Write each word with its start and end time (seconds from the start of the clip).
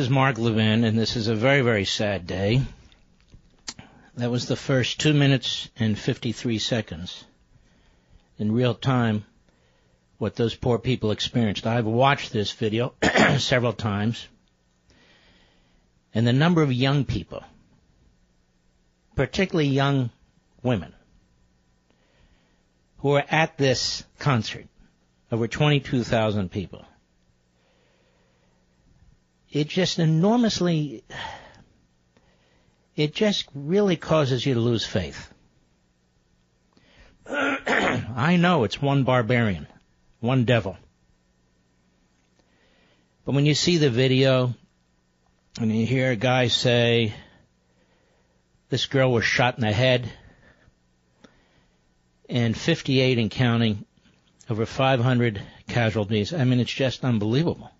Is 0.00 0.08
Mark 0.08 0.38
Levin, 0.38 0.84
and 0.84 0.98
this 0.98 1.14
is 1.14 1.28
a 1.28 1.34
very, 1.34 1.60
very 1.60 1.84
sad 1.84 2.26
day. 2.26 2.62
That 4.16 4.30
was 4.30 4.46
the 4.46 4.56
first 4.56 4.98
two 4.98 5.12
minutes 5.12 5.68
and 5.76 5.98
53 5.98 6.58
seconds 6.58 7.22
in 8.38 8.50
real 8.50 8.72
time 8.72 9.26
what 10.16 10.36
those 10.36 10.54
poor 10.54 10.78
people 10.78 11.10
experienced. 11.10 11.66
I've 11.66 11.84
watched 11.84 12.32
this 12.32 12.50
video 12.50 12.94
several 13.36 13.74
times, 13.74 14.26
and 16.14 16.26
the 16.26 16.32
number 16.32 16.62
of 16.62 16.72
young 16.72 17.04
people, 17.04 17.44
particularly 19.16 19.68
young 19.68 20.08
women, 20.62 20.94
who 23.00 23.16
are 23.16 23.24
at 23.28 23.58
this 23.58 24.02
concert, 24.18 24.64
over 25.30 25.46
22,000 25.46 26.50
people, 26.50 26.86
it 29.50 29.68
just 29.68 29.98
enormously, 29.98 31.02
it 32.94 33.14
just 33.14 33.46
really 33.54 33.96
causes 33.96 34.44
you 34.46 34.54
to 34.54 34.60
lose 34.60 34.86
faith. 34.86 35.32
I 37.26 38.36
know 38.38 38.64
it's 38.64 38.80
one 38.80 39.04
barbarian, 39.04 39.66
one 40.20 40.44
devil. 40.44 40.76
But 43.24 43.34
when 43.34 43.46
you 43.46 43.54
see 43.54 43.76
the 43.76 43.90
video 43.90 44.54
and 45.60 45.74
you 45.74 45.84
hear 45.84 46.12
a 46.12 46.16
guy 46.16 46.48
say, 46.48 47.12
this 48.68 48.86
girl 48.86 49.12
was 49.12 49.24
shot 49.24 49.56
in 49.56 49.62
the 49.62 49.72
head 49.72 50.10
and 52.28 52.56
58 52.56 53.18
and 53.18 53.30
counting, 53.30 53.84
over 54.48 54.64
500 54.64 55.42
casualties, 55.68 56.32
I 56.32 56.44
mean, 56.44 56.60
it's 56.60 56.72
just 56.72 57.04
unbelievable. 57.04 57.70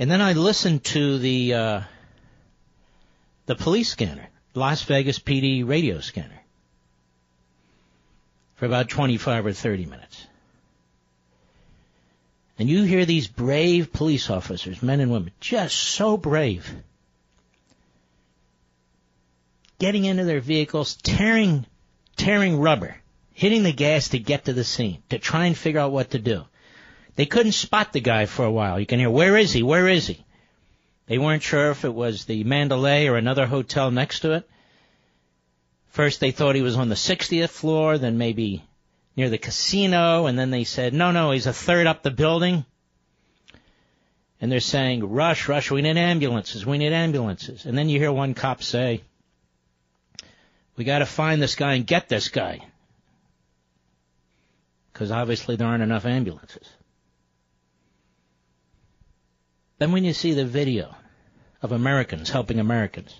And 0.00 0.10
then 0.10 0.22
I 0.22 0.32
listened 0.32 0.82
to 0.84 1.18
the 1.18 1.52
uh, 1.52 1.80
the 3.44 3.54
police 3.54 3.90
scanner, 3.90 4.30
Las 4.54 4.82
Vegas 4.84 5.18
PD 5.18 5.68
radio 5.68 6.00
scanner, 6.00 6.40
for 8.54 8.64
about 8.64 8.88
25 8.88 9.44
or 9.44 9.52
30 9.52 9.84
minutes. 9.84 10.26
And 12.58 12.66
you 12.66 12.84
hear 12.84 13.04
these 13.04 13.28
brave 13.28 13.92
police 13.92 14.30
officers, 14.30 14.82
men 14.82 15.00
and 15.00 15.12
women, 15.12 15.32
just 15.38 15.76
so 15.76 16.16
brave, 16.16 16.74
getting 19.78 20.06
into 20.06 20.24
their 20.24 20.40
vehicles, 20.40 20.96
tearing, 20.96 21.66
tearing 22.16 22.58
rubber, 22.58 22.96
hitting 23.34 23.64
the 23.64 23.72
gas 23.72 24.08
to 24.08 24.18
get 24.18 24.46
to 24.46 24.54
the 24.54 24.64
scene, 24.64 25.02
to 25.10 25.18
try 25.18 25.44
and 25.44 25.58
figure 25.58 25.80
out 25.80 25.92
what 25.92 26.12
to 26.12 26.18
do. 26.18 26.46
They 27.20 27.26
couldn't 27.26 27.52
spot 27.52 27.92
the 27.92 28.00
guy 28.00 28.24
for 28.24 28.46
a 28.46 28.50
while. 28.50 28.80
You 28.80 28.86
can 28.86 28.98
hear, 28.98 29.10
where 29.10 29.36
is 29.36 29.52
he? 29.52 29.62
Where 29.62 29.86
is 29.86 30.06
he? 30.06 30.24
They 31.04 31.18
weren't 31.18 31.42
sure 31.42 31.70
if 31.70 31.84
it 31.84 31.92
was 31.92 32.24
the 32.24 32.44
Mandalay 32.44 33.08
or 33.08 33.16
another 33.16 33.44
hotel 33.44 33.90
next 33.90 34.20
to 34.20 34.32
it. 34.32 34.48
First 35.88 36.20
they 36.20 36.30
thought 36.30 36.54
he 36.54 36.62
was 36.62 36.76
on 36.76 36.88
the 36.88 36.94
60th 36.94 37.50
floor, 37.50 37.98
then 37.98 38.16
maybe 38.16 38.64
near 39.16 39.28
the 39.28 39.36
casino, 39.36 40.24
and 40.24 40.38
then 40.38 40.50
they 40.50 40.64
said, 40.64 40.94
no, 40.94 41.10
no, 41.10 41.32
he's 41.32 41.46
a 41.46 41.52
third 41.52 41.86
up 41.86 42.02
the 42.02 42.10
building. 42.10 42.64
And 44.40 44.50
they're 44.50 44.60
saying, 44.60 45.06
rush, 45.06 45.46
rush, 45.46 45.70
we 45.70 45.82
need 45.82 45.98
ambulances, 45.98 46.64
we 46.64 46.78
need 46.78 46.94
ambulances. 46.94 47.66
And 47.66 47.76
then 47.76 47.90
you 47.90 47.98
hear 47.98 48.12
one 48.12 48.32
cop 48.32 48.62
say, 48.62 49.02
we 50.74 50.84
gotta 50.84 51.04
find 51.04 51.42
this 51.42 51.54
guy 51.54 51.74
and 51.74 51.86
get 51.86 52.08
this 52.08 52.30
guy. 52.30 52.64
Because 54.90 55.10
obviously 55.10 55.56
there 55.56 55.68
aren't 55.68 55.82
enough 55.82 56.06
ambulances. 56.06 56.66
Then 59.80 59.92
when 59.92 60.04
you 60.04 60.12
see 60.12 60.34
the 60.34 60.44
video 60.44 60.94
of 61.62 61.72
Americans 61.72 62.28
helping 62.28 62.60
Americans 62.60 63.14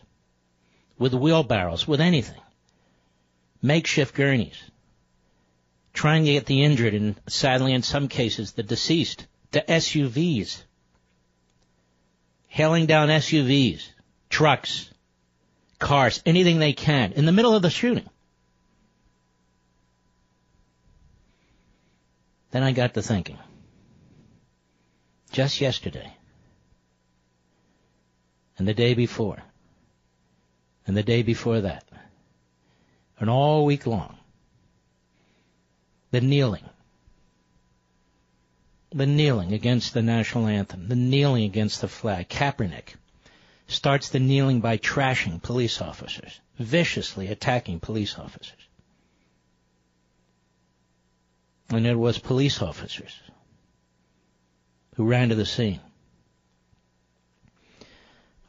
with 0.98 1.14
wheelbarrows, 1.14 1.88
with 1.88 2.02
anything, 2.02 2.40
makeshift 3.62 4.14
gurneys, 4.14 4.62
trying 5.94 6.26
to 6.26 6.32
get 6.32 6.44
the 6.44 6.62
injured 6.62 6.92
and 6.92 7.16
sadly 7.26 7.72
in 7.72 7.82
some 7.82 8.08
cases 8.08 8.52
the 8.52 8.62
deceased 8.62 9.26
to 9.52 9.64
SUVs, 9.66 10.62
hailing 12.46 12.84
down 12.84 13.08
SUVs, 13.08 13.88
trucks, 14.28 14.90
cars, 15.78 16.22
anything 16.26 16.58
they 16.58 16.74
can 16.74 17.12
in 17.12 17.24
the 17.24 17.32
middle 17.32 17.54
of 17.54 17.62
the 17.62 17.70
shooting. 17.70 18.08
Then 22.50 22.62
I 22.62 22.72
got 22.72 22.92
to 22.92 23.02
thinking. 23.02 23.38
Just 25.32 25.62
yesterday, 25.62 26.12
and 28.60 28.68
the 28.68 28.74
day 28.74 28.92
before, 28.92 29.38
and 30.86 30.94
the 30.94 31.02
day 31.02 31.22
before 31.22 31.62
that, 31.62 31.82
and 33.18 33.30
all 33.30 33.64
week 33.64 33.86
long, 33.86 34.18
the 36.10 36.20
kneeling, 36.20 36.68
the 38.92 39.06
kneeling 39.06 39.54
against 39.54 39.94
the 39.94 40.02
national 40.02 40.46
anthem, 40.46 40.88
the 40.88 40.94
kneeling 40.94 41.44
against 41.44 41.80
the 41.80 41.88
flag. 41.88 42.28
Kaepernick 42.28 42.96
starts 43.66 44.10
the 44.10 44.20
kneeling 44.20 44.60
by 44.60 44.76
trashing 44.76 45.42
police 45.42 45.80
officers, 45.80 46.38
viciously 46.58 47.28
attacking 47.28 47.80
police 47.80 48.18
officers. 48.18 48.68
And 51.70 51.86
it 51.86 51.96
was 51.96 52.18
police 52.18 52.60
officers 52.60 53.18
who 54.96 55.06
ran 55.06 55.30
to 55.30 55.34
the 55.34 55.46
scene. 55.46 55.80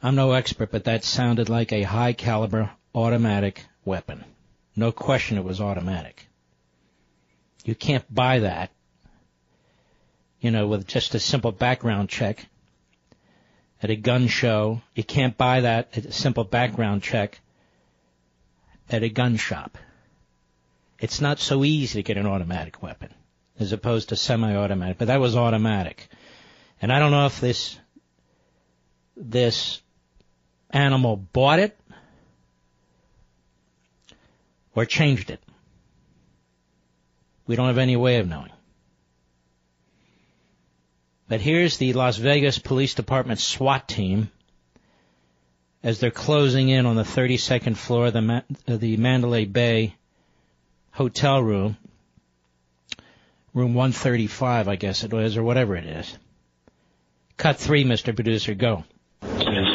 I'm 0.02 0.16
no 0.16 0.32
expert, 0.32 0.72
but 0.72 0.84
that 0.84 1.04
sounded 1.04 1.48
like 1.48 1.72
a 1.72 1.82
high 1.82 2.12
caliber 2.12 2.70
automatic 2.92 3.66
weapon. 3.84 4.24
No 4.74 4.90
question 4.90 5.38
it 5.38 5.44
was 5.44 5.60
automatic. 5.60 6.26
You 7.64 7.76
can't 7.76 8.12
buy 8.12 8.40
that, 8.40 8.70
you 10.40 10.50
know, 10.50 10.66
with 10.66 10.88
just 10.88 11.14
a 11.14 11.20
simple 11.20 11.52
background 11.52 12.08
check 12.08 12.46
at 13.80 13.90
a 13.90 13.96
gun 13.96 14.26
show. 14.26 14.80
You 14.96 15.04
can't 15.04 15.38
buy 15.38 15.60
that 15.60 15.96
at 15.96 16.06
a 16.06 16.12
simple 16.12 16.44
background 16.44 17.02
check 17.02 17.40
at 18.90 19.04
a 19.04 19.08
gun 19.08 19.36
shop. 19.36 19.78
It's 20.98 21.20
not 21.20 21.38
so 21.38 21.64
easy 21.64 22.00
to 22.00 22.02
get 22.02 22.16
an 22.16 22.26
automatic 22.26 22.82
weapon 22.82 23.14
as 23.60 23.72
opposed 23.72 24.08
to 24.08 24.16
semi-automatic, 24.16 24.98
but 24.98 25.08
that 25.08 25.20
was 25.20 25.36
automatic. 25.36 26.08
And 26.80 26.92
I 26.92 26.98
don't 26.98 27.12
know 27.12 27.26
if 27.26 27.40
this, 27.40 27.78
this 29.16 29.81
animal 30.72 31.16
bought 31.16 31.58
it 31.58 31.78
or 34.74 34.84
changed 34.84 35.30
it. 35.30 35.42
We 37.46 37.56
don't 37.56 37.66
have 37.66 37.78
any 37.78 37.96
way 37.96 38.18
of 38.18 38.28
knowing. 38.28 38.50
But 41.28 41.40
here's 41.40 41.78
the 41.78 41.92
Las 41.92 42.16
Vegas 42.16 42.58
Police 42.58 42.94
Department 42.94 43.40
SWAT 43.40 43.88
team 43.88 44.30
as 45.82 45.98
they're 45.98 46.10
closing 46.10 46.68
in 46.68 46.86
on 46.86 46.94
the 46.96 47.02
32nd 47.02 47.76
floor 47.76 48.06
of 48.06 48.12
the, 48.12 48.22
Ma- 48.22 48.42
the 48.66 48.96
Mandalay 48.96 49.46
Bay 49.46 49.96
hotel 50.92 51.42
room, 51.42 51.76
room 53.54 53.74
135, 53.74 54.68
I 54.68 54.76
guess 54.76 55.04
it 55.04 55.12
was, 55.12 55.36
or 55.36 55.42
whatever 55.42 55.74
it 55.74 55.86
is. 55.86 56.18
Cut 57.36 57.56
three, 57.56 57.84
Mr. 57.84 58.14
Producer, 58.14 58.54
go. 58.54 58.84
Yes, 59.22 59.66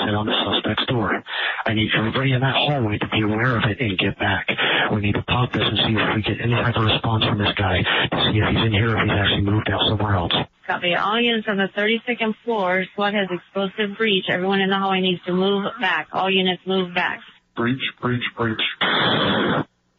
sit 0.67 0.75
on 0.75 0.75
the 0.75 0.75
suspect's 0.75 0.85
door. 0.91 1.23
I 1.65 1.73
need 1.73 1.89
everybody 1.97 2.33
in 2.33 2.41
that 2.41 2.55
hallway 2.55 2.97
to 2.97 3.07
be 3.07 3.21
aware 3.21 3.57
of 3.57 3.63
it 3.69 3.79
and 3.79 3.97
get 3.97 4.17
back. 4.19 4.47
We 4.91 5.01
need 5.01 5.15
to 5.15 5.23
pop 5.23 5.51
this 5.53 5.63
and 5.63 5.77
see 5.77 5.95
if 5.95 6.15
we 6.15 6.21
get 6.21 6.41
any 6.41 6.53
type 6.53 6.75
of 6.75 6.83
response 6.83 7.25
from 7.25 7.37
this 7.37 7.53
guy 7.57 7.81
to 7.83 8.31
see 8.31 8.39
if 8.39 8.47
he's 8.49 8.65
in 8.65 8.71
here 8.71 8.91
or 8.91 8.97
if 8.97 9.03
he's 9.03 9.19
actually 9.19 9.41
moved 9.41 9.69
out 9.69 9.81
somewhere 9.89 10.15
else. 10.15 10.33
Copy. 10.65 10.95
All 10.95 11.19
units 11.19 11.47
on 11.47 11.57
the 11.57 11.69
32nd 11.75 12.33
floor. 12.43 12.85
SWAT 12.95 13.13
has 13.13 13.27
explosive 13.31 13.97
breach. 13.97 14.25
Everyone 14.29 14.59
in 14.59 14.69
the 14.69 14.77
hallway 14.77 15.01
needs 15.01 15.23
to 15.25 15.33
move 15.33 15.65
back. 15.79 16.07
All 16.11 16.29
units 16.29 16.61
move 16.65 16.93
back. 16.93 17.21
Breach, 17.55 17.81
breach, 18.01 18.23
breach. 18.37 18.61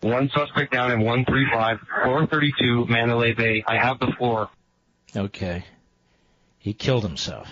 One 0.00 0.30
suspect 0.32 0.72
down 0.72 0.92
in 0.92 1.00
135, 1.00 1.78
432 2.04 2.86
Mandalay 2.86 3.32
Bay. 3.32 3.64
I 3.66 3.78
have 3.78 3.98
the 3.98 4.12
floor. 4.16 4.48
Okay. 5.16 5.64
He 6.58 6.72
killed 6.72 7.02
himself. 7.02 7.48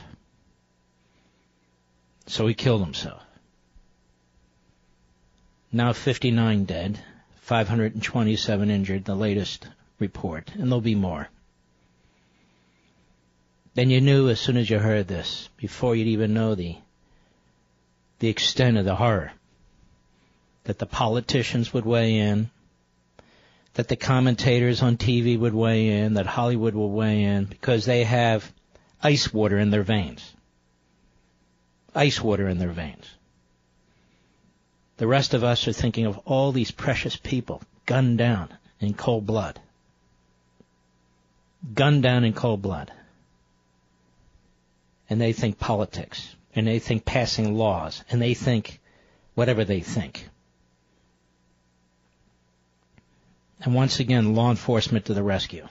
So 2.27 2.47
he 2.47 2.55
killed 2.55 2.83
himself. 2.83 3.23
Now 5.73 5.93
59 5.93 6.65
dead, 6.65 6.99
527 7.43 8.71
injured, 8.71 9.05
the 9.05 9.15
latest 9.15 9.67
report, 9.99 10.51
and 10.55 10.65
there'll 10.65 10.81
be 10.81 10.95
more. 10.95 11.29
Then 13.75 13.91
you 13.91 14.01
knew 14.01 14.29
as 14.31 14.41
soon 14.41 14.57
as 14.57 14.71
you 14.71 14.79
heard 14.79 15.07
this, 15.07 15.49
before 15.59 15.95
you'd 15.95 16.07
even 16.09 16.33
know 16.33 16.55
the, 16.55 16.77
the 18.21 18.29
extent 18.29 18.79
of 18.79 18.85
the 18.85 18.97
horror, 18.97 19.33
that 20.65 20.79
the 20.79 20.87
politicians 20.87 21.75
would 21.75 21.85
weigh 21.85 22.17
in, 22.17 22.51
that 23.75 23.89
the 23.89 23.97
commentators 23.97 24.83
on 24.83 24.97
TV 24.97 25.39
would 25.39 25.53
weigh 25.53 26.01
in, 26.01 26.15
that 26.15 26.27
Hollywood 26.27 26.75
will 26.75 26.91
weigh 26.91 27.23
in, 27.23 27.45
because 27.45 27.85
they 27.85 28.05
have 28.05 28.51
ice 29.03 29.33
water 29.33 29.59
in 29.59 29.71
their 29.71 29.83
veins. 29.83 30.33
Ice 31.97 32.23
water 32.23 32.47
in 32.47 32.59
their 32.59 32.73
veins. 32.73 33.07
The 34.99 35.07
rest 35.07 35.35
of 35.35 35.43
us 35.43 35.67
are 35.67 35.73
thinking 35.73 36.05
of 36.07 36.19
all 36.19 36.53
these 36.53 36.71
precious 36.71 37.17
people 37.17 37.63
gunned 37.87 38.19
down 38.19 38.51
in 38.81 38.95
cold 38.95 39.27
blood. 39.27 39.59
Gunned 41.75 42.03
down 42.03 42.25
in 42.25 42.35
cold 42.35 42.61
blood. 42.61 42.93
And 45.09 45.21
they 45.21 45.33
think 45.33 45.59
politics. 45.59 46.35
And 46.55 46.67
they 46.67 46.79
think 46.79 47.05
passing 47.05 47.57
laws. 47.57 48.05
And 48.11 48.21
they 48.21 48.35
think 48.35 48.81
whatever 49.35 49.65
they 49.65 49.81
think. 49.81 50.29
And 53.63 53.75
once 53.75 54.01
again, 54.01 54.35
law 54.35 54.51
enforcement 54.51 55.07
to 55.07 55.15
the 55.15 55.23
rescue. 55.23 55.67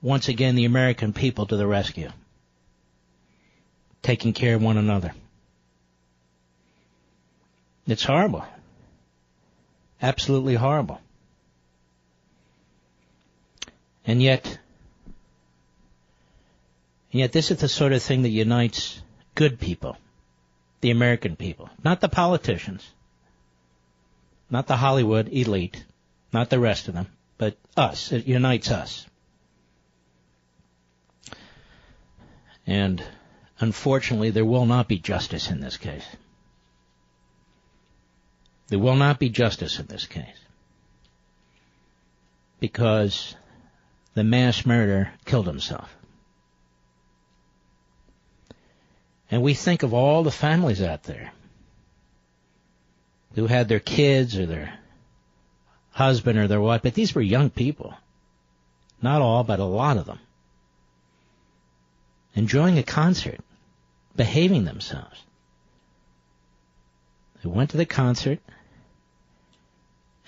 Once 0.00 0.28
again, 0.28 0.54
the 0.54 0.64
American 0.64 1.12
people 1.12 1.46
to 1.46 1.56
the 1.56 1.66
rescue. 1.66 2.10
Taking 4.04 4.34
care 4.34 4.54
of 4.54 4.62
one 4.62 4.76
another. 4.76 5.14
It's 7.86 8.04
horrible. 8.04 8.44
Absolutely 10.02 10.54
horrible. 10.56 11.00
And 14.06 14.22
yet, 14.22 14.44
and 17.12 17.20
yet 17.20 17.32
this 17.32 17.50
is 17.50 17.60
the 17.60 17.68
sort 17.68 17.94
of 17.94 18.02
thing 18.02 18.22
that 18.24 18.28
unites 18.28 19.00
good 19.34 19.58
people, 19.58 19.96
the 20.82 20.90
American 20.90 21.34
people, 21.34 21.70
not 21.82 22.02
the 22.02 22.10
politicians, 22.10 22.86
not 24.50 24.66
the 24.66 24.76
Hollywood 24.76 25.28
elite, 25.32 25.82
not 26.30 26.50
the 26.50 26.60
rest 26.60 26.88
of 26.88 26.94
them, 26.94 27.06
but 27.38 27.56
us. 27.74 28.12
It 28.12 28.26
unites 28.26 28.70
us. 28.70 29.06
And 32.66 33.02
unfortunately, 33.60 34.30
there 34.30 34.44
will 34.44 34.66
not 34.66 34.88
be 34.88 34.98
justice 34.98 35.50
in 35.50 35.60
this 35.60 35.76
case. 35.76 36.04
There 38.68 38.78
will 38.78 38.96
not 38.96 39.18
be 39.18 39.28
justice 39.28 39.78
in 39.78 39.86
this 39.86 40.06
case. 40.06 40.24
Because 42.60 43.34
the 44.14 44.24
mass 44.24 44.64
murderer 44.64 45.12
killed 45.24 45.46
himself. 45.46 45.94
And 49.30 49.42
we 49.42 49.54
think 49.54 49.82
of 49.82 49.92
all 49.92 50.22
the 50.22 50.30
families 50.30 50.80
out 50.80 51.02
there 51.04 51.32
who 53.34 53.46
had 53.46 53.68
their 53.68 53.80
kids 53.80 54.38
or 54.38 54.46
their 54.46 54.78
husband 55.90 56.38
or 56.38 56.46
their 56.46 56.60
wife, 56.60 56.82
but 56.82 56.94
these 56.94 57.14
were 57.14 57.22
young 57.22 57.50
people. 57.50 57.94
Not 59.02 59.22
all, 59.22 59.44
but 59.44 59.60
a 59.60 59.64
lot 59.64 59.96
of 59.96 60.06
them. 60.06 60.20
Enjoying 62.34 62.78
a 62.78 62.82
concert, 62.82 63.40
behaving 64.16 64.64
themselves. 64.64 65.22
They 67.42 67.48
went 67.48 67.70
to 67.70 67.76
the 67.76 67.86
concert 67.86 68.40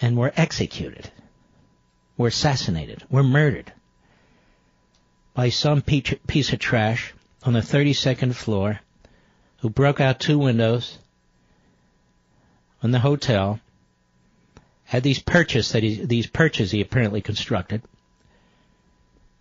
and 0.00 0.16
were 0.16 0.32
executed. 0.36 1.10
were 2.16 2.28
assassinated, 2.28 3.04
were 3.10 3.22
murdered 3.22 3.72
by 5.34 5.50
some 5.50 5.82
piece 5.82 6.52
of 6.52 6.58
trash 6.58 7.12
on 7.42 7.52
the 7.52 7.60
32nd 7.60 8.34
floor 8.34 8.80
who 9.58 9.68
broke 9.70 10.00
out 10.00 10.18
two 10.20 10.38
windows 10.38 10.98
on 12.82 12.90
the 12.90 13.00
hotel, 13.00 13.60
had 14.84 15.02
these 15.02 15.18
perches 15.18 15.72
that 15.72 15.82
he, 15.82 16.04
these 16.04 16.26
perches 16.26 16.70
he 16.70 16.80
apparently 16.80 17.20
constructed, 17.20 17.82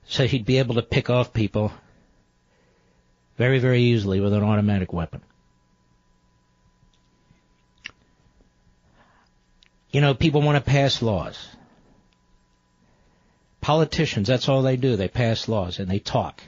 so 0.05 0.25
he'd 0.27 0.45
be 0.45 0.57
able 0.57 0.75
to 0.75 0.81
pick 0.81 1.09
off 1.09 1.33
people 1.33 1.71
very, 3.37 3.59
very 3.59 3.81
easily 3.81 4.19
with 4.19 4.33
an 4.33 4.43
automatic 4.43 4.93
weapon. 4.93 5.21
You 9.91 10.01
know, 10.01 10.13
people 10.13 10.41
want 10.41 10.57
to 10.57 10.69
pass 10.69 11.01
laws. 11.01 11.37
Politicians, 13.61 14.27
that's 14.27 14.49
all 14.49 14.61
they 14.61 14.77
do. 14.77 14.95
They 14.95 15.07
pass 15.07 15.47
laws 15.47 15.79
and 15.79 15.89
they 15.89 15.99
talk. 15.99 16.41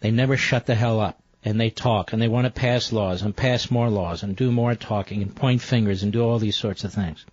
They 0.00 0.10
never 0.10 0.36
shut 0.36 0.66
the 0.66 0.74
hell 0.74 1.00
up 1.00 1.22
and 1.44 1.60
they 1.60 1.70
talk 1.70 2.12
and 2.12 2.20
they 2.20 2.28
want 2.28 2.46
to 2.46 2.50
pass 2.50 2.92
laws 2.92 3.22
and 3.22 3.36
pass 3.36 3.70
more 3.70 3.88
laws 3.88 4.22
and 4.22 4.34
do 4.34 4.50
more 4.50 4.74
talking 4.74 5.22
and 5.22 5.34
point 5.34 5.60
fingers 5.60 6.02
and 6.02 6.12
do 6.12 6.22
all 6.22 6.38
these 6.38 6.56
sorts 6.56 6.84
of 6.84 6.92
things. 6.92 7.24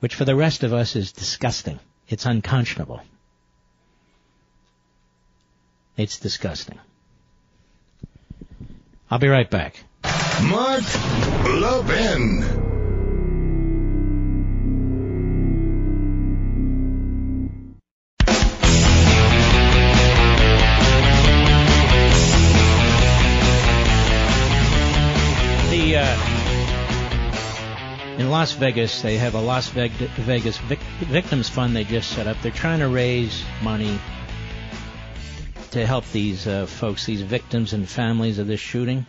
Which 0.00 0.14
for 0.14 0.24
the 0.24 0.36
rest 0.36 0.62
of 0.62 0.72
us 0.72 0.96
is 0.96 1.12
disgusting. 1.12 1.80
It's 2.08 2.26
unconscionable. 2.26 3.00
It's 5.96 6.18
disgusting. 6.18 6.78
I'll 9.10 9.18
be 9.18 9.28
right 9.28 9.48
back. 9.48 9.84
Mark 10.42 10.82
Levin. 11.44 12.64
Uh, 25.96 26.16
in 28.18 28.28
Las 28.28 28.52
Vegas, 28.52 29.00
they 29.00 29.16
have 29.16 29.34
a 29.34 29.40
Las 29.40 29.68
Vegas 29.68 30.58
Victims 30.58 31.48
Fund 31.48 31.76
they 31.76 31.84
just 31.84 32.10
set 32.10 32.26
up. 32.26 32.36
They're 32.42 32.50
trying 32.50 32.80
to 32.80 32.88
raise 32.88 33.44
money 33.62 33.96
to 35.70 35.86
help 35.86 36.10
these 36.12 36.46
uh, 36.46 36.66
folks, 36.66 37.06
these 37.06 37.22
victims 37.22 37.72
and 37.72 37.88
families 37.88 38.38
of 38.38 38.46
this 38.46 38.60
shooting. 38.60 39.06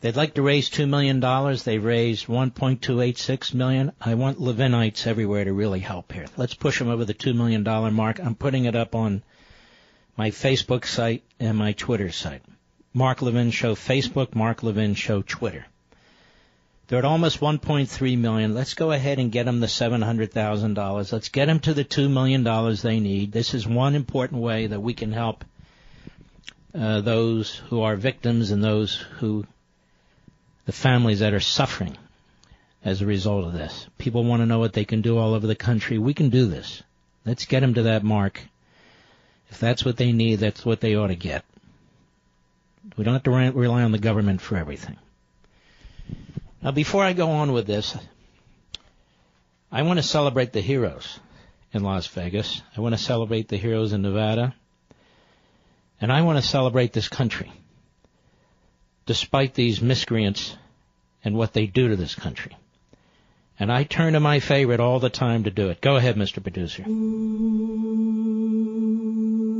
They'd 0.00 0.16
like 0.16 0.34
to 0.34 0.42
raise 0.42 0.68
two 0.68 0.86
million 0.86 1.20
dollars. 1.20 1.62
They 1.62 1.78
raised 1.78 2.26
1.286 2.26 3.54
million. 3.54 3.92
I 4.00 4.14
want 4.14 4.38
Levinites 4.38 5.06
everywhere 5.06 5.44
to 5.44 5.52
really 5.52 5.80
help 5.80 6.12
here. 6.12 6.26
Let's 6.36 6.54
push 6.54 6.78
them 6.78 6.88
over 6.88 7.04
the 7.04 7.14
two 7.14 7.34
million 7.34 7.64
dollar 7.64 7.90
mark. 7.90 8.20
I'm 8.20 8.34
putting 8.34 8.66
it 8.66 8.76
up 8.76 8.94
on 8.94 9.22
my 10.16 10.30
Facebook 10.30 10.84
site 10.84 11.24
and 11.40 11.56
my 11.56 11.72
Twitter 11.72 12.10
site. 12.10 12.42
Mark 12.92 13.20
Levin 13.20 13.50
Show 13.50 13.74
Facebook, 13.74 14.34
Mark 14.34 14.62
Levin 14.62 14.94
Show 14.94 15.22
Twitter. 15.22 15.66
They're 16.88 17.00
at 17.00 17.04
almost 17.04 17.40
1.3 17.40 18.18
million. 18.18 18.54
Let's 18.54 18.74
go 18.74 18.92
ahead 18.92 19.18
and 19.18 19.32
get 19.32 19.44
them 19.44 19.58
the 19.58 19.66
$700,000. 19.66 21.12
Let's 21.12 21.28
get 21.30 21.46
them 21.46 21.58
to 21.60 21.74
the 21.74 21.84
$2 21.84 22.08
million 22.08 22.44
they 22.82 23.00
need. 23.00 23.32
This 23.32 23.54
is 23.54 23.66
one 23.66 23.96
important 23.96 24.40
way 24.40 24.68
that 24.68 24.80
we 24.80 24.94
can 24.94 25.12
help 25.12 25.44
uh, 26.74 27.00
those 27.00 27.56
who 27.56 27.82
are 27.82 27.96
victims 27.96 28.52
and 28.52 28.62
those 28.62 28.96
who, 29.18 29.44
the 30.66 30.72
families 30.72 31.20
that 31.20 31.34
are 31.34 31.40
suffering 31.40 31.96
as 32.84 33.02
a 33.02 33.06
result 33.06 33.44
of 33.44 33.52
this. 33.52 33.88
People 33.98 34.22
want 34.22 34.42
to 34.42 34.46
know 34.46 34.60
what 34.60 34.72
they 34.72 34.84
can 34.84 35.00
do 35.00 35.18
all 35.18 35.34
over 35.34 35.46
the 35.46 35.56
country. 35.56 35.98
We 35.98 36.14
can 36.14 36.28
do 36.28 36.46
this. 36.46 36.84
Let's 37.24 37.46
get 37.46 37.60
them 37.60 37.74
to 37.74 37.82
that 37.84 38.04
mark. 38.04 38.40
If 39.50 39.58
that's 39.58 39.84
what 39.84 39.96
they 39.96 40.12
need, 40.12 40.36
that's 40.36 40.64
what 40.64 40.80
they 40.80 40.94
ought 40.94 41.08
to 41.08 41.16
get. 41.16 41.44
We 42.96 43.02
don't 43.02 43.14
have 43.14 43.24
to 43.24 43.30
rely 43.30 43.82
on 43.82 43.90
the 43.90 43.98
government 43.98 44.40
for 44.40 44.56
everything. 44.56 44.96
Now, 46.66 46.72
before 46.72 47.04
I 47.04 47.12
go 47.12 47.30
on 47.30 47.52
with 47.52 47.68
this, 47.68 47.96
I 49.70 49.82
want 49.82 50.00
to 50.00 50.02
celebrate 50.02 50.52
the 50.52 50.60
heroes 50.60 51.20
in 51.72 51.84
Las 51.84 52.08
Vegas. 52.08 52.60
I 52.76 52.80
want 52.80 52.92
to 52.92 53.00
celebrate 53.00 53.46
the 53.46 53.56
heroes 53.56 53.92
in 53.92 54.02
Nevada. 54.02 54.52
And 56.00 56.10
I 56.10 56.22
want 56.22 56.42
to 56.42 56.42
celebrate 56.42 56.92
this 56.92 57.08
country. 57.08 57.52
Despite 59.06 59.54
these 59.54 59.80
miscreants 59.80 60.56
and 61.24 61.36
what 61.36 61.52
they 61.52 61.66
do 61.66 61.86
to 61.86 61.94
this 61.94 62.16
country. 62.16 62.56
And 63.60 63.70
I 63.70 63.84
turn 63.84 64.14
to 64.14 64.20
my 64.20 64.40
favorite 64.40 64.80
all 64.80 64.98
the 64.98 65.08
time 65.08 65.44
to 65.44 65.52
do 65.52 65.68
it. 65.68 65.80
Go 65.80 65.94
ahead, 65.94 66.16
Mr. 66.16 66.42
Producer. 66.42 66.82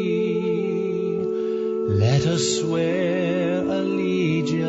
Let 1.88 2.26
us 2.28 2.60
swear 2.60 3.62
allegiance 3.64 4.68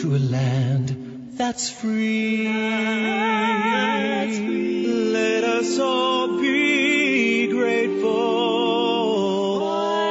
to 0.00 0.16
a 0.16 0.18
land 0.18 0.96
that's 1.36 1.70
free. 1.70 2.48
That's 2.48 4.38
free. 4.38 4.86
Let 5.12 5.44
us 5.44 5.78
all 5.78 6.40
be 6.40 7.46
grateful 7.48 8.00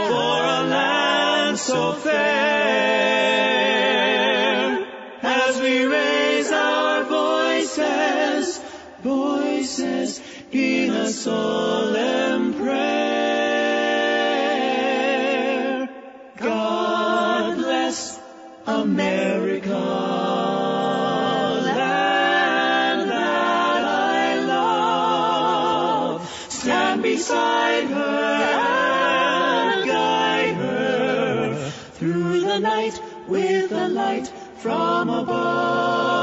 for 0.08 0.44
a 0.60 0.64
land 0.70 1.58
so 1.60 1.94
fair 1.94 2.45
voices 9.76 10.22
in 10.52 10.90
a 10.92 11.10
solemn 11.10 12.54
prayer. 12.54 13.00
God 16.38 17.58
bless 17.58 18.20
America, 18.66 19.78
land 21.66 23.10
that 23.10 23.84
I 23.84 24.46
love. 24.46 26.30
Stand 26.50 27.04
beside 27.04 27.88
her 27.88 28.44
and 29.74 29.86
guide 29.88 30.56
her 30.56 31.70
through 31.94 32.42
the 32.42 32.60
night 32.60 33.02
with 33.28 33.72
a 33.72 33.88
light 33.90 34.32
from 34.58 35.10
above. 35.10 36.15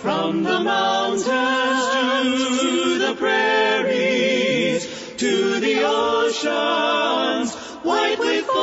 From 0.00 0.44
the 0.44 0.60
mountains 0.60 1.24
to 1.26 2.98
the 3.00 3.16
prairies, 3.18 4.86
to 5.16 5.58
the 5.58 5.82
oceans, 5.84 7.52
white 7.82 8.20
with 8.20 8.46
foam. 8.46 8.60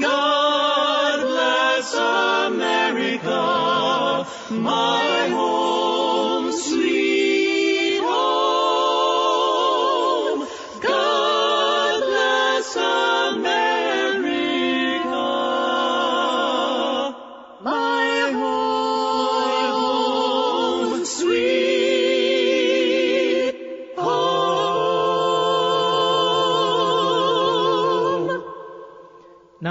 God 0.00 1.20
bless 1.22 1.92
America, 1.94 4.24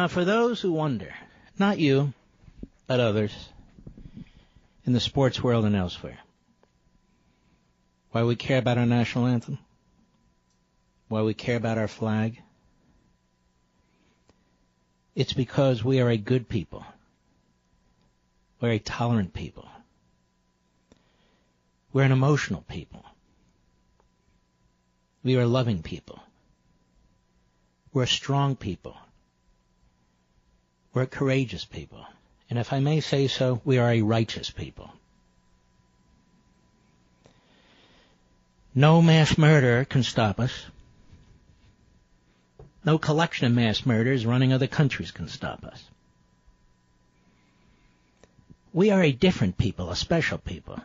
Now, 0.08 0.14
for 0.14 0.24
those 0.24 0.62
who 0.62 0.72
wonder, 0.72 1.14
not 1.60 1.80
you, 1.80 2.14
but 2.88 3.02
others, 3.02 3.50
in 4.86 4.94
the 4.94 5.02
sports 5.02 5.44
world 5.44 5.66
and 5.66 5.76
elsewhere, 5.76 6.18
why 8.12 8.24
we 8.24 8.38
care 8.38 8.60
about 8.60 8.78
our 8.78 8.86
national 8.86 9.26
anthem, 9.26 9.60
why 11.10 11.24
we 11.24 11.34
care 11.34 11.58
about 11.58 11.78
our 11.78 11.90
flag, 11.90 12.42
it's 15.14 15.34
because 15.34 15.84
we 15.84 16.00
are 16.00 16.10
a 16.10 16.16
good 16.16 16.48
people. 16.48 16.86
We're 18.62 18.72
a 18.72 18.80
tolerant 18.80 19.34
people. 19.34 19.68
We're 21.92 22.04
an 22.04 22.14
emotional 22.14 22.64
people. 22.70 23.04
We 25.22 25.36
are 25.36 25.46
loving 25.46 25.84
people. 25.84 26.24
We're 27.92 28.06
strong 28.06 28.56
people. 28.56 28.96
We're 30.98 31.04
a 31.04 31.06
courageous 31.06 31.64
people. 31.64 32.04
And 32.50 32.58
if 32.58 32.74
I 32.74 32.80
may 32.80 33.02
say 33.02 33.28
so, 33.28 33.62
we 33.64 33.78
are 33.78 33.92
a 33.92 34.02
righteous 34.02 34.50
people. 34.50 34.92
No 38.74 39.04
mass 39.04 39.38
murder 39.38 39.86
can 39.86 40.02
stop 40.02 40.40
us. 40.40 40.52
No 42.84 42.98
collection 42.98 43.46
of 43.46 43.54
mass 43.54 43.86
murders 43.86 44.26
running 44.26 44.52
other 44.52 44.66
countries 44.66 45.12
can 45.12 45.28
stop 45.28 45.64
us. 45.66 45.84
We 48.74 48.90
are 48.90 49.04
a 49.04 49.12
different 49.12 49.60
people, 49.60 49.92
a 49.92 49.96
special 49.96 50.40
people. 50.40 50.80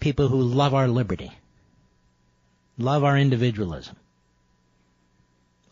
People 0.00 0.28
who 0.28 0.42
love 0.42 0.74
our 0.74 0.86
liberty, 0.86 1.32
love 2.76 3.04
our 3.04 3.16
individualism, 3.16 3.96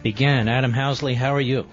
began. 0.03 0.47
Adam 0.47 0.71
Housley, 0.71 1.15
how 1.15 1.35
are 1.35 1.41
you? 1.41 1.67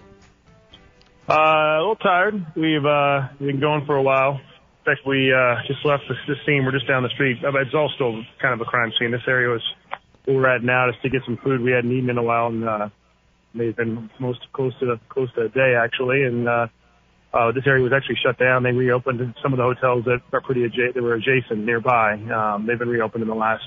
Uh, 1.28 1.35
a 1.35 1.78
little 1.78 1.97
tired. 1.97 2.44
We've 2.56 2.85
uh, 2.85 3.28
been 3.38 3.61
going 3.61 3.87
for 3.87 3.94
a 3.97 4.02
while. 4.02 4.40
Fact, 4.84 5.00
we 5.06 5.32
uh, 5.32 5.56
just 5.66 5.84
left 5.84 6.04
the, 6.08 6.14
the 6.26 6.34
scene. 6.44 6.64
We're 6.64 6.72
just 6.72 6.86
down 6.86 7.02
the 7.02 7.08
street. 7.08 7.42
Uh, 7.42 7.56
It's 7.58 7.74
all 7.74 7.90
still 7.94 8.22
kind 8.38 8.52
of 8.52 8.60
a 8.60 8.64
crime 8.66 8.92
scene. 8.98 9.10
This 9.10 9.22
area 9.26 9.48
was 9.48 9.62
where 10.24 10.36
we're 10.36 10.48
at 10.48 10.62
now 10.62 10.90
just 10.90 11.02
to 11.02 11.08
get 11.08 11.22
some 11.24 11.38
food. 11.38 11.62
We 11.62 11.70
hadn't 11.70 11.90
eaten 11.90 12.10
in 12.10 12.18
a 12.18 12.22
while, 12.22 12.48
and 12.48 12.68
uh, 12.68 12.88
they've 13.54 13.74
been 13.74 14.10
most 14.18 14.40
close 14.52 14.78
to 14.80 15.00
close 15.08 15.32
to 15.34 15.42
a 15.42 15.48
day 15.48 15.74
actually. 15.74 16.24
And 16.24 16.46
uh, 16.48 16.66
uh, 17.32 17.52
this 17.52 17.66
area 17.66 17.82
was 17.82 17.92
actually 17.94 18.16
shut 18.22 18.38
down. 18.38 18.62
They 18.62 18.72
reopened 18.72 19.34
some 19.42 19.54
of 19.54 19.56
the 19.56 19.62
hotels 19.64 20.04
that 20.04 20.20
are 20.32 20.40
pretty 20.42 20.68
adja- 20.68 20.92
that 20.92 21.02
were 21.02 21.14
adjacent 21.14 21.64
nearby. 21.64 22.14
Um, 22.14 22.66
they've 22.66 22.78
been 22.78 22.88
reopened 22.90 23.22
in 23.22 23.28
the 23.28 23.34
last 23.34 23.66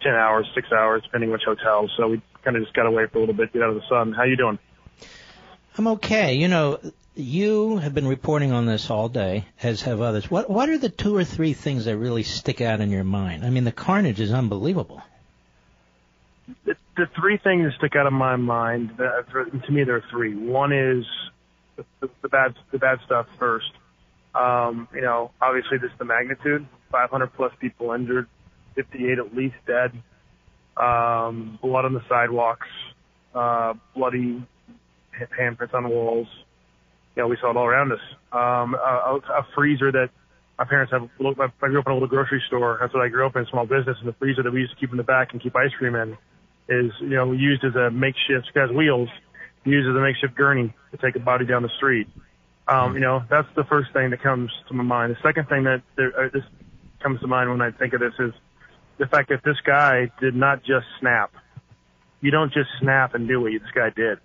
ten 0.00 0.14
hours, 0.14 0.46
six 0.54 0.72
hours, 0.72 1.02
depending 1.02 1.30
which 1.30 1.42
hotel. 1.44 1.86
So 1.98 2.08
we 2.08 2.22
kind 2.44 2.56
of 2.56 2.62
just 2.62 2.74
got 2.74 2.86
away 2.86 3.06
for 3.12 3.18
a 3.18 3.20
little 3.20 3.34
bit, 3.34 3.52
get 3.52 3.62
out 3.62 3.70
of 3.70 3.74
the 3.74 3.88
sun. 3.90 4.12
How 4.12 4.22
you 4.22 4.36
doing? 4.36 4.58
I'm 5.76 5.86
okay. 5.86 6.34
You 6.34 6.48
know, 6.48 6.78
you 7.20 7.76
have 7.78 7.94
been 7.94 8.06
reporting 8.06 8.52
on 8.52 8.66
this 8.66 8.90
all 8.90 9.08
day, 9.08 9.46
as 9.62 9.82
have 9.82 10.00
others. 10.00 10.30
What 10.30 10.50
what 10.50 10.68
are 10.68 10.78
the 10.78 10.88
two 10.88 11.16
or 11.16 11.24
three 11.24 11.52
things 11.52 11.84
that 11.84 11.96
really 11.96 12.22
stick 12.22 12.60
out 12.60 12.80
in 12.80 12.90
your 12.90 13.04
mind? 13.04 13.44
I 13.44 13.50
mean, 13.50 13.64
the 13.64 13.72
carnage 13.72 14.20
is 14.20 14.32
unbelievable. 14.32 15.02
the, 16.64 16.76
the 16.96 17.06
three 17.18 17.38
things 17.38 17.64
that 17.64 17.78
stick 17.78 17.96
out 17.96 18.06
of 18.06 18.12
my 18.12 18.36
mind, 18.36 18.96
to 18.98 19.72
me, 19.72 19.84
there 19.84 19.96
are 19.96 20.04
three. 20.10 20.34
One 20.34 20.72
is 20.72 21.04
the, 21.76 22.10
the, 22.22 22.28
bad, 22.28 22.54
the 22.70 22.78
bad 22.78 22.98
stuff 23.06 23.26
first. 23.38 23.70
Um, 24.34 24.88
you 24.94 25.00
know, 25.00 25.30
obviously, 25.40 25.78
is 25.78 25.90
the 25.98 26.04
magnitude: 26.04 26.66
500 26.92 27.28
plus 27.34 27.52
people 27.60 27.92
injured, 27.92 28.28
58 28.74 29.18
at 29.18 29.34
least 29.34 29.56
dead, 29.66 29.92
um, 30.76 31.58
blood 31.60 31.84
on 31.84 31.94
the 31.94 32.02
sidewalks, 32.08 32.68
uh, 33.34 33.74
bloody 33.94 34.42
handprints 35.38 35.74
on 35.74 35.82
the 35.82 35.88
walls. 35.88 36.28
You 37.16 37.22
know, 37.22 37.28
we 37.28 37.36
saw 37.40 37.50
it 37.50 37.56
all 37.56 37.66
around 37.66 37.92
us. 37.92 38.00
Um, 38.32 38.74
a, 38.74 39.18
a 39.32 39.46
freezer 39.54 39.90
that 39.92 40.10
my 40.58 40.64
parents 40.64 40.92
have. 40.92 41.02
I 41.02 41.68
grew 41.68 41.80
up 41.80 41.86
in 41.86 41.92
a 41.92 41.94
little 41.94 42.08
grocery 42.08 42.42
store. 42.46 42.78
That's 42.80 42.92
what 42.92 43.02
I 43.02 43.08
grew 43.08 43.26
up 43.26 43.34
in, 43.36 43.46
small 43.50 43.66
business. 43.66 43.96
And 43.98 44.08
the 44.08 44.12
freezer 44.12 44.42
that 44.42 44.52
we 44.52 44.60
used 44.60 44.74
to 44.74 44.78
keep 44.78 44.90
in 44.90 44.96
the 44.96 45.02
back 45.02 45.32
and 45.32 45.42
keep 45.42 45.56
ice 45.56 45.72
cream 45.78 45.94
in 45.94 46.16
is, 46.68 46.92
you 47.00 47.08
know, 47.08 47.32
used 47.32 47.64
as 47.64 47.74
a 47.74 47.90
makeshift, 47.90 48.50
it 48.54 48.60
has 48.60 48.70
wheels, 48.70 49.08
used 49.64 49.88
as 49.88 49.96
a 49.96 50.00
makeshift 50.00 50.36
gurney 50.36 50.72
to 50.92 50.96
take 50.98 51.16
a 51.16 51.18
body 51.18 51.46
down 51.46 51.62
the 51.62 51.70
street. 51.76 52.06
Um, 52.68 52.94
you 52.94 53.00
know, 53.00 53.24
that's 53.28 53.48
the 53.56 53.64
first 53.64 53.92
thing 53.92 54.10
that 54.10 54.22
comes 54.22 54.50
to 54.68 54.74
my 54.74 54.84
mind. 54.84 55.16
The 55.16 55.28
second 55.28 55.48
thing 55.48 55.64
that 55.64 55.82
there, 55.96 56.12
uh, 56.18 56.28
this 56.32 56.44
comes 57.02 57.20
to 57.20 57.26
mind 57.26 57.50
when 57.50 57.60
I 57.60 57.72
think 57.72 57.94
of 57.94 58.00
this 58.00 58.14
is 58.20 58.32
the 58.98 59.06
fact 59.06 59.30
that 59.30 59.42
this 59.44 59.56
guy 59.66 60.12
did 60.20 60.36
not 60.36 60.58
just 60.58 60.86
snap. 61.00 61.32
You 62.20 62.30
don't 62.30 62.52
just 62.52 62.68
snap 62.80 63.14
and 63.14 63.26
do 63.26 63.40
what 63.40 63.50
this 63.50 63.70
guy 63.74 63.90
did. 63.90 64.18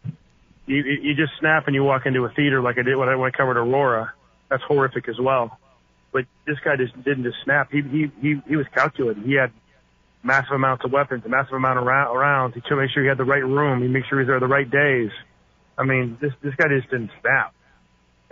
You, 0.67 0.77
you 0.77 1.15
just 1.15 1.33
snap 1.39 1.67
and 1.67 1.75
you 1.75 1.83
walk 1.83 2.05
into 2.05 2.23
a 2.25 2.29
theater 2.29 2.61
like 2.61 2.77
I 2.77 2.81
did 2.81 2.95
when 2.95 3.07
I, 3.07 3.15
when 3.15 3.31
I 3.31 3.37
covered 3.37 3.57
Aurora. 3.57 4.13
That's 4.49 4.63
horrific 4.63 5.07
as 5.07 5.19
well. 5.19 5.59
But 6.11 6.25
this 6.47 6.57
guy 6.63 6.75
just 6.77 6.95
didn't 7.03 7.23
just 7.23 7.37
snap. 7.43 7.71
He 7.71 7.81
he 7.81 8.11
he, 8.21 8.41
he 8.47 8.55
was 8.55 8.65
calculated. 8.73 9.23
He 9.23 9.33
had 9.33 9.51
massive 10.23 10.53
amounts 10.53 10.83
of 10.85 10.91
weapons, 10.91 11.23
a 11.25 11.29
massive 11.29 11.53
amount 11.53 11.77
of 11.79 11.85
ra- 11.85 12.11
rounds. 12.11 12.55
He 12.55 12.61
to 12.61 12.75
make 12.75 12.89
sure 12.91 13.03
he 13.03 13.09
had 13.09 13.17
the 13.17 13.25
right 13.25 13.45
room. 13.45 13.81
He 13.81 13.87
make 13.87 14.05
sure 14.05 14.19
he's 14.19 14.27
there 14.27 14.39
the 14.39 14.47
right 14.47 14.69
days. 14.69 15.11
I 15.77 15.83
mean, 15.83 16.17
this 16.21 16.31
this 16.41 16.55
guy 16.55 16.67
just 16.69 16.89
didn't 16.89 17.11
snap. 17.21 17.53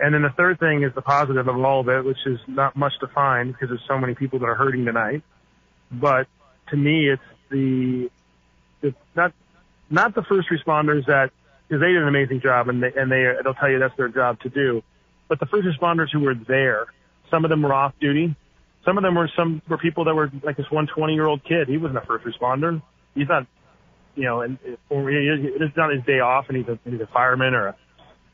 And 0.00 0.12
then 0.12 0.22
the 0.22 0.30
third 0.30 0.58
thing 0.58 0.82
is 0.82 0.92
the 0.94 1.02
positive 1.02 1.46
of 1.46 1.56
all 1.56 1.80
of 1.80 1.88
it, 1.88 2.04
which 2.04 2.18
is 2.26 2.40
not 2.48 2.74
much 2.74 2.92
to 3.00 3.06
find 3.08 3.52
because 3.52 3.68
there's 3.68 3.84
so 3.86 3.98
many 3.98 4.14
people 4.14 4.40
that 4.40 4.46
are 4.46 4.56
hurting 4.56 4.84
tonight. 4.84 5.22
But 5.90 6.26
to 6.70 6.76
me, 6.76 7.08
it's 7.08 7.22
the 7.50 8.10
it's 8.82 8.96
not 9.14 9.32
not 9.90 10.14
the 10.14 10.22
first 10.22 10.48
responders 10.50 11.06
that 11.06 11.30
because 11.68 11.80
they 11.80 11.88
did 11.88 12.02
an 12.02 12.08
amazing 12.08 12.40
job 12.40 12.68
and 12.68 12.82
they 12.82 12.92
and 12.96 13.10
they 13.10 13.32
they'll 13.42 13.54
tell 13.54 13.70
you 13.70 13.78
that's 13.78 13.96
their 13.96 14.08
job 14.08 14.40
to 14.40 14.48
do. 14.48 14.82
But 15.28 15.40
the 15.40 15.46
first 15.46 15.66
responders 15.66 16.08
who 16.12 16.20
were 16.20 16.34
there, 16.34 16.86
some 17.30 17.44
of 17.44 17.50
them 17.50 17.62
were 17.62 17.72
off 17.72 17.94
duty. 18.00 18.36
Some 18.84 18.98
of 18.98 19.02
them 19.02 19.14
were 19.14 19.30
some 19.36 19.62
were 19.68 19.78
people 19.78 20.04
that 20.04 20.14
were 20.14 20.30
like 20.42 20.56
this 20.56 20.70
one 20.70 20.86
20 20.86 21.14
year 21.14 21.26
old 21.26 21.42
kid. 21.44 21.68
He 21.68 21.78
wasn't 21.78 21.98
a 21.98 22.06
first 22.06 22.24
responder. 22.26 22.82
He's 23.14 23.28
not, 23.28 23.46
you 24.14 24.24
know, 24.24 24.42
and 24.42 24.58
it's 24.62 25.76
not 25.76 25.92
his 25.92 26.04
day 26.04 26.20
off, 26.20 26.46
and 26.48 26.58
he's 26.58 26.68
a 26.68 26.78
he's 26.84 27.00
a 27.00 27.06
fireman 27.06 27.54
or 27.54 27.68
a 27.68 27.76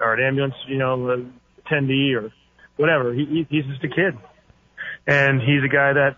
or 0.00 0.14
an 0.14 0.26
ambulance, 0.26 0.54
you 0.66 0.78
know, 0.78 1.26
attendee 1.64 2.16
or 2.16 2.32
whatever. 2.76 3.12
He 3.12 3.46
he's 3.48 3.64
just 3.66 3.84
a 3.84 3.88
kid, 3.88 4.16
and 5.06 5.40
he's 5.40 5.62
a 5.62 5.68
guy 5.68 5.92
that, 5.92 6.16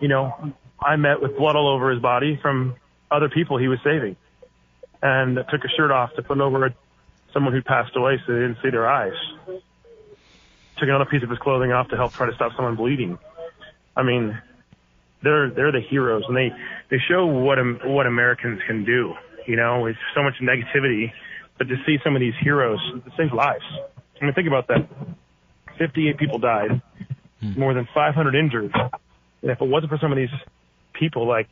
you 0.00 0.08
know, 0.08 0.54
I 0.80 0.96
met 0.96 1.20
with 1.20 1.36
blood 1.36 1.56
all 1.56 1.68
over 1.68 1.90
his 1.90 2.00
body 2.00 2.38
from 2.40 2.74
other 3.10 3.28
people 3.28 3.58
he 3.58 3.68
was 3.68 3.78
saving, 3.84 4.16
and 5.02 5.36
took 5.50 5.64
a 5.64 5.68
shirt 5.76 5.90
off 5.90 6.14
to 6.14 6.22
put 6.22 6.40
over 6.40 6.74
someone 7.32 7.52
who 7.52 7.62
passed 7.62 7.94
away 7.96 8.20
so 8.26 8.32
they 8.32 8.40
didn't 8.40 8.58
see 8.62 8.70
their 8.70 8.88
eyes. 8.88 9.14
Took 9.46 10.88
another 10.88 11.04
piece 11.04 11.22
of 11.22 11.30
his 11.30 11.38
clothing 11.38 11.72
off 11.72 11.88
to 11.88 11.96
help 11.96 12.12
try 12.12 12.26
to 12.26 12.34
stop 12.34 12.52
someone 12.56 12.76
bleeding. 12.76 13.18
I 13.96 14.02
mean, 14.02 14.38
they're 15.22 15.50
they're 15.50 15.72
the 15.72 15.80
heroes, 15.80 16.24
and 16.28 16.36
they 16.36 16.50
they 16.90 16.98
show 17.08 17.26
what 17.26 17.58
what 17.84 18.06
Americans 18.06 18.60
can 18.66 18.84
do. 18.84 19.14
You 19.46 19.56
know, 19.56 19.86
it's 19.86 19.98
so 20.14 20.22
much 20.22 20.34
negativity, 20.42 21.12
but 21.58 21.68
to 21.68 21.76
see 21.86 21.98
some 22.04 22.14
of 22.14 22.20
these 22.20 22.34
heroes, 22.42 22.80
it 22.94 23.12
saves 23.16 23.32
lives. 23.32 23.64
I 24.20 24.24
mean, 24.24 24.34
think 24.34 24.48
about 24.48 24.66
that. 24.68 24.88
58 25.78 26.16
people 26.16 26.38
died, 26.38 26.80
more 27.42 27.74
than 27.74 27.86
500 27.94 28.34
injured. 28.34 28.72
And 29.42 29.50
if 29.50 29.60
it 29.60 29.68
wasn't 29.68 29.90
for 29.90 29.98
some 29.98 30.10
of 30.10 30.16
these 30.16 30.30
people, 30.94 31.28
like 31.28 31.48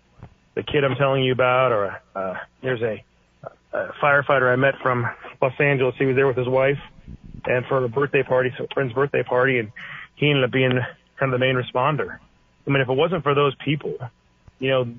the 0.55 0.63
kid 0.63 0.85
I'm 0.85 0.97
telling 0.97 1.23
you 1.23 1.33
about, 1.33 1.73
or 1.73 2.01
uh, 2.15 2.35
there's 2.63 2.83
a, 2.83 3.05
a 3.75 3.93
firefighter 4.01 4.53
I 4.53 4.57
met 4.57 4.75
from 4.83 5.05
Los 5.43 5.53
Angeles. 5.59 5.95
He 5.99 6.07
was 6.07 6.17
there 6.17 6.27
with 6.27 6.37
his 6.37 6.49
wife, 6.49 6.79
and 7.45 7.67
for 7.67 7.85
a 7.85 7.89
birthday 7.89 8.23
party, 8.23 8.53
so 8.57 8.65
a 8.65 8.69
friend's 8.73 8.95
birthday 8.95 9.23
party, 9.23 9.59
and 9.59 9.73
he 10.15 10.31
ended 10.31 10.45
up 10.45 10.53
being 10.53 10.79
kind 11.19 11.33
of 11.35 11.39
the 11.39 11.45
main 11.45 11.57
responder. 11.57 12.19
I 12.67 12.71
mean, 12.71 12.81
if 12.81 12.89
it 12.89 12.95
wasn't 12.95 13.23
for 13.25 13.35
those 13.35 13.55
people, 13.65 13.97
you 14.59 14.71
know, 14.71 14.95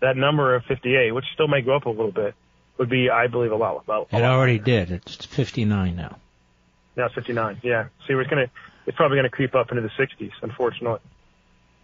that 0.00 0.16
number 0.16 0.54
of 0.54 0.64
58, 0.64 1.12
which 1.12 1.24
still 1.34 1.48
may 1.48 1.62
go 1.62 1.74
up 1.74 1.86
a 1.86 1.90
little 1.90 2.12
bit, 2.12 2.34
would 2.78 2.90
be, 2.90 3.10
I 3.10 3.26
believe, 3.26 3.50
a 3.50 3.56
lot. 3.56 3.84
A 3.88 3.90
lot 3.90 4.06
It 4.12 4.22
already 4.22 4.58
did. 4.58 4.90
It's 4.90 5.24
59 5.24 5.96
now. 5.96 6.18
now 6.96 7.06
it's 7.06 7.14
59. 7.14 7.60
Yeah. 7.64 7.86
See, 8.06 8.12
it's 8.12 8.30
gonna, 8.30 8.46
it's 8.86 8.96
probably 8.96 9.16
gonna 9.16 9.30
creep 9.30 9.54
up 9.54 9.72
into 9.72 9.82
the 9.82 9.88
60s, 9.88 10.30
unfortunately. 10.42 11.00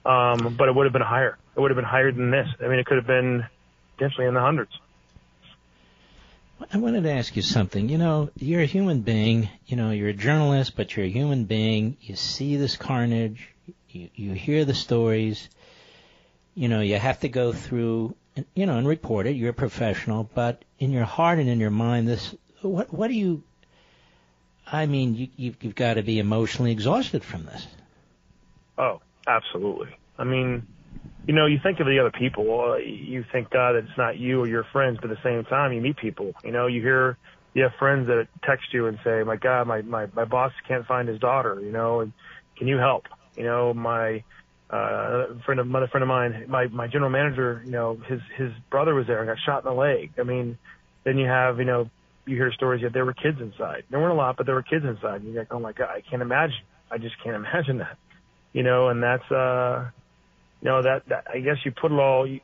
Um, 0.07 0.55
but 0.57 0.69
it 0.69 0.75
would 0.75 0.85
have 0.85 0.93
been 0.93 1.03
higher. 1.03 1.37
It 1.57 1.61
would 1.61 1.71
have 1.71 1.77
been 1.77 1.85
higher 1.85 2.13
than 2.13 2.31
this. 2.31 2.47
I 2.63 2.69
mean, 2.69 2.79
it 2.79 2.87
could 2.87 2.99
have 2.99 3.07
been 3.07 3.45
potentially 3.97 4.27
in 4.27 4.35
the 4.35 4.41
hundreds. 4.41 4.71
I 6.73 6.79
wanted 6.79 7.03
to 7.05 7.13
ask 7.13 7.37
you 7.37 7.43
something. 7.43 7.89
You 7.89 7.99
know, 7.99 8.31
you're 8.37 8.63
a 8.63 8.67
human 8.67 9.01
being. 9.01 9.49
You 9.67 9.77
know, 9.77 9.91
you're 9.91 10.09
a 10.09 10.15
journalist, 10.15 10.77
but 10.77 10.97
you're 10.97 11.07
a 11.07 11.11
human 11.11 11.45
being. 11.45 11.97
You 12.01 12.17
see 12.17 12.57
this 12.57 12.77
carnage. 12.77 13.49
You, 13.91 14.09
you 14.15 14.33
hear 14.33 14.65
the 14.65 14.75
stories. 14.75 15.49
You 16.55 16.69
know, 16.69 16.81
you 16.81 16.99
have 16.99 17.21
to 17.21 17.29
go 17.29 17.53
through 17.53 18.15
and, 18.37 18.47
you 18.55 18.67
know, 18.67 18.79
and 18.79 18.87
report 18.87 19.27
it. 19.27 19.37
You're 19.37 19.51
a 19.51 19.55
professional, 19.55 20.29
but 20.35 20.65
in 20.79 20.91
your 20.91 21.05
heart 21.05 21.39
and 21.39 21.49
in 21.49 21.61
your 21.61 21.71
mind, 21.71 22.09
this 22.09 22.35
what 22.63 22.93
what 22.93 23.09
do 23.09 23.15
you? 23.15 23.43
I 24.67 24.87
mean, 24.87 25.15
you 25.15 25.29
you've, 25.37 25.63
you've 25.63 25.75
got 25.75 25.95
to 25.95 26.03
be 26.03 26.19
emotionally 26.19 26.73
exhausted 26.73 27.23
from 27.23 27.45
this. 27.45 27.67
Oh, 28.79 29.01
absolutely. 29.27 29.89
I 30.19 30.25
mean, 30.25 30.67
you 31.27 31.35
know, 31.35 31.47
you 31.47 31.59
think 31.63 31.81
of 31.81 31.87
the 31.87 31.99
other 31.99 32.11
people. 32.11 32.79
You 32.81 33.25
think 33.33 33.51
God, 33.51 33.77
it's 33.77 33.97
not 33.97 34.19
you 34.19 34.41
or 34.41 34.47
your 34.47 34.65
friends, 34.73 34.99
but 35.01 35.11
at 35.11 35.17
the 35.17 35.23
same 35.23 35.45
time, 35.45 35.73
you 35.73 35.81
meet 35.81 35.97
people. 35.97 36.33
You 36.45 36.53
know, 36.53 36.67
you 36.67 36.83
hear 36.83 37.17
you 37.55 37.63
have 37.63 37.73
friends 37.79 38.09
that 38.09 38.29
text 38.43 38.73
you 38.73 38.87
and 38.87 38.99
say, 39.05 39.23
"My 39.23 39.37
God, 39.37 39.67
my 39.67 39.83
my 39.83 40.07
my 40.15 40.25
boss 40.25 40.53
can't 40.69 40.87
find 40.87 41.09
his 41.09 41.19
daughter." 41.19 41.61
You 41.61 41.73
know, 41.73 42.01
and 42.01 42.13
can 42.57 42.69
you 42.69 42.77
help? 42.79 43.05
You 43.37 43.45
know, 43.45 43.73
my 43.73 44.23
uh, 44.71 45.27
friend 45.45 45.61
of 45.61 45.67
another 45.67 45.89
friend 45.89 46.03
of 46.03 46.09
mine, 46.09 46.47
my 46.49 46.67
my 46.67 46.89
general 46.89 47.11
manager, 47.11 47.63
you 47.65 47.71
know, 47.71 47.99
his 48.07 48.21
his 48.37 48.51
brother 48.71 48.95
was 48.95 49.07
there 49.07 49.21
and 49.21 49.29
got 49.29 49.39
shot 49.45 49.65
in 49.65 49.71
the 49.71 49.79
leg. 49.79 50.13
I 50.19 50.25
mean, 50.25 50.59
then 51.05 51.17
you 51.17 51.27
have, 51.27 51.59
you 51.59 51.65
know, 51.65 51.89
you 52.27 52.37
hear 52.37 52.53
stories 52.53 52.83
that 52.83 52.93
there 52.93 53.05
were 53.05 53.15
kids 53.15 53.41
inside. 53.41 53.85
There 53.91 54.01
weren't 54.01 54.13
a 54.13 54.17
lot, 54.17 54.37
but 54.37 54.47
there 54.47 54.55
were 54.55 54.63
kids 54.63 54.85
inside. 54.85 55.23
And 55.23 55.33
you're 55.33 55.43
like, 55.43 55.53
oh 55.53 55.61
my 55.61 55.73
god, 55.73 55.91
I 55.91 56.01
can't 56.01 56.23
imagine. 56.23 56.65
I 56.91 56.99
just 56.99 57.15
can't 57.23 57.37
imagine 57.37 57.79
that. 57.79 57.97
You 58.53 58.63
know, 58.63 58.89
and 58.89 59.03
that's 59.03 59.31
uh, 59.31 59.91
know, 60.71 60.83
that, 60.83 61.09
that 61.09 61.27
I 61.33 61.41
guess 61.41 61.57
you 61.65 61.73
put 61.73 61.93
it 61.93 61.99
all. 61.99 62.27
You, 62.27 62.41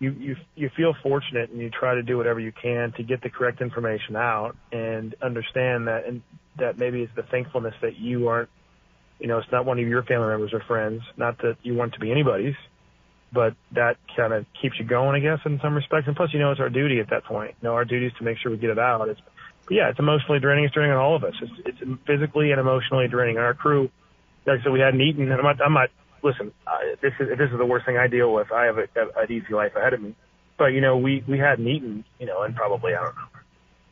you 0.00 0.10
you 0.10 0.36
you 0.56 0.70
feel 0.76 0.94
fortunate 1.02 1.50
and 1.50 1.60
you 1.60 1.70
try 1.70 1.94
to 1.94 2.02
do 2.02 2.16
whatever 2.16 2.40
you 2.40 2.52
can 2.52 2.92
to 2.96 3.02
get 3.02 3.22
the 3.22 3.30
correct 3.30 3.60
information 3.60 4.16
out 4.16 4.56
and 4.72 5.14
understand 5.22 5.86
that 5.86 6.04
and 6.06 6.22
that 6.58 6.78
maybe 6.78 7.02
it's 7.02 7.14
the 7.14 7.22
thankfulness 7.22 7.74
that 7.80 7.96
you 7.96 8.28
aren't 8.28 8.48
you 9.18 9.28
know, 9.28 9.38
it's 9.38 9.50
not 9.52 9.64
one 9.64 9.78
of 9.78 9.86
your 9.86 10.02
family 10.02 10.28
members 10.28 10.52
or 10.52 10.60
friends. 10.60 11.02
Not 11.16 11.38
that 11.38 11.56
you 11.62 11.74
want 11.74 11.94
to 11.94 12.00
be 12.00 12.10
anybody's, 12.10 12.56
but 13.32 13.54
that 13.72 13.96
kind 14.16 14.32
of 14.32 14.46
keeps 14.60 14.78
you 14.78 14.84
going, 14.84 15.20
I 15.20 15.20
guess, 15.20 15.40
in 15.44 15.60
some 15.62 15.74
respects. 15.74 16.06
And 16.06 16.16
plus, 16.16 16.32
you 16.32 16.40
know, 16.40 16.50
it's 16.50 16.60
our 16.60 16.68
duty 16.68 17.00
at 17.00 17.10
that 17.10 17.24
point. 17.24 17.54
You 17.62 17.68
know, 17.68 17.74
our 17.74 17.84
duty 17.84 18.06
is 18.06 18.12
to 18.18 18.24
make 18.24 18.38
sure 18.38 18.50
we 18.50 18.58
get 18.58 18.70
it 18.70 18.78
out. 18.78 19.08
It's, 19.08 19.20
yeah, 19.70 19.88
it's 19.88 19.98
emotionally 19.98 20.40
draining. 20.40 20.64
It's 20.64 20.74
draining 20.74 20.92
on 20.92 20.98
all 20.98 21.16
of 21.16 21.24
us. 21.24 21.34
It's, 21.40 21.52
it's 21.64 22.00
physically 22.06 22.50
and 22.50 22.60
emotionally 22.60 23.08
draining. 23.08 23.36
And 23.36 23.44
our 23.44 23.54
crew, 23.54 23.90
like 24.46 24.60
I 24.60 24.62
said, 24.62 24.72
we 24.72 24.80
hadn't 24.80 25.00
eaten. 25.00 25.30
And 25.30 25.40
I'm 25.40 25.42
not, 25.44 25.62
I'm 25.64 25.72
not 25.72 25.90
listen, 26.24 26.52
I, 26.66 26.94
this 27.02 27.12
is, 27.20 27.28
this 27.38 27.50
is 27.52 27.58
the 27.58 27.66
worst 27.66 27.86
thing 27.86 27.98
I 27.98 28.08
deal 28.08 28.32
with. 28.32 28.50
I 28.50 28.64
have 28.64 28.78
a, 28.78 28.88
a, 28.96 29.22
an 29.22 29.30
easy 29.30 29.52
life 29.52 29.76
ahead 29.76 29.92
of 29.92 30.02
me. 30.02 30.16
But, 30.58 30.66
you 30.66 30.80
know, 30.80 30.96
we, 30.96 31.22
we 31.28 31.38
hadn't 31.38 31.68
eaten, 31.68 32.04
you 32.18 32.26
know, 32.26 32.42
and 32.42 32.56
probably, 32.56 32.94
I 32.94 33.02
don't 33.02 33.14
know, 33.14 33.40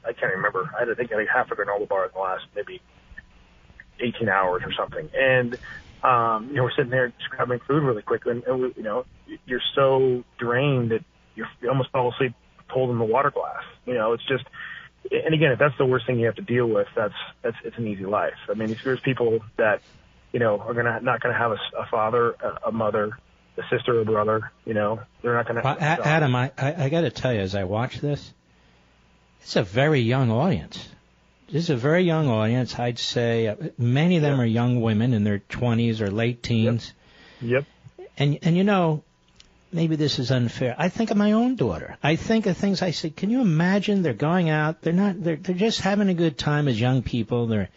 I 0.08 0.12
can't 0.12 0.34
remember. 0.34 0.70
I 0.74 0.80
had 0.80 0.84
to 0.86 0.94
think 0.94 1.10
I 1.12 1.24
half 1.32 1.50
a 1.50 1.54
granola 1.54 1.88
bar 1.88 2.06
in 2.06 2.10
the 2.14 2.20
last 2.20 2.44
maybe 2.56 2.80
18 4.00 4.28
hours 4.28 4.62
or 4.64 4.72
something. 4.72 5.08
And, 5.14 5.58
um, 6.02 6.48
you 6.48 6.56
know, 6.56 6.64
we're 6.64 6.72
sitting 6.72 6.90
there 6.90 7.08
just 7.08 7.30
grabbing 7.30 7.60
food 7.66 7.82
really 7.82 8.02
quickly, 8.02 8.32
and, 8.32 8.42
and 8.44 8.60
we, 8.60 8.72
you 8.76 8.82
know, 8.82 9.04
you're 9.46 9.62
so 9.74 10.24
drained 10.38 10.90
that 10.90 11.04
you're, 11.34 11.46
you 11.60 11.68
almost 11.68 11.90
fall 11.90 12.12
asleep 12.12 12.32
holding 12.68 12.98
the 12.98 13.04
water 13.04 13.30
glass. 13.30 13.62
You 13.86 13.94
know, 13.94 14.12
it's 14.12 14.26
just, 14.26 14.44
and 15.10 15.34
again, 15.34 15.52
if 15.52 15.58
that's 15.58 15.76
the 15.78 15.86
worst 15.86 16.06
thing 16.06 16.18
you 16.18 16.26
have 16.26 16.36
to 16.36 16.42
deal 16.42 16.66
with, 16.66 16.86
that's 16.96 17.14
that's 17.42 17.56
it's 17.64 17.76
an 17.76 17.86
easy 17.86 18.04
life. 18.04 18.38
I 18.48 18.54
mean, 18.54 18.76
there's 18.84 19.00
people 19.00 19.40
that, 19.58 19.82
you 20.32 20.40
know, 20.40 20.58
are 20.58 20.74
gonna 20.74 21.00
not 21.00 21.20
gonna 21.20 21.36
have 21.36 21.52
a, 21.52 21.58
a 21.78 21.86
father, 21.90 22.30
a, 22.32 22.68
a 22.68 22.72
mother, 22.72 23.18
a 23.56 23.62
sister 23.70 24.00
or 24.00 24.04
brother, 24.04 24.50
you 24.64 24.74
know, 24.74 25.00
they're 25.20 25.34
not 25.34 25.46
gonna. 25.46 25.62
Well, 25.62 25.78
have 25.78 26.00
A- 26.00 26.06
Adam, 26.06 26.34
I 26.34 26.52
I, 26.56 26.84
I 26.84 26.88
got 26.88 27.02
to 27.02 27.10
tell 27.10 27.32
you, 27.32 27.40
as 27.40 27.54
I 27.54 27.64
watch 27.64 28.00
this, 28.00 28.32
it's 29.42 29.56
a 29.56 29.62
very 29.62 30.00
young 30.00 30.30
audience. 30.30 30.88
This 31.50 31.64
is 31.64 31.70
a 31.70 31.76
very 31.76 32.04
young 32.04 32.28
audience. 32.28 32.78
I'd 32.78 32.98
say 32.98 33.48
uh, 33.48 33.56
many 33.76 34.16
of 34.16 34.22
them 34.22 34.40
are 34.40 34.46
young 34.46 34.80
women 34.80 35.12
in 35.12 35.22
their 35.22 35.38
20s 35.38 36.00
or 36.00 36.10
late 36.10 36.42
teens. 36.42 36.94
Yep. 37.42 37.66
And 38.16 38.38
and 38.40 38.56
you 38.56 38.64
know, 38.64 39.02
maybe 39.70 39.96
this 39.96 40.18
is 40.18 40.30
unfair. 40.30 40.74
I 40.78 40.88
think 40.88 41.10
of 41.10 41.18
my 41.18 41.32
own 41.32 41.56
daughter. 41.56 41.98
I 42.02 42.16
think 42.16 42.46
of 42.46 42.56
things 42.56 42.80
I 42.80 42.92
say. 42.92 43.10
Can 43.10 43.28
you 43.28 43.42
imagine? 43.42 44.00
They're 44.00 44.14
going 44.14 44.48
out. 44.48 44.80
They're 44.80 44.94
not. 44.94 45.22
They're 45.22 45.36
they're 45.36 45.54
just 45.54 45.80
having 45.80 46.08
a 46.08 46.14
good 46.14 46.38
time 46.38 46.68
as 46.68 46.80
young 46.80 47.02
people. 47.02 47.46
They're 47.46 47.68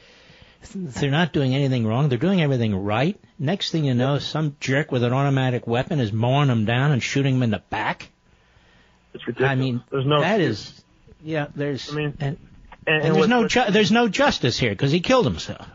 they're 0.74 1.12
not 1.12 1.34
doing 1.34 1.54
anything 1.56 1.86
wrong. 1.86 2.10
They're 2.10 2.18
doing 2.18 2.42
everything 2.42 2.76
right. 2.76 3.20
Next 3.40 3.72
thing 3.72 3.86
you 3.86 3.94
know, 3.94 4.20
some 4.20 4.56
jerk 4.60 4.92
with 4.92 5.04
an 5.04 5.14
automatic 5.14 5.68
weapon 5.68 6.00
is 6.00 6.12
mowing 6.12 6.48
them 6.48 6.66
down 6.66 6.92
and 6.92 7.02
shooting 7.04 7.36
them 7.36 7.44
in 7.44 7.50
the 7.52 7.64
back. 7.70 8.12
It's 9.14 9.26
ridiculous. 9.26 9.52
I 9.52 9.56
mean, 9.56 9.84
there's 9.92 10.06
no. 10.06 10.22
that 10.22 10.42
is, 10.42 10.84
yeah. 11.24 11.48
There's. 11.56 11.92
I 11.92 11.96
mean, 11.96 12.18
and, 12.20 12.22
and, 12.22 12.38
and 12.88 12.96
and 12.96 13.16
there's 13.16 13.18
what- 13.18 13.30
no 13.30 13.48
ju- 13.48 13.72
there's 13.72 13.92
no 13.92 14.08
justice 14.08 14.58
here 14.58 14.72
because 14.72 14.92
he 14.92 15.00
killed 15.00 15.26
himself. 15.26 15.66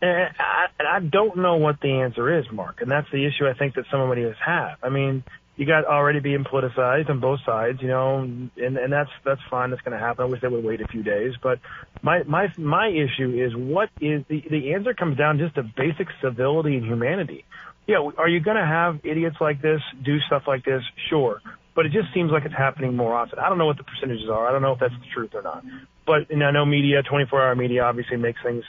And 0.00 0.10
I, 0.38 0.66
and 0.80 0.88
I 0.88 0.98
don't 0.98 1.36
know 1.36 1.56
what 1.56 1.80
the 1.80 2.00
answer 2.00 2.38
is, 2.38 2.44
Mark, 2.50 2.80
and 2.82 2.90
that's 2.90 3.08
the 3.12 3.24
issue 3.24 3.46
I 3.46 3.54
think 3.54 3.76
that 3.76 3.84
some 3.90 4.00
of 4.00 4.10
us 4.10 4.36
have. 4.44 4.78
I 4.82 4.88
mean, 4.88 5.22
you 5.56 5.66
got 5.66 5.84
already 5.84 6.20
being 6.20 6.44
politicized 6.44 7.10
on 7.10 7.20
both 7.20 7.40
sides, 7.44 7.78
you 7.82 7.88
know, 7.88 8.20
and 8.20 8.50
and 8.56 8.92
that's 8.92 9.10
that's 9.24 9.40
fine. 9.50 9.70
That's 9.70 9.82
going 9.82 9.92
to 9.92 9.98
happen. 9.98 10.24
I 10.24 10.28
wish 10.28 10.40
they 10.40 10.48
would 10.48 10.64
wait 10.64 10.80
a 10.80 10.86
few 10.86 11.02
days, 11.02 11.34
but 11.42 11.58
my 12.02 12.22
my 12.22 12.48
my 12.56 12.88
issue 12.88 13.34
is 13.34 13.54
what 13.54 13.90
is 14.00 14.24
the 14.28 14.42
the 14.50 14.72
answer 14.74 14.94
comes 14.94 15.18
down 15.18 15.38
just 15.38 15.54
to 15.56 15.62
basic 15.62 16.08
civility 16.22 16.76
and 16.76 16.84
humanity. 16.84 17.44
Yeah, 17.86 18.08
are 18.16 18.28
you 18.28 18.40
going 18.40 18.56
to 18.56 18.64
have 18.64 19.00
idiots 19.04 19.36
like 19.40 19.60
this 19.60 19.80
do 20.02 20.20
stuff 20.20 20.44
like 20.46 20.64
this? 20.64 20.82
Sure, 21.10 21.42
but 21.74 21.84
it 21.84 21.92
just 21.92 22.14
seems 22.14 22.30
like 22.30 22.44
it's 22.44 22.56
happening 22.56 22.96
more 22.96 23.14
often. 23.14 23.38
I 23.38 23.48
don't 23.48 23.58
know 23.58 23.66
what 23.66 23.76
the 23.76 23.84
percentages 23.84 24.30
are. 24.30 24.46
I 24.48 24.52
don't 24.52 24.62
know 24.62 24.72
if 24.72 24.80
that's 24.80 24.94
the 24.94 25.10
truth 25.12 25.30
or 25.34 25.42
not. 25.42 25.64
But 26.06 26.30
and 26.30 26.42
I 26.42 26.50
know 26.50 26.64
media, 26.64 27.02
24-hour 27.02 27.54
media, 27.56 27.82
obviously 27.82 28.16
makes 28.16 28.40
things 28.42 28.64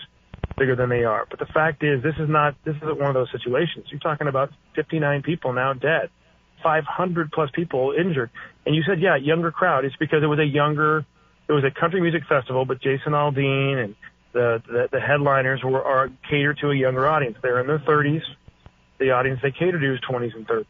bigger 0.57 0.75
than 0.75 0.89
they 0.89 1.03
are. 1.03 1.25
But 1.29 1.39
the 1.39 1.45
fact 1.45 1.83
is, 1.83 2.03
this 2.03 2.15
is 2.19 2.29
not 2.29 2.55
this 2.65 2.75
isn't 2.75 2.99
one 2.99 3.07
of 3.07 3.13
those 3.13 3.31
situations. 3.31 3.85
You're 3.89 3.99
talking 3.99 4.27
about 4.27 4.51
59 4.75 5.23
people 5.23 5.53
now 5.53 5.73
dead, 5.73 6.09
500 6.63 7.31
plus 7.31 7.49
people 7.53 7.93
injured, 7.97 8.29
and 8.65 8.75
you 8.75 8.83
said, 8.87 9.01
yeah, 9.01 9.15
younger 9.15 9.51
crowd. 9.51 9.85
It's 9.85 9.95
because 9.97 10.23
it 10.23 10.27
was 10.27 10.39
a 10.39 10.45
younger, 10.45 11.05
it 11.47 11.51
was 11.51 11.63
a 11.63 11.71
country 11.71 12.01
music 12.01 12.23
festival, 12.27 12.65
but 12.65 12.81
Jason 12.81 13.13
Aldean 13.13 13.83
and 13.83 13.95
the 14.33 14.61
the, 14.65 14.89
the 14.91 14.99
headliners 14.99 15.61
were 15.63 15.83
are 15.83 16.09
catered 16.29 16.57
to 16.59 16.71
a 16.71 16.75
younger 16.75 17.07
audience. 17.07 17.37
They're 17.41 17.59
in 17.59 17.67
their 17.67 17.79
30s. 17.79 18.23
The 18.99 19.11
audience 19.11 19.39
they 19.41 19.51
cater 19.51 19.79
to 19.79 19.93
is 19.93 19.99
20s 20.09 20.35
and 20.35 20.47
30s. 20.47 20.65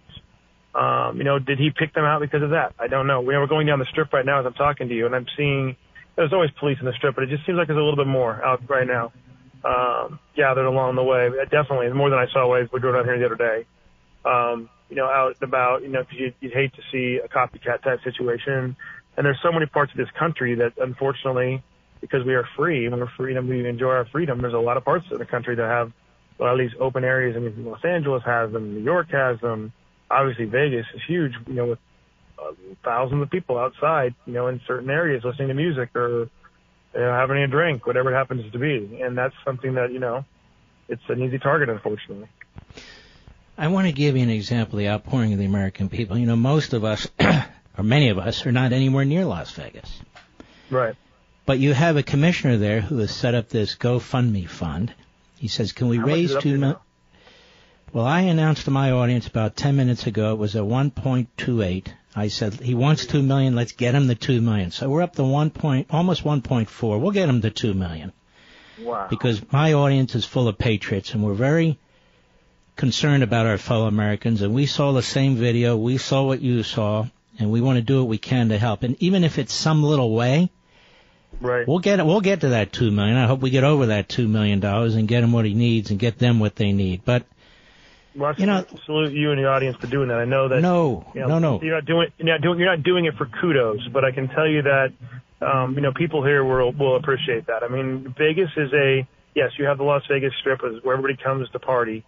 Um, 0.75 1.17
you 1.17 1.23
know, 1.23 1.37
did 1.37 1.59
he 1.59 1.69
pick 1.69 1.93
them 1.93 2.03
out 2.03 2.19
because 2.19 2.41
of 2.41 2.49
that? 2.49 2.73
I 2.79 2.87
don't 2.87 3.05
know. 3.05 3.21
We 3.21 3.37
we're 3.37 3.47
going 3.47 3.67
down 3.67 3.79
the 3.79 3.85
strip 3.85 4.11
right 4.11 4.25
now 4.25 4.39
as 4.39 4.45
I'm 4.45 4.53
talking 4.53 4.89
to 4.89 4.95
you, 4.95 5.05
and 5.05 5.15
I'm 5.15 5.27
seeing 5.37 5.75
there's 6.15 6.33
always 6.33 6.49
police 6.59 6.77
in 6.79 6.85
the 6.85 6.93
strip, 6.93 7.15
but 7.15 7.23
it 7.23 7.29
just 7.29 7.45
seems 7.45 7.57
like 7.57 7.67
there's 7.67 7.77
a 7.77 7.81
little 7.81 7.95
bit 7.95 8.07
more 8.07 8.43
out 8.43 8.67
right 8.69 8.87
now 8.87 9.11
um, 9.65 10.19
gathered 10.35 10.65
along 10.65 10.95
the 10.95 11.03
way. 11.03 11.29
Definitely 11.49 11.91
more 11.93 12.09
than 12.09 12.19
I 12.19 12.27
saw 12.31 12.49
when 12.49 12.69
we 12.71 12.79
drove 12.79 12.95
down 12.95 13.05
here 13.05 13.19
the 13.19 13.25
other 13.25 13.35
day. 13.35 13.65
Um, 14.25 14.69
you 14.89 14.95
know, 14.95 15.05
out 15.05 15.35
and 15.39 15.47
about, 15.47 15.81
you 15.81 15.89
know, 15.89 16.01
because 16.03 16.19
you'd, 16.19 16.35
you'd 16.39 16.53
hate 16.53 16.73
to 16.73 16.81
see 16.91 17.19
a 17.23 17.27
copycat 17.27 17.81
type 17.83 18.03
situation. 18.03 18.75
And 19.15 19.25
there's 19.25 19.39
so 19.41 19.51
many 19.51 19.65
parts 19.65 19.91
of 19.91 19.97
this 19.97 20.09
country 20.17 20.55
that, 20.55 20.73
unfortunately, 20.77 21.63
because 22.01 22.25
we 22.25 22.35
are 22.35 22.47
free 22.55 22.85
and 22.85 22.97
we're 22.97 23.09
free 23.15 23.35
and 23.35 23.47
we 23.47 23.67
enjoy 23.67 23.91
our 23.91 24.05
freedom, 24.05 24.41
there's 24.41 24.53
a 24.53 24.59
lot 24.59 24.77
of 24.77 24.83
parts 24.83 25.05
of 25.11 25.19
the 25.19 25.25
country 25.25 25.55
that 25.55 25.65
have 25.65 25.91
a 26.39 26.43
lot 26.43 26.53
of 26.53 26.59
these 26.59 26.77
open 26.79 27.03
areas. 27.03 27.35
I 27.35 27.39
mean, 27.39 27.65
Los 27.65 27.83
Angeles 27.85 28.23
has 28.25 28.51
them, 28.51 28.73
New 28.73 28.83
York 28.83 29.09
has 29.11 29.39
them. 29.39 29.71
Obviously, 30.09 30.45
Vegas 30.45 30.85
is 30.93 31.01
huge. 31.07 31.33
You 31.47 31.53
know, 31.53 31.65
with 31.67 31.79
uh, 32.37 32.51
thousands 32.83 33.21
of 33.21 33.29
people 33.29 33.57
outside, 33.57 34.15
you 34.25 34.33
know, 34.33 34.47
in 34.47 34.59
certain 34.67 34.89
areas 34.89 35.23
listening 35.23 35.47
to 35.49 35.53
music 35.53 35.95
or 35.95 36.29
you 36.93 36.99
know, 36.99 37.11
having 37.11 37.37
a 37.37 37.47
drink, 37.47 37.85
whatever 37.85 38.11
it 38.11 38.15
happens 38.15 38.51
to 38.51 38.59
be. 38.59 38.99
And 39.01 39.17
that's 39.17 39.35
something 39.45 39.75
that, 39.75 39.91
you 39.91 39.99
know, 39.99 40.25
it's 40.87 41.01
an 41.07 41.21
easy 41.21 41.39
target, 41.39 41.69
unfortunately. 41.69 42.27
I 43.57 43.67
want 43.67 43.87
to 43.87 43.93
give 43.93 44.17
you 44.17 44.23
an 44.23 44.29
example 44.29 44.79
of 44.79 44.83
the 44.83 44.89
outpouring 44.89 45.33
of 45.33 45.39
the 45.39 45.45
American 45.45 45.89
people. 45.89 46.17
You 46.17 46.25
know, 46.25 46.35
most 46.35 46.73
of 46.73 46.83
us, 46.83 47.07
or 47.77 47.83
many 47.83 48.09
of 48.09 48.17
us, 48.17 48.45
are 48.45 48.51
not 48.51 48.73
anywhere 48.73 49.05
near 49.05 49.25
Las 49.25 49.51
Vegas. 49.51 50.01
Right. 50.69 50.95
But 51.45 51.59
you 51.59 51.73
have 51.73 51.97
a 51.97 52.03
commissioner 52.03 52.57
there 52.57 52.81
who 52.81 52.97
has 52.99 53.11
set 53.11 53.35
up 53.35 53.49
this 53.49 53.75
GoFundMe 53.75 54.47
fund. 54.47 54.93
He 55.37 55.47
says, 55.47 55.71
"Can 55.71 55.87
we 55.89 55.97
How 55.97 56.05
raise 56.05 56.31
two 56.35 56.53
to 56.53 56.57
mil?" 56.57 56.69
now? 56.69 56.81
Well, 57.91 58.05
I 58.05 58.21
announced 58.21 58.65
to 58.65 58.71
my 58.71 58.91
audience 58.91 59.27
about 59.27 59.55
10 59.55 59.75
minutes 59.75 60.07
ago 60.07 60.33
it 60.33 60.39
was 60.39 60.55
at 60.55 60.63
1.28. 60.63 61.87
I 62.15 62.27
said 62.29 62.55
he 62.55 62.73
wants 62.73 63.05
2 63.05 63.21
million. 63.21 63.55
Let's 63.55 63.73
get 63.73 63.93
him 63.93 64.07
the 64.07 64.15
2 64.15 64.41
million. 64.41 64.71
So 64.71 64.89
we're 64.89 65.03
up 65.03 65.15
to 65.17 65.23
1. 65.23 65.51
Point, 65.51 65.87
almost 65.91 66.23
1.4. 66.23 66.99
We'll 66.99 67.11
get 67.11 67.29
him 67.29 67.41
the 67.41 67.51
2 67.51 67.75
million 67.75 68.11
Wow. 68.79 69.07
because 69.09 69.41
my 69.51 69.73
audience 69.73 70.15
is 70.15 70.25
full 70.25 70.47
of 70.47 70.57
patriots 70.57 71.13
and 71.13 71.23
we're 71.23 71.35
very 71.35 71.77
concerned 72.75 73.23
about 73.23 73.45
our 73.45 73.57
fellow 73.57 73.87
Americans 73.87 74.41
and 74.41 74.53
we 74.53 74.65
saw 74.65 74.91
the 74.91 75.01
same 75.01 75.35
video, 75.35 75.77
we 75.77 75.97
saw 75.97 76.23
what 76.23 76.41
you 76.41 76.63
saw, 76.63 77.05
and 77.39 77.51
we 77.51 77.61
want 77.61 77.77
to 77.77 77.81
do 77.81 77.99
what 77.99 78.09
we 78.09 78.17
can 78.17 78.49
to 78.49 78.57
help. 78.57 78.83
And 78.83 78.95
even 79.01 79.23
if 79.23 79.37
it's 79.37 79.53
some 79.53 79.83
little 79.83 80.13
way, 80.13 80.49
right. 81.41 81.67
we'll 81.67 81.79
get 81.79 82.03
we'll 82.05 82.21
get 82.21 82.41
to 82.41 82.49
that 82.49 82.71
two 82.71 82.91
million. 82.91 83.17
I 83.17 83.27
hope 83.27 83.41
we 83.41 83.49
get 83.49 83.63
over 83.63 83.87
that 83.87 84.09
two 84.09 84.27
million 84.27 84.59
dollars 84.59 84.95
and 84.95 85.07
get 85.07 85.23
him 85.23 85.31
what 85.31 85.45
he 85.45 85.53
needs 85.53 85.91
and 85.91 85.99
get 85.99 86.17
them 86.19 86.39
what 86.39 86.55
they 86.55 86.71
need. 86.71 87.03
But 87.05 87.25
Well, 88.15 88.33
I 88.35 88.39
you 88.39 88.45
know- 88.45 88.65
salute 88.85 89.13
you 89.13 89.31
and 89.31 89.39
the 89.39 89.47
audience 89.47 89.77
for 89.77 89.87
doing 89.87 90.09
that. 90.09 90.19
I 90.19 90.25
know 90.25 90.47
that. 90.49 90.61
no, 90.61 91.05
you 91.13 91.21
know, 91.21 91.27
no, 91.27 91.39
no. 91.39 91.61
You're 91.61 91.75
not 91.75 91.85
doing. 91.85 92.07
You're 92.17 92.27
not 92.27 92.41
doing. 92.41 92.59
You're 92.59 92.75
not 92.75 92.83
doing 92.83 93.05
it 93.05 93.15
for 93.15 93.25
kudos, 93.25 93.87
but 93.91 94.03
I 94.05 94.11
can 94.11 94.27
tell 94.29 94.47
you 94.47 94.61
that, 94.63 94.93
um, 95.41 95.75
you 95.75 95.81
know, 95.81 95.91
people 95.93 96.23
here 96.23 96.43
will 96.43 96.71
will 96.71 96.95
appreciate 96.95 97.47
that. 97.47 97.63
I 97.63 97.67
mean, 97.67 98.13
Vegas 98.17 98.49
is 98.57 98.71
a 98.73 99.07
yes. 99.35 99.51
You 99.57 99.65
have 99.65 99.77
the 99.77 99.83
Las 99.83 100.03
Vegas 100.09 100.33
Strip 100.39 100.61
is 100.63 100.83
where 100.83 100.95
everybody 100.95 101.21
comes 101.21 101.49
to 101.51 101.59
party. 101.59 102.03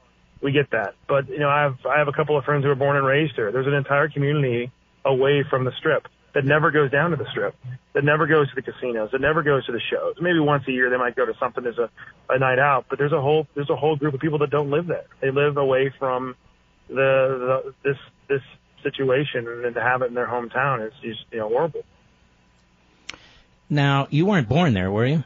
We 0.45 0.51
get 0.51 0.69
that, 0.73 0.93
but 1.07 1.27
you 1.27 1.39
know, 1.39 1.49
I 1.49 1.63
have 1.63 1.77
I 1.89 1.97
have 1.97 2.07
a 2.07 2.11
couple 2.11 2.37
of 2.37 2.45
friends 2.45 2.61
who 2.61 2.69
were 2.69 2.75
born 2.75 2.97
and 2.97 3.03
raised 3.03 3.33
here. 3.33 3.51
There's 3.51 3.65
an 3.65 3.73
entire 3.73 4.09
community 4.09 4.71
away 5.03 5.43
from 5.49 5.65
the 5.65 5.71
strip 5.79 6.07
that 6.35 6.45
never 6.45 6.69
goes 6.69 6.91
down 6.91 7.09
to 7.09 7.15
the 7.15 7.25
strip, 7.31 7.55
that 7.93 8.03
never 8.03 8.27
goes 8.27 8.47
to 8.49 8.55
the 8.55 8.61
casinos, 8.61 9.09
that 9.11 9.21
never 9.21 9.41
goes 9.41 9.65
to 9.65 9.71
the 9.71 9.79
shows. 9.79 10.17
Maybe 10.21 10.37
once 10.37 10.63
a 10.67 10.71
year 10.71 10.91
they 10.91 10.97
might 10.97 11.15
go 11.15 11.25
to 11.25 11.33
something 11.39 11.65
as 11.65 11.79
a, 11.79 11.89
a 12.29 12.37
night 12.37 12.59
out, 12.59 12.85
but 12.91 12.99
there's 12.99 13.11
a 13.11 13.19
whole 13.19 13.47
there's 13.55 13.71
a 13.71 13.75
whole 13.75 13.95
group 13.95 14.13
of 14.13 14.19
people 14.19 14.37
that 14.37 14.51
don't 14.51 14.69
live 14.69 14.85
there. 14.85 15.05
They 15.19 15.31
live 15.31 15.57
away 15.57 15.91
from 15.97 16.35
the, 16.89 16.93
the 16.93 17.73
this 17.83 17.97
this 18.27 18.41
situation, 18.83 19.47
and 19.47 19.73
to 19.73 19.81
have 19.81 20.03
it 20.03 20.09
in 20.09 20.13
their 20.13 20.27
hometown 20.27 20.85
is 20.85 20.93
just 21.01 21.21
you 21.31 21.39
know 21.39 21.49
horrible. 21.49 21.81
Now, 23.67 24.07
you 24.11 24.27
weren't 24.27 24.47
born 24.47 24.75
there, 24.75 24.91
were 24.91 25.07
you? 25.07 25.23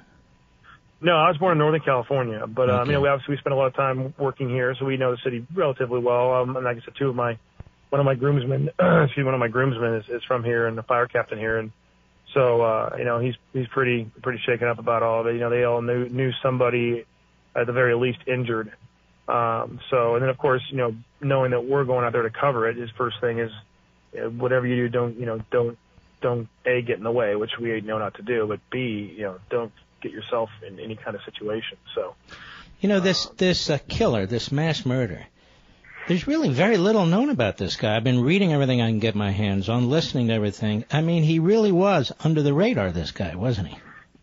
No, 1.02 1.16
I 1.16 1.30
was 1.30 1.38
born 1.38 1.54
in 1.54 1.60
Northern 1.60 1.82
California, 1.82 2.46
but 2.46 2.70
um, 2.70 2.82
Okay. 2.82 2.90
you 2.90 2.94
know, 2.94 3.02
we 3.02 3.08
obviously 3.08 3.36
we 3.36 3.38
spent 3.40 3.54
a 3.54 3.58
lot 3.58 3.68
of 3.68 3.76
time 3.76 4.14
working 4.18 4.50
here, 4.50 4.76
so 4.78 4.86
we 4.86 4.98
know 4.98 5.12
the 5.12 5.22
city 5.24 5.46
relatively 5.54 6.00
well. 6.00 6.34
Um, 6.34 6.56
and 6.58 6.66
like 6.66 6.78
I 6.78 6.82
said, 6.82 6.96
two 6.98 7.10
of 7.10 7.16
my, 7.16 7.38
one 7.90 8.00
of 8.02 8.06
my 8.06 8.16
groomsmen, 8.16 8.68
excuse 8.80 9.18
me, 9.18 9.24
one 9.24 9.34
of 9.34 9.40
my 9.40 9.48
groomsmen 9.48 9.96
is, 9.96 10.10
is 10.10 10.24
from 10.26 10.44
here 10.44 10.68
and 10.68 10.78
the 10.78 10.84
fire 10.84 11.08
captain 11.08 11.40
here, 11.40 11.58
and 11.58 11.72
so 12.34 12.62
uh, 12.62 12.96
you 12.98 13.06
know, 13.06 13.20
he's 13.20 13.36
he's 13.54 13.68
pretty 13.68 14.12
pretty 14.22 14.40
shaken 14.46 14.68
up 14.68 14.78
about 14.78 15.02
all 15.02 15.22
of 15.22 15.28
it. 15.28 15.34
You 15.34 15.40
know, 15.40 15.50
they 15.50 15.64
all 15.64 15.82
knew 15.82 16.10
knew 16.10 16.32
somebody 16.44 17.06
at 17.56 17.66
the 17.66 17.74
very 17.74 17.96
least 17.96 18.20
injured. 18.28 18.74
Um, 19.28 19.80
so, 19.90 20.16
and 20.16 20.24
then 20.24 20.30
of 20.30 20.38
course, 20.38 20.64
you 20.70 20.78
know, 20.78 20.96
knowing 21.22 21.52
that 21.52 21.64
we're 21.64 21.86
going 21.86 22.04
out 22.04 22.14
there 22.14 22.24
to 22.24 22.30
cover 22.30 22.68
it, 22.68 22.76
his 22.78 22.90
first 22.98 23.22
thing 23.22 23.40
is, 23.40 23.52
you 24.14 24.22
know, 24.22 24.30
whatever 24.32 24.68
you 24.68 24.76
do, 24.76 24.90
don't 24.90 25.18
you 25.18 25.26
know, 25.26 25.42
don't 25.50 25.78
don't 26.22 26.50
a 26.66 26.82
get 26.82 26.98
in 26.98 27.04
the 27.04 27.12
way, 27.12 27.36
which 27.36 27.52
we 27.60 27.80
know 27.82 28.00
not 28.00 28.16
to 28.16 28.22
do, 28.22 28.46
but 28.48 28.60
b, 28.70 29.14
you 29.16 29.24
know, 29.24 29.40
don't 29.50 29.72
get 30.02 30.12
yourself 30.12 30.50
in 30.66 30.80
any 30.80 30.96
kind 30.96 31.16
of 31.16 31.22
situation. 31.24 31.78
So. 31.96 32.16
You 32.80 32.88
know, 32.88 33.00
this 33.02 33.26
this 33.38 33.70
uh, 33.70 33.78
killer, 33.88 34.26
this 34.26 34.52
mass 34.52 34.86
murder. 34.86 35.26
There's 36.08 36.28
really 36.28 36.50
very 36.50 36.78
little 36.78 37.06
known 37.06 37.30
about 37.30 37.58
this 37.58 37.76
guy. 37.76 37.96
I've 37.96 38.04
been 38.04 38.24
reading 38.24 38.54
everything 38.54 38.82
I 38.82 38.90
can 38.90 39.00
get 39.00 39.16
my 39.16 39.32
hands 39.32 39.70
on, 39.70 39.90
listening 39.90 40.30
to 40.30 40.34
everything. 40.34 40.86
I 40.92 41.02
mean, 41.02 41.24
he 41.24 41.40
really 41.40 41.72
was 41.72 42.12
under 42.22 42.42
the 42.42 42.54
radar. 42.54 42.92
This 42.92 43.12
guy, 43.12 43.36
wasn't 43.36 43.68
he? 43.68 43.78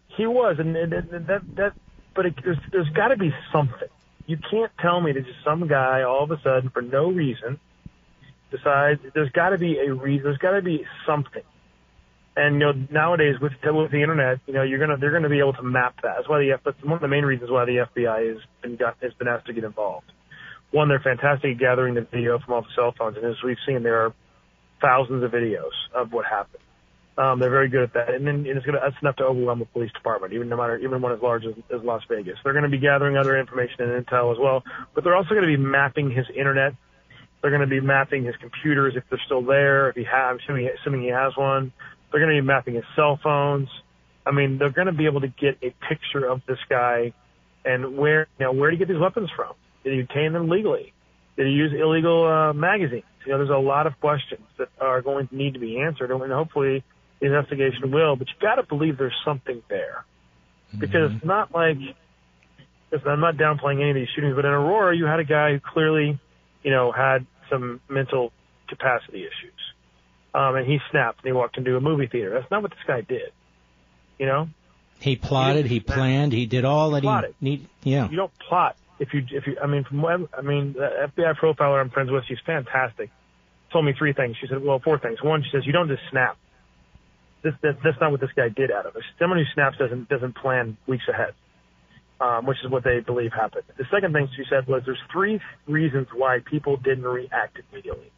He 0.09 0.27
was, 0.27 0.57
and, 0.59 0.75
and, 0.75 0.93
and 0.93 1.27
that 1.27 1.43
that, 1.57 1.73
but 2.15 2.27
it, 2.27 2.35
there's 2.43 2.59
there's 2.73 2.89
got 2.89 3.09
to 3.09 3.17
be 3.17 3.33
something. 3.53 3.89
You 4.27 4.39
can't 4.51 4.73
tell 4.81 5.01
me 5.01 5.13
that 5.13 5.27
just 5.27 5.45
some 5.45 5.69
guy 5.69 6.03
all 6.03 6.25
of 6.25 6.31
a 6.31 6.41
sudden, 6.43 6.71
for 6.71 6.83
no 6.83 7.11
reason, 7.11 7.61
decides. 8.51 9.01
There's 9.15 9.31
got 9.31 9.51
to 9.51 9.59
be 9.59 9.79
a 9.79 9.93
reason. 9.93 10.25
There's 10.25 10.39
got 10.39 10.53
to 10.53 10.63
be 10.63 10.85
something. 11.07 11.43
And 12.37 12.61
you 12.61 12.61
know, 12.61 12.73
nowadays 12.91 13.37
with 13.41 13.53
with 13.65 13.91
the 13.91 14.03
internet, 14.03 14.41
you 14.47 14.53
know, 14.53 14.63
you're 14.63 14.79
gonna 14.79 14.99
they're 14.99 15.13
gonna 15.13 15.31
be 15.31 15.39
able 15.39 15.55
to 15.55 15.63
map 15.63 15.97
that. 16.03 16.17
That's 16.17 16.29
why 16.29 16.41
the 16.41 16.61
that's 16.63 16.83
one 16.85 16.93
of 16.93 17.01
the 17.01 17.09
main 17.09 17.25
reasons 17.25 17.51
why 17.51 17.65
the 17.65 17.87
FBI 17.89 18.35
has 18.35 18.43
been 18.63 18.77
got 18.77 18.97
has 19.01 19.15
been 19.15 19.27
asked 19.27 19.47
to 19.47 19.55
get 19.55 19.65
involved. 19.65 20.13
One, 20.71 20.89
they're 20.89 21.01
fantastic 21.01 21.53
at 21.53 21.59
gathering 21.59 21.95
the 21.95 22.03
video 22.03 22.39
from 22.39 22.55
all 22.55 22.61
the 22.61 22.69
cell 22.77 22.93
phones, 22.97 23.17
and 23.17 23.25
as 23.25 23.37
we've 23.43 23.57
seen, 23.67 23.83
there 23.83 24.05
are 24.05 24.15
thousands 24.83 25.25
of 25.25 25.31
videos 25.31 25.73
of 25.95 26.13
what 26.13 26.27
happened. 26.27 26.63
Um, 27.17 27.41
they're 27.41 27.49
very 27.49 27.71
good 27.71 27.85
at 27.85 27.95
that, 27.95 28.13
and 28.13 28.27
then 28.27 28.45
and 28.47 28.59
it's 28.59 28.67
gonna 28.67 28.81
that's 28.83 29.01
enough 29.01 29.17
to 29.17 29.25
overwhelm 29.25 29.61
the 29.61 29.65
police 29.65 29.93
department, 29.93 30.35
even 30.35 30.51
no 30.51 30.59
matter 30.59 30.77
even 30.77 31.01
one 31.01 31.13
as 31.13 31.23
large 31.23 31.47
as, 31.47 31.55
as 31.75 31.83
Las 31.83 32.03
Vegas. 32.11 32.37
They're 32.45 32.53
to 32.65 32.69
be 32.69 32.77
gathering 32.77 33.17
other 33.17 33.39
information 33.39 33.81
and 33.81 34.05
intel 34.05 34.31
as 34.31 34.39
well, 34.39 34.63
but 34.95 35.05
they're 35.05 35.17
also 35.17 35.31
to 35.41 35.47
be 35.47 35.57
mapping 35.57 36.11
his 36.11 36.27
internet. 36.37 36.75
They're 37.41 37.51
to 37.67 37.67
be 37.67 37.81
mapping 37.81 38.25
his 38.25 38.37
computers 38.37 38.95
if 38.97 39.05
they're 39.09 39.21
still 39.25 39.43
there, 39.43 39.89
if 39.89 39.97
he 39.97 40.05
has, 40.05 40.39
assuming, 40.43 40.69
assuming 40.81 41.03
he 41.03 41.09
has 41.09 41.35
one. 41.37 41.73
They're 42.17 42.25
going 42.25 42.35
to 42.35 42.41
be 42.41 42.47
mapping 42.47 42.77
his 42.77 42.85
cell 42.97 43.21
phones. 43.23 43.69
I 44.25 44.31
mean, 44.31 44.57
they're 44.57 44.71
going 44.71 44.87
to 44.87 44.95
be 44.95 45.05
able 45.05 45.21
to 45.21 45.29
get 45.29 45.59
a 45.61 45.75
picture 45.87 46.25
of 46.25 46.41
this 46.49 46.57
guy 46.67 47.13
and 47.63 47.99
where 47.99 48.27
you 48.39 48.47
know 48.47 48.53
where 48.53 48.71
did 48.71 48.79
he 48.79 48.87
get 48.87 48.91
these 48.91 48.99
weapons 48.99 49.29
from? 49.37 49.53
Did 49.85 49.93
he 49.93 50.01
obtain 50.01 50.33
them 50.33 50.49
legally? 50.49 50.95
Did 51.37 51.49
he 51.49 51.53
use 51.53 51.75
illegal 51.79 52.27
uh, 52.27 52.55
magazines? 52.55 53.05
You 53.27 53.33
know, 53.33 53.39
there's 53.39 53.51
a 53.51 53.59
lot 53.59 53.87
of 53.87 54.01
questions 54.01 54.41
that 54.57 54.69
are 54.81 55.03
going 55.03 55.29
to 55.29 55.37
need 55.37 55.53
to 55.53 55.61
be 55.61 55.79
answered, 55.79 56.11
and 56.11 56.33
hopefully 56.33 56.83
the 57.21 57.27
investigation 57.27 57.91
will. 57.91 58.17
But 58.17 58.29
you 58.29 58.35
got 58.41 58.55
to 58.55 58.63
believe 58.63 58.97
there's 58.97 59.13
something 59.23 59.61
there, 59.69 60.07
because 60.79 61.13
it's 61.13 61.25
not 61.25 61.53
like. 61.53 61.77
Listen, 62.91 63.09
I'm 63.09 63.21
not 63.21 63.37
downplaying 63.37 63.83
any 63.83 63.91
of 63.91 63.97
these 63.97 64.09
shootings, 64.17 64.37
but 64.37 64.47
in 64.47 64.53
Aurora, 64.53 64.97
you 64.97 65.05
had 65.05 65.21
a 65.21 65.25
guy 65.25 65.53
who 65.53 65.61
clearly, 65.61 66.19
you 66.63 66.71
know, 66.71 66.93
had 66.93 67.27
some 67.51 67.83
mental 67.91 68.33
capacity 68.69 69.19
issues, 69.21 69.61
um, 70.37 70.55
and 70.57 70.67
he 70.67 70.79
snapped 70.91 71.21
and 71.21 71.27
he 71.27 71.33
walked 71.33 71.57
into 71.57 71.77
a 71.77 71.81
movie 71.81 72.07
theater. 72.07 72.31
That's 72.31 72.51
not 72.51 72.61
what 72.63 72.71
this 72.71 72.81
guy 72.87 73.01
did. 73.01 73.33
You 74.19 74.27
know, 74.27 74.49
He 75.01 75.17
plotted, 75.17 75.67
he 75.67 75.81
planned, 75.81 76.33
he 76.33 76.45
did 76.47 76.65
all 76.65 76.91
that 76.91 77.03
Plotted. 77.03 77.35
he 77.41 77.45
need. 77.51 77.69
Yeah. 77.83 78.09
you 78.11 78.17
don't 78.17 78.33
plot 78.49 78.77
if 78.99 79.13
you 79.15 79.23
if 79.31 79.47
you 79.47 79.57
I 79.63 79.67
mean 79.67 79.85
from 79.85 80.03
what 80.03 80.21
I 80.37 80.43
mean 80.43 80.73
the 80.75 81.09
FBI 81.17 81.37
profiler 81.37 81.81
I'm 81.81 81.91
friends 81.91 82.11
with 82.11 82.25
she's 82.29 82.39
fantastic 82.47 83.11
told 83.73 83.85
me 83.85 83.93
three 83.99 84.13
things 84.13 84.37
she 84.41 84.47
said 84.47 84.63
well 84.63 84.79
four 84.79 84.99
things 84.99 85.23
one 85.23 85.43
she 85.43 85.51
says 85.53 85.67
you 85.67 85.73
don't 85.73 85.89
just 85.89 86.03
snap 86.11 86.37
this, 87.43 87.53
that, 87.63 87.77
that's 87.85 88.01
not 88.01 88.11
what 88.11 88.21
this 88.21 88.31
guy 88.35 88.49
did 88.49 88.71
out 88.71 88.87
of 88.87 88.97
it 88.97 89.03
someone 89.19 89.39
who 89.39 89.45
snaps 89.55 89.77
doesn't 89.79 90.09
doesn't 90.09 90.35
plan 90.35 90.77
weeks 90.87 91.05
ahead 91.09 91.35
um, 92.21 92.47
which 92.47 92.57
is 92.65 92.71
what 92.71 92.85
they 92.85 93.01
believe 93.01 93.33
happened 93.33 93.65
the 93.77 93.85
second 93.93 94.15
thing 94.15 94.29
she 94.35 94.45
said 94.49 94.67
was 94.67 94.83
there's 94.87 95.03
three 95.13 95.41
reasons 95.67 96.07
why 96.15 96.39
people 96.45 96.79
didn't 96.79 97.05
react 97.05 97.59
immediately 97.71 98.11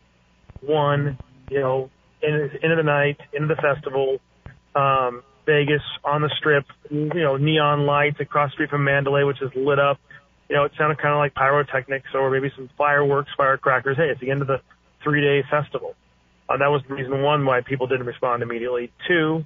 one 0.61 1.19
you 1.51 1.59
know 1.61 1.91
in 2.23 2.51
end 2.63 2.73
of 2.73 2.79
the 2.79 2.83
night 2.83 3.19
end 3.35 3.51
of 3.51 3.57
the 3.57 3.63
festival 3.63 4.19
um, 4.75 5.23
Vegas 5.47 5.83
on 6.05 6.21
the 6.23 6.31
strip, 6.39 6.67
you 6.91 7.09
know, 7.15 7.37
neon 7.37 7.87
lights 7.87 8.21
across 8.21 8.51
the 8.51 8.55
street 8.55 8.71
from 8.71 8.85
Mandalay, 8.85 9.25
which 9.25 9.41
is 9.41 9.51
lit 9.57 9.79
up. 9.79 9.99
You 10.49 10.57
know, 10.57 10.65
it 10.65 10.73
sounded 10.79 10.99
kind 10.99 11.15
of 11.15 11.19
like 11.19 11.35
pyrotechnics 11.35 12.09
or 12.15 12.31
maybe 12.31 12.53
some 12.55 12.69
fireworks, 12.77 13.31
firecrackers. 13.37 13.97
Hey, 13.97 14.11
it's 14.11 14.21
the 14.21 14.31
end 14.31 14.43
of 14.43 14.47
the 14.47 14.61
three-day 15.03 15.47
festival. 15.51 15.95
Uh, 16.49 16.59
that 16.59 16.69
was 16.69 16.83
reason 16.89 17.23
one 17.23 17.45
why 17.45 17.61
people 17.61 17.87
didn't 17.87 18.07
respond 18.07 18.43
immediately. 18.43 18.93
Two, 19.07 19.45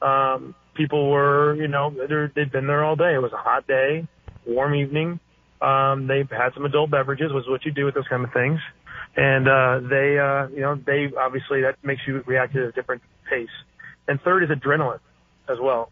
um, 0.00 0.54
people 0.74 1.10
were, 1.10 1.54
you 1.54 1.68
know, 1.68 1.90
they'd 2.34 2.52
been 2.52 2.66
there 2.66 2.84
all 2.84 2.96
day. 2.96 3.14
It 3.14 3.22
was 3.22 3.32
a 3.32 3.38
hot 3.38 3.66
day, 3.66 4.06
warm 4.46 4.74
evening. 4.74 5.20
Um, 5.60 6.06
they 6.06 6.24
had 6.30 6.54
some 6.54 6.64
adult 6.64 6.90
beverages, 6.90 7.32
was 7.32 7.44
what 7.46 7.64
you 7.64 7.72
do 7.72 7.84
with 7.84 7.94
those 7.94 8.08
kind 8.08 8.24
of 8.24 8.32
things. 8.32 8.58
And, 9.16 9.46
uh, 9.48 9.80
they, 9.88 10.18
uh, 10.18 10.48
you 10.48 10.60
know, 10.60 10.74
they 10.74 11.10
obviously 11.18 11.62
that 11.62 11.76
makes 11.84 12.00
you 12.06 12.22
react 12.26 12.56
at 12.56 12.62
a 12.62 12.72
different 12.72 13.02
pace. 13.28 13.48
And 14.08 14.20
third 14.22 14.42
is 14.44 14.50
adrenaline 14.50 15.00
as 15.48 15.58
well. 15.60 15.90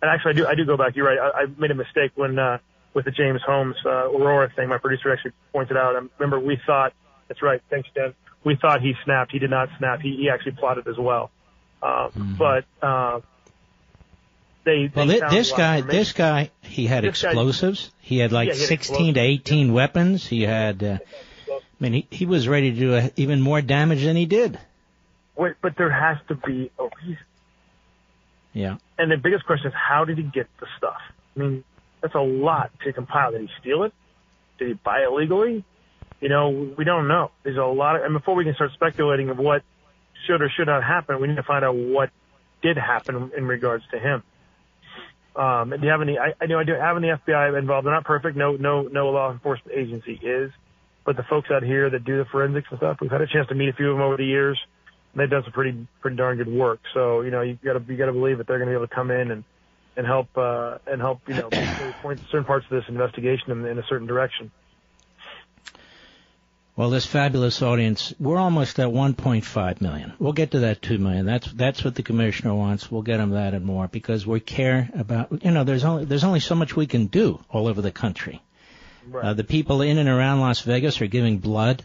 And 0.00 0.10
actually, 0.10 0.32
I 0.32 0.34
do 0.34 0.46
I 0.48 0.54
do 0.56 0.64
go 0.64 0.76
back. 0.76 0.96
You're 0.96 1.06
right. 1.06 1.18
I, 1.18 1.42
I 1.42 1.46
made 1.58 1.70
a 1.70 1.74
mistake 1.76 2.10
when 2.16 2.36
uh, 2.38 2.58
with 2.92 3.04
the 3.04 3.12
James 3.12 3.40
Holmes 3.46 3.76
uh, 3.86 4.10
Aurora 4.10 4.50
thing. 4.54 4.68
My 4.68 4.78
producer 4.78 5.12
actually 5.12 5.32
pointed 5.52 5.76
out. 5.76 5.94
I 5.94 6.00
remember 6.18 6.40
we 6.40 6.58
thought 6.66 6.92
that's 7.28 7.40
right. 7.40 7.62
Thanks, 7.70 7.88
Dan. 7.94 8.12
We 8.44 8.56
thought 8.56 8.80
he 8.80 8.94
snapped. 9.04 9.30
He 9.30 9.38
did 9.38 9.50
not 9.50 9.68
snap. 9.78 10.00
He 10.00 10.16
he 10.16 10.28
actually 10.28 10.52
plotted 10.52 10.88
as 10.88 10.98
well. 10.98 11.30
Um, 11.82 12.34
But 12.36 12.64
uh, 12.82 13.20
they, 14.64 14.90
Well, 14.94 15.06
they 15.06 15.14
thi- 15.14 15.20
found 15.20 15.32
this 15.36 15.52
guy, 15.52 15.80
this 15.80 16.12
guy, 16.12 16.50
he 16.62 16.86
had 16.86 17.04
This 17.04 17.22
guy- 17.22 17.28
explosives. 17.30 17.90
He 18.00 18.18
had 18.18 18.32
like 18.32 18.48
Yeah, 18.48 18.54
he 18.54 18.60
had 18.60 18.68
16 18.68 19.14
to 19.14 19.20
explosives, 19.20 19.40
18 19.50 19.72
weapons. 19.72 20.26
He 20.26 20.42
had, 20.42 20.82
uh, 20.82 20.98
mean, 21.82 21.92
he, 21.92 22.06
he 22.10 22.26
was 22.26 22.48
ready 22.48 22.72
to 22.72 22.78
do 22.78 22.94
a, 22.94 23.10
even 23.16 23.40
more 23.40 23.60
damage 23.60 24.02
than 24.04 24.16
he 24.16 24.26
did. 24.26 24.58
Wait, 25.36 25.54
but 25.60 25.76
there 25.76 25.90
has 25.90 26.18
to 26.28 26.34
be 26.34 26.70
a 26.78 26.84
reason. 26.84 27.18
Yeah. 28.52 28.76
And 28.98 29.10
the 29.10 29.16
biggest 29.16 29.44
question 29.46 29.68
is, 29.68 29.74
how 29.74 30.04
did 30.04 30.18
he 30.18 30.24
get 30.24 30.46
the 30.60 30.66
stuff? 30.78 31.00
I 31.34 31.40
mean, 31.40 31.64
that's 32.00 32.14
a 32.14 32.20
lot 32.20 32.70
to 32.84 32.92
compile. 32.92 33.32
Did 33.32 33.42
he 33.42 33.48
steal 33.60 33.82
it? 33.82 33.92
Did 34.58 34.68
he 34.68 34.74
buy 34.74 35.00
it 35.00 35.12
legally? 35.12 35.64
You 36.20 36.28
know, 36.28 36.50
we 36.76 36.84
don't 36.84 37.08
know. 37.08 37.32
There's 37.42 37.56
a 37.56 37.64
lot 37.64 37.96
of, 37.96 38.04
and 38.04 38.12
before 38.12 38.36
we 38.36 38.44
can 38.44 38.54
start 38.54 38.70
speculating 38.74 39.30
of 39.30 39.38
what 39.38 39.62
should 40.26 40.40
or 40.40 40.48
should 40.50 40.68
not 40.68 40.84
happen, 40.84 41.20
we 41.20 41.26
need 41.26 41.36
to 41.36 41.42
find 41.42 41.64
out 41.64 41.74
what 41.74 42.10
did 42.62 42.76
happen 42.76 43.32
in 43.36 43.46
regards 43.46 43.84
to 43.90 43.98
him. 43.98 44.22
Um, 45.34 45.70
do 45.70 45.78
you 45.82 45.88
have 45.88 46.02
any? 46.02 46.18
I, 46.18 46.34
I 46.40 46.46
know 46.46 46.58
I 46.58 46.64
do 46.64 46.74
have 46.74 46.96
any 46.96 47.08
FBI 47.08 47.58
involved. 47.58 47.86
They're 47.86 47.94
not 47.94 48.04
perfect. 48.04 48.36
No, 48.36 48.52
no, 48.52 48.82
no 48.82 49.08
law 49.08 49.32
enforcement 49.32 49.76
agency 49.76 50.20
is, 50.22 50.52
but 51.04 51.16
the 51.16 51.24
folks 51.24 51.50
out 51.50 51.62
here 51.62 51.90
that 51.90 52.04
do 52.04 52.18
the 52.18 52.24
forensics 52.26 52.68
and 52.70 52.78
stuff, 52.78 52.98
we've 53.00 53.10
had 53.10 53.20
a 53.20 53.26
chance 53.26 53.48
to 53.48 53.54
meet 53.54 53.68
a 53.68 53.72
few 53.72 53.90
of 53.90 53.96
them 53.96 54.02
over 54.02 54.16
the 54.16 54.24
years. 54.24 54.58
And 55.12 55.20
they've 55.20 55.30
done 55.30 55.42
some 55.42 55.52
pretty, 55.52 55.86
pretty 56.00 56.16
darn 56.16 56.38
good 56.38 56.48
work. 56.48 56.80
So 56.94 57.20
you 57.20 57.30
know, 57.30 57.42
you 57.42 57.58
got 57.62 57.74
to, 57.74 57.84
you 57.86 57.98
got 57.98 58.06
to 58.06 58.12
believe 58.12 58.38
that 58.38 58.46
they're 58.46 58.58
going 58.58 58.68
to 58.68 58.72
be 58.72 58.76
able 58.76 58.88
to 58.88 58.94
come 58.94 59.10
in 59.10 59.30
and 59.30 59.44
and 59.96 60.06
help 60.06 60.28
uh, 60.36 60.78
and 60.86 61.00
help 61.00 61.20
you 61.28 61.34
know 61.34 61.48
point 62.02 62.20
certain 62.30 62.44
parts 62.44 62.66
of 62.66 62.70
this 62.70 62.84
investigation 62.88 63.50
in, 63.50 63.66
in 63.66 63.78
a 63.78 63.84
certain 63.88 64.06
direction. 64.06 64.50
Well, 66.74 66.88
this 66.88 67.04
fabulous 67.04 67.60
audience, 67.60 68.14
we're 68.18 68.38
almost 68.38 68.78
at 68.78 68.88
1.5 68.88 69.80
million. 69.82 70.14
We'll 70.18 70.32
get 70.32 70.52
to 70.52 70.60
that 70.60 70.80
2 70.80 70.96
million. 70.96 71.26
That's 71.26 71.52
that's 71.52 71.84
what 71.84 71.94
the 71.94 72.02
commissioner 72.02 72.54
wants. 72.54 72.90
We'll 72.90 73.02
get 73.02 73.20
him 73.20 73.30
that 73.30 73.52
and 73.52 73.64
more 73.66 73.88
because 73.88 74.26
we 74.26 74.40
care 74.40 74.88
about. 74.94 75.44
You 75.44 75.50
know, 75.50 75.64
there's 75.64 75.84
only 75.84 76.06
there's 76.06 76.24
only 76.24 76.40
so 76.40 76.54
much 76.54 76.74
we 76.74 76.86
can 76.86 77.06
do 77.06 77.40
all 77.50 77.68
over 77.68 77.82
the 77.82 77.92
country. 77.92 78.40
Right. 79.08 79.24
Uh, 79.24 79.34
the 79.34 79.44
people 79.44 79.82
in 79.82 79.98
and 79.98 80.08
around 80.08 80.40
Las 80.40 80.60
Vegas 80.60 81.00
are 81.00 81.06
giving 81.06 81.38
blood. 81.38 81.84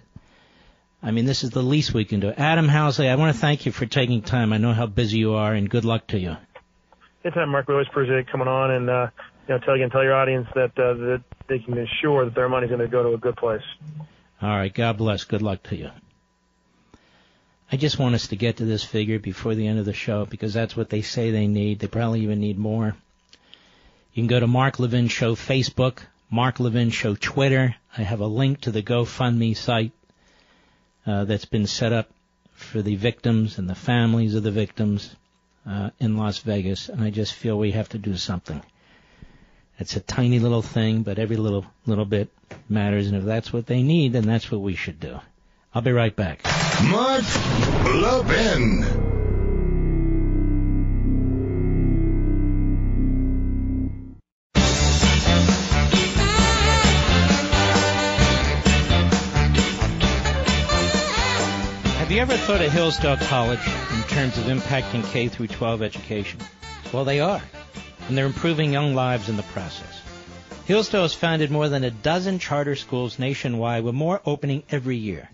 I 1.02 1.12
mean, 1.12 1.26
this 1.26 1.44
is 1.44 1.52
the 1.52 1.62
least 1.62 1.94
we 1.94 2.06
can 2.06 2.20
do. 2.20 2.30
Adam 2.30 2.68
Housley, 2.68 3.10
I 3.10 3.16
want 3.16 3.36
to 3.36 3.40
thank 3.40 3.66
you 3.66 3.72
for 3.72 3.86
taking 3.86 4.22
time. 4.22 4.52
I 4.54 4.58
know 4.58 4.74
how 4.74 4.88
busy 4.88 5.20
you 5.20 5.34
are, 5.34 5.54
and 5.54 5.70
good 5.70 5.86
luck 5.86 6.08
to 6.08 6.20
you. 6.20 6.38
Anytime, 7.24 7.50
Mark, 7.50 7.68
we 7.68 7.74
always 7.74 7.88
appreciate 7.88 8.28
coming 8.32 8.48
on 8.48 8.72
and 8.72 8.90
uh, 8.90 9.08
you 9.48 9.56
know 9.56 9.60
tell 9.60 9.74
again 9.74 9.90
tell 9.90 10.04
your 10.04 10.16
audience 10.16 10.48
that 10.56 10.78
uh, 10.78 10.94
that 10.94 11.24
they 11.48 11.60
can 11.60 11.78
ensure 11.78 12.26
that 12.26 12.36
their 12.36 12.50
money's 12.50 12.70
going 12.70 12.82
to 12.82 12.88
go 12.88 13.04
to 13.04 13.14
a 13.14 13.18
good 13.18 13.36
place. 13.36 13.64
All 14.42 14.50
right, 14.50 14.74
God 14.74 14.98
bless. 14.98 15.24
Good 15.24 15.42
luck 15.42 15.64
to 15.64 15.76
you. 15.76 15.90
I 17.72 17.76
just 17.76 18.00
want 18.00 18.16
us 18.16 18.28
to 18.28 18.36
get 18.36 18.58
to 18.58 18.66
this 18.66 18.84
figure 18.84 19.20
before 19.20 19.56
the 19.56 19.68
end 19.68 19.78
of 19.78 19.86
the 19.86 19.94
show 19.94 20.26
because 20.26 20.54
that's 20.54 20.78
what 20.78 20.90
they 20.90 21.02
say 21.02 21.32
they 21.32 21.48
need. 21.48 21.80
They 21.80 21.88
probably 21.88 22.22
even 22.22 22.40
need 22.40 22.58
more. 22.58 22.96
You 24.14 24.24
can 24.24 24.28
go 24.28 24.40
to 24.40 24.48
Mark 24.48 24.80
Levin 24.80 25.10
Show 25.10 25.36
Facebook, 25.36 26.00
Mark 26.30 26.60
Levin 26.60 26.90
Show 26.90 27.16
Twitter. 27.16 27.76
I 27.98 28.02
have 28.02 28.20
a 28.20 28.28
link 28.28 28.62
to 28.62 28.72
the 28.72 28.84
GoFundMe 28.84 29.56
site 29.56 29.94
uh, 31.06 31.24
that's 31.24 31.46
been 31.46 31.68
set 31.68 31.94
up 31.94 32.10
for 32.52 32.82
the 32.82 32.96
victims 32.96 33.58
and 33.58 33.70
the 33.70 33.76
families 33.76 34.36
of 34.36 34.44
the 34.44 34.52
victims 34.52 35.16
uh, 35.66 35.92
in 36.00 36.18
Las 36.18 36.40
Vegas, 36.40 36.90
and 36.90 37.02
I 37.02 37.12
just 37.12 37.34
feel 37.34 37.58
we 37.58 37.72
have 37.72 37.90
to 37.90 37.98
do 37.98 38.18
something. 38.18 38.62
It's 39.80 39.96
a 39.96 40.02
tiny 40.02 40.40
little 40.40 40.62
thing, 40.62 41.04
but 41.04 41.20
every 41.20 41.38
little 41.38 41.66
little 41.86 42.06
bit 42.06 42.30
matters, 42.68 43.08
and 43.08 43.16
if 43.16 43.24
that's 43.24 43.54
what 43.54 43.68
they 43.68 43.84
need, 43.84 44.14
then 44.14 44.26
that's 44.26 44.52
what 44.52 44.62
we 44.62 44.76
should 44.76 45.00
do. 45.00 45.20
I'll 45.74 45.82
be 45.82 45.92
right 45.92 46.16
back. 46.16 46.42
Mark 46.84 47.24
Levin. 47.86 49.17
You 62.18 62.24
ever 62.24 62.36
thought 62.36 62.62
of 62.62 62.72
Hillsdale 62.72 63.18
College 63.18 63.60
in 63.60 64.02
terms 64.08 64.40
of 64.40 64.46
impacting 64.46 65.08
K 65.12 65.28
through 65.28 65.50
12 65.50 65.84
education? 65.84 66.40
Well, 66.92 67.06
they 67.06 67.20
are, 67.20 67.44
and 68.08 68.18
they're 68.18 68.26
improving 68.26 68.74
young 68.74 68.96
lives 68.96 69.30
in 69.30 69.38
the 69.38 69.44
process. 69.44 70.02
Hillsdale 70.66 71.04
has 71.04 71.14
founded 71.14 71.52
more 71.52 71.70
than 71.70 71.84
a 71.84 71.92
dozen 71.92 72.40
charter 72.40 72.76
schools 72.76 73.20
nationwide 73.20 73.84
with 73.84 73.94
more 73.94 74.20
opening 74.26 74.64
every 74.72 74.98
year. 74.98 75.30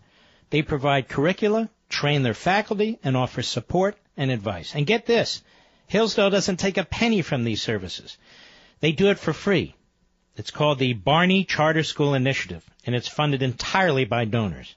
They 0.50 0.62
provide 0.62 1.08
curricula, 1.08 1.69
train 1.88 2.22
their 2.22 2.34
faculty, 2.34 3.00
and 3.02 3.15
offer 3.15 3.43
support 3.43 3.96
and 4.17 4.30
advice. 4.30 4.76
And 4.76 4.86
get 4.86 5.06
this, 5.06 5.41
Hillsdale 5.88 6.32
doesn't 6.32 6.58
take 6.58 6.78
a 6.78 6.84
penny 6.84 7.22
from 7.22 7.46
these 7.46 7.62
services. 7.62 8.17
They 8.82 8.91
do 8.91 9.10
it 9.10 9.19
for 9.19 9.32
free. 9.32 9.74
It's 10.36 10.52
called 10.52 10.80
the 10.80 10.91
Barney 10.91 11.46
Charter 11.46 11.84
School 11.84 12.13
Initiative, 12.13 12.69
and 12.86 12.93
it's 12.93 13.08
funded 13.08 13.41
entirely 13.41 14.04
by 14.04 14.26
donors. 14.26 14.76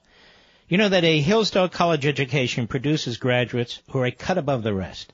You 0.69 0.77
know 0.77 0.89
that 0.89 1.05
a 1.05 1.21
Hillsdale 1.21 1.69
College 1.69 2.05
education 2.05 2.67
produces 2.67 3.15
graduates 3.15 3.81
who 3.89 3.99
are 3.99 4.05
a 4.05 4.11
cut 4.11 4.37
above 4.37 4.63
the 4.63 4.73
rest. 4.73 5.13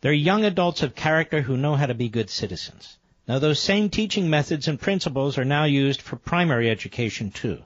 They're 0.00 0.12
young 0.12 0.44
adults 0.44 0.82
of 0.82 0.96
character 0.96 1.42
who 1.42 1.56
know 1.56 1.76
how 1.76 1.86
to 1.86 1.94
be 1.94 2.08
good 2.08 2.28
citizens. 2.28 2.98
Now 3.28 3.38
those 3.38 3.60
same 3.60 3.88
teaching 3.88 4.28
methods 4.28 4.66
and 4.66 4.80
principles 4.80 5.38
are 5.38 5.44
now 5.44 5.62
used 5.62 6.02
for 6.02 6.16
primary 6.16 6.68
education 6.68 7.30
too. 7.30 7.62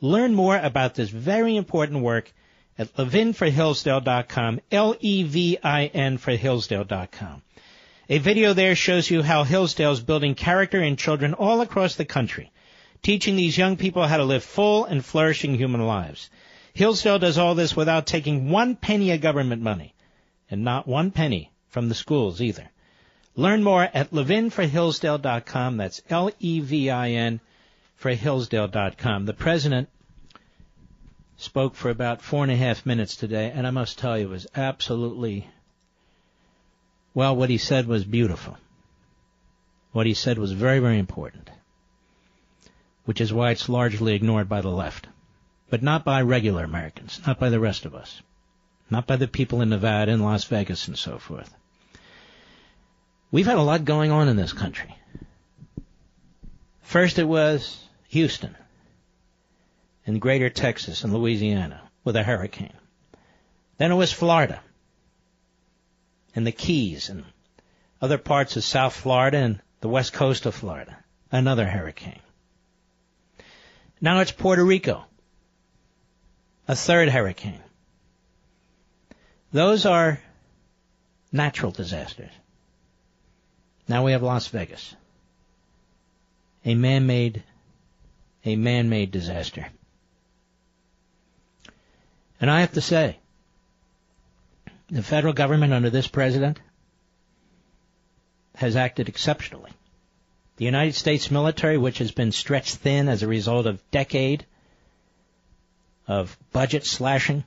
Learn 0.00 0.32
more 0.34 0.56
about 0.56 0.94
this 0.94 1.08
very 1.08 1.56
important 1.56 2.02
work 2.02 2.32
at 2.78 2.94
levinforhillsdale.com, 2.94 4.60
L-E-V-I-N 4.70 6.18
for 6.18 6.36
Hillsdale.com. 6.36 7.42
A 8.08 8.18
video 8.18 8.52
there 8.52 8.76
shows 8.76 9.10
you 9.10 9.22
how 9.22 9.42
Hillsdale 9.42 9.92
is 9.92 10.00
building 10.00 10.36
character 10.36 10.80
in 10.80 10.94
children 10.94 11.34
all 11.34 11.62
across 11.62 11.96
the 11.96 12.04
country, 12.04 12.52
teaching 13.04 13.36
these 13.36 13.56
young 13.56 13.76
people 13.76 14.04
how 14.06 14.16
to 14.16 14.24
live 14.24 14.42
full 14.42 14.86
and 14.86 15.04
flourishing 15.04 15.54
human 15.54 15.86
lives. 15.86 16.30
Hillsdale 16.72 17.20
does 17.20 17.38
all 17.38 17.54
this 17.54 17.76
without 17.76 18.06
taking 18.06 18.50
one 18.50 18.74
penny 18.74 19.12
of 19.12 19.20
government 19.20 19.62
money, 19.62 19.94
and 20.50 20.64
not 20.64 20.88
one 20.88 21.12
penny 21.12 21.52
from 21.68 21.88
the 21.88 21.94
schools 21.94 22.40
either. 22.40 22.68
Learn 23.36 23.62
more 23.62 23.82
at 23.82 24.10
levinforhillsdale.com. 24.10 25.76
That's 25.76 26.02
L-E-V-I-N 26.08 27.40
for 27.96 28.10
Hillsdale.com. 28.10 29.26
The 29.26 29.34
president 29.34 29.88
spoke 31.36 31.74
for 31.74 31.90
about 31.90 32.22
four 32.22 32.42
and 32.42 32.52
a 32.52 32.56
half 32.56 32.86
minutes 32.86 33.16
today, 33.16 33.52
and 33.54 33.66
I 33.66 33.70
must 33.70 33.98
tell 33.98 34.18
you, 34.18 34.26
it 34.26 34.30
was 34.30 34.46
absolutely, 34.56 35.46
well, 37.12 37.36
what 37.36 37.50
he 37.50 37.58
said 37.58 37.86
was 37.86 38.04
beautiful. 38.04 38.56
What 39.92 40.06
he 40.06 40.14
said 40.14 40.38
was 40.38 40.52
very, 40.52 40.78
very 40.78 40.98
important, 40.98 41.50
which 43.04 43.20
is 43.20 43.32
why 43.32 43.50
it's 43.50 43.68
largely 43.68 44.14
ignored 44.14 44.48
by 44.48 44.60
the 44.60 44.70
left 44.70 45.06
but 45.74 45.82
not 45.82 46.04
by 46.04 46.22
regular 46.22 46.62
Americans, 46.62 47.20
not 47.26 47.40
by 47.40 47.50
the 47.50 47.60
rest 47.60 47.84
of 47.84 47.96
us, 47.96 48.22
not 48.90 49.08
by 49.08 49.16
the 49.16 49.26
people 49.26 49.60
in 49.60 49.70
Nevada 49.70 50.12
and 50.12 50.22
Las 50.22 50.44
Vegas 50.44 50.86
and 50.86 50.96
so 50.96 51.18
forth. 51.18 51.52
We've 53.32 53.46
had 53.46 53.58
a 53.58 53.62
lot 53.62 53.84
going 53.84 54.12
on 54.12 54.28
in 54.28 54.36
this 54.36 54.52
country. 54.52 54.94
First 56.82 57.18
it 57.18 57.24
was 57.24 57.82
Houston 58.08 58.54
and 60.06 60.20
greater 60.20 60.50
Texas 60.50 61.02
and 61.02 61.12
Louisiana 61.12 61.80
with 62.04 62.14
a 62.14 62.22
hurricane. 62.22 62.76
Then 63.78 63.90
it 63.90 63.96
was 63.96 64.12
Florida 64.12 64.60
and 66.36 66.46
the 66.46 66.52
Keys 66.52 67.08
and 67.08 67.24
other 68.00 68.18
parts 68.18 68.56
of 68.56 68.62
South 68.62 68.94
Florida 68.94 69.38
and 69.38 69.60
the 69.80 69.88
west 69.88 70.12
coast 70.12 70.46
of 70.46 70.54
Florida. 70.54 70.96
Another 71.32 71.66
hurricane. 71.66 72.20
Now 74.04 74.20
it's 74.20 74.32
Puerto 74.32 74.62
Rico 74.62 75.02
a 76.68 76.76
third 76.76 77.08
hurricane. 77.08 77.62
Those 79.50 79.86
are 79.86 80.20
natural 81.32 81.72
disasters. 81.72 82.30
Now 83.88 84.04
we 84.04 84.12
have 84.12 84.22
Las 84.22 84.46
Vegas. 84.48 84.94
A 86.66 86.74
man-made, 86.74 87.44
a 88.44 88.56
man-made 88.56 89.10
disaster. 89.10 89.68
And 92.38 92.50
I 92.50 92.60
have 92.60 92.72
to 92.72 92.82
say, 92.82 93.16
the 94.88 95.02
federal 95.02 95.32
government 95.32 95.72
under 95.72 95.88
this 95.88 96.08
president 96.08 96.60
has 98.54 98.76
acted 98.76 99.08
exceptionally. 99.08 99.70
The 100.56 100.64
United 100.64 100.94
States 100.94 101.30
military, 101.30 101.78
which 101.78 101.98
has 101.98 102.12
been 102.12 102.30
stretched 102.30 102.76
thin 102.76 103.08
as 103.08 103.22
a 103.22 103.26
result 103.26 103.66
of 103.66 103.82
decade 103.90 104.46
of 106.06 106.36
budget 106.52 106.86
slashing 106.86 107.44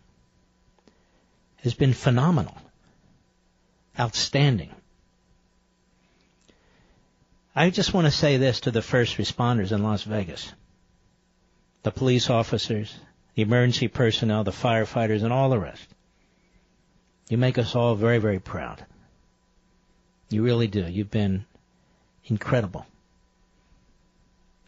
has 1.63 1.74
been 1.74 1.93
phenomenal. 1.93 2.58
Outstanding. 4.00 4.72
I 7.56 7.70
just 7.70 7.93
want 7.93 8.06
to 8.06 8.12
say 8.12 8.38
this 8.38 8.62
to 8.62 8.72
the 8.72 8.82
first 8.82 9.17
responders 9.17 9.72
in 9.72 9.82
Las 9.82 10.04
Vegas. 10.04 10.52
The 11.84 11.91
police 11.91 12.30
officers, 12.30 12.93
the 13.36 13.41
emergency 13.41 13.88
personnel, 13.88 14.43
the 14.43 14.52
firefighters, 14.52 15.24
and 15.24 15.32
all 15.34 15.50
the 15.50 15.60
rest. 15.60 15.88
You 17.30 17.38
make 17.38 17.58
us 17.58 17.76
all 17.76 17.96
very, 17.96 18.20
very 18.20 18.39
proud. 18.39 18.86
You 20.30 20.43
really 20.43 20.67
do. 20.67 20.86
You've 20.86 21.12
been 21.12 21.46
incredible. 22.26 22.86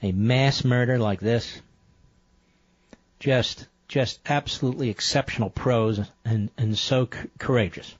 A 0.02 0.12
mass 0.12 0.64
murder 0.64 0.98
like 0.98 1.20
this, 1.20 1.62
just 3.20 3.68
just 3.90 4.20
absolutely 4.30 4.90
exceptional 4.90 5.50
pros 5.50 6.00
and, 6.24 6.50
and 6.58 6.78
so 6.78 7.10
c- 7.12 7.28
courageous. 7.40 7.94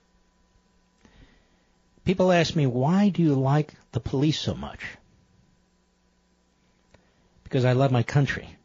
People 2.04 2.32
ask 2.32 2.54
me, 2.54 2.66
why 2.66 3.08
do 3.08 3.22
you 3.22 3.34
like 3.34 3.74
the 3.92 4.00
police 4.00 4.40
so 4.40 4.54
much? 4.54 4.80
Because 7.42 7.64
I 7.64 7.72
love 7.72 7.90
my 7.90 8.04
country. 8.04 8.56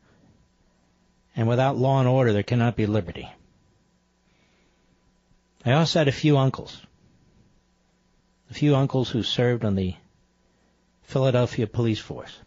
And 1.35 1.47
without 1.47 1.77
law 1.77 1.99
and 1.99 2.07
order, 2.07 2.31
there 2.31 2.43
cannot 2.43 2.75
be 2.75 2.85
liberty. 2.85 3.27
I 5.65 5.73
also 5.73 5.99
had 5.99 6.07
a 6.07 6.13
few 6.13 6.37
uncles. 6.37 6.79
A 8.51 8.53
few 8.53 8.75
uncles 8.75 9.09
who 9.09 9.23
served 9.23 9.65
on 9.65 9.73
the 9.73 9.95
Philadelphia 11.01 11.65
police 11.65 11.99
force. 11.99 12.37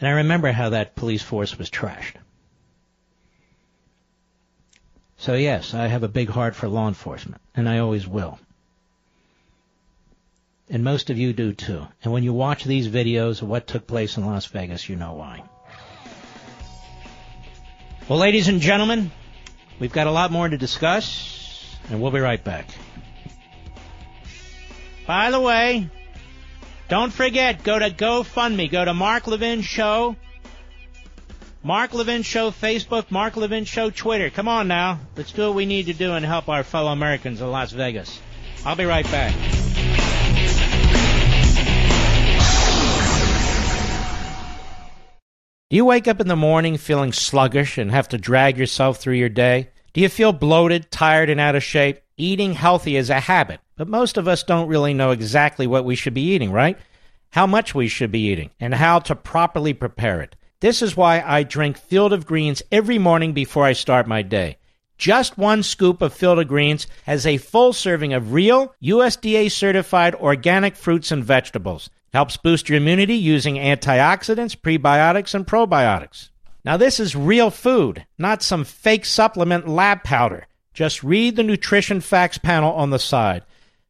And 0.00 0.08
I 0.08 0.12
remember 0.12 0.50
how 0.50 0.70
that 0.70 0.96
police 0.96 1.22
force 1.22 1.58
was 1.58 1.70
trashed. 1.70 2.14
So 5.18 5.34
yes, 5.34 5.74
I 5.74 5.88
have 5.88 6.02
a 6.02 6.08
big 6.08 6.30
heart 6.30 6.54
for 6.54 6.66
law 6.66 6.88
enforcement, 6.88 7.42
and 7.54 7.68
I 7.68 7.80
always 7.80 8.08
will. 8.08 8.38
And 10.70 10.82
most 10.82 11.10
of 11.10 11.18
you 11.18 11.34
do 11.34 11.52
too. 11.52 11.86
And 12.02 12.12
when 12.12 12.22
you 12.22 12.32
watch 12.32 12.64
these 12.64 12.88
videos 12.88 13.42
of 13.42 13.48
what 13.48 13.66
took 13.66 13.86
place 13.86 14.16
in 14.16 14.24
Las 14.24 14.46
Vegas, 14.46 14.88
you 14.88 14.96
know 14.96 15.12
why. 15.12 15.42
Well, 18.08 18.18
ladies 18.18 18.48
and 18.48 18.60
gentlemen, 18.60 19.10
we've 19.78 19.92
got 19.92 20.06
a 20.06 20.10
lot 20.10 20.32
more 20.32 20.48
to 20.48 20.56
discuss, 20.56 21.76
and 21.90 22.00
we'll 22.00 22.10
be 22.10 22.20
right 22.20 22.42
back. 22.42 22.66
By 25.06 25.30
the 25.30 25.40
way, 25.40 25.90
don't 26.90 27.12
forget, 27.12 27.64
go 27.64 27.78
to 27.78 27.90
GoFundMe. 27.90 28.70
Go 28.70 28.84
to 28.84 28.92
Mark 28.92 29.26
Levin 29.26 29.62
Show 29.62 30.16
Mark 31.62 31.92
Levin 31.92 32.22
Show 32.22 32.50
Facebook, 32.50 33.10
Mark 33.10 33.36
Levin 33.36 33.66
Show 33.66 33.90
Twitter. 33.90 34.30
Come 34.30 34.48
on 34.48 34.66
now. 34.66 34.98
Let's 35.14 35.32
do 35.32 35.48
what 35.48 35.54
we 35.54 35.66
need 35.66 35.86
to 35.86 35.92
do 35.92 36.14
and 36.14 36.24
help 36.24 36.48
our 36.48 36.64
fellow 36.64 36.90
Americans 36.90 37.42
in 37.42 37.50
Las 37.50 37.72
Vegas. 37.72 38.18
I'll 38.64 38.76
be 38.76 38.86
right 38.86 39.04
back. 39.10 39.34
Do 45.68 45.76
you 45.76 45.84
wake 45.84 46.08
up 46.08 46.18
in 46.20 46.28
the 46.28 46.34
morning 46.34 46.78
feeling 46.78 47.12
sluggish 47.12 47.76
and 47.76 47.90
have 47.90 48.08
to 48.08 48.18
drag 48.18 48.56
yourself 48.56 48.96
through 48.98 49.14
your 49.14 49.28
day? 49.28 49.68
Do 49.92 50.00
you 50.00 50.08
feel 50.08 50.32
bloated, 50.32 50.90
tired, 50.90 51.28
and 51.28 51.38
out 51.38 51.56
of 51.56 51.62
shape? 51.62 52.00
Eating 52.16 52.54
healthy 52.54 52.96
is 52.96 53.10
a 53.10 53.20
habit, 53.20 53.60
but 53.80 53.88
most 53.88 54.18
of 54.18 54.28
us 54.28 54.42
don't 54.42 54.68
really 54.68 54.92
know 54.92 55.10
exactly 55.10 55.66
what 55.66 55.86
we 55.86 55.96
should 55.96 56.12
be 56.12 56.34
eating, 56.34 56.52
right? 56.52 56.76
How 57.30 57.46
much 57.46 57.74
we 57.74 57.88
should 57.88 58.12
be 58.12 58.26
eating, 58.26 58.50
and 58.60 58.74
how 58.74 58.98
to 58.98 59.16
properly 59.16 59.72
prepare 59.72 60.20
it. 60.20 60.36
This 60.60 60.82
is 60.82 60.98
why 60.98 61.22
I 61.26 61.44
drink 61.44 61.78
Field 61.78 62.12
of 62.12 62.26
Greens 62.26 62.62
every 62.70 62.98
morning 62.98 63.32
before 63.32 63.64
I 63.64 63.72
start 63.72 64.06
my 64.06 64.20
day. 64.20 64.58
Just 64.98 65.38
one 65.38 65.62
scoop 65.62 66.02
of 66.02 66.12
Field 66.12 66.38
of 66.38 66.46
Greens 66.46 66.88
has 67.04 67.24
a 67.24 67.38
full 67.38 67.72
serving 67.72 68.12
of 68.12 68.34
real, 68.34 68.74
USDA 68.82 69.50
certified 69.50 70.14
organic 70.14 70.76
fruits 70.76 71.10
and 71.10 71.24
vegetables. 71.24 71.88
Helps 72.12 72.36
boost 72.36 72.68
your 72.68 72.76
immunity 72.76 73.14
using 73.14 73.54
antioxidants, 73.54 74.54
prebiotics, 74.60 75.34
and 75.34 75.46
probiotics. 75.46 76.28
Now, 76.66 76.76
this 76.76 77.00
is 77.00 77.16
real 77.16 77.50
food, 77.50 78.04
not 78.18 78.42
some 78.42 78.64
fake 78.64 79.06
supplement 79.06 79.66
lab 79.66 80.04
powder. 80.04 80.48
Just 80.74 81.02
read 81.02 81.36
the 81.36 81.42
nutrition 81.42 82.02
facts 82.02 82.36
panel 82.36 82.74
on 82.74 82.90
the 82.90 82.98
side. 82.98 83.42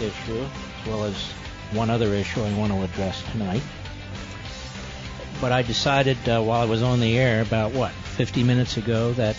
issue, 0.00 0.40
as 0.40 0.86
well 0.86 1.04
as 1.04 1.14
one 1.72 1.90
other 1.90 2.08
issue 2.14 2.42
I 2.42 2.52
want 2.54 2.72
to 2.72 2.82
address 2.82 3.22
tonight. 3.32 3.62
But 5.40 5.50
I 5.52 5.62
decided 5.62 6.16
uh, 6.28 6.40
while 6.42 6.62
I 6.62 6.66
was 6.66 6.82
on 6.82 7.00
the 7.00 7.18
air 7.18 7.42
about, 7.42 7.72
what, 7.72 7.90
50 7.90 8.44
minutes 8.44 8.76
ago, 8.76 9.12
that 9.14 9.36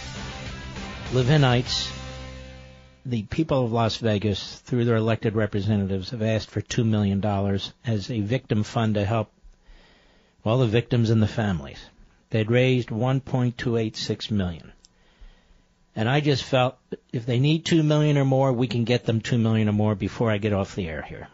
Levinites, 1.13 1.89
the 3.05 3.23
people 3.23 3.63
of 3.63 3.71
Las 3.71 3.95
Vegas, 3.97 4.59
through 4.59 4.83
their 4.83 4.97
elected 4.97 5.35
representatives, 5.35 6.09
have 6.09 6.21
asked 6.21 6.49
for 6.49 6.59
$2 6.61 6.85
million 6.85 7.23
as 7.85 8.11
a 8.11 8.19
victim 8.19 8.63
fund 8.63 8.95
to 8.95 9.05
help, 9.05 9.31
well, 10.43 10.57
the 10.57 10.67
victims 10.67 11.09
and 11.09 11.21
the 11.21 11.27
families. 11.27 11.79
They'd 12.31 12.51
raised 12.51 12.89
1.286 12.89 14.31
million. 14.31 14.72
And 15.95 16.09
I 16.09 16.21
just 16.21 16.43
felt 16.43 16.77
if 17.11 17.25
they 17.25 17.39
need 17.39 17.65
two 17.65 17.83
million 17.83 18.17
or 18.17 18.25
more, 18.25 18.51
we 18.51 18.67
can 18.67 18.83
get 18.83 19.05
them 19.05 19.21
two 19.21 19.37
million 19.37 19.69
or 19.69 19.73
more 19.73 19.95
before 19.95 20.31
I 20.31 20.37
get 20.37 20.53
off 20.53 20.75
the 20.75 20.87
air 20.87 21.03
here. 21.03 21.27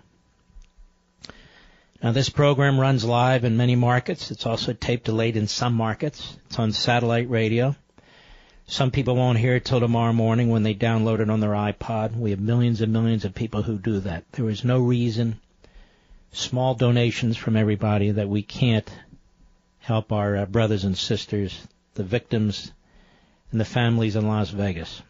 Now 2.03 2.11
this 2.11 2.29
program 2.29 2.79
runs 2.79 3.03
live 3.03 3.43
in 3.43 3.57
many 3.57 3.75
markets. 3.75 4.31
It's 4.31 4.45
also 4.45 4.73
tape 4.73 5.03
delayed 5.03 5.37
in 5.37 5.47
some 5.47 5.73
markets. 5.73 6.37
It's 6.47 6.59
on 6.59 6.71
satellite 6.71 7.29
radio. 7.29 7.75
Some 8.67 8.91
people 8.91 9.15
won't 9.15 9.39
hear 9.39 9.55
it 9.55 9.65
till 9.65 9.79
tomorrow 9.79 10.13
morning 10.13 10.49
when 10.49 10.63
they 10.63 10.75
download 10.75 11.19
it 11.19 11.29
on 11.29 11.39
their 11.39 11.51
iPod. 11.51 12.15
We 12.15 12.29
have 12.29 12.39
millions 12.39 12.81
and 12.81 12.93
millions 12.93 13.25
of 13.25 13.33
people 13.33 13.63
who 13.63 13.77
do 13.79 13.99
that. 14.01 14.31
There 14.33 14.49
is 14.49 14.63
no 14.63 14.79
reason, 14.79 15.39
small 16.31 16.75
donations 16.75 17.35
from 17.35 17.55
everybody, 17.55 18.11
that 18.11 18.29
we 18.29 18.43
can't 18.43 18.89
help 19.79 20.11
our 20.11 20.37
uh, 20.37 20.45
brothers 20.45 20.83
and 20.83 20.95
sisters, 20.95 21.67
the 21.95 22.03
victims 22.03 22.71
and 23.51 23.59
the 23.59 23.65
families 23.65 24.15
in 24.15 24.27
Las 24.27 24.49
Vegas. 24.49 25.01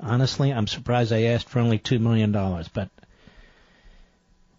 Honestly, 0.00 0.52
I'm 0.52 0.66
surprised 0.66 1.12
I 1.12 1.24
asked 1.24 1.48
for 1.48 1.60
only 1.60 1.78
$2 1.78 2.00
million, 2.00 2.32
but 2.32 2.90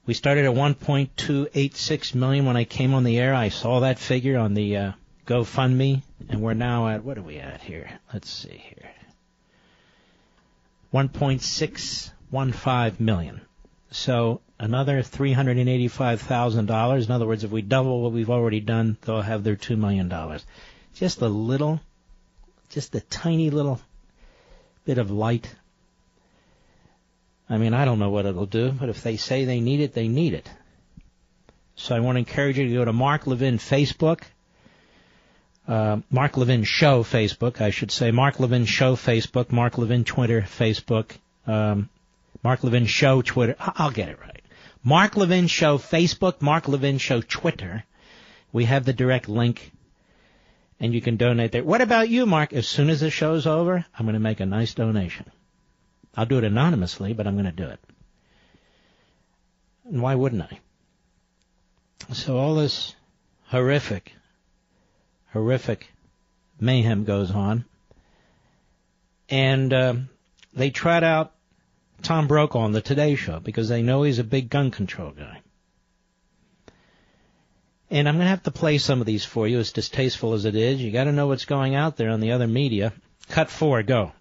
we 0.05 0.13
started 0.13 0.45
at 0.45 0.55
1.286 0.55 2.15
million 2.15 2.45
when 2.45 2.57
I 2.57 2.63
came 2.63 2.93
on 2.93 3.03
the 3.03 3.19
air. 3.19 3.34
I 3.34 3.49
saw 3.49 3.82
that 3.82 3.99
figure 3.99 4.38
on 4.38 4.55
the 4.55 4.75
uh, 4.75 4.91
GoFundMe, 5.27 6.01
and 6.27 6.41
we're 6.41 6.55
now 6.55 6.89
at, 6.89 7.03
what 7.03 7.17
are 7.17 7.23
we 7.23 7.38
at 7.38 7.61
here? 7.61 7.89
Let's 8.11 8.30
see 8.30 8.57
here. 8.57 8.89
1.615 10.93 12.99
million. 12.99 13.41
So 13.91 14.41
another 14.59 15.03
$385,000. 15.03 17.05
In 17.05 17.11
other 17.11 17.27
words, 17.27 17.43
if 17.43 17.51
we 17.51 17.61
double 17.61 18.01
what 18.01 18.11
we've 18.11 18.32
already 18.32 18.59
done, 18.59 18.97
they'll 19.01 19.21
have 19.21 19.43
their 19.43 19.55
$2 19.55 19.77
million. 19.77 20.11
Just 20.95 21.21
a 21.21 21.30
little 21.30 21.80
just 22.70 22.95
a 22.95 23.01
tiny 23.01 23.49
little 23.49 23.80
bit 24.86 24.97
of 24.97 25.11
light. 25.11 25.53
I 27.49 27.57
mean, 27.57 27.74
I 27.74 27.86
don't 27.86 27.99
know 27.99 28.11
what 28.11 28.26
it'll 28.26 28.45
do, 28.45 28.72
but 28.72 28.89
if 28.89 29.01
they 29.01 29.17
say 29.17 29.45
they 29.45 29.59
need 29.59 29.80
it, 29.80 29.93
they 29.93 30.07
need 30.07 30.34
it. 30.34 30.49
So 31.76 31.95
I 31.95 31.99
want 31.99 32.15
to 32.15 32.20
encourage 32.20 32.57
you 32.57 32.67
to 32.67 32.74
go 32.74 32.86
to 32.86 32.93
Mark 32.93 33.26
Levin 33.26 33.57
Facebook, 33.57 34.22
uh, 35.67 36.01
Mark 36.11 36.38
Levin 36.38 36.63
Show 36.63 37.03
Facebook, 37.03 37.61
I 37.61 37.72
should 37.72 37.91
say, 37.91 38.11
Mark 38.11 38.39
Levin 38.39 38.65
Show 38.65 38.95
Facebook, 38.95 39.51
Mark 39.51 39.78
Levin 39.78 40.03
Twitter 40.03 40.41
Facebook, 40.41 41.11
um, 41.47 41.89
Mark 42.43 42.63
Levin 42.63 42.86
Show 42.86 43.22
Twitter. 43.22 43.55
I'll 43.59 43.91
get 43.91 44.09
it 44.09 44.20
right. 44.20 44.41
Mark 44.84 45.17
Levin 45.17 45.47
Show 45.47 45.78
Facebook, 45.78 46.41
Mark 46.41 46.67
Levin 46.67 46.97
Show 46.97 47.22
Twitter. 47.22 47.84
We 48.51 48.65
have 48.65 48.86
the 48.86 48.93
direct 48.93 49.30
link 49.30 49.72
and 50.80 50.93
you 50.93 51.01
can 51.01 51.17
donate 51.17 51.51
there. 51.51 51.63
What 51.63 51.82
about 51.82 52.09
you, 52.09 52.25
Mark? 52.25 52.53
As 52.53 52.67
soon 52.67 52.89
as 52.89 53.01
the 53.01 53.09
show's 53.09 53.45
over, 53.45 53.86
I'm 53.97 54.05
going 54.05 54.13
to 54.13 54.19
make 54.19 54.39
a 54.39 54.45
nice 54.45 54.73
donation. 54.73 55.25
I'll 56.15 56.25
do 56.25 56.38
it 56.38 56.43
anonymously, 56.43 57.13
but 57.13 57.27
I'm 57.27 57.36
going 57.36 57.45
to 57.45 57.51
do 57.51 57.67
it. 57.67 57.80
And 59.86 60.01
why 60.01 60.15
wouldn't 60.15 60.43
I? 60.43 60.59
So 62.13 62.38
all 62.38 62.55
this 62.55 62.95
horrific, 63.47 64.13
horrific 65.34 65.88
mayhem 66.59 67.03
goes 67.03 67.32
on, 67.32 67.65
and 69.30 69.73
uh, 69.73 69.95
they 70.53 70.69
trot 70.69 71.03
out 71.03 71.34
Tom 72.01 72.27
Brokaw 72.27 72.59
on 72.59 72.71
the 72.71 72.82
Today 72.82 73.15
Show 73.15 73.39
because 73.39 73.69
they 73.69 73.82
know 73.82 74.03
he's 74.03 74.19
a 74.19 74.23
big 74.23 74.49
gun 74.49 74.71
control 74.71 75.11
guy. 75.11 75.41
And 77.91 78.07
I'm 78.07 78.15
going 78.15 78.25
to 78.25 78.29
have 78.29 78.43
to 78.43 78.51
play 78.51 78.77
some 78.77 78.99
of 79.01 79.07
these 79.07 79.25
for 79.25 79.47
you, 79.47 79.59
as 79.59 79.71
distasteful 79.71 80.33
as 80.33 80.45
it 80.45 80.55
is. 80.55 80.81
You 80.81 80.91
got 80.91 81.05
to 81.05 81.11
know 81.11 81.27
what's 81.27 81.45
going 81.45 81.75
out 81.75 81.97
there 81.97 82.11
on 82.11 82.19
the 82.19 82.33
other 82.33 82.47
media. 82.47 82.93
Cut 83.29 83.49
four, 83.49 83.81
go. 83.83 84.11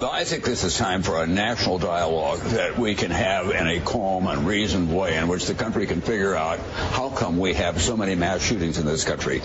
I 0.00 0.22
think 0.22 0.44
this 0.44 0.62
is 0.62 0.78
time 0.78 1.02
for 1.02 1.20
a 1.20 1.26
national 1.26 1.78
dialogue 1.78 2.38
that 2.38 2.78
we 2.78 2.94
can 2.94 3.10
have 3.10 3.50
in 3.50 3.66
a 3.66 3.80
calm 3.80 4.28
and 4.28 4.46
reasoned 4.46 4.96
way 4.96 5.16
in 5.16 5.26
which 5.26 5.46
the 5.46 5.54
country 5.54 5.86
can 5.88 6.00
figure 6.02 6.36
out 6.36 6.60
how 6.60 7.10
come 7.10 7.36
we 7.36 7.54
have 7.54 7.82
so 7.82 7.96
many 7.96 8.14
mass 8.14 8.40
shootings 8.40 8.78
in 8.78 8.86
this 8.86 9.02
country. 9.02 9.42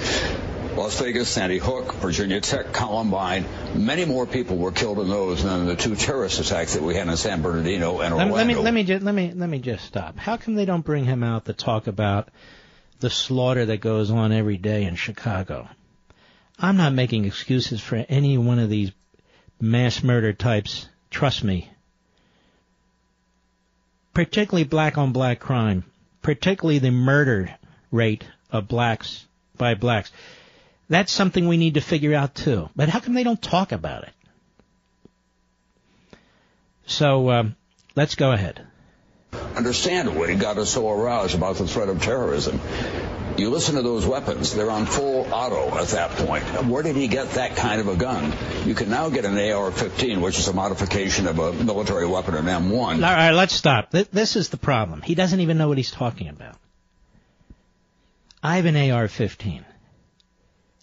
Las 0.75 0.99
Vegas, 0.99 1.27
Sandy 1.27 1.57
Hook, 1.57 1.93
Virginia 1.95 2.39
Tech, 2.39 2.71
Columbine, 2.71 3.45
many 3.73 4.05
more 4.05 4.27
people 4.27 4.57
were 4.57 4.71
killed 4.71 4.99
in 4.99 5.09
those 5.09 5.43
than 5.43 5.65
the 5.65 5.75
two 5.75 5.95
terrorist 5.95 6.39
attacks 6.39 6.75
that 6.75 6.83
we 6.83 6.93
had 6.95 7.07
in 7.07 7.17
San 7.17 7.41
Bernardino 7.41 8.01
and 8.01 8.15
Let, 8.15 8.27
Orlando. 8.27 8.35
let 8.35 8.47
me 8.47 8.55
let 8.55 8.73
me 8.73 8.83
just 8.83 9.03
let 9.03 9.15
me 9.15 9.33
let 9.35 9.49
me 9.49 9.57
just 9.59 9.85
stop. 9.85 10.17
How 10.17 10.37
come 10.37 10.53
they 10.53 10.65
don't 10.65 10.85
bring 10.85 11.05
him 11.05 11.23
out 11.23 11.45
to 11.45 11.53
talk 11.53 11.87
about 11.87 12.29
the 13.03 13.09
slaughter 13.09 13.65
that 13.65 13.81
goes 13.81 14.09
on 14.09 14.31
every 14.31 14.55
day 14.55 14.85
in 14.85 14.95
Chicago? 14.95 15.67
I'm 16.57 16.77
not 16.77 16.93
making 16.93 17.25
excuses 17.25 17.81
for 17.81 17.97
any 18.07 18.37
one 18.37 18.59
of 18.59 18.69
these 18.69 18.93
mass 19.59 20.01
murder 20.01 20.31
types. 20.31 20.87
Trust 21.09 21.43
me. 21.43 21.69
Particularly 24.13 24.63
black 24.63 24.97
on 24.97 25.11
black 25.11 25.41
crime, 25.41 25.83
particularly 26.21 26.79
the 26.79 26.91
murder 26.91 27.53
rate 27.91 28.23
of 28.49 28.69
blacks 28.69 29.25
by 29.57 29.75
blacks. 29.75 30.09
That's 30.87 31.11
something 31.11 31.49
we 31.49 31.57
need 31.57 31.73
to 31.73 31.81
figure 31.81 32.15
out 32.15 32.35
too. 32.35 32.69
But 32.73 32.87
how 32.87 33.01
come 33.01 33.15
they 33.15 33.23
don't 33.23 33.41
talk 33.41 33.73
about 33.73 34.03
it? 34.03 34.13
So 36.85 37.31
um, 37.31 37.55
let's 37.97 38.15
go 38.15 38.31
ahead. 38.31 38.65
Understandably, 39.55 40.33
he 40.33 40.35
got 40.39 40.57
us 40.57 40.71
so 40.71 40.89
aroused 40.89 41.35
about 41.35 41.57
the 41.57 41.67
threat 41.67 41.89
of 41.89 42.01
terrorism. 42.01 42.59
You 43.37 43.49
listen 43.49 43.75
to 43.75 43.81
those 43.81 44.05
weapons, 44.05 44.53
they're 44.53 44.69
on 44.69 44.85
full 44.85 45.27
auto 45.33 45.75
at 45.77 45.87
that 45.89 46.11
point. 46.11 46.43
Where 46.67 46.83
did 46.83 46.95
he 46.95 47.07
get 47.07 47.31
that 47.31 47.55
kind 47.55 47.81
of 47.81 47.87
a 47.87 47.95
gun? 47.95 48.31
You 48.67 48.75
can 48.75 48.89
now 48.89 49.09
get 49.09 49.25
an 49.25 49.33
AR-15, 49.33 50.21
which 50.21 50.37
is 50.37 50.47
a 50.47 50.53
modification 50.53 51.25
of 51.27 51.39
a 51.39 51.51
military 51.51 52.05
weapon, 52.05 52.35
an 52.35 52.45
M1. 52.45 52.95
All 52.95 52.99
right, 52.99 53.31
let's 53.31 53.53
stop. 53.53 53.89
This 53.89 54.35
is 54.35 54.49
the 54.49 54.57
problem. 54.57 55.01
He 55.01 55.15
doesn't 55.15 55.39
even 55.39 55.57
know 55.57 55.67
what 55.67 55.77
he's 55.77 55.91
talking 55.91 56.27
about. 56.29 56.57
I 58.43 58.57
have 58.57 58.65
an 58.65 58.75
AR-15. 58.75 59.63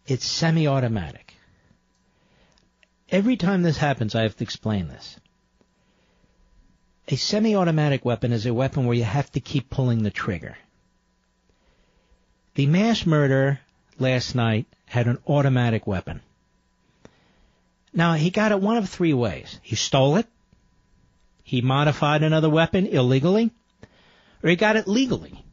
It's 0.07 0.27
semi-automatic. 0.27 1.35
Every 3.11 3.37
time 3.37 3.63
this 3.63 3.77
happens, 3.77 4.15
I 4.17 4.23
have 4.23 4.37
to 4.39 4.45
explain 4.45 4.89
this. 4.89 5.17
A 7.13 7.17
semi-automatic 7.17 8.05
weapon 8.05 8.33
is 8.33 8.47
a 8.47 8.55
weapon 8.55 8.87
where 8.87 8.97
you 8.97 9.03
have 9.03 9.33
to 9.33 9.41
keep 9.41 9.69
pulling 9.69 10.05
the 10.05 10.13
trigger. 10.13 10.57
The 12.55 12.67
mass 12.67 13.05
murderer 13.05 13.59
last 13.99 14.37
night 14.37 14.67
had 14.87 15.09
an 15.09 15.19
automatic 15.27 15.89
weapon. 15.89 16.21
Now, 17.93 18.15
he 18.15 18.31
got 18.31 18.53
it 18.53 18.61
one 18.61 18.77
of 18.77 18.89
three 18.89 19.13
ways. 19.13 19.59
He 19.61 19.75
stole 19.75 20.19
it, 20.19 20.27
he 21.43 21.63
modified 21.63 22.23
another 22.23 22.49
weapon 22.49 22.87
illegally, 22.87 23.51
or 24.45 24.51
he 24.51 24.55
got 24.55 24.77
it 24.77 24.87
legally, 24.87 25.45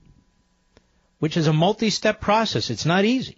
which 1.17 1.37
is 1.37 1.47
a 1.47 1.53
multi-step 1.53 2.21
process. 2.21 2.69
It's 2.69 2.85
not 2.85 3.03
easy. 3.03 3.37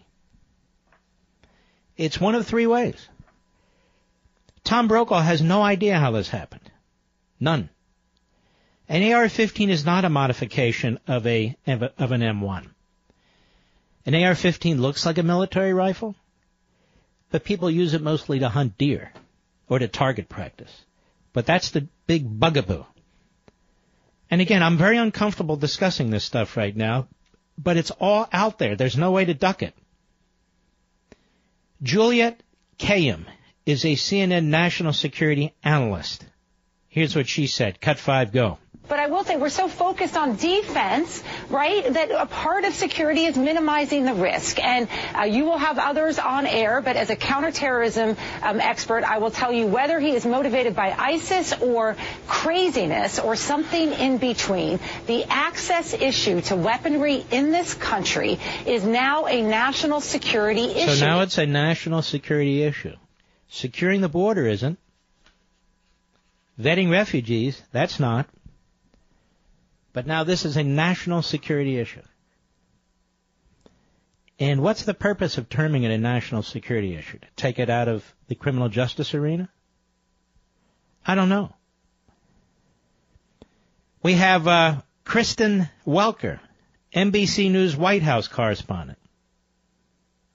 It's 1.96 2.20
one 2.20 2.36
of 2.36 2.46
three 2.46 2.68
ways. 2.68 3.08
Tom 4.66 4.90
Brokaw 4.90 5.22
has 5.22 5.42
no 5.42 5.62
idea 5.62 5.98
how 5.98 6.12
this 6.12 6.28
happened. 6.28 6.70
None. 7.40 7.70
An 8.90 9.04
AR-15 9.04 9.70
is 9.70 9.86
not 9.86 10.04
a 10.04 10.10
modification 10.10 11.00
of 11.08 11.28
a 11.28 11.56
of, 11.68 12.12
an 12.12 12.22
M1. 12.22 12.66
An 14.08 14.16
AR-15 14.16 14.80
looks 14.80 15.06
like 15.06 15.20
a 15.20 15.24
military 15.24 15.76
rifle, 15.76 16.16
but 17.30 17.44
people 17.44 17.70
use 17.70 17.94
it 17.94 18.02
mostly 18.02 18.40
to 18.40 18.50
hunt 18.50 18.80
deer 18.80 19.14
or 19.68 19.78
to 19.78 19.88
target 19.88 20.28
practice. 20.28 20.72
But 21.34 21.46
that's 21.46 21.70
the 21.70 21.88
big 22.08 22.40
bugaboo. 22.40 22.84
And 24.32 24.42
again, 24.42 24.64
I'm 24.64 24.78
very 24.78 24.98
uncomfortable 24.98 25.56
discussing 25.56 26.10
this 26.10 26.24
stuff 26.24 26.58
right 26.58 26.76
now, 26.76 27.08
but 27.60 27.78
it's 27.78 27.92
all 27.92 28.28
out 28.34 28.58
there. 28.58 28.76
There's 28.76 28.98
no 28.98 29.12
way 29.12 29.24
to 29.24 29.36
duck 29.36 29.62
it. 29.62 29.76
Juliette 31.84 32.42
Kayyem 32.80 33.26
is 33.68 33.86
a 33.86 33.94
CNN 33.94 34.46
national 34.46 34.94
security 34.94 35.54
analyst. 35.64 36.26
Here's 36.88 37.16
what 37.16 37.28
she 37.28 37.46
said. 37.46 37.80
Cut 37.80 38.00
five, 38.00 38.32
go. 38.32 38.58
But 38.90 39.00
I 39.00 39.08
will 39.08 39.24
say 39.24 39.38
we're 39.38 39.50
so 39.50 39.68
focused 39.68 40.18
on 40.18 40.36
defense, 40.36 41.24
right, 41.50 41.94
that 41.94 42.10
a 42.10 42.26
part 42.26 42.66
of 42.66 42.74
security 42.74 43.26
is 43.26 43.38
minimizing 43.38 44.04
the 44.04 44.16
risk. 44.16 44.60
And 44.60 44.88
uh, 45.16 45.24
you 45.24 45.46
will 45.46 45.60
have 45.60 45.78
others 45.78 46.18
on 46.18 46.48
air, 46.48 46.82
but 46.82 46.96
as 46.96 47.12
a 47.12 47.16
counterterrorism 47.16 48.18
um, 48.42 48.60
expert, 48.60 49.04
I 49.04 49.20
will 49.20 49.30
tell 49.30 49.54
you 49.54 49.68
whether 49.68 50.00
he 50.00 50.12
is 50.12 50.26
motivated 50.26 50.76
by 50.76 50.92
ISIS 50.92 51.54
or 51.54 51.96
craziness 52.28 53.20
or 53.20 53.36
something 53.36 53.94
in 53.94 54.18
between, 54.18 54.80
the 55.06 55.24
access 55.26 55.94
issue 55.94 56.42
to 56.42 56.56
weaponry 56.56 57.24
in 57.30 57.52
this 57.52 57.76
country 57.76 58.40
is 58.66 58.84
now 58.84 59.28
a 59.28 59.42
national 59.42 60.02
security 60.02 60.66
issue. 60.66 60.96
So 60.96 61.06
now 61.06 61.22
it's 61.22 61.38
a 61.38 61.46
national 61.46 62.02
security 62.02 62.64
issue. 62.64 62.96
Securing 63.50 64.02
the 64.02 64.10
border 64.10 64.48
isn't. 64.48 64.80
Vetting 66.60 66.92
refugees, 66.92 67.62
that's 67.72 68.00
not. 68.00 68.28
But 69.94 70.06
now 70.06 70.24
this 70.24 70.46
is 70.46 70.58
a 70.58 70.64
national 70.64 71.22
security 71.22 71.78
issue. 71.78 72.02
And 74.40 74.62
what's 74.62 74.84
the 74.84 74.94
purpose 74.94 75.38
of 75.38 75.50
terming 75.50 75.84
it 75.84 75.92
a 75.92 75.98
national 75.98 76.44
security 76.44 76.96
issue? 76.96 77.20
To 77.20 77.28
take 77.36 77.60
it 77.60 77.70
out 77.70 77.88
of 77.88 78.06
the 78.28 78.36
criminal 78.36 78.70
justice 78.70 79.14
arena? 79.14 79.50
I 81.06 81.16
don't 81.16 81.30
know. 81.30 81.54
We 84.02 84.14
have 84.14 84.48
uh, 84.48 84.82
Kristen 85.04 85.68
Welker, 85.86 86.40
NBC 86.96 87.52
News 87.52 87.76
White 87.76 88.04
House 88.04 88.30
correspondent. 88.30 89.00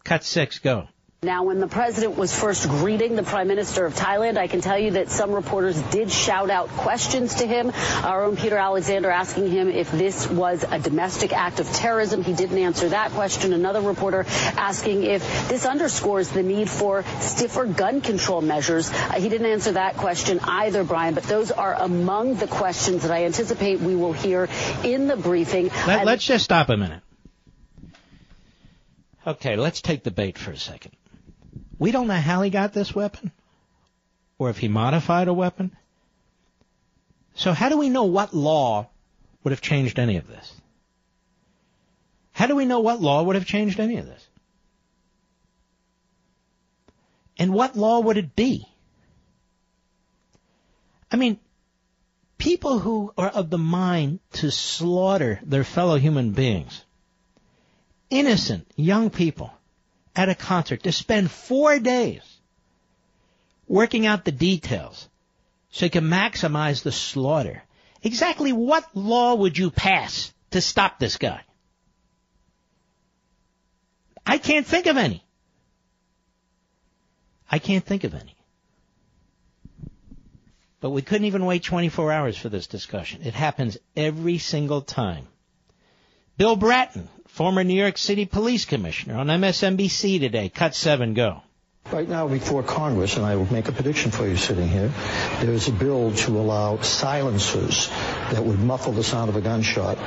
Cut 0.05 0.23
six, 0.23 0.59
go. 0.59 0.89
Now, 1.25 1.45
when 1.45 1.59
the 1.59 1.67
president 1.67 2.19
was 2.19 2.39
first 2.39 2.69
greeting 2.69 3.17
the 3.17 3.23
prime 3.23 3.49
minister 3.49 3.87
of 3.87 3.95
Thailand, 3.95 4.37
I 4.37 4.47
can 4.47 4.61
tell 4.61 4.79
you 4.79 4.93
that 4.93 5.09
some 5.09 5.33
reporters 5.33 5.81
did 5.85 6.13
shout 6.13 6.51
out 6.51 6.69
questions 6.69 7.37
to 7.37 7.47
him. 7.47 7.73
Our 8.03 8.25
own 8.25 8.37
Peter 8.37 8.59
Alexander 8.59 9.11
asking 9.11 9.51
him 9.51 9.71
if 9.71 9.91
this 9.91 10.29
was 10.29 10.65
a 10.71 10.79
domestic 10.79 11.33
act 11.33 11.61
of 11.61 11.73
terrorism. 11.73 12.23
He 12.23 12.35
didn't 12.35 12.59
answer 12.59 12.91
that 12.91 13.13
question. 13.13 13.55
Another 13.55 13.81
reporter 13.81 14.27
asking 14.29 15.05
if 15.05 15.23
this 15.49 15.65
underscores 15.65 16.29
the 16.29 16.43
need 16.43 16.69
for 16.69 17.05
stiffer 17.21 17.65
gun 17.65 18.03
control 18.03 18.43
measures. 18.43 18.91
Uh, 18.91 19.19
he 19.19 19.31
didn't 19.31 19.47
answer 19.47 19.73
that 19.73 19.97
question 19.97 20.41
either, 20.43 20.85
Brian, 20.85 21.15
but 21.15 21.25
those 21.25 21.51
are 21.51 21.75
among 21.75 22.35
the 22.35 22.47
questions 22.47 23.03
that 23.03 23.11
I 23.11 23.25
anticipate 23.25 23.81
we 23.81 23.97
will 23.97 24.13
hear 24.13 24.47
in 24.83 25.09
the 25.09 25.17
briefing. 25.17 25.71
Let, 25.87 26.05
let's 26.05 26.25
just 26.25 26.45
stop 26.45 26.69
a 26.69 26.77
minute. 26.77 27.01
Okay, 29.27 29.57
let's 29.57 29.81
take 29.81 30.05
the 30.05 30.11
bait 30.11 30.37
for 30.37 30.51
a 30.51 30.57
second. 30.59 30.93
We 31.79 31.91
don't 31.91 32.07
know 32.07 32.15
how 32.15 32.43
he 32.43 32.51
got 32.51 32.73
this 32.73 32.95
weapon, 32.95 33.33
or 34.39 34.51
if 34.51 34.59
he 34.59 34.69
modified 34.69 35.29
a 35.29 35.35
weapon. 35.35 35.77
So 37.35 37.53
how 37.53 37.69
do 37.69 37.79
we 37.79 37.89
know 37.89 38.05
what 38.05 38.35
law 38.35 38.89
would 39.43 39.51
have 39.51 39.61
changed 39.61 39.99
any 39.99 40.17
of 40.17 40.29
this? 40.29 40.53
How 42.33 42.47
do 42.47 42.57
we 42.57 42.65
know 42.65 42.81
what 42.81 43.01
law 43.01 43.23
would 43.23 43.37
have 43.37 43.47
changed 43.47 43.81
any 43.81 43.99
of 43.99 44.07
this? 44.07 44.27
And 47.39 47.53
what 47.53 47.77
law 47.77 48.01
would 48.01 48.17
it 48.17 48.37
be? 48.37 48.69
I 51.11 51.17
mean, 51.17 51.39
people 52.39 52.79
who 52.79 53.13
are 53.17 53.29
of 53.29 53.51
the 53.51 53.59
mind 53.59 54.21
to 54.35 54.51
slaughter 54.51 55.41
their 55.45 55.65
fellow 55.65 55.97
human 55.97 56.33
beings, 56.33 56.85
innocent 58.11 58.67
young 58.77 59.11
people 59.11 59.53
at 60.17 60.29
a 60.29 60.35
concert, 60.35 60.83
to 60.85 60.93
spend 60.93 61.31
four 61.31 61.79
days 61.79 62.23
working 63.67 64.07
out 64.07 64.25
the 64.25 64.33
details 64.33 65.09
so 65.71 65.87
you 65.87 65.91
can 65.91 66.05
maximize 66.05 66.83
the 66.83 66.93
slaughter. 66.93 67.63
Exactly 68.03 68.53
what 68.53 68.85
law 68.95 69.35
would 69.35 69.59
you 69.59 69.71
pass 69.71 70.33
to 70.51 70.61
stop 70.61 70.99
this 70.99 71.17
guy? 71.17 71.41
I 74.27 74.39
can't 74.39 74.67
think 74.67 74.87
of 74.87 74.97
any. 74.97 75.25
I 77.51 77.59
can't 77.59 77.85
think 77.85 78.05
of 78.05 78.15
any. 78.15 78.37
But 80.81 80.91
we 80.91 81.03
couldn't 81.03 81.27
even 81.27 81.47
wait 81.47 81.63
24 81.63 82.13
hours 82.13 82.37
for 82.37 82.49
this 82.49 82.67
discussion. 82.67 83.23
It 83.23 83.35
happens 83.35 83.79
every 83.97 84.39
single 84.39 84.83
time. 84.83 85.27
Bill 86.37 86.57
Bratton, 86.57 87.09
former 87.35 87.65
New 87.65 87.75
York 87.75 87.99
City 87.99 88.27
Police 88.27 88.65
Commissioner, 88.65 89.17
on 89.17 89.27
MSNBC 89.27 90.21
today. 90.21 90.49
Cut 90.49 90.73
seven, 90.73 91.15
go. 91.15 91.43
Right 91.91 92.09
now 92.09 92.29
before 92.29 92.63
Congress, 92.63 93.17
and 93.17 93.27
I 93.27 93.35
will 93.35 93.53
make 93.53 93.67
a 93.67 93.73
prediction 93.73 94.13
for 94.13 94.27
you 94.27 94.37
sitting 94.37 94.69
here, 94.69 94.93
there 95.41 95.51
is 95.51 95.67
a 95.67 95.73
bill 95.73 96.15
to 96.15 96.39
allow 96.39 96.81
silencers 96.81 97.89
that 97.89 98.45
would 98.45 98.61
muffle 98.61 98.93
the 98.93 99.03
sound 99.03 99.31
of 99.31 99.37
a 99.37 99.41
gunshot 99.41 99.99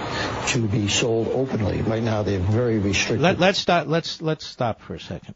to 0.48 0.68
be 0.70 0.88
sold 0.88 1.28
openly. 1.28 1.82
Right 1.82 2.02
now 2.02 2.24
they're 2.24 2.40
very 2.40 2.80
restricted. 2.80 3.22
Let, 3.22 3.40
let's 3.40 3.60
stop. 3.60 3.88
Let's 3.88 4.22
let's 4.22 4.46
stop 4.46 4.82
for 4.82 4.96
a 4.96 5.00
second. 5.00 5.36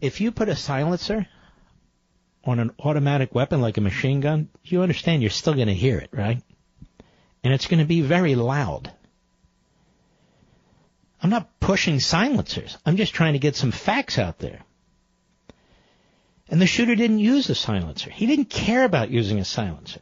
If 0.00 0.20
you 0.20 0.32
put 0.32 0.48
a 0.48 0.56
silencer 0.56 1.28
on 2.44 2.58
an 2.58 2.72
automatic 2.80 3.36
weapon 3.36 3.60
like 3.60 3.76
a 3.76 3.80
machine 3.80 4.20
gun, 4.20 4.48
you 4.64 4.82
understand 4.82 5.22
you're 5.22 5.30
still 5.30 5.54
going 5.54 5.68
to 5.68 5.74
hear 5.74 5.98
it, 5.98 6.10
right? 6.12 6.42
And 7.44 7.54
it's 7.54 7.68
going 7.68 7.80
to 7.80 7.86
be 7.86 8.00
very 8.00 8.34
loud. 8.34 8.92
I'm 11.22 11.30
not 11.30 11.60
pushing 11.60 12.00
silencers. 12.00 12.78
I'm 12.86 12.96
just 12.96 13.14
trying 13.14 13.34
to 13.34 13.38
get 13.38 13.56
some 13.56 13.72
facts 13.72 14.18
out 14.18 14.38
there. 14.38 14.60
And 16.48 16.60
the 16.60 16.66
shooter 16.66 16.94
didn't 16.94 17.20
use 17.20 17.48
a 17.50 17.54
silencer. 17.54 18.10
He 18.10 18.26
didn't 18.26 18.50
care 18.50 18.84
about 18.84 19.10
using 19.10 19.38
a 19.38 19.44
silencer. 19.44 20.00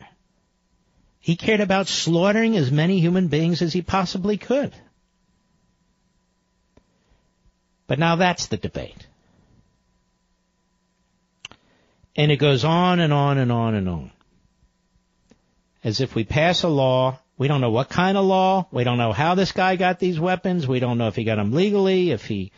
He 1.21 1.37
cared 1.37 1.61
about 1.61 1.89
slaughtering 1.89 2.57
as 2.57 2.71
many 2.71 3.01
human 3.01 3.29
beings 3.29 3.61
as 3.61 3.73
he 3.73 3.83
possibly 3.83 4.39
could. 4.39 4.73
But 7.87 7.99
now 7.99 8.17
that's 8.17 8.47
the 8.47 8.57
debate. 8.57 9.07
And 12.17 12.33
it 12.33 12.37
goes 12.37 12.65
on 12.65 13.01
and 13.01 13.13
on 13.13 13.39
and 13.39 13.53
on 13.53 13.75
and 13.75 13.89
on. 13.89 14.11
As 15.85 16.01
if 16.01 16.15
we 16.15 16.25
pass 16.25 16.63
a 16.63 16.69
law, 16.69 17.19
we 17.39 17.47
don't 17.47 17.61
know 17.61 17.71
what 17.71 17.89
kind 17.89 18.19
of 18.19 18.25
law, 18.25 18.67
we 18.73 18.83
don't 18.83 18.99
know 18.99 19.13
how 19.13 19.37
this 19.37 19.53
guy 19.53 19.77
got 19.77 20.01
these 20.01 20.19
weapons, 20.19 20.67
we 20.67 20.81
don't 20.81 20.99
know 20.99 21.07
if 21.07 21.15
he 21.15 21.23
got 21.23 21.37
them 21.37 21.53
legally, 21.53 22.11
if 22.11 22.25
he, 22.27 22.51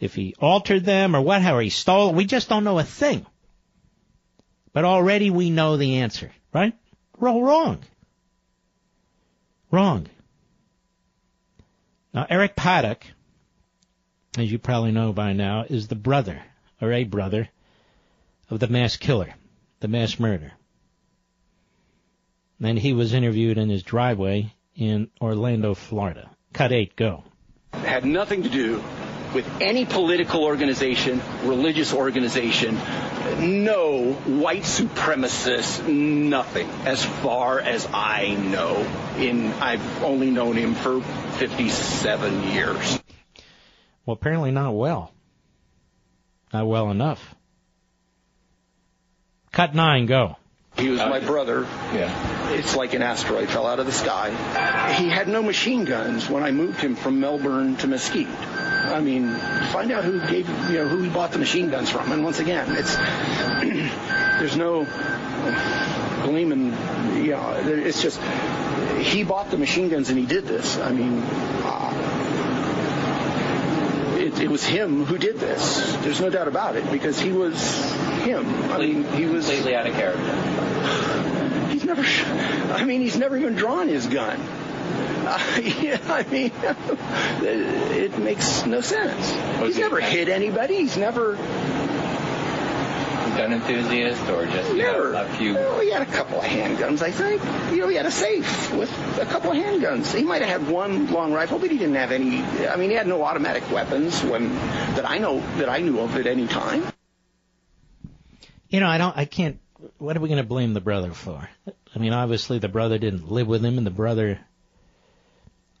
if 0.00 0.14
he 0.14 0.34
altered 0.40 0.84
them 0.84 1.14
or 1.14 1.22
what, 1.22 1.40
how 1.40 1.58
he 1.60 1.70
stole, 1.70 2.12
we 2.12 2.24
just 2.24 2.48
don't 2.48 2.64
know 2.64 2.80
a 2.80 2.84
thing. 2.84 3.24
But 4.72 4.84
already 4.84 5.30
we 5.30 5.50
know 5.50 5.76
the 5.76 5.98
answer, 5.98 6.32
right? 6.52 6.74
We're 7.16 7.28
all 7.28 7.42
wrong. 7.42 7.78
Wrong. 9.70 10.08
Now, 12.12 12.26
Eric 12.28 12.56
Paddock, 12.56 13.06
as 14.36 14.50
you 14.50 14.58
probably 14.58 14.90
know 14.90 15.12
by 15.12 15.32
now, 15.32 15.64
is 15.68 15.86
the 15.86 15.94
brother, 15.94 16.42
or 16.80 16.92
a 16.92 17.04
brother, 17.04 17.48
of 18.50 18.58
the 18.58 18.68
mass 18.68 18.96
killer, 18.96 19.34
the 19.78 19.88
mass 19.88 20.18
murderer. 20.18 20.52
And 22.60 22.78
he 22.78 22.92
was 22.92 23.14
interviewed 23.14 23.58
in 23.58 23.68
his 23.68 23.82
driveway 23.82 24.52
in 24.74 25.10
Orlando, 25.20 25.74
Florida. 25.74 26.30
Cut 26.52 26.72
8, 26.72 26.96
go. 26.96 27.24
had 27.72 28.04
nothing 28.04 28.42
to 28.42 28.48
do 28.48 28.82
with 29.34 29.46
any 29.60 29.84
political 29.84 30.44
organization, 30.44 31.20
religious 31.44 31.92
organization, 31.92 32.74
no 33.38 34.12
white 34.12 34.62
supremacist, 34.62 35.86
nothing, 35.86 36.68
as 36.84 37.04
far 37.04 37.60
as 37.60 37.86
I 37.92 38.30
know. 38.30 38.76
In 39.18 39.52
I've 39.54 40.02
only 40.02 40.30
known 40.30 40.56
him 40.56 40.74
for 40.74 41.00
57 41.00 42.50
years. 42.50 43.00
Well, 44.06 44.14
apparently 44.14 44.50
not 44.50 44.72
well. 44.72 45.12
Not 46.52 46.66
well 46.66 46.90
enough. 46.90 47.34
Cut 49.52 49.74
9, 49.74 50.06
go. 50.06 50.36
He 50.78 50.90
was 50.90 51.00
my 51.00 51.20
brother. 51.20 51.66
Yeah. 51.92 52.52
It's 52.52 52.76
like 52.76 52.94
an 52.94 53.02
asteroid 53.02 53.48
fell 53.48 53.66
out 53.66 53.80
of 53.80 53.86
the 53.86 53.92
sky. 53.92 54.30
He 54.94 55.08
had 55.08 55.26
no 55.28 55.42
machine 55.42 55.84
guns 55.84 56.28
when 56.28 56.42
I 56.44 56.52
moved 56.52 56.80
him 56.80 56.94
from 56.94 57.18
Melbourne 57.20 57.76
to 57.76 57.88
Mesquite. 57.88 58.28
I 58.28 59.00
mean, 59.00 59.34
find 59.72 59.90
out 59.90 60.04
who 60.04 60.20
gave, 60.26 60.48
you 60.70 60.78
know, 60.78 60.88
who 60.88 61.02
he 61.02 61.10
bought 61.10 61.32
the 61.32 61.38
machine 61.38 61.68
guns 61.68 61.90
from. 61.90 62.12
And 62.12 62.24
once 62.24 62.38
again, 62.38 62.68
it's 62.70 62.94
there's 64.38 64.56
no 64.56 64.84
blaming. 66.24 66.66
You 67.24 67.32
know, 67.32 67.60
it's 67.64 68.00
just 68.00 68.20
he 69.00 69.24
bought 69.24 69.50
the 69.50 69.58
machine 69.58 69.88
guns 69.88 70.10
and 70.10 70.18
he 70.18 70.26
did 70.26 70.44
this. 70.46 70.78
I 70.78 70.92
mean, 70.92 71.22
uh, 71.64 72.08
it, 74.18 74.40
it 74.40 74.50
was 74.50 74.64
him 74.64 75.04
who 75.04 75.18
did 75.18 75.36
this. 75.38 75.92
There's 76.02 76.20
no 76.20 76.30
doubt 76.30 76.48
about 76.48 76.76
it 76.76 76.90
because 76.90 77.18
he 77.18 77.32
was 77.32 77.60
him. 78.22 78.46
I 78.72 78.78
mean, 78.78 79.04
he 79.12 79.26
was 79.26 79.46
completely 79.46 79.74
out 79.74 79.86
of 79.86 79.94
character. 79.94 80.57
He's 81.96 82.26
never. 82.26 82.72
I 82.74 82.84
mean, 82.84 83.00
he's 83.00 83.16
never 83.16 83.36
even 83.36 83.54
drawn 83.54 83.88
his 83.88 84.06
gun. 84.06 84.38
Uh, 84.40 85.60
yeah, 85.80 85.98
I 86.08 86.22
mean, 86.30 86.52
it 87.42 88.18
makes 88.18 88.66
no 88.66 88.80
sense. 88.80 89.30
he's 89.62 89.78
never 89.78 90.00
hit 90.00 90.28
anybody. 90.28 90.76
He's 90.76 90.96
never. 90.96 91.36
Gun 93.36 93.52
enthusiast 93.52 94.28
or 94.30 94.46
just 94.46 94.70
you 94.72 94.78
Never. 94.78 95.12
know, 95.12 95.24
a 95.24 95.28
few. 95.28 95.54
Well, 95.54 95.78
he 95.80 95.92
had 95.92 96.02
a 96.02 96.06
couple 96.06 96.38
of 96.40 96.44
handguns, 96.44 97.02
I 97.02 97.12
think. 97.12 97.40
You 97.70 97.82
know, 97.82 97.88
he 97.88 97.94
had 97.94 98.06
a 98.06 98.10
safe 98.10 98.74
with 98.74 98.90
a 99.20 99.26
couple 99.26 99.52
of 99.52 99.56
handguns. 99.56 100.12
He 100.12 100.24
might 100.24 100.42
have 100.42 100.62
had 100.62 100.68
one 100.68 101.12
long 101.12 101.32
rifle, 101.32 101.60
but 101.60 101.70
he 101.70 101.78
didn't 101.78 101.94
have 101.94 102.10
any. 102.10 102.42
I 102.42 102.74
mean, 102.74 102.90
he 102.90 102.96
had 102.96 103.06
no 103.06 103.22
automatic 103.22 103.70
weapons 103.70 104.24
when 104.24 104.52
that 104.96 105.08
I 105.08 105.18
know 105.18 105.38
that 105.58 105.68
I 105.68 105.78
knew 105.78 106.00
of 106.00 106.16
at 106.16 106.26
any 106.26 106.48
time. 106.48 106.82
You 108.70 108.80
know, 108.80 108.88
I 108.88 108.98
don't, 108.98 109.16
I 109.16 109.24
can't, 109.24 109.60
what 109.98 110.16
are 110.16 110.20
we 110.20 110.28
going 110.28 110.42
to 110.42 110.48
blame 110.48 110.74
the 110.74 110.80
brother 110.80 111.12
for? 111.12 111.48
I 111.94 111.98
mean, 111.98 112.12
obviously 112.12 112.58
the 112.58 112.68
brother 112.68 112.98
didn't 112.98 113.30
live 113.30 113.46
with 113.46 113.64
him 113.64 113.78
and 113.78 113.86
the 113.86 113.90
brother 113.90 114.38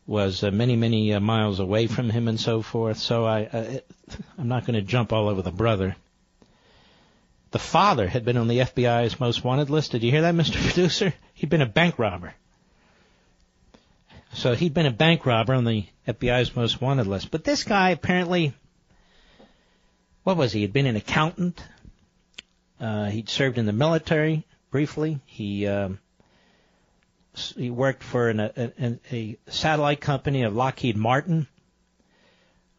was 0.06 0.42
uh, 0.42 0.50
many, 0.50 0.74
many 0.74 1.12
uh, 1.12 1.20
miles 1.20 1.60
away 1.60 1.86
from 1.86 2.08
him 2.08 2.28
and 2.28 2.40
so 2.40 2.62
forth. 2.62 2.98
So 2.98 3.26
I, 3.26 3.40
I 3.52 3.82
I'm 4.38 4.48
not 4.48 4.64
going 4.64 4.74
to 4.74 4.82
jump 4.82 5.12
all 5.12 5.28
over 5.28 5.42
the 5.42 5.52
brother. 5.52 5.94
The 7.50 7.58
father 7.58 8.08
had 8.08 8.24
been 8.24 8.36
on 8.36 8.48
the 8.48 8.58
FBI's 8.58 9.20
most 9.20 9.44
wanted 9.44 9.70
list. 9.70 9.92
Did 9.92 10.02
you 10.02 10.10
hear 10.10 10.22
that, 10.22 10.34
Mr. 10.34 10.62
Producer? 10.62 11.14
He'd 11.34 11.50
been 11.50 11.62
a 11.62 11.66
bank 11.66 11.98
robber. 11.98 12.34
So 14.34 14.54
he'd 14.54 14.74
been 14.74 14.86
a 14.86 14.90
bank 14.90 15.24
robber 15.24 15.54
on 15.54 15.64
the 15.64 15.86
FBI's 16.06 16.54
most 16.54 16.80
wanted 16.80 17.06
list. 17.06 17.30
But 17.30 17.44
this 17.44 17.64
guy 17.64 17.90
apparently, 17.90 18.54
what 20.24 20.36
was 20.36 20.52
he? 20.52 20.60
He'd 20.60 20.72
been 20.72 20.86
an 20.86 20.96
accountant. 20.96 21.62
Uh, 22.80 23.06
he'd 23.06 23.28
served 23.28 23.58
in 23.58 23.66
the 23.66 23.72
military 23.72 24.46
briefly. 24.70 25.20
He 25.26 25.66
um, 25.66 25.98
he 27.56 27.70
worked 27.70 28.02
for 28.02 28.28
an, 28.28 28.40
a, 28.40 28.98
a, 29.12 29.38
satellite 29.48 30.00
company 30.00 30.42
of 30.42 30.54
Lockheed 30.54 30.96
Martin. 30.96 31.46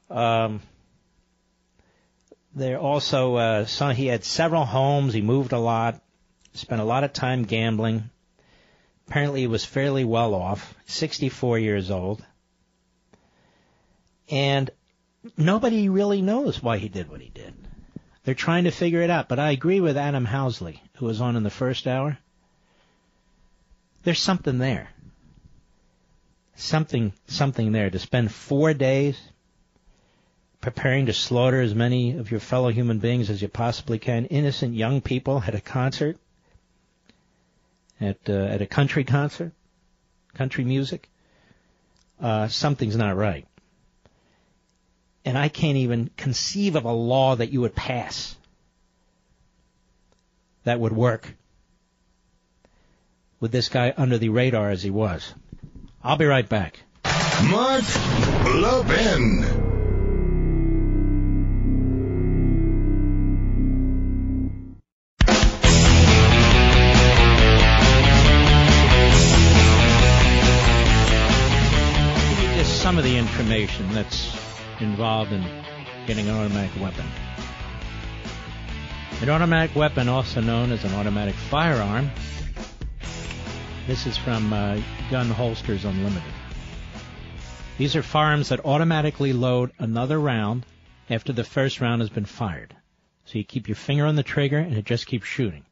Um, 0.09 0.61
there 2.55 2.79
also 2.79 3.35
uh, 3.35 3.65
some, 3.65 3.91
he 3.91 4.07
had 4.07 4.23
several 4.23 4.65
homes. 4.65 5.13
He 5.13 5.21
moved 5.21 5.53
a 5.53 5.59
lot. 5.59 6.01
Spent 6.53 6.81
a 6.81 6.85
lot 6.85 7.03
of 7.03 7.13
time 7.13 7.43
gambling. 7.43 8.09
Apparently, 9.07 9.41
he 9.41 9.47
was 9.47 9.65
fairly 9.65 10.03
well 10.03 10.33
off. 10.33 10.75
64 10.87 11.59
years 11.59 11.91
old. 11.91 12.23
And 14.29 14.69
nobody 15.37 15.89
really 15.89 16.21
knows 16.21 16.61
why 16.61 16.77
he 16.77 16.89
did 16.89 17.09
what 17.09 17.21
he 17.21 17.29
did. 17.29 17.53
They're 18.23 18.35
trying 18.35 18.65
to 18.65 18.71
figure 18.71 19.01
it 19.01 19.09
out. 19.09 19.29
But 19.29 19.39
I 19.39 19.51
agree 19.51 19.79
with 19.79 19.97
Adam 19.97 20.25
Housley, 20.25 20.79
who 20.95 21.05
was 21.05 21.21
on 21.21 21.35
in 21.35 21.43
the 21.43 21.49
first 21.49 21.87
hour. 21.87 22.17
There's 24.03 24.19
something 24.19 24.57
there. 24.57 24.89
Something, 26.55 27.13
something 27.27 27.71
there 27.71 27.89
to 27.89 27.99
spend 27.99 28.31
four 28.31 28.73
days 28.73 29.17
preparing 30.61 31.05
to 31.05 31.13
slaughter 31.13 31.61
as 31.61 31.73
many 31.73 32.17
of 32.17 32.31
your 32.31 32.41
fellow 32.41 32.69
human 32.69 32.99
beings 32.99 33.29
as 33.29 33.41
you 33.41 33.47
possibly 33.47 33.97
can. 33.97 34.25
Innocent 34.25 34.75
young 34.75 34.99
people 34.99 35.41
at 35.45 35.55
a 35.55 35.61
concert, 35.61 36.17
at 38.01 38.17
uh, 38.27 38.33
at 38.33 38.61
a 38.61 38.65
country 38.67 39.05
concert, 39.05 39.53
country 40.33 40.65
music. 40.65 41.09
Uh, 42.21 42.49
something's 42.49 42.97
not 42.97 43.15
right 43.15 43.47
and 45.29 45.37
I 45.37 45.47
can't 45.47 45.77
even 45.77 46.09
conceive 46.17 46.75
of 46.75 46.85
a 46.85 46.91
law 46.91 47.35
that 47.35 47.51
you 47.51 47.61
would 47.61 47.75
pass 47.75 48.35
that 50.63 50.79
would 50.79 50.91
work 50.91 51.35
with 53.39 53.51
this 53.51 53.69
guy 53.69 53.93
under 53.95 54.17
the 54.17 54.29
radar 54.29 54.71
as 54.71 54.81
he 54.81 54.89
was. 54.89 55.35
I'll 56.03 56.17
be 56.17 56.25
right 56.25 56.49
back. 56.49 56.79
Mark 57.43 57.83
Levin. 58.55 59.43
Just 72.57 72.81
some 72.81 72.97
of 72.97 73.03
the 73.03 73.15
information 73.15 73.93
that's 73.93 74.49
involved 74.81 75.31
in 75.31 75.43
getting 76.07 76.27
an 76.27 76.35
automatic 76.35 76.71
weapon. 76.81 77.05
An 79.21 79.29
automatic 79.29 79.75
weapon, 79.75 80.07
also 80.07 80.41
known 80.41 80.71
as 80.71 80.83
an 80.83 80.93
automatic 80.93 81.35
firearm, 81.35 82.09
this 83.87 84.05
is 84.05 84.17
from 84.17 84.53
uh, 84.53 84.79
Gun 85.09 85.29
Holsters 85.29 85.83
Unlimited. 85.83 86.31
These 87.77 87.95
are 87.95 88.03
firearms 88.03 88.49
that 88.49 88.65
automatically 88.65 89.33
load 89.33 89.71
another 89.79 90.19
round 90.19 90.65
after 91.09 91.33
the 91.33 91.43
first 91.43 91.81
round 91.81 92.01
has 92.01 92.09
been 92.09 92.25
fired. 92.25 92.75
So 93.25 93.37
you 93.37 93.43
keep 93.43 93.67
your 93.67 93.75
finger 93.75 94.05
on 94.05 94.15
the 94.15 94.23
trigger 94.23 94.59
and 94.59 94.75
it 94.75 94.85
just 94.85 95.07
keeps 95.07 95.27
shooting. 95.27 95.65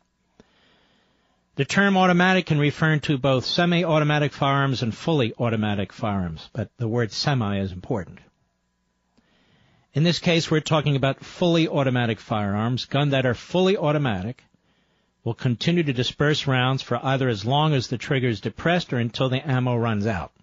The 1.55 1.65
term 1.65 1.97
automatic 1.97 2.45
can 2.45 2.59
refer 2.59 2.97
to 2.97 3.17
both 3.17 3.45
semi-automatic 3.45 4.31
firearms 4.31 4.83
and 4.83 4.95
fully 4.95 5.33
automatic 5.39 5.91
firearms, 5.91 6.49
but 6.53 6.69
the 6.77 6.87
word 6.87 7.11
semi 7.11 7.59
is 7.59 7.71
important. 7.71 8.19
In 9.97 10.03
this 10.03 10.19
case, 10.19 10.51
we're 10.51 10.59
talking 10.59 10.95
about 10.95 11.25
fully 11.25 11.67
automatic 11.67 12.19
firearms. 12.19 12.85
Guns 12.85 13.13
that 13.13 13.25
are 13.25 13.33
fully 13.33 13.75
automatic 13.75 14.43
will 15.23 15.33
continue 15.33 15.81
to 15.81 15.91
disperse 15.91 16.45
rounds 16.45 16.83
for 16.83 17.03
either 17.03 17.27
as 17.27 17.45
long 17.45 17.73
as 17.73 17.87
the 17.87 17.97
trigger 17.97 18.27
is 18.27 18.39
depressed 18.39 18.93
or 18.93 18.99
until 18.99 19.27
the 19.27 19.41
ammo 19.49 19.75
runs 19.75 20.05
out. 20.05 20.33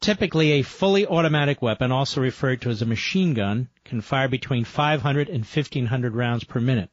Typically, 0.00 0.50
a 0.50 0.62
fully 0.62 1.06
automatic 1.06 1.62
weapon, 1.62 1.92
also 1.92 2.20
referred 2.20 2.60
to 2.62 2.70
as 2.70 2.82
a 2.82 2.86
machine 2.86 3.34
gun, 3.34 3.68
can 3.84 4.00
fire 4.00 4.26
between 4.26 4.64
500 4.64 5.28
and 5.28 5.44
1500 5.44 6.12
rounds 6.12 6.42
per 6.42 6.58
minute, 6.58 6.90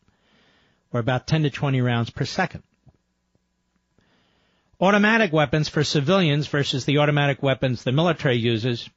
or 0.93 0.99
about 0.99 1.25
10 1.25 1.41
to 1.41 1.49
20 1.49 1.81
rounds 1.81 2.11
per 2.11 2.23
second. 2.23 2.61
Automatic 4.79 5.33
weapons 5.33 5.69
for 5.69 5.83
civilians 5.83 6.45
versus 6.45 6.85
the 6.85 6.99
automatic 6.99 7.41
weapons 7.41 7.83
the 7.83 7.91
military 7.91 8.37
uses 8.37 8.87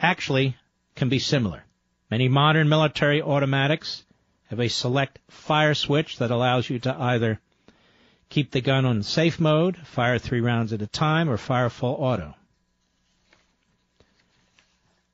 actually 0.00 0.56
can 0.94 1.08
be 1.08 1.18
similar. 1.18 1.64
Many 2.10 2.28
modern 2.28 2.68
military 2.68 3.22
automatics 3.22 4.04
have 4.50 4.60
a 4.60 4.68
select 4.68 5.18
fire 5.30 5.74
switch 5.74 6.18
that 6.18 6.30
allows 6.30 6.68
you 6.68 6.78
to 6.80 6.94
either 6.94 7.40
keep 8.28 8.50
the 8.50 8.60
gun 8.60 8.84
on 8.84 9.02
safe 9.02 9.40
mode, 9.40 9.76
fire 9.76 10.18
three 10.18 10.40
rounds 10.40 10.72
at 10.72 10.82
a 10.82 10.86
time, 10.86 11.28
or 11.28 11.36
fire 11.36 11.70
full 11.70 11.94
auto. 11.94 12.34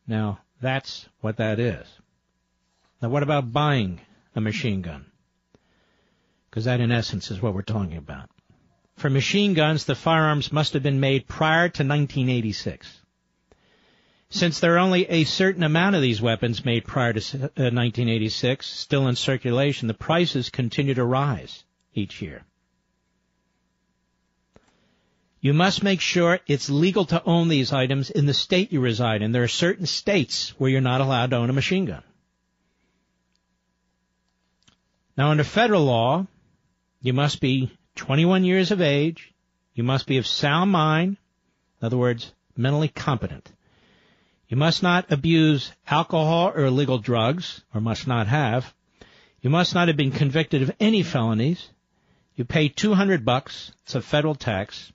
Now, 0.07 0.41
that's 0.61 1.09
what 1.21 1.37
that 1.37 1.61
is. 1.61 1.87
Now, 3.01 3.11
what 3.11 3.23
about 3.23 3.53
buying 3.53 4.01
a 4.35 4.41
machine 4.41 4.83
gun? 4.83 5.07
Because 6.51 6.65
that, 6.65 6.81
in 6.81 6.91
essence, 6.91 7.31
is 7.31 7.41
what 7.41 7.55
we're 7.55 7.63
talking 7.63 7.97
about. 7.97 8.31
For 8.97 9.11
machine 9.11 9.55
guns, 9.55 9.85
the 9.85 9.95
firearms 9.95 10.51
must 10.51 10.73
have 10.73 10.83
been 10.83 10.99
made 10.99 11.29
prior 11.29 11.69
to 11.69 11.85
1986. 11.85 13.01
Since 14.31 14.61
there 14.61 14.75
are 14.75 14.79
only 14.79 15.07
a 15.07 15.25
certain 15.25 15.63
amount 15.63 15.97
of 15.97 16.03
these 16.03 16.21
weapons 16.21 16.65
made 16.65 16.85
prior 16.85 17.15
to 17.15 17.21
uh, 17.21 17.73
1986 17.73 18.67
still 18.67 19.09
in 19.09 19.17
circulation, 19.17 19.89
the 19.89 19.95
prices 19.95 20.51
continue 20.51 20.95
to 20.95 21.05
rise 21.05 21.65
each 21.95 22.21
year. 22.21 22.45
You 25.41 25.55
must 25.55 25.83
make 25.83 26.01
sure 26.01 26.41
it's 26.47 26.69
legal 26.69 27.07
to 27.07 27.23
own 27.25 27.49
these 27.49 27.73
items 27.73 28.11
in 28.11 28.27
the 28.27 28.35
state 28.35 28.73
you 28.73 28.81
reside 28.81 29.23
in. 29.23 29.33
There 29.33 29.45
are 29.45 29.49
certain 29.49 29.87
states 29.87 30.51
where 30.59 30.71
you're 30.71 30.81
not 30.81 31.01
allowed 31.01 31.31
to 31.31 31.37
own 31.37 31.49
a 31.49 31.55
machine 31.55 31.87
gun. 31.87 32.03
Now, 35.17 35.31
under 35.31 35.45
federal 35.45 35.85
law, 35.85 36.27
you 37.01 37.13
must 37.13 37.41
be 37.41 37.73
21 37.95 38.45
years 38.45 38.73
of 38.73 38.81
age. 38.81 39.33
You 39.75 39.85
must 39.85 40.07
be 40.07 40.19
of 40.19 40.27
sound 40.27 40.71
mind. 40.71 41.17
In 41.81 41.87
other 41.87 41.97
words, 41.97 42.33
mentally 42.57 42.89
competent. 42.89 43.51
You 44.49 44.57
must 44.57 44.83
not 44.83 45.13
abuse 45.13 45.73
alcohol 45.87 46.53
or 46.55 46.65
illegal 46.65 46.99
drugs, 46.99 47.63
or 47.75 47.81
must 47.83 48.07
not 48.07 48.27
have. 48.29 48.73
You 49.43 49.51
must 49.51 49.75
not 49.75 49.89
have 49.89 49.97
been 49.97 50.11
convicted 50.11 50.63
of 50.63 50.75
any 50.81 51.03
felonies. 51.03 51.69
You 52.35 52.45
pay 52.45 52.69
200 52.69 53.25
bucks. 53.25 53.73
It's 53.83 53.95
a 53.95 54.01
federal 54.01 54.35
tax. 54.35 54.91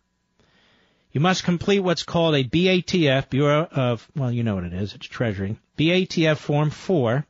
You 1.11 1.21
must 1.21 1.43
complete 1.43 1.81
what's 1.81 2.03
called 2.03 2.33
a 2.33 2.43
BATF, 2.43 3.29
Bureau 3.29 3.67
of, 3.71 4.09
well, 4.15 4.31
you 4.31 4.43
know 4.43 4.55
what 4.55 4.63
it 4.63 4.73
is, 4.73 4.95
it's 4.95 5.05
Treasury, 5.05 5.57
BATF 5.77 6.37
Form 6.37 6.71
4, 6.71 7.23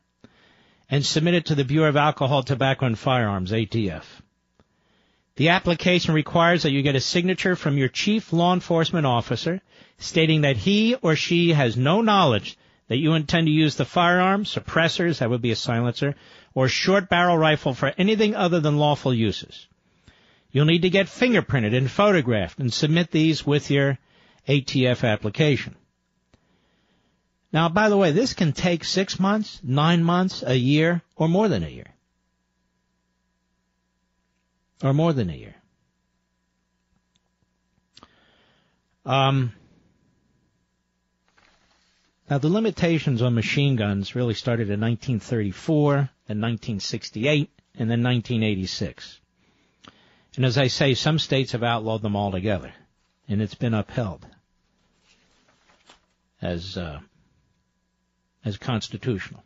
and 0.89 1.05
submit 1.05 1.33
it 1.33 1.45
to 1.47 1.55
the 1.55 1.65
Bureau 1.65 1.89
of 1.89 1.97
Alcohol, 1.97 2.43
Tobacco, 2.43 2.85
and 2.85 2.97
Firearms, 2.97 3.51
ATF. 3.51 4.05
The 5.35 5.49
application 5.49 6.13
requires 6.13 6.63
that 6.63 6.71
you 6.71 6.83
get 6.83 6.95
a 6.95 6.99
signature 6.99 7.55
from 7.55 7.77
your 7.77 7.87
chief 7.87 8.31
law 8.31 8.53
enforcement 8.53 9.05
officer 9.07 9.61
stating 9.97 10.41
that 10.41 10.57
he 10.57 10.95
or 10.95 11.15
she 11.15 11.53
has 11.53 11.75
no 11.75 12.01
knowledge 12.01 12.57
that 12.87 12.97
you 12.97 13.13
intend 13.13 13.47
to 13.47 13.51
use 13.51 13.75
the 13.75 13.85
firearm, 13.85 14.43
suppressors, 14.43 15.19
that 15.19 15.29
would 15.29 15.41
be 15.41 15.51
a 15.51 15.55
silencer, 15.55 16.15
or 16.53 16.67
short 16.67 17.09
barrel 17.09 17.37
rifle 17.37 17.73
for 17.73 17.93
anything 17.97 18.35
other 18.35 18.59
than 18.59 18.77
lawful 18.77 19.13
uses. 19.13 19.67
You'll 20.51 20.65
need 20.65 20.83
to 20.83 20.89
get 20.89 21.07
fingerprinted 21.07 21.75
and 21.75 21.89
photographed 21.89 22.59
and 22.59 22.71
submit 22.71 23.09
these 23.09 23.45
with 23.45 23.71
your 23.71 23.97
ATF 24.47 25.07
application. 25.07 25.75
Now, 27.51 27.69
by 27.69 27.89
the 27.89 27.97
way, 27.97 28.11
this 28.11 28.33
can 28.33 28.51
take 28.51 28.83
six 28.83 29.19
months, 29.19 29.59
nine 29.63 30.03
months, 30.03 30.43
a 30.45 30.55
year, 30.55 31.01
or 31.15 31.27
more 31.27 31.47
than 31.47 31.63
a 31.63 31.69
year. 31.69 31.92
Or 34.83 34.93
more 34.93 35.13
than 35.13 35.29
a 35.29 35.33
year. 35.33 35.55
Um, 39.05 39.53
now, 42.29 42.37
the 42.37 42.49
limitations 42.49 43.21
on 43.21 43.33
machine 43.33 43.77
guns 43.77 44.13
really 44.15 44.33
started 44.33 44.69
in 44.69 44.81
1934, 44.81 45.93
then 46.27 46.41
1968, 46.41 47.49
and 47.75 47.89
then 47.89 48.03
1986. 48.03 49.21
And 50.35 50.45
as 50.45 50.57
I 50.57 50.67
say, 50.67 50.93
some 50.95 51.19
states 51.19 51.53
have 51.53 51.63
outlawed 51.63 52.01
them 52.01 52.15
altogether, 52.15 52.73
and 53.29 53.41
it's 53.41 53.55
been 53.55 53.73
upheld 53.73 54.25
as 56.41 56.77
uh, 56.77 56.99
as 58.43 58.57
constitutional. 58.57 59.43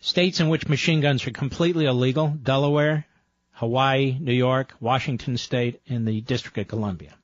States 0.00 0.40
in 0.40 0.48
which 0.48 0.68
machine 0.68 1.00
guns 1.00 1.26
are 1.26 1.30
completely 1.30 1.86
illegal: 1.86 2.28
Delaware, 2.28 3.06
Hawaii, 3.54 4.16
New 4.20 4.32
York, 4.32 4.74
Washington 4.80 5.36
State, 5.36 5.80
and 5.88 6.06
the 6.06 6.20
District 6.20 6.58
of 6.58 6.68
Columbia. 6.68 7.14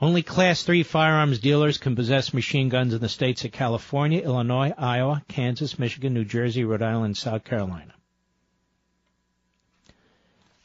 Only 0.00 0.22
Class 0.22 0.62
3 0.62 0.82
firearms 0.82 1.38
dealers 1.38 1.78
can 1.78 1.96
possess 1.96 2.34
machine 2.34 2.68
guns 2.68 2.92
in 2.92 3.00
the 3.00 3.08
states 3.08 3.44
of 3.44 3.52
California, 3.52 4.20
Illinois, 4.20 4.72
Iowa, 4.76 5.22
Kansas, 5.28 5.78
Michigan, 5.78 6.12
New 6.12 6.24
Jersey, 6.24 6.64
Rhode 6.64 6.82
Island, 6.82 7.16
South 7.16 7.44
Carolina. 7.44 7.94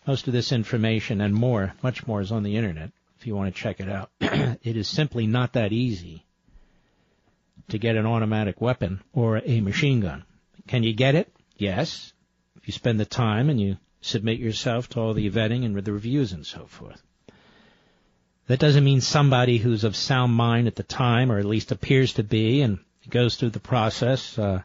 Most 0.06 0.28
of 0.28 0.34
this 0.34 0.52
information 0.52 1.22
and 1.22 1.34
more, 1.34 1.74
much 1.82 2.06
more, 2.08 2.22
is 2.22 2.32
on 2.32 2.44
the 2.44 2.58
internet 2.58 2.92
if 3.20 3.28
you 3.28 3.36
want 3.36 3.54
to 3.54 3.62
check 3.62 3.80
it 3.80 3.88
out. 3.88 4.10
it 4.20 4.76
is 4.76 4.88
simply 4.88 5.28
not 5.28 5.54
that 5.54 5.72
easy 5.72 6.26
to 7.70 7.78
get 7.78 7.96
an 7.96 8.06
automatic 8.06 8.60
weapon 8.60 9.02
or 9.14 9.42
a 9.46 9.62
machine 9.62 10.02
gun. 10.02 10.26
Can 10.68 10.84
you 10.84 10.94
get 10.94 11.16
it? 11.16 11.32
Yes. 11.56 12.14
If 12.62 12.68
you 12.68 12.74
spend 12.74 13.00
the 13.00 13.06
time 13.06 13.50
and 13.50 13.60
you 13.60 13.78
submit 14.02 14.40
yourself 14.40 14.90
to 14.90 15.00
all 15.00 15.14
the 15.14 15.30
vetting 15.30 15.66
and 15.66 15.76
the 15.76 15.94
reviews 15.94 16.34
and 16.34 16.46
so 16.46 16.66
forth. 16.66 17.02
That 18.48 18.60
doesn't 18.60 18.84
mean 18.84 19.02
somebody 19.02 19.58
who's 19.58 19.84
of 19.84 19.96
sound 19.96 20.34
mind 20.34 20.68
at 20.68 20.76
the 20.76 20.84
time, 20.84 21.32
or 21.32 21.40
at 21.40 21.46
least 21.46 21.72
appears 21.72 22.14
to 22.14 22.24
be, 22.24 22.62
and 22.62 22.80
goes 23.10 23.36
through 23.36 23.52
the 23.52 23.60
process, 23.60 24.38
uh, 24.38 24.62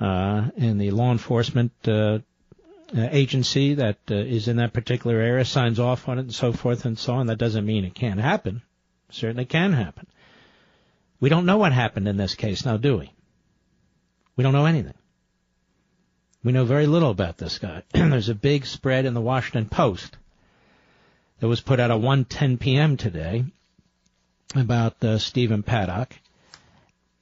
uh, 0.00 0.48
and 0.56 0.80
the 0.80 0.90
law 0.90 1.12
enforcement 1.12 1.72
uh, 1.86 2.18
uh, 2.96 3.08
agency 3.10 3.74
that 3.74 3.98
uh, 4.10 4.14
is 4.14 4.48
in 4.48 4.56
that 4.56 4.72
particular 4.72 5.20
area 5.20 5.44
signs 5.44 5.78
off 5.78 6.08
on 6.08 6.18
it 6.18 6.22
and 6.22 6.34
so 6.34 6.52
forth 6.52 6.84
and 6.84 6.98
so 6.98 7.14
on. 7.14 7.26
That 7.26 7.38
doesn't 7.38 7.64
mean 7.64 7.84
it 7.84 7.94
can't 7.94 8.20
happen. 8.20 8.62
certainly 9.10 9.44
can 9.44 9.72
happen. 9.72 10.06
We 11.20 11.28
don't 11.28 11.46
know 11.46 11.58
what 11.58 11.72
happened 11.72 12.08
in 12.08 12.16
this 12.16 12.34
case 12.34 12.64
now, 12.64 12.76
do 12.76 12.98
we? 12.98 13.12
We 14.36 14.42
don't 14.42 14.52
know 14.52 14.66
anything. 14.66 14.94
We 16.44 16.52
know 16.52 16.64
very 16.64 16.86
little 16.86 17.10
about 17.10 17.38
this 17.38 17.58
guy. 17.58 17.82
There's 17.92 18.28
a 18.28 18.34
big 18.34 18.66
spread 18.66 19.06
in 19.06 19.14
the 19.14 19.20
Washington 19.20 19.68
Post 19.68 20.16
that 21.40 21.48
was 21.48 21.60
put 21.60 21.80
out 21.80 21.90
at 21.90 22.00
1:10 22.00 22.60
p.m. 22.60 22.96
today 22.96 23.44
about 24.54 25.02
uh, 25.02 25.18
Stephen 25.18 25.62
Paddock, 25.62 26.14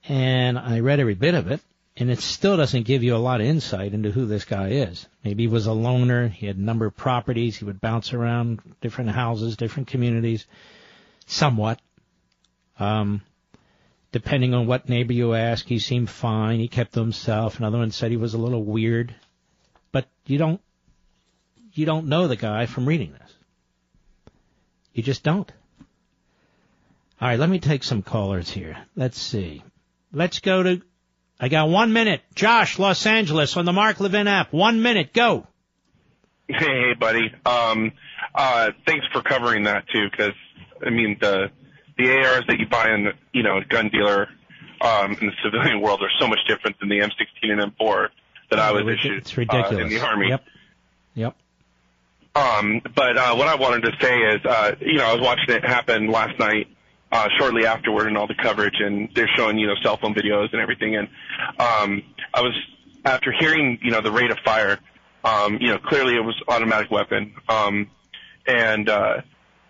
and 0.07 0.59
I 0.59 0.81
read 0.81 0.99
every 0.99 1.15
bit 1.15 1.33
of 1.33 1.49
it 1.49 1.61
and 1.95 2.09
it 2.09 2.19
still 2.19 2.57
doesn't 2.57 2.83
give 2.83 3.03
you 3.03 3.15
a 3.15 3.17
lot 3.17 3.39
of 3.39 3.47
insight 3.47 3.93
into 3.93 4.09
who 4.09 4.25
this 4.25 4.45
guy 4.45 4.69
is. 4.69 5.07
Maybe 5.23 5.43
he 5.43 5.47
was 5.47 5.67
a 5.67 5.73
loner, 5.73 6.27
he 6.27 6.47
had 6.47 6.57
a 6.57 6.61
number 6.61 6.85
of 6.85 6.95
properties, 6.95 7.57
he 7.57 7.65
would 7.65 7.79
bounce 7.79 8.13
around 8.13 8.61
different 8.81 9.11
houses, 9.11 9.57
different 9.57 9.87
communities, 9.87 10.45
somewhat. 11.27 11.79
Um, 12.79 13.21
depending 14.13 14.53
on 14.53 14.67
what 14.67 14.87
neighbor 14.87 15.11
you 15.11 15.33
ask, 15.33 15.65
he 15.65 15.79
seemed 15.79 16.09
fine, 16.09 16.59
he 16.59 16.69
kept 16.69 16.93
to 16.93 17.01
himself. 17.01 17.59
Another 17.59 17.79
one 17.79 17.91
said 17.91 18.11
he 18.11 18.17
was 18.17 18.33
a 18.33 18.37
little 18.37 18.63
weird. 18.63 19.13
But 19.91 20.07
you 20.25 20.37
don't, 20.37 20.61
you 21.73 21.85
don't 21.85 22.07
know 22.07 22.29
the 22.29 22.37
guy 22.37 22.67
from 22.67 22.85
reading 22.85 23.11
this. 23.11 23.33
You 24.93 25.03
just 25.03 25.23
don't. 25.23 25.51
Alright, 27.21 27.39
let 27.39 27.49
me 27.49 27.59
take 27.59 27.83
some 27.83 28.03
callers 28.03 28.49
here. 28.49 28.77
Let's 28.95 29.19
see. 29.19 29.63
Let's 30.13 30.39
go 30.39 30.63
to 30.63 30.81
I 31.39 31.49
got 31.49 31.67
one 31.67 31.91
minute. 31.91 32.21
Josh, 32.35 32.79
Los 32.79 33.05
Angeles, 33.05 33.57
on 33.57 33.65
the 33.65 33.73
Mark 33.73 33.99
Levin 33.99 34.27
app. 34.27 34.53
One 34.53 34.81
minute. 34.81 35.11
Go. 35.11 35.45
Hey, 36.47 36.55
hey, 36.57 36.93
buddy. 36.97 37.33
Um, 37.45 37.91
uh, 38.33 38.71
thanks 38.85 39.05
for 39.11 39.21
covering 39.21 39.63
that 39.63 39.85
too, 39.91 40.07
because 40.09 40.35
I 40.85 40.89
mean 40.89 41.17
the 41.19 41.49
the 41.97 42.09
ARs 42.09 42.45
that 42.47 42.59
you 42.59 42.67
buy 42.67 42.93
in, 42.93 43.13
you 43.33 43.43
know, 43.43 43.57
a 43.57 43.65
gun 43.65 43.89
dealer 43.89 44.29
um, 44.81 45.13
in 45.21 45.27
the 45.27 45.33
civilian 45.43 45.81
world 45.81 46.01
are 46.01 46.11
so 46.19 46.27
much 46.27 46.39
different 46.47 46.79
than 46.79 46.89
the 46.89 46.99
M16 46.99 47.51
and 47.51 47.75
M4 47.75 48.09
that 48.49 48.59
I 48.59 48.71
was 48.71 48.87
issued 48.87 49.17
It's 49.17 49.37
ridiculous. 49.37 49.73
Uh, 49.73 49.79
in 49.79 49.89
the 49.89 49.99
army. 49.99 50.29
Yep. 50.29 50.43
Yep. 51.15 51.35
Um, 52.35 52.81
but 52.95 53.17
uh, 53.17 53.35
what 53.35 53.47
I 53.47 53.55
wanted 53.55 53.83
to 53.83 53.91
say 54.01 54.17
is, 54.17 54.45
uh, 54.45 54.75
you 54.81 54.95
know, 54.95 55.05
I 55.05 55.13
was 55.13 55.21
watching 55.21 55.55
it 55.55 55.63
happen 55.63 56.07
last 56.07 56.39
night 56.39 56.67
uh, 57.13 57.29
shortly 57.37 57.65
afterward 57.65 58.07
and 58.07 58.17
all 58.17 58.27
the 58.27 58.35
coverage, 58.35 58.79
and 58.79 59.07
they're 59.13 59.29
showing 59.35 59.59
you 59.59 59.67
know 59.67 59.75
cell 59.83 59.97
phone 59.97 60.15
videos 60.15 60.51
and 60.51 60.59
everything. 60.59 60.95
And 60.95 61.07
um, 61.59 62.03
I 62.33 62.41
was 62.41 62.59
after 63.05 63.31
hearing 63.31 63.77
you 63.83 63.91
know 63.91 64.01
the 64.01 64.11
rate 64.11 64.31
of 64.31 64.39
fire, 64.39 64.79
um, 65.23 65.59
you 65.61 65.67
know 65.67 65.77
clearly 65.77 66.15
it 66.15 66.21
was 66.21 66.35
automatic 66.47 66.89
weapon. 66.89 67.35
Um, 67.47 67.91
and 68.47 68.89
uh, 68.89 69.21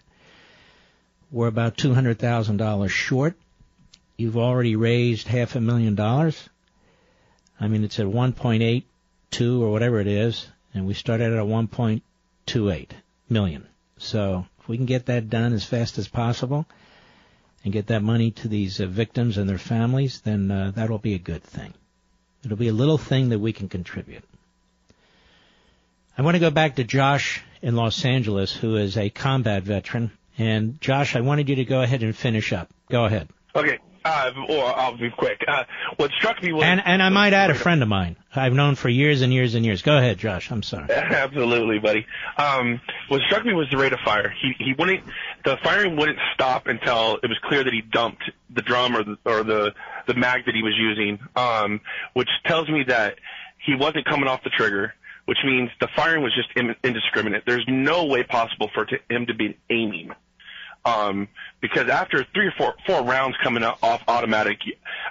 We're 1.31 1.47
about 1.47 1.77
$200,000 1.77 2.89
short. 2.89 3.35
You've 4.17 4.37
already 4.37 4.75
raised 4.75 5.27
half 5.27 5.55
a 5.55 5.61
million 5.61 5.95
dollars. 5.95 6.47
I 7.59 7.67
mean, 7.67 7.83
it's 7.83 7.99
at 7.99 8.05
1.82 8.05 9.61
or 9.61 9.71
whatever 9.71 9.99
it 9.99 10.07
is, 10.07 10.47
and 10.73 10.85
we 10.85 10.93
started 10.93 11.33
at 11.33 11.45
1.28 11.45 12.89
million. 13.29 13.67
So 13.97 14.45
if 14.59 14.67
we 14.67 14.77
can 14.77 14.85
get 14.85 15.07
that 15.07 15.29
done 15.29 15.53
as 15.53 15.63
fast 15.63 15.97
as 15.97 16.07
possible 16.07 16.65
and 17.63 17.73
get 17.73 17.87
that 17.87 18.03
money 18.03 18.31
to 18.31 18.47
these 18.47 18.81
uh, 18.81 18.85
victims 18.85 19.37
and 19.37 19.49
their 19.49 19.57
families, 19.57 20.21
then 20.21 20.51
uh, 20.51 20.71
that'll 20.75 20.97
be 20.97 21.13
a 21.13 21.19
good 21.19 21.43
thing. 21.43 21.73
It'll 22.43 22.57
be 22.57 22.67
a 22.67 22.73
little 22.73 22.97
thing 22.97 23.29
that 23.29 23.39
we 23.39 23.53
can 23.53 23.69
contribute. 23.69 24.23
I 26.17 26.21
want 26.21 26.35
to 26.35 26.39
go 26.39 26.51
back 26.51 26.75
to 26.75 26.83
Josh 26.83 27.41
in 27.61 27.75
Los 27.75 28.03
Angeles, 28.05 28.53
who 28.53 28.75
is 28.75 28.97
a 28.97 29.09
combat 29.09 29.63
veteran. 29.63 30.11
And 30.37 30.79
Josh, 30.81 31.15
I 31.15 31.21
wanted 31.21 31.49
you 31.49 31.55
to 31.55 31.65
go 31.65 31.81
ahead 31.81 32.03
and 32.03 32.15
finish 32.15 32.51
up. 32.53 32.69
Go 32.89 33.05
ahead. 33.05 33.29
Okay. 33.55 33.79
Uh, 34.05 34.31
or 34.49 34.65
I'll 34.65 34.97
be 34.97 35.09
quick. 35.09 35.43
Uh, 35.47 35.63
what 35.97 36.11
struck 36.11 36.41
me 36.43 36.51
was 36.51 36.63
And 36.63 36.81
and 36.85 37.01
I 37.01 37.09
might 37.09 37.33
add 37.33 37.51
a 37.51 37.55
friend 37.55 37.81
of 37.81 37.87
mine 37.87 38.17
I've 38.35 38.53
known 38.53 38.75
for 38.75 38.89
years 38.89 39.21
and 39.21 39.33
years 39.33 39.55
and 39.55 39.65
years. 39.65 39.81
Go 39.81 39.97
ahead, 39.97 40.17
Josh. 40.17 40.51
I'm 40.51 40.63
sorry. 40.63 40.89
Absolutely, 40.91 41.79
buddy. 41.79 42.05
Um, 42.37 42.81
what 43.07 43.21
struck 43.27 43.45
me 43.45 43.53
was 43.53 43.67
the 43.71 43.77
rate 43.77 43.93
of 43.93 43.99
fire. 43.99 44.33
He 44.41 44.53
he 44.59 44.73
wouldn't 44.73 45.03
the 45.45 45.57
firing 45.63 45.95
wouldn't 45.95 46.19
stop 46.33 46.67
until 46.67 47.19
it 47.23 47.27
was 47.27 47.37
clear 47.43 47.63
that 47.63 47.73
he 47.73 47.81
dumped 47.81 48.23
the 48.49 48.61
drum 48.61 48.95
or 48.95 49.03
the 49.03 49.17
or 49.25 49.43
the 49.43 49.73
the 50.07 50.15
mag 50.15 50.45
that 50.45 50.55
he 50.55 50.63
was 50.63 50.73
using, 50.77 51.19
um, 51.35 51.79
which 52.13 52.29
tells 52.45 52.69
me 52.69 52.83
that 52.87 53.19
he 53.65 53.75
wasn't 53.75 54.05
coming 54.05 54.27
off 54.27 54.43
the 54.43 54.49
trigger, 54.49 54.93
which 55.25 55.37
means 55.45 55.69
the 55.79 55.87
firing 55.95 56.23
was 56.23 56.33
just 56.35 56.49
in, 56.55 56.75
indiscriminate. 56.83 57.43
There's 57.45 57.65
no 57.67 58.05
way 58.05 58.23
possible 58.23 58.69
for 58.73 58.85
him 59.09 59.25
to 59.27 59.33
be 59.33 59.57
aiming. 59.69 60.11
Um, 60.85 61.29
because 61.61 61.87
after 61.89 62.25
three 62.33 62.47
or 62.47 62.53
four 62.57 62.75
four 62.85 63.03
rounds 63.03 63.35
coming 63.41 63.63
out 63.63 63.77
off 63.81 64.01
automatic, 64.07 64.57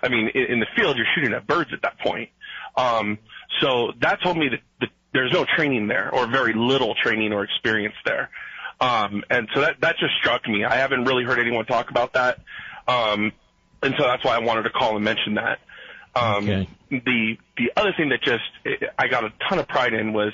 I 0.03 0.09
mean, 0.09 0.29
in, 0.35 0.43
in 0.45 0.61
the 0.61 0.67
field 0.77 0.97
you're 0.97 1.07
shooting 1.15 1.33
at 1.33 1.47
birds 1.47 1.71
at 1.73 1.83
that 1.83 1.99
point. 1.99 2.29
Um, 2.77 3.19
so 3.61 3.93
that 4.01 4.23
told 4.23 4.37
me 4.37 4.49
that, 4.51 4.61
that 4.81 4.91
there's 5.15 5.33
no 5.33 5.45
training 5.57 5.89
there, 5.89 6.11
or 6.13 6.27
very 6.27 6.53
little 6.55 6.95
training 6.95 7.33
or 7.33 7.45
experience 7.45 7.95
there. 8.05 8.31
Um, 8.81 9.25
and 9.31 9.49
so 9.55 9.61
that 9.61 9.81
that 9.81 9.97
just 9.99 10.15
struck 10.21 10.47
me. 10.49 10.65
I 10.65 10.77
haven't 10.77 11.05
really 11.05 11.25
heard 11.25 11.39
anyone 11.39 11.65
talk 11.67 11.91
about 11.91 12.15
that, 12.15 12.41
um, 12.89 13.33
and 13.83 13.95
so 13.97 14.05
that's 14.05 14.25
why 14.25 14.35
I 14.35 14.41
wanted 14.41 14.65
to 14.65 14.71
call 14.71 14.97
and 14.97 15.05
mention 15.05 15.35
that. 15.35 15.59
Um, 16.15 16.49
Okay. 16.49 16.69
The 16.91 17.39
the 17.57 17.73
other 17.77 17.95
thing 17.97 18.11
that 18.11 18.21
just 18.23 18.45
I 18.99 19.09
got 19.09 19.25
a 19.25 19.33
ton 19.49 19.59
of 19.59 19.67
pride 19.69 19.95
in 19.95 20.13
was 20.13 20.33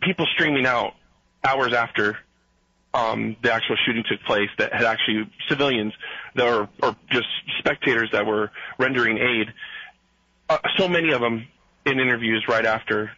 people 0.00 0.26
streaming 0.34 0.66
out 0.66 0.94
hours 1.44 1.72
after 1.72 2.18
um, 2.94 3.36
the 3.42 3.52
actual 3.52 3.76
shooting 3.86 4.04
took 4.08 4.22
place 4.22 4.50
that 4.58 4.72
had 4.72 4.84
actually 4.84 5.30
civilians 5.48 5.92
that 6.34 6.44
were 6.44 6.68
or 6.82 6.96
just 7.10 7.28
spectators 7.58 8.10
that 8.12 8.26
were 8.26 8.50
rendering 8.78 9.18
aid. 9.18 9.52
Uh, 10.48 10.58
so 10.76 10.88
many 10.88 11.12
of 11.12 11.20
them 11.20 11.46
in 11.86 11.98
interviews 11.98 12.44
right 12.48 12.66
after 12.66 13.10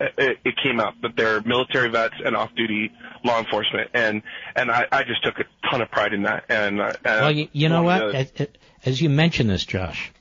it, 0.00 0.38
it 0.44 0.54
came 0.62 0.80
out 0.80 0.94
that 1.02 1.16
they're 1.16 1.40
military 1.42 1.88
vets 1.88 2.14
and 2.24 2.36
off-duty 2.36 2.92
law 3.24 3.38
enforcement, 3.38 3.90
and 3.94 4.22
and 4.54 4.70
I, 4.70 4.86
I 4.92 5.02
just 5.02 5.24
took 5.24 5.38
a 5.40 5.44
ton 5.70 5.80
of 5.80 5.90
pride 5.90 6.14
in 6.14 6.22
that. 6.22 6.44
And, 6.48 6.80
uh, 6.80 6.92
Well, 7.04 7.32
you, 7.32 7.48
you 7.52 7.68
know 7.68 7.82
what? 7.82 8.14
As, 8.14 8.32
as 8.84 9.02
you 9.02 9.10
mentioned 9.10 9.50
this, 9.50 9.64
Josh, 9.64 10.12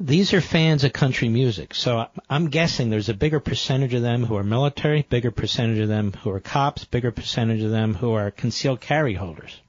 these 0.00 0.32
are 0.32 0.40
fans 0.40 0.82
of 0.84 0.92
country 0.94 1.28
music. 1.28 1.74
So 1.74 2.06
I'm 2.28 2.48
guessing 2.48 2.88
there's 2.88 3.10
a 3.10 3.14
bigger 3.14 3.38
percentage 3.38 3.92
of 3.94 4.00
them 4.02 4.24
who 4.24 4.36
are 4.36 4.42
military, 4.42 5.02
bigger 5.08 5.30
percentage 5.30 5.78
of 5.78 5.88
them 5.88 6.12
who 6.12 6.30
are 6.30 6.40
cops, 6.40 6.84
bigger 6.86 7.10
percentage 7.12 7.62
of 7.62 7.70
them 7.70 7.94
who 7.94 8.12
are 8.14 8.30
concealed 8.30 8.80
carry 8.80 9.14
holders. 9.14 9.60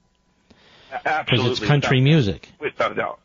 Absolutely. 1.06 1.38
Because 1.50 1.60
it's 1.60 1.68
country 1.68 1.98
without- 1.98 2.04
music. 2.04 2.50
without 2.60 2.92
a 2.94 2.96
doubt. 2.96 3.20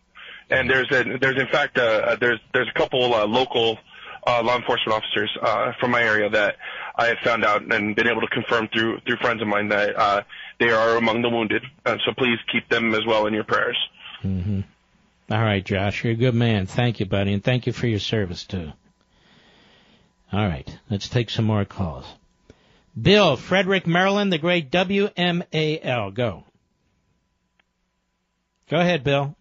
And 0.51 0.69
there's 0.71 0.91
a, 0.93 1.19
there's 1.19 1.41
in 1.41 1.49
fact 1.49 1.77
uh, 1.79 2.17
there's 2.21 2.39
there's 2.53 2.69
a 2.69 2.79
couple 2.79 3.13
uh, 3.15 3.27
local 3.27 3.79
uh, 4.27 4.43
law 4.45 4.57
enforcement 4.57 4.93
officers 4.97 5.31
uh, 5.43 5.73
from 5.81 5.91
my 5.91 6.03
area 6.03 6.29
that 6.31 6.57
I 6.95 7.07
have 7.07 7.19
found 7.25 7.45
out 7.45 7.63
and 7.63 7.97
been 7.97 8.07
able 8.07 8.21
to 8.21 8.29
confirm 8.29 8.69
through 8.69 9.01
through 9.01 9.17
friends 9.17 9.43
of 9.43 9.49
mine 9.49 9.69
that 9.71 9.97
uh, 9.99 10.23
they 10.61 10.71
are 10.71 10.97
among 10.97 11.23
the 11.23 11.29
wounded. 11.31 11.65
Uh, 11.85 11.97
so 12.05 12.13
please 12.17 12.39
keep 12.53 12.69
them 12.69 12.95
as 12.95 13.05
well 13.05 13.27
in 13.27 13.35
your 13.35 13.43
prayers. 13.45 13.77
hmm 14.23 14.61
All 15.29 15.43
right, 15.43 15.65
Josh, 15.65 16.05
you're 16.05 16.13
a 16.13 16.17
good 16.17 16.35
man. 16.35 16.67
Thank 16.67 17.01
you, 17.01 17.07
buddy, 17.07 17.33
and 17.33 17.43
thank 17.43 17.67
you 17.67 17.73
for 17.73 17.89
your 17.89 17.99
service 17.99 18.45
too. 18.45 18.73
All 20.33 20.47
right, 20.47 20.79
let's 20.89 21.09
take 21.09 21.31
some 21.31 21.45
more 21.45 21.65
calls. 21.65 22.07
Bill, 23.01 23.37
Frederick, 23.37 23.87
Maryland, 23.87 24.33
the 24.33 24.39
great 24.39 24.71
WMAL. 24.71 26.15
Go. 26.15 26.45
Go 28.71 28.77
ahead, 28.79 29.03
Bill. 29.03 29.35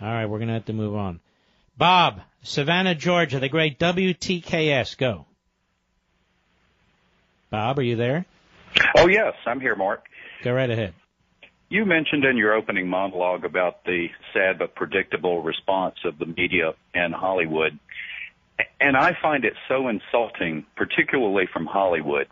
All 0.00 0.08
right, 0.08 0.26
we're 0.26 0.38
gonna 0.38 0.54
have 0.54 0.66
to 0.66 0.72
move 0.74 0.94
on. 0.94 1.20
Bob, 1.78 2.20
Savannah, 2.42 2.94
Georgia, 2.94 3.40
the 3.40 3.48
great 3.48 3.78
WTKS. 3.78 4.96
Go. 4.98 5.26
Bob, 7.50 7.78
are 7.78 7.82
you 7.82 7.96
there? 7.96 8.26
Oh, 8.96 9.06
yes, 9.06 9.34
I'm 9.46 9.60
here, 9.60 9.74
Mark. 9.74 10.04
Go 10.42 10.52
right 10.52 10.70
ahead. 10.70 10.92
You 11.68 11.84
mentioned 11.84 12.24
in 12.24 12.36
your 12.36 12.54
opening 12.54 12.88
monologue 12.88 13.44
about 13.44 13.84
the 13.84 14.08
sad 14.32 14.58
but 14.58 14.74
predictable 14.74 15.42
response 15.42 15.96
of 16.04 16.18
the 16.18 16.26
media 16.26 16.74
and 16.94 17.12
Hollywood. 17.12 17.78
And 18.80 18.96
I 18.96 19.16
find 19.20 19.44
it 19.44 19.54
so 19.68 19.88
insulting, 19.88 20.64
particularly 20.76 21.46
from 21.52 21.66
Hollywood. 21.66 22.28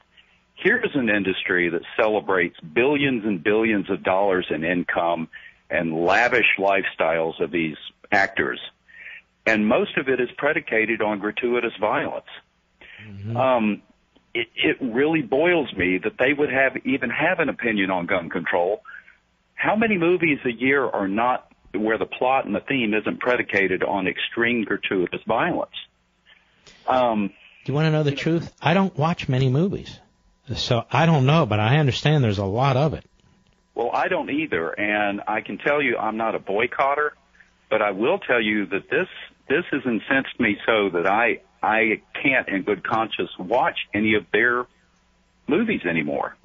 Here's 0.55 0.95
an 0.95 1.11
industry 1.11 1.69
that 1.69 1.83
celebrates 1.97 2.59
billions 2.61 3.25
and 3.25 3.43
billions 3.43 3.91
of 3.91 4.05
dollars 4.05 4.47
in 4.51 4.65
income 4.65 5.29
and 5.69 6.05
lavish 6.05 6.57
lifestyles 6.59 7.41
of 7.41 7.51
these 7.51 7.77
actors. 8.13 8.61
And 9.47 9.67
most 9.67 9.99
of 9.99 10.09
it 10.09 10.21
is 10.21 10.29
predicated 10.39 11.03
on 11.03 11.19
gratuitous 11.19 11.73
violence. 11.79 12.25
Um, 13.37 13.83
it, 14.33 14.49
it 14.57 14.77
really 14.81 15.23
boils 15.23 15.73
me 15.75 15.99
that 15.99 16.19
they 16.19 16.33
would 16.33 16.51
have 16.51 16.77
even 16.87 17.11
have 17.11 17.41
an 17.41 17.49
opinion 17.49 17.91
on 17.91 18.07
gun 18.07 18.31
control. 18.31 18.83
How 19.55 19.77
many 19.77 19.99
movies 19.99 20.39
a 20.45 20.53
year 20.53 20.85
are 20.85 21.09
not 21.09 21.51
where 21.73 21.99
the 21.99 22.07
plot 22.07 22.45
and 22.47 22.55
the 22.55 22.61
theme 22.61 22.95
isn't 22.95 23.21
predicated 23.21 23.83
on 23.83 24.07
extreme 24.07 24.65
gratuitous 24.65 25.21
violence? 25.27 25.75
Um, 26.87 27.29
Do 27.29 27.73
you 27.73 27.75
want 27.75 27.87
to 27.87 27.91
know 27.91 28.03
the 28.03 28.13
truth? 28.13 28.53
I 28.61 28.75
don't 28.75 28.97
watch 28.97 29.29
many 29.29 29.49
movies. 29.49 29.99
So 30.55 30.85
I 30.91 31.07
don't 31.07 31.25
know, 31.25 31.47
but 31.47 31.59
I 31.59 31.79
understand 31.79 32.23
there's 32.23 32.39
a 32.39 32.45
lot 32.45 32.77
of 32.77 32.95
it. 32.95 33.05
Well, 33.75 33.91
I 33.93 34.09
don't 34.09 34.31
either, 34.31 34.71
and 34.71 35.23
I 35.27 35.41
can 35.41 35.59
tell 35.59 35.83
you 35.83 35.97
I'm 35.97 36.17
not 36.17 36.35
a 36.35 36.39
boycotter, 36.39 37.11
but 37.71 37.83
I 37.83 37.91
will 37.93 38.19
tell 38.19 38.41
you 38.41 38.67
that 38.67 38.89
this 38.91 39.09
this 39.49 39.65
has 39.71 39.83
incensed 39.85 40.39
me 40.39 40.59
so 40.67 40.91
that 40.91 41.07
I 41.07 41.41
I 41.63 42.03
can't 42.23 42.49
in 42.49 42.63
good 42.63 42.85
conscience 42.87 43.31
watch 43.39 43.79
any 43.93 44.15
of 44.15 44.27
their 44.33 44.67
movies 45.49 45.81
anymore. 45.89 46.37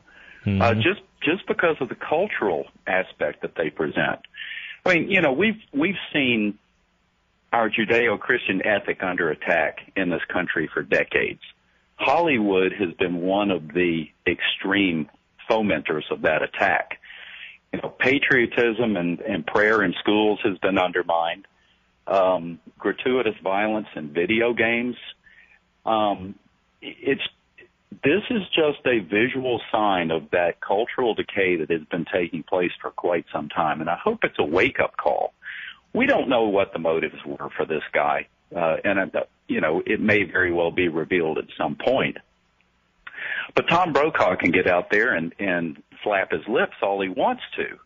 Uh, 0.45 0.73
just 0.73 1.01
just 1.21 1.45
because 1.47 1.75
of 1.81 1.89
the 1.89 1.95
cultural 1.95 2.65
aspect 2.87 3.41
that 3.41 3.55
they 3.55 3.69
present. 3.69 4.19
I 4.85 4.93
mean, 4.93 5.09
you 5.09 5.21
know, 5.21 5.33
we've 5.33 5.59
we've 5.73 5.97
seen 6.13 6.57
our 7.51 7.69
Judeo-Christian 7.69 8.65
ethic 8.65 9.01
under 9.01 9.29
attack 9.31 9.79
in 9.95 10.09
this 10.09 10.21
country 10.31 10.69
for 10.71 10.83
decades. 10.83 11.41
Hollywood 11.95 12.71
has 12.73 12.93
been 12.93 13.21
one 13.21 13.51
of 13.51 13.67
the 13.73 14.05
extreme 14.27 15.09
fomenters 15.49 16.09
of 16.11 16.21
that 16.21 16.43
attack. 16.43 16.99
You 17.73 17.81
know, 17.81 17.89
patriotism 17.89 18.95
and, 18.95 19.19
and 19.19 19.45
prayer 19.45 19.83
in 19.83 19.93
schools 19.99 20.39
has 20.43 20.57
been 20.59 20.77
undermined. 20.77 21.45
Um, 22.07 22.59
gratuitous 22.77 23.35
violence 23.43 23.87
in 23.95 24.13
video 24.13 24.53
games. 24.53 24.95
Um, 25.85 26.35
it's 26.81 27.21
this 27.91 28.21
is 28.29 28.43
just 28.53 28.85
a 28.85 28.99
visual 28.99 29.59
sign 29.71 30.11
of 30.11 30.29
that 30.31 30.61
cultural 30.61 31.15
decay 31.15 31.57
that 31.57 31.71
has 31.71 31.81
been 31.91 32.05
taking 32.11 32.43
place 32.43 32.71
for 32.81 32.91
quite 32.91 33.25
some 33.33 33.49
time, 33.49 33.81
and 33.81 33.89
I 33.89 33.97
hope 33.97 34.19
it's 34.23 34.37
a 34.39 34.43
wake 34.43 34.79
up 34.79 34.95
call. 34.95 35.33
We 35.93 36.05
don't 36.05 36.29
know 36.29 36.43
what 36.43 36.71
the 36.71 36.79
motives 36.79 37.17
were 37.25 37.49
for 37.57 37.65
this 37.65 37.81
guy, 37.91 38.27
uh, 38.55 38.77
and 38.83 39.15
uh, 39.15 39.21
you 39.47 39.59
know 39.59 39.81
it 39.85 39.99
may 39.99 40.23
very 40.23 40.53
well 40.53 40.71
be 40.71 40.87
revealed 40.87 41.39
at 41.39 41.45
some 41.57 41.75
point. 41.75 42.17
But 43.55 43.67
Tom 43.67 43.91
Brokaw 43.91 44.35
can 44.35 44.51
get 44.51 44.67
out 44.67 44.91
there 44.91 45.15
and, 45.15 45.33
and 45.39 45.81
flap 46.03 46.31
his 46.31 46.47
lips 46.47 46.75
all 46.81 47.01
he 47.01 47.09
wants 47.09 47.43
to. 47.57 47.77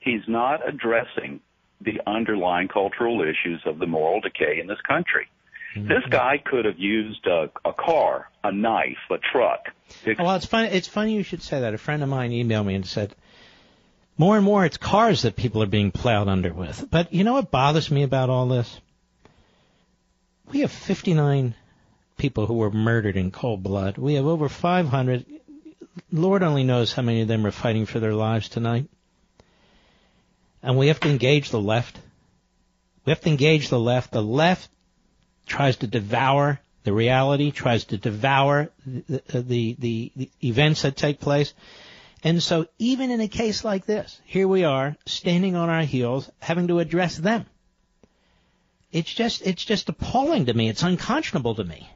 He's 0.00 0.22
not 0.26 0.68
addressing 0.68 1.40
the 1.80 2.00
underlying 2.06 2.68
cultural 2.68 3.22
issues 3.22 3.62
of 3.66 3.78
the 3.78 3.86
moral 3.86 4.20
decay 4.20 4.58
in 4.60 4.66
this 4.66 4.80
country. 4.86 5.28
This 5.76 6.04
guy 6.08 6.38
could 6.44 6.66
have 6.66 6.78
used 6.78 7.26
a, 7.26 7.50
a 7.64 7.72
car, 7.72 8.30
a 8.44 8.52
knife, 8.52 8.98
a 9.10 9.18
truck. 9.18 9.70
Oh, 10.06 10.14
well, 10.18 10.36
it's 10.36 10.46
funny. 10.46 10.68
It's 10.68 10.86
funny 10.86 11.14
you 11.14 11.22
should 11.22 11.42
say 11.42 11.60
that. 11.60 11.74
A 11.74 11.78
friend 11.78 12.02
of 12.02 12.08
mine 12.08 12.30
emailed 12.30 12.66
me 12.66 12.74
and 12.74 12.86
said, 12.86 13.14
more 14.16 14.36
and 14.36 14.44
more 14.44 14.64
it's 14.64 14.76
cars 14.76 15.22
that 15.22 15.34
people 15.34 15.62
are 15.62 15.66
being 15.66 15.90
plowed 15.90 16.28
under 16.28 16.52
with. 16.52 16.86
But 16.90 17.12
you 17.12 17.24
know 17.24 17.32
what 17.32 17.50
bothers 17.50 17.90
me 17.90 18.02
about 18.02 18.30
all 18.30 18.46
this? 18.46 18.80
We 20.52 20.60
have 20.60 20.70
59 20.70 21.54
people 22.16 22.46
who 22.46 22.54
were 22.54 22.70
murdered 22.70 23.16
in 23.16 23.30
cold 23.30 23.62
blood. 23.62 23.98
We 23.98 24.14
have 24.14 24.26
over 24.26 24.48
500. 24.48 25.24
Lord 26.12 26.42
only 26.42 26.64
knows 26.64 26.92
how 26.92 27.02
many 27.02 27.22
of 27.22 27.28
them 27.28 27.46
are 27.46 27.50
fighting 27.50 27.86
for 27.86 27.98
their 27.98 28.14
lives 28.14 28.48
tonight. 28.48 28.88
And 30.62 30.78
we 30.78 30.88
have 30.88 31.00
to 31.00 31.08
engage 31.08 31.50
the 31.50 31.60
left. 31.60 31.98
We 33.04 33.10
have 33.10 33.20
to 33.22 33.30
engage 33.30 33.68
the 33.68 33.80
left. 33.80 34.12
The 34.12 34.22
left 34.22 34.68
tries 35.46 35.76
to 35.78 35.86
devour 35.86 36.60
the 36.84 36.92
reality, 36.92 37.50
tries 37.50 37.84
to 37.86 37.96
devour 37.96 38.70
the, 38.86 39.22
the, 39.26 39.76
the, 39.78 40.12
the 40.14 40.30
events 40.42 40.82
that 40.82 40.96
take 40.96 41.18
place. 41.18 41.54
And 42.22 42.42
so 42.42 42.66
even 42.78 43.10
in 43.10 43.20
a 43.20 43.28
case 43.28 43.64
like 43.64 43.86
this, 43.86 44.20
here 44.24 44.46
we 44.46 44.64
are 44.64 44.96
standing 45.06 45.56
on 45.56 45.68
our 45.68 45.82
heels 45.82 46.30
having 46.38 46.68
to 46.68 46.78
address 46.78 47.16
them. 47.16 47.46
It's 48.92 49.12
just, 49.12 49.46
it's 49.46 49.64
just 49.64 49.88
appalling 49.88 50.46
to 50.46 50.54
me. 50.54 50.68
It's 50.68 50.82
unconscionable 50.82 51.56
to 51.56 51.64
me. 51.64 51.90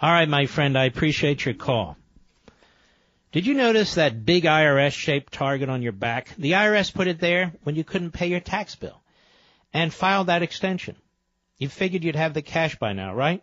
All 0.00 0.10
right, 0.10 0.28
my 0.28 0.46
friend, 0.46 0.76
I 0.76 0.86
appreciate 0.86 1.44
your 1.44 1.54
call. 1.54 1.96
Did 3.30 3.46
you 3.46 3.54
notice 3.54 3.94
that 3.94 4.26
big 4.26 4.44
IRS 4.44 4.92
shaped 4.92 5.32
target 5.32 5.68
on 5.68 5.80
your 5.80 5.92
back? 5.92 6.34
The 6.36 6.52
IRS 6.52 6.92
put 6.92 7.06
it 7.06 7.20
there 7.20 7.52
when 7.62 7.76
you 7.76 7.84
couldn't 7.84 8.10
pay 8.10 8.26
your 8.26 8.40
tax 8.40 8.74
bill 8.74 9.00
and 9.72 9.94
filed 9.94 10.26
that 10.26 10.42
extension. 10.42 10.96
You 11.56 11.68
figured 11.68 12.04
you'd 12.04 12.16
have 12.16 12.34
the 12.34 12.42
cash 12.42 12.76
by 12.78 12.92
now, 12.92 13.14
right? 13.14 13.42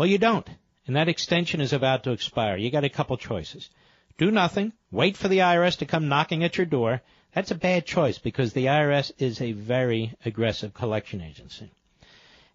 Well, 0.00 0.08
you 0.08 0.16
don't. 0.16 0.48
And 0.86 0.96
that 0.96 1.10
extension 1.10 1.60
is 1.60 1.74
about 1.74 2.04
to 2.04 2.12
expire. 2.12 2.56
You 2.56 2.70
got 2.70 2.84
a 2.84 2.88
couple 2.88 3.18
choices. 3.18 3.68
Do 4.16 4.30
nothing. 4.30 4.72
Wait 4.90 5.14
for 5.14 5.28
the 5.28 5.40
IRS 5.40 5.76
to 5.80 5.84
come 5.84 6.08
knocking 6.08 6.42
at 6.42 6.56
your 6.56 6.64
door. 6.64 7.02
That's 7.34 7.50
a 7.50 7.54
bad 7.54 7.84
choice 7.84 8.16
because 8.16 8.54
the 8.54 8.64
IRS 8.64 9.12
is 9.18 9.42
a 9.42 9.52
very 9.52 10.14
aggressive 10.24 10.72
collection 10.72 11.20
agency. 11.20 11.70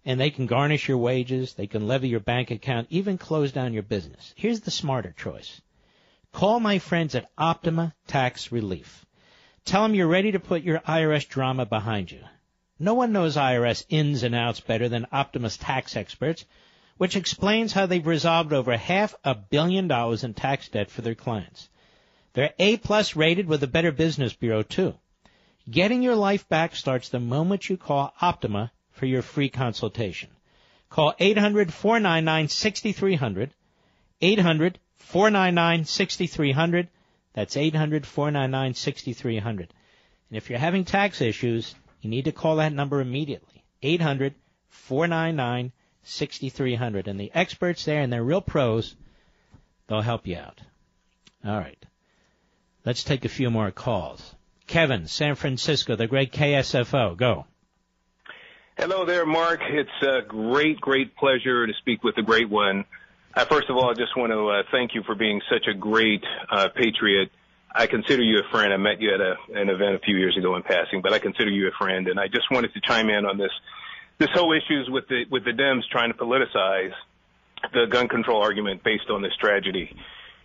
And 0.03 0.19
they 0.19 0.31
can 0.31 0.47
garnish 0.47 0.87
your 0.87 0.97
wages, 0.97 1.53
they 1.53 1.67
can 1.67 1.87
levy 1.87 2.07
your 2.07 2.19
bank 2.19 2.49
account, 2.49 2.87
even 2.89 3.19
close 3.19 3.51
down 3.51 3.73
your 3.73 3.83
business. 3.83 4.33
Here's 4.35 4.61
the 4.61 4.71
smarter 4.71 5.13
choice. 5.15 5.61
Call 6.31 6.59
my 6.59 6.79
friends 6.79 7.13
at 7.13 7.29
Optima 7.37 7.93
Tax 8.07 8.51
Relief. 8.51 9.05
Tell 9.65 9.83
them 9.83 9.93
you're 9.93 10.07
ready 10.07 10.31
to 10.31 10.39
put 10.39 10.63
your 10.63 10.79
IRS 10.79 11.27
drama 11.27 11.67
behind 11.67 12.11
you. 12.11 12.21
No 12.79 12.95
one 12.95 13.11
knows 13.11 13.35
IRS 13.35 13.85
ins 13.87 14.23
and 14.23 14.33
outs 14.33 14.61
better 14.61 14.89
than 14.89 15.05
Optima's 15.11 15.57
tax 15.57 15.95
experts, 15.95 16.43
which 16.97 17.15
explains 17.15 17.71
how 17.73 17.85
they've 17.85 18.07
resolved 18.07 18.53
over 18.53 18.75
half 18.77 19.13
a 19.23 19.35
billion 19.35 19.87
dollars 19.87 20.23
in 20.23 20.33
tax 20.33 20.69
debt 20.69 20.89
for 20.89 21.01
their 21.01 21.13
clients. 21.15 21.69
They're 22.33 22.53
A 22.59 22.77
plus 22.77 23.15
rated 23.15 23.47
with 23.47 23.61
the 23.61 23.67
Better 23.67 23.91
Business 23.91 24.33
Bureau 24.33 24.63
too. 24.63 24.95
Getting 25.69 26.01
your 26.03 26.15
life 26.15 26.47
back 26.47 26.75
starts 26.75 27.09
the 27.09 27.19
moment 27.19 27.69
you 27.69 27.77
call 27.77 28.13
Optima 28.21 28.71
for 28.91 29.05
your 29.05 29.21
free 29.21 29.49
consultation. 29.49 30.29
Call 30.89 31.13
800-499-6300, 31.19 33.49
800-499-6300. 34.21 36.87
That's 37.33 37.55
800-499-6300. 37.55 39.57
And 39.57 39.67
if 40.31 40.49
you're 40.49 40.59
having 40.59 40.85
tax 40.85 41.19
issues, 41.19 41.75
you 42.01 42.09
need 42.09 42.23
to 42.25 42.31
call 42.31 42.57
that 42.57 42.71
number 42.71 43.01
immediately. 43.01 43.65
800-499-6300. 46.05 47.07
And 47.07 47.19
the 47.19 47.31
experts 47.33 47.85
there, 47.85 48.01
and 48.01 48.11
they're 48.11 48.23
real 48.23 48.41
pros, 48.41 48.95
they'll 49.87 50.01
help 50.01 50.27
you 50.27 50.37
out. 50.37 50.61
All 51.45 51.57
right. 51.57 51.83
Let's 52.85 53.03
take 53.03 53.25
a 53.25 53.29
few 53.29 53.49
more 53.49 53.71
calls. 53.71 54.35
Kevin, 54.67 55.07
San 55.07 55.35
Francisco, 55.35 55.95
the 55.95 56.07
great 56.07 56.31
KSFO. 56.31 57.17
Go. 57.17 57.45
Hello 58.77 59.05
there, 59.05 59.25
Mark. 59.25 59.61
It's 59.69 59.89
a 60.01 60.21
great, 60.21 60.81
great 60.81 61.15
pleasure 61.15 61.65
to 61.65 61.73
speak 61.79 62.03
with 62.03 62.15
the 62.15 62.23
great 62.23 62.49
one. 62.49 62.85
Uh, 63.33 63.45
first 63.45 63.69
of 63.69 63.75
all, 63.75 63.89
I 63.89 63.93
just 63.93 64.17
want 64.17 64.31
to 64.31 64.47
uh, 64.47 64.63
thank 64.71 64.95
you 64.95 65.03
for 65.03 65.15
being 65.15 65.41
such 65.51 65.67
a 65.67 65.73
great 65.73 66.23
uh, 66.51 66.69
patriot. 66.75 67.31
I 67.73 67.87
consider 67.87 68.23
you 68.23 68.39
a 68.39 68.51
friend. 68.51 68.73
I 68.73 68.77
met 68.77 69.01
you 69.01 69.13
at 69.13 69.19
a, 69.19 69.35
an 69.59 69.69
event 69.69 69.95
a 69.95 69.99
few 69.99 70.15
years 70.17 70.37
ago 70.37 70.55
in 70.55 70.63
passing, 70.63 71.01
but 71.01 71.13
I 71.13 71.19
consider 71.19 71.51
you 71.51 71.67
a 71.67 71.71
friend, 71.71 72.07
and 72.07 72.19
I 72.19 72.27
just 72.27 72.49
wanted 72.51 72.73
to 72.73 72.81
chime 72.81 73.09
in 73.09 73.25
on 73.25 73.37
this 73.37 73.51
this 74.17 74.29
whole 74.33 74.53
issues 74.53 74.89
with 74.89 75.07
the 75.07 75.25
with 75.29 75.45
the 75.45 75.51
Dems 75.51 75.83
trying 75.91 76.11
to 76.11 76.17
politicize 76.17 76.93
the 77.73 77.85
gun 77.89 78.07
control 78.07 78.41
argument 78.41 78.83
based 78.83 79.09
on 79.09 79.21
this 79.21 79.33
tragedy. 79.39 79.95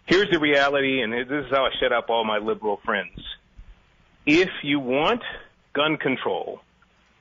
Here's 0.07 0.31
the 0.31 0.39
reality, 0.39 1.03
and 1.03 1.13
this 1.13 1.29
is 1.29 1.51
how 1.51 1.67
I 1.67 1.71
shut 1.81 1.93
up 1.93 2.11
all 2.11 2.25
my 2.25 2.39
liberal 2.39 2.81
friends. 2.85 3.21
If 4.27 4.51
you 4.63 4.81
want 4.81 5.23
gun 5.73 5.97
control, 5.97 6.61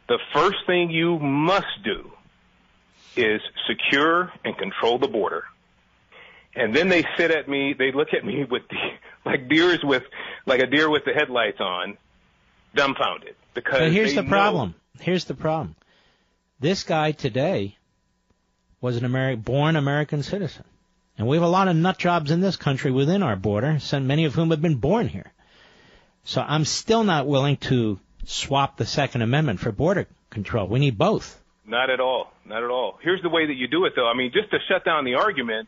the 0.08 0.18
first 0.34 0.58
thing 0.66 0.90
you 0.90 1.20
must 1.20 1.84
do 1.84 2.12
is 3.16 3.42
secure 3.68 4.32
and 4.44 4.58
control 4.58 4.98
the 4.98 5.08
border. 5.08 5.44
And 6.56 6.76
then 6.76 6.90
they 6.90 7.06
sit 7.16 7.32
at 7.32 7.48
me, 7.48 7.74
they 7.78 7.92
look 7.92 8.14
at 8.14 8.26
me 8.26 8.44
with 8.50 8.64
the, 8.70 8.78
like 9.26 9.48
deers 9.50 9.80
with, 9.84 10.04
like 10.46 10.62
a 10.62 10.68
deer 10.68 10.90
with 10.90 11.06
the 11.06 11.14
headlights 11.14 11.60
on, 11.60 11.98
dumbfounded. 12.74 13.36
Because 13.54 13.80
But 13.80 13.92
here's 13.92 14.16
the 14.16 14.24
problem. 14.24 14.76
Here's 15.00 15.26
the 15.26 15.36
problem. 15.36 15.76
This 16.60 16.84
guy 16.84 17.12
today 17.12 17.78
was 18.82 18.98
an 18.98 19.10
Ameri- 19.10 19.42
born 19.42 19.76
American 19.76 20.24
citizen. 20.24 20.66
And 21.18 21.28
we 21.28 21.38
have 21.38 21.44
a 21.44 21.50
lot 21.50 21.68
of 21.68 21.76
nut 21.76 21.98
jobs 21.98 22.32
in 22.32 22.40
this 22.40 22.56
country 22.56 22.92
within 22.92 23.24
our 23.24 23.36
border, 23.36 23.80
many 23.94 24.26
of 24.26 24.36
whom 24.36 24.52
have 24.52 24.62
been 24.62 24.76
born 24.76 25.08
here. 25.08 25.32
So 26.24 26.42
I'm 26.42 26.66
still 26.66 27.04
not 27.04 27.28
willing 27.28 27.58
to 27.58 28.00
swap 28.26 28.78
the 28.78 28.86
Second 28.86 29.22
Amendment 29.22 29.60
for 29.60 29.72
border 29.72 30.08
control. 30.30 30.68
We 30.68 30.80
need 30.80 30.98
both. 30.98 31.42
Not 31.66 31.90
at 31.90 32.00
all. 32.00 32.32
Not 32.46 32.64
at 32.64 32.70
all. 32.70 33.00
Here's 33.02 33.22
the 33.22 33.30
way 33.30 33.48
that 33.48 33.56
you 33.56 33.68
do 33.68 33.86
it, 33.86 33.94
though. 33.96 34.08
I 34.08 34.14
mean, 34.16 34.32
just 34.34 34.52
to 34.52 34.58
shut 34.68 34.86
down 34.86 35.06
the 35.06 35.16
argument, 35.16 35.68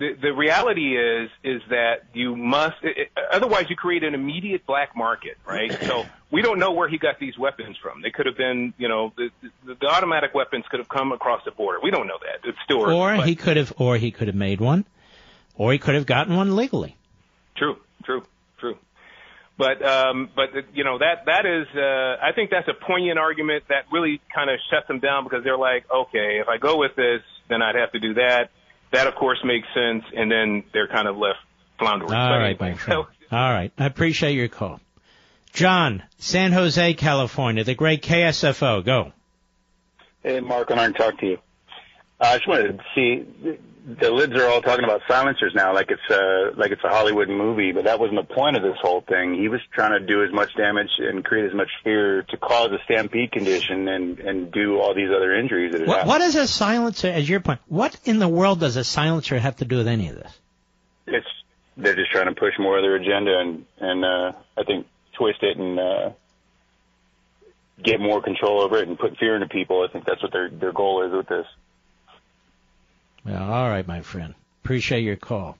the, 0.00 0.14
the 0.20 0.32
reality 0.32 0.96
is 0.96 1.30
is 1.44 1.60
that 1.68 2.04
you 2.14 2.34
must. 2.34 2.76
It, 2.82 3.10
otherwise, 3.30 3.66
you 3.68 3.76
create 3.76 4.02
an 4.02 4.14
immediate 4.14 4.66
black 4.66 4.96
market, 4.96 5.36
right? 5.46 5.70
So 5.82 6.06
we 6.30 6.40
don't 6.40 6.58
know 6.58 6.72
where 6.72 6.88
he 6.88 6.96
got 6.96 7.20
these 7.20 7.36
weapons 7.38 7.76
from. 7.76 8.00
They 8.00 8.10
could 8.10 8.24
have 8.24 8.36
been, 8.36 8.72
you 8.78 8.88
know, 8.88 9.12
the, 9.16 9.28
the, 9.66 9.74
the 9.74 9.86
automatic 9.86 10.34
weapons 10.34 10.64
could 10.70 10.80
have 10.80 10.88
come 10.88 11.12
across 11.12 11.42
the 11.44 11.50
border. 11.50 11.78
We 11.82 11.90
don't 11.90 12.06
know 12.06 12.18
that. 12.22 12.48
It's 12.48 12.58
still 12.64 12.80
Or 12.90 13.14
but- 13.16 13.28
he 13.28 13.36
could 13.36 13.58
have, 13.58 13.74
or 13.76 13.98
he 13.98 14.10
could 14.10 14.26
have 14.28 14.36
made 14.36 14.58
one, 14.58 14.86
or 15.54 15.70
he 15.70 15.78
could 15.78 15.94
have 15.94 16.06
gotten 16.06 16.34
one 16.34 16.56
legally. 16.56 16.96
True, 17.56 17.76
true, 18.04 18.24
true. 18.58 18.78
But 19.58 19.84
um, 19.84 20.30
but 20.34 20.48
you 20.72 20.84
know 20.84 20.96
that 20.96 21.26
that 21.26 21.44
is 21.44 21.66
uh, 21.76 22.24
I 22.24 22.32
think 22.34 22.48
that's 22.48 22.68
a 22.68 22.72
poignant 22.72 23.18
argument 23.18 23.64
that 23.68 23.84
really 23.92 24.22
kind 24.34 24.48
of 24.48 24.58
shuts 24.70 24.88
them 24.88 25.00
down 25.00 25.24
because 25.24 25.44
they're 25.44 25.58
like, 25.58 25.84
okay, 25.90 26.40
if 26.40 26.48
I 26.48 26.56
go 26.56 26.78
with 26.78 26.96
this, 26.96 27.20
then 27.50 27.60
I'd 27.60 27.74
have 27.74 27.92
to 27.92 28.00
do 28.00 28.14
that. 28.14 28.48
That 28.92 29.06
of 29.06 29.14
course 29.14 29.38
makes 29.44 29.68
sense, 29.74 30.04
and 30.16 30.30
then 30.30 30.64
they're 30.72 30.88
kind 30.88 31.06
of 31.08 31.16
left 31.16 31.38
floundering. 31.78 32.12
All 32.12 32.28
But 32.28 32.38
right, 32.38 32.46
anyway, 32.60 32.70
my 32.72 32.74
friend. 32.76 33.04
All 33.32 33.52
right. 33.52 33.72
I 33.78 33.86
appreciate 33.86 34.32
your 34.34 34.48
call. 34.48 34.80
John, 35.52 36.02
San 36.18 36.52
Jose, 36.52 36.94
California, 36.94 37.64
the 37.64 37.74
great 37.74 38.02
KSFO. 38.02 38.84
Go. 38.84 39.12
Hey, 40.22 40.40
Mark, 40.40 40.70
I 40.70 40.74
want 40.74 40.96
to 40.96 41.02
talk 41.02 41.18
to 41.20 41.26
you. 41.26 41.38
Uh, 42.20 42.24
I 42.24 42.36
just 42.36 42.48
wanted 42.48 42.78
to 42.78 42.84
see 42.94 43.58
the 43.86 44.10
lids 44.10 44.34
are 44.34 44.46
all 44.46 44.60
talking 44.60 44.84
about 44.84 45.02
silencers 45.08 45.52
now, 45.54 45.72
like 45.74 45.90
it's 45.90 46.10
uh 46.10 46.52
like 46.56 46.70
it's 46.70 46.84
a 46.84 46.88
Hollywood 46.88 47.28
movie, 47.28 47.72
but 47.72 47.84
that 47.84 47.98
wasn't 47.98 48.26
the 48.26 48.34
point 48.34 48.56
of 48.56 48.62
this 48.62 48.76
whole 48.80 49.00
thing. 49.00 49.34
He 49.34 49.48
was 49.48 49.60
trying 49.72 49.98
to 49.98 50.06
do 50.06 50.22
as 50.22 50.32
much 50.32 50.54
damage 50.54 50.90
and 50.98 51.24
create 51.24 51.46
as 51.46 51.54
much 51.54 51.68
fear 51.82 52.22
to 52.22 52.36
cause 52.36 52.70
a 52.72 52.78
stampede 52.84 53.32
condition 53.32 53.88
and 53.88 54.18
and 54.18 54.52
do 54.52 54.78
all 54.78 54.94
these 54.94 55.08
other 55.08 55.34
injuries 55.34 55.72
that 55.72 55.86
What, 55.86 56.06
what 56.06 56.18
does 56.18 56.36
a 56.36 56.46
silencer, 56.46 57.08
as 57.08 57.28
your 57.28 57.40
point, 57.40 57.60
what 57.68 57.98
in 58.04 58.18
the 58.18 58.28
world 58.28 58.60
does 58.60 58.76
a 58.76 58.84
silencer 58.84 59.38
have 59.38 59.56
to 59.56 59.64
do 59.64 59.78
with 59.78 59.88
any 59.88 60.08
of 60.08 60.16
this? 60.16 60.38
It's 61.06 61.26
they're 61.76 61.96
just 61.96 62.10
trying 62.10 62.26
to 62.26 62.34
push 62.38 62.54
more 62.58 62.76
of 62.76 62.82
their 62.82 62.96
agenda 62.96 63.38
and 63.38 63.64
and 63.78 64.04
uh 64.04 64.32
I 64.58 64.64
think 64.64 64.86
twist 65.16 65.42
it 65.42 65.56
and 65.56 65.80
uh 65.80 66.10
get 67.82 67.98
more 67.98 68.20
control 68.20 68.60
over 68.60 68.76
it 68.76 68.88
and 68.88 68.98
put 68.98 69.16
fear 69.16 69.34
into 69.34 69.48
people. 69.48 69.86
I 69.88 69.90
think 69.90 70.04
that's 70.04 70.22
what 70.22 70.32
their 70.32 70.50
their 70.50 70.72
goal 70.72 71.06
is 71.06 71.12
with 71.12 71.28
this. 71.28 71.46
Well, 73.24 73.42
all 73.42 73.68
right, 73.68 73.86
my 73.86 74.00
friend. 74.02 74.34
Appreciate 74.64 75.02
your 75.02 75.16
call. 75.16 75.56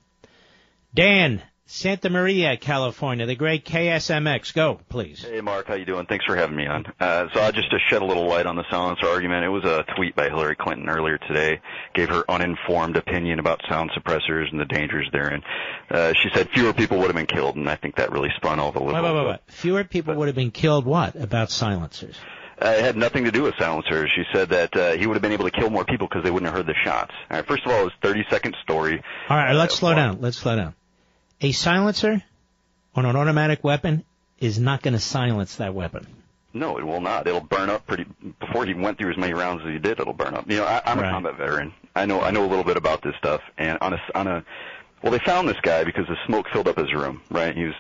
Dan, 0.95 1.43
Santa 1.67 2.11
Maria, 2.11 2.57
California, 2.57 3.27
the 3.27 3.37
great 3.37 3.65
KSMX. 3.65 4.53
Go, 4.53 4.81
please. 4.89 5.23
Hey, 5.23 5.41
Mark, 5.41 5.69
how 5.69 5.75
you 5.75 5.85
doing? 5.85 6.05
Thanks 6.07 6.25
for 6.25 6.35
having 6.35 6.57
me 6.57 6.67
on. 6.67 6.85
Uh, 6.99 7.29
so, 7.33 7.41
I 7.41 7.53
just 7.53 7.71
to 7.71 7.79
shed 7.89 8.03
a 8.03 8.05
little 8.05 8.27
light 8.27 8.47
on 8.47 8.57
the 8.57 8.65
silencer 8.71 9.07
argument. 9.07 9.45
It 9.45 9.51
was 9.51 9.65
a 9.65 9.85
tweet 9.95 10.17
by 10.17 10.25
Hillary 10.25 10.57
Clinton 10.57 10.89
earlier 10.89 11.19
today. 11.19 11.61
Gave 11.95 12.09
her 12.09 12.25
uninformed 12.29 12.97
opinion 12.97 13.39
about 13.39 13.61
sound 13.69 13.93
suppressors 13.93 14.51
and 14.51 14.59
the 14.59 14.65
dangers 14.65 15.09
therein. 15.13 15.43
Uh, 15.89 16.13
she 16.15 16.29
said 16.35 16.51
fewer 16.51 16.73
people 16.73 16.99
would 16.99 17.07
have 17.07 17.17
been 17.17 17.27
killed, 17.27 17.55
and 17.55 17.69
I 17.69 17.77
think 17.77 17.95
that 17.97 18.11
really 18.11 18.31
spun 18.37 18.59
all 18.59 18.73
the 18.73 18.81
Wait, 18.83 18.95
wait, 18.95 19.03
wait, 19.03 19.27
wait. 19.27 19.39
Fewer 19.47 19.85
people 19.85 20.15
would 20.15 20.27
have 20.27 20.37
been 20.37 20.51
killed. 20.51 20.87
What 20.87 21.15
about 21.15 21.53
silencers? 21.53 22.17
Uh, 22.63 22.69
it 22.69 22.85
had 22.85 22.97
nothing 22.97 23.25
to 23.25 23.31
do 23.31 23.43
with 23.43 23.55
silencers. 23.59 24.11
She 24.15 24.25
said 24.33 24.51
that 24.51 24.77
uh, 24.77 24.93
he 24.93 25.07
would 25.07 25.15
have 25.15 25.23
been 25.23 25.33
able 25.33 25.45
to 25.47 25.51
kill 25.51 25.71
more 25.71 25.85
people 25.85 26.07
because 26.09 26.23
they 26.25 26.31
wouldn't 26.31 26.51
have 26.53 26.57
heard 26.59 26.67
the 26.67 26.79
shots. 26.85 27.13
All 27.31 27.37
right, 27.39 27.47
first 27.47 27.65
of 27.65 27.73
all, 27.73 27.81
it 27.81 27.85
was 27.85 27.93
30 28.03 28.25
second 28.29 28.57
story. 28.63 29.03
All 29.29 29.37
right, 29.37 29.55
let's 29.55 29.75
slow 29.75 29.95
down. 29.95 30.21
Let's 30.21 30.37
slow 30.37 30.57
down. 30.57 30.75
A 31.41 31.53
silencer 31.53 32.23
on 32.95 33.07
an 33.07 33.17
automatic 33.17 33.65
weapon 33.65 34.05
is 34.39 34.59
not 34.59 34.83
going 34.83 34.95
to 34.95 35.01
silence 35.01 35.57
that 35.57 35.75
weapon. 35.75 36.07
No, 36.53 36.79
it 36.79 36.85
will 36.85 37.01
not. 37.01 37.27
It'll 37.27 37.41
burn 37.41 37.71
up 37.71 37.87
pretty 37.87 38.05
before 38.41 38.67
he 38.67 38.75
went 38.75 38.99
through 38.99 39.13
as 39.13 39.17
many 39.17 39.33
rounds 39.33 39.63
as 39.65 39.73
he 39.73 39.79
did. 39.79 40.01
It'll 40.01 40.13
burn 40.13 40.35
up. 40.35 40.51
You 40.51 40.59
know, 40.59 40.65
I, 40.65 40.83
I'm 40.85 40.99
Right. 40.99 41.09
a 41.09 41.13
combat 41.13 41.37
veteran. 41.39 41.73
I 41.95 42.07
know 42.07 42.21
I 42.21 42.31
know 42.31 42.45
a 42.45 42.49
little 42.51 42.65
bit 42.65 42.77
about 42.77 43.03
this 43.03 43.15
stuff. 43.19 43.41
And 43.57 43.79
on 43.81 43.93
a 43.95 43.99
on 44.15 44.27
a 44.27 44.45
well, 45.03 45.13
they 45.13 45.19
found 45.21 45.49
this 45.49 45.61
guy 45.63 45.85
because 45.85 46.07
the 46.09 46.17
smoke 46.27 46.47
filled 46.53 46.67
up 46.69 46.77
his 46.77 46.93
room. 46.93 47.23
Right, 47.31 47.57
he 47.57 47.65
was 47.65 47.75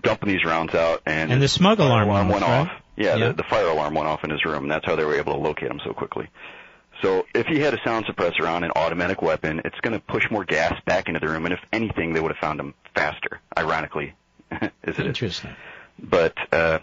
dumping 0.00 0.28
these 0.28 0.44
rounds 0.44 0.74
out, 0.74 1.02
and 1.06 1.32
And 1.32 1.42
the 1.42 1.48
smoke 1.48 1.78
alarm 1.78 2.08
alarm 2.08 2.28
went 2.28 2.44
off. 2.44 2.68
Yeah, 2.96 3.16
Yeah. 3.16 3.28
The, 3.28 3.34
the 3.34 3.42
fire 3.44 3.68
alarm 3.68 3.94
went 3.94 4.08
off 4.08 4.24
in 4.24 4.30
his 4.30 4.44
room, 4.44 4.64
and 4.64 4.70
that's 4.70 4.84
how 4.84 4.96
they 4.96 5.04
were 5.04 5.16
able 5.16 5.34
to 5.34 5.38
locate 5.38 5.70
him 5.70 5.80
so 5.84 5.92
quickly. 5.92 6.28
So 7.02 7.26
if 7.34 7.46
he 7.46 7.58
had 7.58 7.74
a 7.74 7.78
sound 7.84 8.06
suppressor 8.06 8.48
on, 8.48 8.62
an 8.62 8.70
automatic 8.76 9.22
weapon, 9.22 9.60
it's 9.64 9.78
going 9.80 9.94
to 9.94 10.00
push 10.00 10.24
more 10.30 10.44
gas 10.44 10.74
back 10.86 11.08
into 11.08 11.20
the 11.20 11.28
room, 11.28 11.44
and 11.46 11.52
if 11.52 11.60
anything, 11.72 12.12
they 12.12 12.20
would 12.20 12.32
have 12.32 12.40
found 12.40 12.60
him 12.60 12.74
faster. 12.94 13.40
Ironically, 13.58 14.14
as 14.50 14.70
it 14.84 15.00
is. 15.00 15.06
Interesting. 15.06 15.50
But 15.98 16.34
uh, 16.52 16.78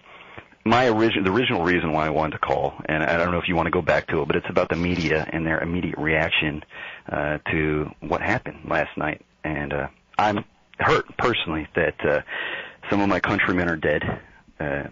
my 0.66 0.88
original, 0.88 1.24
the 1.24 1.32
original 1.32 1.64
reason 1.64 1.94
why 1.94 2.06
I 2.06 2.10
wanted 2.10 2.34
to 2.34 2.40
call, 2.40 2.74
and 2.86 3.04
I 3.04 3.18
don't 3.18 3.32
know 3.32 3.40
if 3.40 3.48
you 3.48 3.56
want 3.56 3.68
to 3.68 3.72
go 3.72 3.82
back 3.82 4.08
to 4.08 4.22
it, 4.22 4.28
but 4.28 4.36
it's 4.36 4.50
about 4.50 4.70
the 4.70 4.76
media 4.76 5.28
and 5.32 5.46
their 5.46 5.60
immediate 5.60 5.98
reaction 5.98 6.64
uh, 7.10 7.38
to 7.52 7.90
what 8.02 8.22
happened 8.22 8.70
last 8.70 8.98
night. 8.98 9.22
And 9.44 9.74
uh, 9.74 9.88
I'm 10.18 10.44
hurt 10.80 11.06
personally 11.18 11.68
that 11.76 12.06
uh, 12.06 12.22
some 12.90 13.02
of 13.02 13.10
my 13.10 13.20
countrymen 13.20 13.70
are 13.70 13.76
dead, 13.76 14.04
uh, 14.60 14.84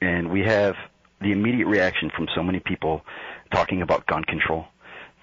and 0.00 0.30
we 0.30 0.40
have 0.42 0.74
the 1.20 1.32
immediate 1.32 1.66
reaction 1.66 2.10
from 2.14 2.28
so 2.34 2.42
many 2.42 2.60
people 2.60 3.02
talking 3.52 3.82
about 3.82 4.06
gun 4.06 4.24
control. 4.24 4.66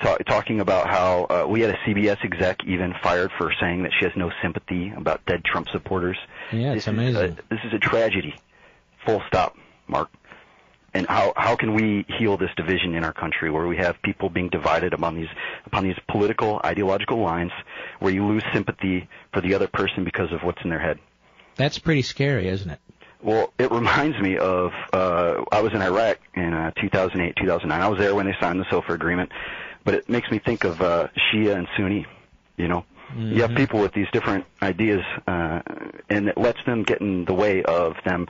Ta- 0.01 0.17
talking 0.27 0.59
about 0.61 0.89
how 0.89 1.25
uh, 1.29 1.45
we 1.47 1.61
had 1.61 1.69
a 1.69 1.77
CBS 1.85 2.23
exec 2.25 2.63
even 2.65 2.93
fired 3.03 3.29
for 3.37 3.53
saying 3.59 3.83
that 3.83 3.91
she 3.99 4.05
has 4.05 4.13
no 4.15 4.31
sympathy 4.41 4.91
about 4.97 5.23
dead 5.27 5.43
Trump 5.43 5.67
supporters. 5.69 6.17
Yeah, 6.51 6.73
it's 6.73 6.85
This 6.85 6.87
is 6.87 6.87
a- 6.87 6.89
amazing. 6.91 7.37
this 7.49 7.59
is 7.65 7.73
a 7.73 7.77
tragedy. 7.79 8.35
Full 9.05 9.21
stop, 9.27 9.55
Mark. 9.87 10.09
And 10.93 11.07
how 11.07 11.31
how 11.37 11.55
can 11.55 11.73
we 11.73 12.05
heal 12.19 12.35
this 12.35 12.49
division 12.57 12.95
in 12.95 13.05
our 13.05 13.13
country 13.13 13.49
where 13.49 13.65
we 13.67 13.77
have 13.77 13.95
people 14.01 14.29
being 14.29 14.49
divided 14.49 14.93
upon 14.93 15.15
these 15.15 15.29
upon 15.65 15.83
these 15.85 15.95
political 16.09 16.59
ideological 16.65 17.19
lines 17.19 17.51
where 17.99 18.11
you 18.11 18.25
lose 18.25 18.43
sympathy 18.53 19.07
for 19.33 19.39
the 19.41 19.53
other 19.53 19.67
person 19.67 20.03
because 20.03 20.31
of 20.33 20.41
what's 20.43 20.61
in 20.63 20.69
their 20.69 20.79
head? 20.81 20.99
That's 21.55 21.79
pretty 21.79 22.01
scary, 22.01 22.47
isn't 22.47 22.69
it? 22.69 22.79
Well, 23.23 23.53
it 23.59 23.71
reminds 23.71 24.19
me 24.19 24.37
of 24.37 24.71
uh, 24.93 25.43
I 25.51 25.61
was 25.61 25.73
in 25.73 25.81
Iraq 25.81 26.17
in 26.33 26.53
uh, 26.53 26.71
2008, 26.81 27.35
2009. 27.35 27.81
I 27.81 27.87
was 27.87 27.99
there 27.99 28.15
when 28.15 28.25
they 28.25 28.35
signed 28.39 28.59
the 28.59 28.65
SOFA 28.71 28.93
agreement, 28.93 29.31
but 29.83 29.93
it 29.93 30.09
makes 30.09 30.31
me 30.31 30.39
think 30.39 30.63
of 30.63 30.81
uh, 30.81 31.07
Shia 31.31 31.55
and 31.55 31.67
Sunni. 31.77 32.07
You 32.57 32.67
know, 32.67 32.85
you 33.15 33.41
have 33.41 33.51
Mhm. 33.51 33.57
people 33.57 33.79
with 33.79 33.93
these 33.93 34.07
different 34.11 34.45
ideas, 34.61 35.01
uh, 35.27 35.59
and 36.09 36.29
it 36.29 36.37
lets 36.37 36.63
them 36.65 36.81
get 36.83 36.99
in 37.01 37.25
the 37.25 37.33
way 37.33 37.61
of 37.63 37.95
them. 38.05 38.27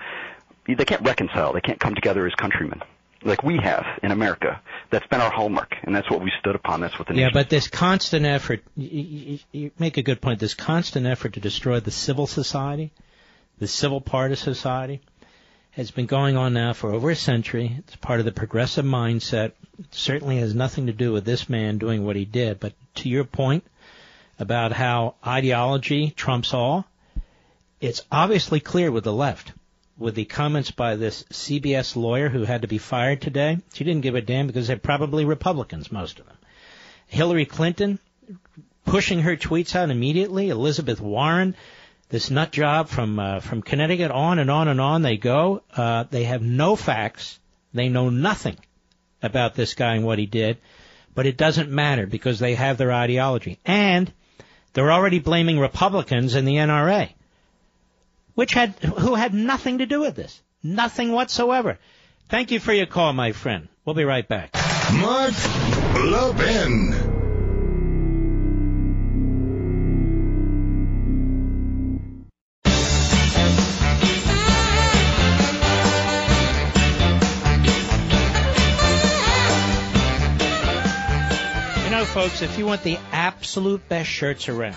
They 0.68 0.86
can't 0.86 1.02
reconcile. 1.04 1.54
They 1.54 1.62
can't 1.62 1.80
come 1.80 1.96
together 1.96 2.26
as 2.28 2.34
countrymen, 2.36 2.82
like 3.24 3.44
we 3.44 3.58
have 3.58 3.86
in 4.04 4.12
America. 4.12 4.60
That's 4.90 5.08
been 5.08 5.22
our 5.22 5.32
hallmark, 5.32 5.76
and 5.84 5.96
that's 5.96 6.10
what 6.10 6.22
we 6.22 6.32
stood 6.40 6.56
upon. 6.56 6.82
That's 6.82 6.98
what 7.00 7.08
the 7.08 7.14
Yeah, 7.16 7.28
nation. 7.28 7.34
but 7.34 7.50
this 7.50 7.68
constant 7.70 8.26
effort, 8.26 8.62
you, 8.76 8.90
you, 8.90 9.40
you 9.54 9.72
make 9.80 9.98
a 9.98 10.04
good 10.04 10.20
point, 10.22 10.40
this 10.40 10.54
constant 10.54 11.06
effort 11.08 11.34
to 11.34 11.40
destroy 11.40 11.80
the 11.80 11.92
civil 11.92 12.28
society, 12.28 12.92
the 13.62 13.68
civil 13.68 14.02
part 14.02 14.32
of 14.32 14.40
society, 14.40 15.02
has 15.70 15.92
been 15.92 16.08
going 16.08 16.36
on 16.36 16.52
now 16.52 16.74
for 16.74 16.92
over 16.92 17.12
a 17.12 17.16
century. 17.16 17.76
It's 17.78 17.96
part 17.96 18.20
of 18.20 18.26
the 18.26 18.32
progressive 18.32 18.84
mindset. 18.84 19.52
It 19.78 19.86
certainly 19.92 20.38
has 20.38 20.56
nothing 20.56 20.88
to 20.88 20.94
do 20.94 21.14
with 21.14 21.26
this 21.26 21.48
man 21.48 21.78
doing 21.78 22.04
what 22.04 22.16
he 22.16 22.26
did. 22.26 22.60
But 22.60 22.74
to 22.96 23.10
your 23.10 23.24
point 23.24 23.64
about 24.40 24.72
how 24.72 25.14
ideology 25.26 26.10
trumps 26.10 26.56
all, 26.56 26.88
it's 27.80 28.02
obviously 28.12 28.60
clear 28.60 28.92
with 28.92 29.04
the 29.04 29.14
left. 29.14 29.54
With 29.96 30.16
the 30.16 30.26
comments 30.26 30.72
by 30.72 30.96
this 30.96 31.22
CBS 31.32 31.96
lawyer 31.96 32.30
who 32.30 32.46
had 32.46 32.64
to 32.64 32.68
be 32.68 32.80
fired 32.80 33.22
today, 33.22 33.60
she 33.74 33.84
didn't 33.84 34.02
give 34.02 34.16
a 34.16 34.22
damn 34.22 34.48
because 34.48 34.66
they're 34.66 34.78
probably 34.78 35.24
Republicans, 35.24 35.92
most 35.92 36.20
of 36.20 36.26
them. 36.26 36.38
Hillary 37.06 37.46
Clinton 37.46 38.00
pushing 38.86 39.22
her 39.22 39.38
tweets 39.38 39.76
out 39.76 39.92
immediately. 39.92 40.50
Elizabeth 40.50 41.00
Warren, 41.00 41.56
this 42.12 42.30
nut 42.30 42.52
job 42.52 42.90
from 42.90 43.18
uh, 43.18 43.40
from 43.40 43.62
Connecticut, 43.62 44.12
on 44.12 44.38
and 44.38 44.52
on 44.52 44.68
and 44.68 44.80
on 44.80 45.02
they 45.02 45.18
go. 45.18 45.64
Uh, 45.76 46.04
they 46.12 46.26
have 46.26 46.42
no 46.42 46.76
facts. 46.76 47.40
They 47.74 47.90
know 47.90 48.10
nothing 48.10 48.58
about 49.24 49.56
this 49.56 49.74
guy 49.74 49.96
and 49.96 50.06
what 50.06 50.20
he 50.20 50.26
did, 50.26 50.58
but 51.16 51.26
it 51.26 51.38
doesn't 51.38 51.72
matter 51.72 52.06
because 52.06 52.38
they 52.38 52.56
have 52.56 52.78
their 52.78 52.92
ideology 52.92 53.60
and 53.66 54.12
they're 54.74 54.92
already 54.92 55.20
blaming 55.20 55.58
Republicans 55.58 56.36
and 56.36 56.48
the 56.48 56.56
NRA, 56.56 57.10
which 58.36 58.54
had 58.54 58.72
who 58.80 59.16
had 59.16 59.34
nothing 59.34 59.78
to 59.78 59.86
do 59.86 60.02
with 60.02 60.16
this, 60.16 60.42
nothing 60.62 61.14
whatsoever. 61.14 61.80
Thank 62.28 62.52
you 62.52 62.60
for 62.60 62.74
your 62.74 62.88
call, 62.88 63.14
my 63.14 63.32
friend. 63.32 63.70
We'll 63.86 63.96
be 63.96 64.04
right 64.04 64.28
back. 64.28 64.54
Mark 64.94 65.34
Levin. 65.96 67.11
Folks, 82.14 82.42
if 82.42 82.58
you 82.58 82.66
want 82.66 82.84
the 82.84 83.00
absolute 83.14 83.88
best 83.88 84.10
shirts 84.10 84.50
around, 84.50 84.76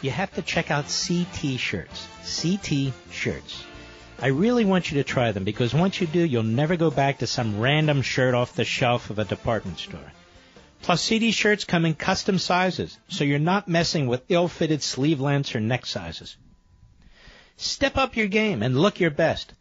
you 0.00 0.10
have 0.10 0.32
to 0.36 0.40
check 0.40 0.70
out 0.70 0.84
CT 0.84 1.60
shirts. 1.60 2.08
CT 2.40 2.94
shirts. 3.10 3.62
I 4.18 4.28
really 4.28 4.64
want 4.64 4.90
you 4.90 4.96
to 4.96 5.04
try 5.04 5.32
them 5.32 5.44
because 5.44 5.74
once 5.74 6.00
you 6.00 6.06
do, 6.06 6.24
you'll 6.24 6.42
never 6.42 6.76
go 6.76 6.90
back 6.90 7.18
to 7.18 7.26
some 7.26 7.60
random 7.60 8.00
shirt 8.00 8.32
off 8.32 8.54
the 8.54 8.64
shelf 8.64 9.10
of 9.10 9.18
a 9.18 9.26
department 9.26 9.78
store. 9.78 10.10
Plus, 10.80 11.06
CT 11.06 11.34
shirts 11.34 11.64
come 11.64 11.84
in 11.84 11.92
custom 11.92 12.38
sizes, 12.38 12.98
so 13.08 13.24
you're 13.24 13.38
not 13.38 13.68
messing 13.68 14.06
with 14.06 14.24
ill-fitted 14.30 14.82
sleeve 14.82 15.20
lengths 15.20 15.54
or 15.54 15.60
neck 15.60 15.84
sizes. 15.84 16.38
Step 17.58 17.98
up 17.98 18.16
your 18.16 18.28
game 18.28 18.62
and 18.62 18.80
look 18.80 19.00
your 19.00 19.10
best. 19.10 19.52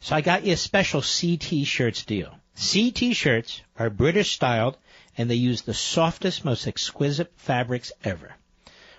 So 0.00 0.16
I 0.16 0.22
got 0.22 0.42
you 0.42 0.54
a 0.54 0.56
special 0.56 1.02
CT 1.02 1.68
shirts 1.68 2.04
deal. 2.04 2.34
CT 2.56 3.14
shirts 3.14 3.62
are 3.78 3.90
British 3.90 4.34
styled 4.34 4.76
and 5.16 5.30
they 5.30 5.34
use 5.34 5.62
the 5.62 5.74
softest, 5.74 6.44
most 6.44 6.66
exquisite 6.66 7.32
fabrics 7.36 7.92
ever. 8.02 8.34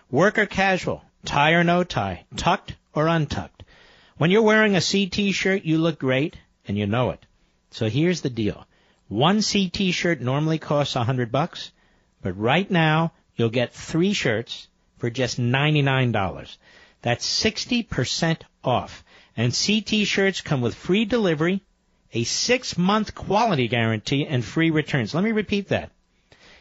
Work 0.09 0.37
or 0.37 0.45
casual, 0.45 1.03
tie 1.25 1.51
or 1.51 1.63
no 1.63 1.83
tie, 1.83 2.25
tucked 2.35 2.75
or 2.93 3.07
untucked. 3.07 3.63
When 4.17 4.31
you're 4.31 4.41
wearing 4.41 4.75
a 4.75 4.81
CT 4.81 5.33
shirt, 5.33 5.65
you 5.65 5.77
look 5.77 5.99
great 5.99 6.37
and 6.67 6.77
you 6.77 6.85
know 6.87 7.09
it. 7.09 7.25
So 7.71 7.89
here's 7.89 8.21
the 8.21 8.29
deal. 8.29 8.65
One 9.07 9.41
CT 9.41 9.93
shirt 9.93 10.21
normally 10.21 10.57
costs 10.57 10.95
a 10.95 11.03
hundred 11.03 11.31
bucks, 11.31 11.71
but 12.21 12.37
right 12.37 12.69
now 12.69 13.11
you'll 13.35 13.49
get 13.49 13.73
three 13.73 14.13
shirts 14.13 14.67
for 14.97 15.09
just 15.09 15.39
$99. 15.39 16.57
That's 17.01 17.43
60% 17.43 18.41
off. 18.63 19.03
And 19.37 19.53
CT 19.53 20.07
shirts 20.07 20.41
come 20.41 20.61
with 20.61 20.75
free 20.75 21.05
delivery, 21.05 21.61
a 22.13 22.23
six 22.23 22.77
month 22.77 23.13
quality 23.13 23.67
guarantee, 23.67 24.25
and 24.25 24.43
free 24.43 24.71
returns. 24.71 25.13
Let 25.13 25.23
me 25.23 25.31
repeat 25.33 25.67
that. 25.67 25.91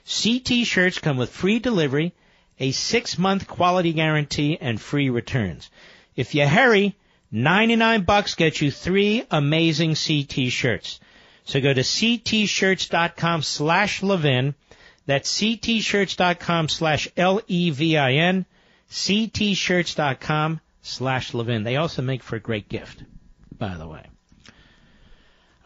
CT 0.07 0.67
shirts 0.67 0.99
come 0.99 1.17
with 1.17 1.31
free 1.31 1.59
delivery, 1.59 2.13
a 2.61 2.71
six 2.73 3.19
month 3.19 3.47
quality 3.49 3.93
guarantee, 3.93 4.59
and 4.61 4.81
free 4.81 5.11
returns. 5.11 5.71
If 6.15 6.35
you 6.35 6.47
hurry, 6.47 6.97
99 7.31 8.03
bucks 8.03 8.35
gets 8.35 8.61
you 8.61 8.71
three 8.71 9.25
amazing 9.31 9.97
CT 9.97 10.53
shirts. 10.53 11.01
So 11.45 11.61
go 11.61 11.75
to 11.75 11.81
ctshirts.com 11.81 13.43
slash 13.43 14.03
Levin. 14.03 14.55
That's 15.07 15.31
ctshirts.com 15.41 16.69
slash 16.69 17.09
L-E-V-I-N. 17.17 18.47
ctshirts.com 18.91 20.61
slash 20.83 21.35
Levin. 21.35 21.65
They 21.65 21.77
also 21.77 22.03
make 22.03 22.23
for 22.23 22.37
a 22.37 22.41
great 22.41 22.69
gift, 22.69 23.03
by 23.59 23.77
the 23.77 23.87
way. 23.87 24.07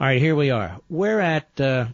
All 0.01 0.07
right, 0.07 0.21
here 0.21 0.35
we 0.35 0.51
are. 0.51 0.79
We're 0.89 1.21
at, 1.21 1.61
uh, 1.61 1.87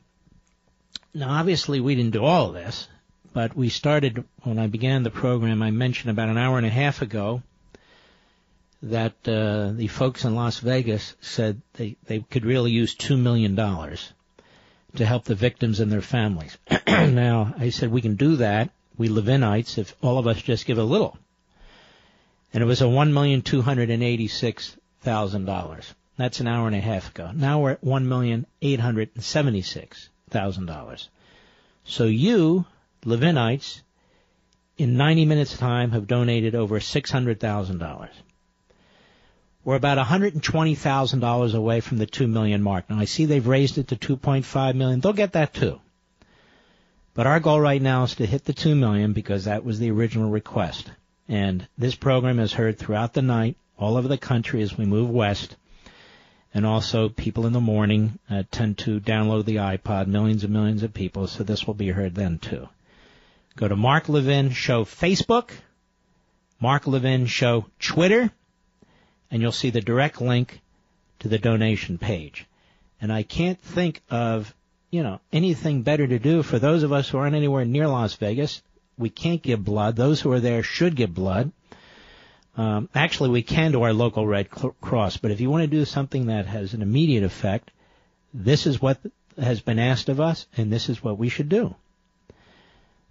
now 1.14 1.30
obviously 1.30 1.80
we 1.80 1.94
didn't 1.94 2.12
do 2.12 2.24
all 2.24 2.48
of 2.48 2.54
this, 2.54 2.88
but 3.32 3.56
we 3.56 3.68
started, 3.68 4.24
when 4.42 4.58
I 4.58 4.66
began 4.66 5.02
the 5.02 5.10
program, 5.10 5.62
I 5.62 5.70
mentioned 5.70 6.10
about 6.10 6.28
an 6.28 6.38
hour 6.38 6.58
and 6.58 6.66
a 6.66 6.70
half 6.70 7.02
ago 7.02 7.42
that 8.82 9.14
uh, 9.26 9.72
the 9.72 9.88
folks 9.88 10.24
in 10.24 10.34
Las 10.34 10.58
Vegas 10.58 11.14
said 11.20 11.60
they, 11.74 11.96
they 12.06 12.20
could 12.20 12.44
really 12.44 12.70
use 12.70 12.94
$2 12.94 13.18
million 13.18 13.56
to 13.56 15.04
help 15.04 15.24
the 15.24 15.34
victims 15.34 15.80
and 15.80 15.90
their 15.90 16.00
families. 16.00 16.56
now, 16.86 17.54
I 17.58 17.70
said 17.70 17.90
we 17.90 18.02
can 18.02 18.14
do 18.16 18.36
that, 18.36 18.70
we 18.96 19.08
Levinites, 19.08 19.78
if 19.78 19.96
all 20.02 20.18
of 20.18 20.28
us 20.28 20.40
just 20.40 20.66
give 20.66 20.78
a 20.78 20.84
little. 20.84 21.18
And 22.52 22.62
it 22.62 22.66
was 22.66 22.82
a 22.82 22.84
$1,286,000. 22.84 25.84
That's 26.16 26.38
an 26.38 26.46
hour 26.46 26.68
and 26.68 26.76
a 26.76 26.80
half 26.80 27.10
ago. 27.10 27.32
Now 27.34 27.58
we're 27.60 27.72
at 27.72 27.82
one 27.82 28.06
million 30.34 30.50
eight 30.50 30.56
hundred 30.56 30.60
and 30.60 30.66
seventy-six 30.66 30.66
thousand 30.66 30.66
dollars. 30.66 31.08
So 31.84 32.04
you, 32.04 32.66
Levinites, 33.04 33.82
in 34.76 34.96
90 34.96 35.26
minutes 35.26 35.56
time 35.56 35.92
have 35.92 36.06
donated 36.06 36.54
over 36.54 36.80
$600,000. 36.80 38.08
We're 39.64 39.76
about 39.76 39.98
$120,000 39.98 41.54
away 41.54 41.80
from 41.80 41.98
the 41.98 42.06
2 42.06 42.26
million 42.26 42.62
mark. 42.62 42.90
Now 42.90 42.98
I 42.98 43.04
see 43.04 43.24
they've 43.24 43.46
raised 43.46 43.78
it 43.78 43.88
to 43.88 43.96
2.5 43.96 44.74
million. 44.74 45.00
They'll 45.00 45.12
get 45.12 45.32
that 45.32 45.54
too. 45.54 45.80
But 47.14 47.26
our 47.26 47.40
goal 47.40 47.60
right 47.60 47.80
now 47.80 48.02
is 48.02 48.16
to 48.16 48.26
hit 48.26 48.44
the 48.44 48.52
2 48.52 48.74
million 48.74 49.12
because 49.12 49.44
that 49.44 49.64
was 49.64 49.78
the 49.78 49.90
original 49.90 50.30
request. 50.30 50.90
And 51.28 51.66
this 51.78 51.94
program 51.94 52.40
is 52.40 52.52
heard 52.52 52.78
throughout 52.78 53.14
the 53.14 53.22
night 53.22 53.56
all 53.78 53.96
over 53.96 54.08
the 54.08 54.18
country 54.18 54.62
as 54.62 54.76
we 54.76 54.84
move 54.84 55.08
west. 55.08 55.56
And 56.54 56.64
also 56.64 57.08
people 57.08 57.46
in 57.46 57.52
the 57.52 57.60
morning 57.60 58.18
uh, 58.30 58.44
tend 58.50 58.78
to 58.78 59.00
download 59.00 59.44
the 59.44 59.56
iPod, 59.56 60.06
millions 60.06 60.44
and 60.44 60.52
millions 60.52 60.84
of 60.84 60.94
people, 60.94 61.26
so 61.26 61.42
this 61.42 61.66
will 61.66 61.74
be 61.74 61.88
heard 61.88 62.14
then 62.14 62.38
too. 62.38 62.68
Go 63.56 63.66
to 63.66 63.76
Mark 63.76 64.08
Levin 64.08 64.50
Show 64.50 64.84
Facebook, 64.84 65.50
Mark 66.60 66.86
Levin 66.86 67.26
Show 67.26 67.66
Twitter, 67.80 68.30
and 69.30 69.42
you'll 69.42 69.52
see 69.52 69.70
the 69.70 69.80
direct 69.80 70.20
link 70.20 70.60
to 71.18 71.28
the 71.28 71.38
donation 71.38 71.98
page. 71.98 72.46
And 73.00 73.12
I 73.12 73.24
can't 73.24 73.60
think 73.60 74.00
of, 74.08 74.54
you 74.90 75.02
know, 75.02 75.20
anything 75.32 75.82
better 75.82 76.06
to 76.06 76.18
do 76.18 76.42
for 76.42 76.58
those 76.58 76.84
of 76.84 76.92
us 76.92 77.08
who 77.08 77.18
aren't 77.18 77.34
anywhere 77.34 77.64
near 77.64 77.88
Las 77.88 78.14
Vegas. 78.14 78.62
We 78.96 79.10
can't 79.10 79.42
give 79.42 79.64
blood. 79.64 79.96
Those 79.96 80.20
who 80.20 80.30
are 80.32 80.40
there 80.40 80.62
should 80.62 80.94
give 80.94 81.12
blood. 81.12 81.50
Um, 82.56 82.88
actually, 82.94 83.30
we 83.30 83.42
can 83.42 83.72
to 83.72 83.82
our 83.82 83.92
local 83.92 84.26
Red 84.26 84.48
Cross, 84.50 85.16
but 85.16 85.30
if 85.30 85.40
you 85.40 85.50
want 85.50 85.62
to 85.62 85.66
do 85.78 85.84
something 85.84 86.26
that 86.26 86.46
has 86.46 86.72
an 86.72 86.82
immediate 86.82 87.24
effect, 87.24 87.70
this 88.32 88.66
is 88.66 88.80
what 88.80 88.98
has 89.40 89.60
been 89.60 89.78
asked 89.78 90.08
of 90.08 90.20
us, 90.20 90.46
and 90.56 90.72
this 90.72 90.88
is 90.88 91.02
what 91.02 91.18
we 91.18 91.28
should 91.28 91.48
do. 91.48 91.74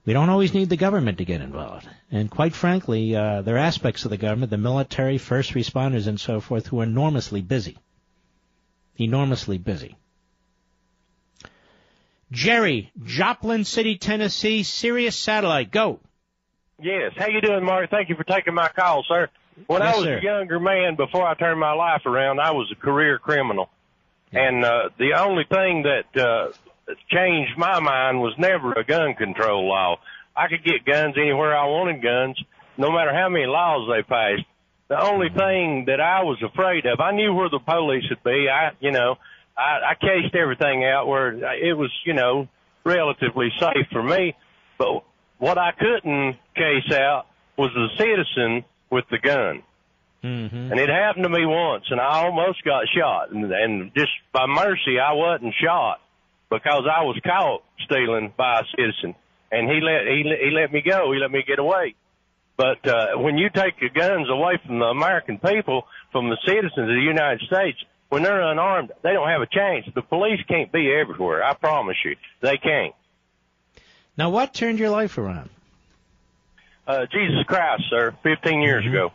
We 0.05 0.13
don't 0.13 0.29
always 0.29 0.53
need 0.53 0.69
the 0.69 0.77
government 0.77 1.17
to 1.19 1.25
get 1.25 1.41
involved. 1.41 1.87
And 2.11 2.29
quite 2.29 2.53
frankly, 2.53 3.15
uh, 3.15 3.41
there 3.41 3.55
are 3.55 3.59
aspects 3.59 4.03
of 4.03 4.11
the 4.11 4.17
government, 4.17 4.49
the 4.49 4.57
military, 4.57 5.17
first 5.17 5.53
responders, 5.53 6.07
and 6.07 6.19
so 6.19 6.41
forth, 6.41 6.67
who 6.67 6.81
are 6.81 6.83
enormously 6.83 7.41
busy. 7.41 7.77
Enormously 8.97 9.57
busy. 9.57 9.95
Jerry, 12.31 12.91
Joplin 13.05 13.63
City, 13.63 13.97
Tennessee, 13.97 14.63
Sirius 14.63 15.15
Satellite, 15.15 15.71
go. 15.71 15.99
Yes. 16.81 17.13
How 17.17 17.27
you 17.27 17.41
doing, 17.41 17.63
Mark? 17.63 17.89
Thank 17.89 18.09
you 18.09 18.15
for 18.15 18.23
taking 18.23 18.53
my 18.53 18.69
call, 18.69 19.03
sir. 19.07 19.29
When 19.67 19.81
Yes, 19.81 19.93
I 19.93 19.97
was 19.97 20.05
sir. 20.05 20.17
a 20.17 20.23
younger 20.23 20.59
man, 20.59 20.95
before 20.95 21.25
I 21.27 21.35
turned 21.35 21.59
my 21.59 21.73
life 21.73 22.05
around, 22.05 22.39
I 22.39 22.51
was 22.51 22.71
a 22.71 22.75
career 22.75 23.19
criminal. 23.19 23.69
And 24.31 24.65
uh, 24.65 24.89
the 24.97 25.13
only 25.13 25.43
thing 25.43 25.83
that 25.83 26.19
uh, 26.19 26.51
changed 27.09 27.55
my 27.57 27.79
mind 27.79 28.19
was 28.19 28.33
never 28.39 28.73
a 28.73 28.83
gun 28.83 29.13
control 29.13 29.67
law. 29.67 29.97
I 30.35 30.47
could 30.47 30.63
get 30.63 30.83
guns 30.85 31.15
anywhere 31.17 31.55
I 31.55 31.67
wanted 31.67 32.01
guns, 32.01 32.41
no 32.77 32.91
matter 32.91 33.13
how 33.13 33.29
many 33.29 33.45
laws 33.45 33.87
they 33.95 34.01
passed. 34.01 34.43
The 34.87 34.99
only 34.99 35.29
thing 35.29 35.85
that 35.85 36.01
I 36.01 36.23
was 36.23 36.41
afraid 36.41 36.85
of, 36.87 36.99
I 36.99 37.11
knew 37.11 37.33
where 37.33 37.49
the 37.49 37.59
police 37.59 38.05
would 38.09 38.23
be. 38.23 38.47
I, 38.49 38.71
you 38.79 38.91
know, 38.91 39.17
I, 39.55 39.91
I 39.91 39.95
cased 39.95 40.35
everything 40.35 40.83
out 40.83 41.07
where 41.07 41.31
it 41.53 41.77
was, 41.77 41.91
you 42.05 42.13
know, 42.13 42.47
relatively 42.83 43.49
safe 43.59 43.87
for 43.91 44.01
me. 44.01 44.35
But 44.79 45.03
what 45.37 45.57
I 45.57 45.71
couldn't 45.71 46.37
case 46.55 46.91
out 46.91 47.25
was 47.57 47.71
the 47.73 47.87
citizen 47.97 48.65
with 48.89 49.05
the 49.09 49.19
gun. 49.19 49.63
Mm-hmm. 50.23 50.71
And 50.71 50.79
it 50.79 50.89
happened 50.89 51.23
to 51.23 51.29
me 51.29 51.45
once, 51.45 51.85
and 51.89 51.99
I 51.99 52.23
almost 52.23 52.63
got 52.63 52.85
shot. 52.95 53.31
And, 53.31 53.51
and 53.51 53.93
just 53.93 54.11
by 54.31 54.45
mercy, 54.47 54.97
I 54.99 55.13
wasn't 55.13 55.53
shot 55.61 55.99
because 56.49 56.83
I 56.89 57.03
was 57.03 57.19
caught 57.25 57.63
stealing 57.83 58.31
by 58.37 58.61
a 58.61 58.63
citizen, 58.77 59.15
and 59.51 59.69
he 59.69 59.81
let 59.81 60.07
he 60.07 60.23
he 60.45 60.51
let 60.51 60.71
me 60.71 60.81
go. 60.81 61.11
He 61.11 61.19
let 61.19 61.31
me 61.31 61.43
get 61.45 61.59
away. 61.59 61.95
But 62.55 62.87
uh, 62.87 63.17
when 63.17 63.37
you 63.37 63.49
take 63.49 63.79
the 63.79 63.89
guns 63.89 64.29
away 64.29 64.59
from 64.65 64.79
the 64.79 64.85
American 64.85 65.39
people, 65.39 65.87
from 66.11 66.29
the 66.29 66.37
citizens 66.45 66.77
of 66.77 66.87
the 66.87 67.01
United 67.05 67.41
States, 67.41 67.79
when 68.09 68.21
they're 68.21 68.41
unarmed, 68.43 68.91
they 69.01 69.11
don't 69.11 69.27
have 69.27 69.41
a 69.41 69.47
chance. 69.47 69.87
The 69.93 70.03
police 70.03 70.39
can't 70.47 70.71
be 70.71 70.93
everywhere. 70.93 71.43
I 71.43 71.55
promise 71.55 71.97
you, 72.05 72.15
they 72.41 72.57
can't. 72.57 72.93
Now, 74.17 74.29
what 74.29 74.53
turned 74.53 74.79
your 74.79 74.89
life 74.89 75.17
around? 75.17 75.49
Uh, 76.87 77.05
Jesus 77.11 77.43
Christ, 77.47 77.83
sir, 77.89 78.13
15 78.23 78.61
years 78.61 78.85
ago. 78.85 79.11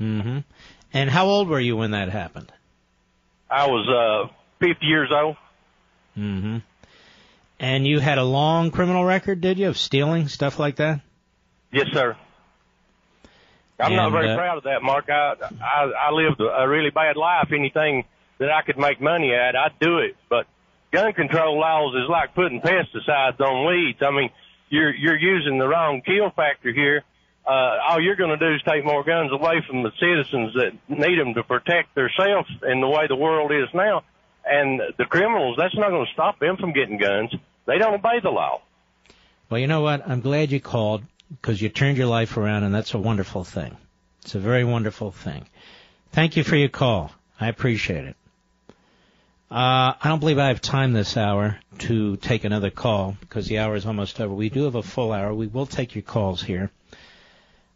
Mm-hmm. 0.00 0.38
And 0.92 1.10
how 1.10 1.26
old 1.26 1.48
were 1.48 1.60
you 1.60 1.76
when 1.76 1.92
that 1.92 2.08
happened? 2.08 2.52
I 3.50 3.66
was 3.66 3.86
uh 3.88 4.32
50 4.60 4.86
years 4.86 5.10
old. 5.14 5.36
Mm-hmm. 6.16 6.58
And 7.60 7.86
you 7.86 8.00
had 8.00 8.18
a 8.18 8.24
long 8.24 8.70
criminal 8.70 9.04
record, 9.04 9.40
did 9.40 9.58
you, 9.58 9.68
of 9.68 9.78
stealing 9.78 10.28
stuff 10.28 10.58
like 10.58 10.76
that? 10.76 11.00
Yes, 11.70 11.86
sir. 11.92 12.16
I'm 13.78 13.94
not 13.94 14.12
very 14.12 14.30
uh, 14.30 14.36
proud 14.36 14.58
of 14.58 14.64
that, 14.64 14.82
Mark. 14.82 15.08
I, 15.08 15.34
I 15.60 16.08
I 16.08 16.10
lived 16.10 16.40
a 16.40 16.68
really 16.68 16.90
bad 16.90 17.16
life. 17.16 17.48
Anything 17.52 18.04
that 18.38 18.50
I 18.50 18.62
could 18.62 18.78
make 18.78 19.00
money 19.00 19.32
at, 19.34 19.56
I'd 19.56 19.78
do 19.80 19.98
it. 19.98 20.16
But 20.28 20.46
gun 20.92 21.12
control 21.12 21.58
laws 21.58 21.94
is 21.94 22.08
like 22.08 22.34
putting 22.34 22.60
pesticides 22.60 23.40
on 23.40 23.66
weeds. 23.66 23.98
I 24.02 24.10
mean, 24.10 24.30
you're 24.68 24.94
you're 24.94 25.18
using 25.18 25.58
the 25.58 25.66
wrong 25.66 26.02
kill 26.04 26.30
factor 26.30 26.72
here. 26.72 27.02
Uh, 27.44 27.78
all 27.88 28.00
you're 28.00 28.16
going 28.16 28.30
to 28.30 28.36
do 28.36 28.54
is 28.54 28.62
take 28.62 28.84
more 28.84 29.02
guns 29.02 29.32
away 29.32 29.64
from 29.66 29.82
the 29.82 29.90
citizens 29.98 30.54
that 30.54 30.72
need 30.88 31.18
them 31.18 31.34
to 31.34 31.42
protect 31.42 31.94
themselves 31.94 32.48
in 32.62 32.80
the 32.80 32.86
way 32.86 33.08
the 33.08 33.16
world 33.16 33.50
is 33.50 33.68
now. 33.74 34.04
And 34.44 34.80
the 34.96 35.04
criminals, 35.04 35.56
that's 35.58 35.76
not 35.76 35.90
going 35.90 36.06
to 36.06 36.12
stop 36.12 36.38
them 36.38 36.56
from 36.56 36.72
getting 36.72 36.98
guns. 36.98 37.34
They 37.66 37.78
don't 37.78 37.94
obey 37.94 38.20
the 38.22 38.30
law. 38.30 38.62
Well, 39.50 39.60
you 39.60 39.66
know 39.66 39.80
what? 39.80 40.08
I'm 40.08 40.20
glad 40.20 40.52
you 40.52 40.60
called 40.60 41.02
because 41.30 41.60
you 41.60 41.68
turned 41.68 41.98
your 41.98 42.06
life 42.06 42.36
around, 42.36 42.62
and 42.62 42.74
that's 42.74 42.94
a 42.94 42.98
wonderful 42.98 43.44
thing. 43.44 43.76
It's 44.22 44.34
a 44.34 44.40
very 44.40 44.64
wonderful 44.64 45.10
thing. 45.10 45.46
Thank 46.12 46.36
you 46.36 46.44
for 46.44 46.56
your 46.56 46.68
call. 46.68 47.10
I 47.40 47.48
appreciate 47.48 48.04
it. 48.04 48.16
Uh, 49.52 49.92
I 50.00 50.08
don't 50.08 50.18
believe 50.18 50.38
I 50.38 50.48
have 50.48 50.62
time 50.62 50.94
this 50.94 51.14
hour 51.14 51.58
to 51.80 52.16
take 52.16 52.44
another 52.44 52.70
call 52.70 53.18
because 53.20 53.48
the 53.48 53.58
hour 53.58 53.74
is 53.74 53.84
almost 53.84 54.18
over. 54.18 54.32
We 54.32 54.48
do 54.48 54.64
have 54.64 54.76
a 54.76 54.82
full 54.82 55.12
hour. 55.12 55.34
We 55.34 55.46
will 55.46 55.66
take 55.66 55.94
your 55.94 56.00
calls 56.00 56.42
here. 56.42 56.70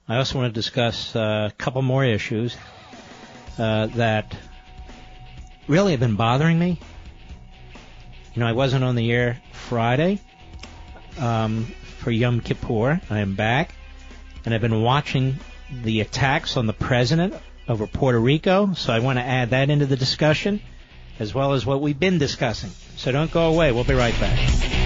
I 0.08 0.16
also 0.16 0.38
want 0.38 0.54
to 0.54 0.58
discuss 0.58 1.14
uh, 1.14 1.50
a 1.52 1.54
couple 1.58 1.82
more 1.82 2.02
issues 2.02 2.56
uh, 3.58 3.88
that 3.88 4.34
really 5.68 5.90
have 5.90 6.00
been 6.00 6.16
bothering 6.16 6.58
me. 6.58 6.80
You 8.32 8.40
know, 8.40 8.46
I 8.46 8.52
wasn't 8.52 8.82
on 8.82 8.94
the 8.94 9.12
air 9.12 9.42
Friday 9.52 10.18
um, 11.18 11.66
for 11.98 12.10
Yom 12.10 12.40
Kippur. 12.40 13.02
I 13.10 13.18
am 13.18 13.34
back, 13.34 13.74
and 14.46 14.54
I've 14.54 14.62
been 14.62 14.80
watching 14.80 15.36
the 15.82 16.00
attacks 16.00 16.56
on 16.56 16.66
the 16.66 16.72
president 16.72 17.34
over 17.68 17.86
Puerto 17.86 18.18
Rico, 18.18 18.72
so 18.72 18.94
I 18.94 19.00
want 19.00 19.18
to 19.18 19.22
add 19.22 19.50
that 19.50 19.68
into 19.68 19.84
the 19.84 19.96
discussion, 19.96 20.62
as 21.18 21.34
well 21.34 21.52
as 21.55 21.64
what 21.64 21.80
we've 21.80 21.98
been 21.98 22.18
discussing. 22.18 22.70
So 22.97 23.12
don't 23.12 23.30
go 23.30 23.52
away. 23.52 23.72
We'll 23.72 23.84
be 23.84 23.94
right 23.94 24.18
back. 24.20 24.85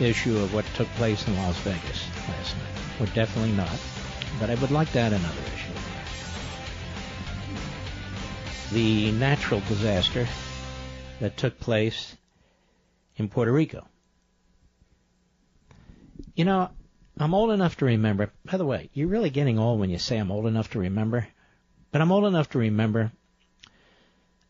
issue 0.00 0.36
of 0.38 0.52
what 0.54 0.64
took 0.74 0.88
place 0.96 1.26
in 1.26 1.36
Las 1.36 1.56
Vegas 1.58 2.08
last 2.28 2.56
night. 2.56 3.00
We're 3.00 3.14
definitely 3.14 3.52
not. 3.52 3.78
But 4.40 4.50
I 4.50 4.54
would 4.56 4.70
like 4.70 4.90
to 4.92 4.98
add 4.98 5.12
another 5.12 5.40
issue. 5.54 5.72
The 8.72 9.12
natural 9.12 9.60
disaster 9.68 10.26
that 11.20 11.36
took 11.36 11.60
place 11.60 12.16
in 13.16 13.28
Puerto 13.28 13.52
Rico. 13.52 13.86
You 16.34 16.44
know, 16.44 16.70
I'm 17.16 17.34
old 17.34 17.52
enough 17.52 17.76
to 17.76 17.84
remember. 17.84 18.32
By 18.44 18.56
the 18.56 18.66
way, 18.66 18.90
you're 18.92 19.08
really 19.08 19.30
getting 19.30 19.58
old 19.58 19.78
when 19.78 19.90
you 19.90 19.98
say 19.98 20.18
I'm 20.18 20.32
old 20.32 20.46
enough 20.46 20.70
to 20.70 20.80
remember. 20.80 21.28
But 21.92 22.00
I'm 22.00 22.10
old 22.10 22.24
enough 22.24 22.50
to 22.50 22.58
remember 22.58 23.12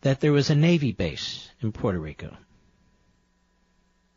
that 0.00 0.20
there 0.20 0.32
was 0.32 0.48
a 0.48 0.54
Navy 0.54 0.92
base 0.92 1.50
in 1.60 1.72
Puerto 1.72 1.98
Rico. 1.98 2.34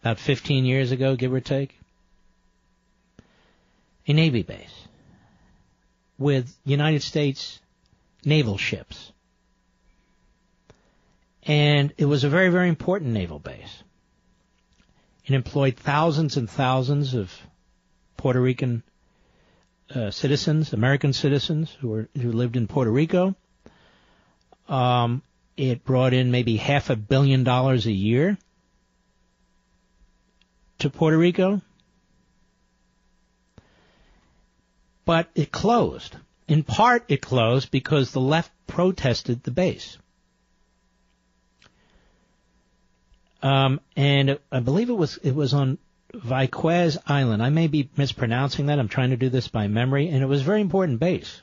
About 0.07 0.19
15 0.19 0.63
years 0.63 0.91
ago, 0.93 1.17
give 1.17 1.33
or 1.33 1.41
take. 1.41 1.77
A 4.07 4.13
Navy 4.13 4.41
base 4.41 4.87
with 6.17 6.55
United 6.63 7.03
States 7.03 7.59
naval 8.23 8.57
ships. 8.57 9.11
And 11.43 11.93
it 11.97 12.05
was 12.05 12.23
a 12.23 12.29
very, 12.29 12.47
very 12.47 12.69
important 12.69 13.11
naval 13.11 13.39
base. 13.39 13.83
It 15.25 15.33
employed 15.35 15.75
thousands 15.75 16.37
and 16.37 16.49
thousands 16.49 17.13
of 17.13 17.29
Puerto 18.15 18.39
Rican 18.39 18.83
uh, 19.93 20.11
citizens, 20.11 20.71
American 20.71 21.11
citizens 21.11 21.75
who 21.81 21.89
were 21.89 22.07
who 22.15 22.31
lived 22.31 22.55
in 22.55 22.67
Puerto 22.67 22.91
Rico. 22.91 23.35
Um, 24.69 25.21
it 25.57 25.83
brought 25.83 26.13
in 26.13 26.31
maybe 26.31 26.55
half 26.55 26.89
a 26.89 26.95
billion 26.95 27.43
dollars 27.43 27.87
a 27.87 27.91
year 27.91 28.37
to 30.79 30.89
Puerto 30.89 31.17
Rico, 31.17 31.61
but 35.05 35.29
it 35.35 35.51
closed. 35.51 36.15
In 36.47 36.63
part, 36.63 37.05
it 37.07 37.21
closed 37.21 37.71
because 37.71 38.11
the 38.11 38.21
left 38.21 38.51
protested 38.67 39.43
the 39.43 39.51
base. 39.51 39.97
Um, 43.41 43.79
and 43.95 44.39
I 44.51 44.59
believe 44.59 44.89
it 44.89 44.93
was 44.97 45.17
it 45.17 45.35
was 45.35 45.53
on 45.53 45.77
Viquez 46.13 46.97
Island. 47.05 47.43
I 47.43 47.49
may 47.49 47.67
be 47.67 47.89
mispronouncing 47.95 48.67
that. 48.67 48.79
I'm 48.79 48.87
trying 48.87 49.11
to 49.11 49.17
do 49.17 49.29
this 49.29 49.47
by 49.47 49.67
memory, 49.67 50.09
and 50.09 50.23
it 50.23 50.27
was 50.27 50.41
a 50.41 50.45
very 50.45 50.61
important 50.61 50.99
base. 50.99 51.41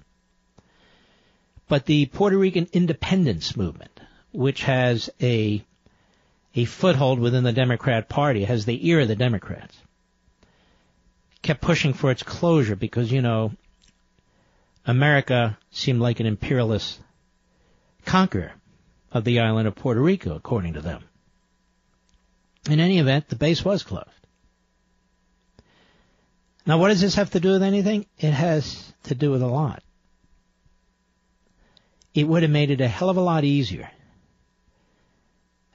But 1.68 1.86
the 1.86 2.06
Puerto 2.06 2.36
Rican 2.36 2.68
independence 2.72 3.56
movement, 3.56 4.00
which 4.32 4.64
has 4.64 5.10
a 5.20 5.64
a 6.54 6.64
foothold 6.64 7.18
within 7.18 7.44
the 7.44 7.52
Democrat 7.52 8.08
Party, 8.08 8.44
has 8.44 8.64
the 8.64 8.88
ear 8.88 9.00
of 9.00 9.08
the 9.08 9.16
Democrats, 9.16 9.76
kept 11.42 11.60
pushing 11.60 11.92
for 11.92 12.10
its 12.10 12.22
closure 12.22 12.76
because, 12.76 13.10
you 13.10 13.22
know, 13.22 13.52
America 14.86 15.58
seemed 15.70 16.00
like 16.00 16.20
an 16.20 16.26
imperialist 16.26 17.00
conqueror 18.04 18.52
of 19.10 19.24
the 19.24 19.40
island 19.40 19.66
of 19.66 19.74
Puerto 19.74 20.00
Rico, 20.00 20.34
according 20.34 20.74
to 20.74 20.80
them. 20.80 21.02
In 22.70 22.80
any 22.80 22.98
event, 22.98 23.28
the 23.28 23.36
base 23.36 23.64
was 23.64 23.82
closed. 23.82 24.08
Now, 26.66 26.78
what 26.78 26.88
does 26.88 27.00
this 27.00 27.16
have 27.16 27.30
to 27.30 27.40
do 27.40 27.52
with 27.52 27.62
anything? 27.62 28.06
It 28.18 28.32
has 28.32 28.92
to 29.04 29.14
do 29.14 29.30
with 29.30 29.42
a 29.42 29.46
lot. 29.46 29.82
It 32.14 32.26
would 32.26 32.42
have 32.42 32.50
made 32.50 32.70
it 32.70 32.80
a 32.80 32.88
hell 32.88 33.10
of 33.10 33.16
a 33.16 33.20
lot 33.20 33.44
easier 33.44 33.90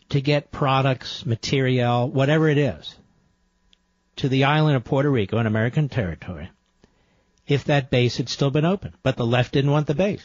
to 0.10 0.22
get 0.22 0.52
products, 0.52 1.26
material, 1.26 2.10
whatever 2.10 2.50
it 2.50 2.58
is, 2.58 2.96
to 4.18 4.28
the 4.28 4.46
island 4.46 4.76
of 4.76 4.84
Puerto 4.84 5.10
Rico, 5.10 5.38
an 5.38 5.46
American 5.46 5.88
territory, 5.88 6.50
if 7.48 7.66
that 7.66 7.90
base 7.90 8.18
had 8.18 8.30
still 8.30 8.52
been 8.52 8.66
open. 8.66 8.94
But 9.04 9.18
the 9.18 9.26
left 9.26 9.54
didn't 9.54 9.72
want 9.72 9.88
the 9.88 9.94
base. 9.94 10.24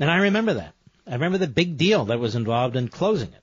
And 0.00 0.10
I 0.10 0.16
remember 0.16 0.54
that. 0.54 0.74
I 1.06 1.12
remember 1.12 1.38
the 1.38 1.46
big 1.46 1.76
deal 1.76 2.06
that 2.06 2.18
was 2.18 2.34
involved 2.34 2.76
in 2.76 2.88
closing 2.88 3.28
it. 3.28 3.42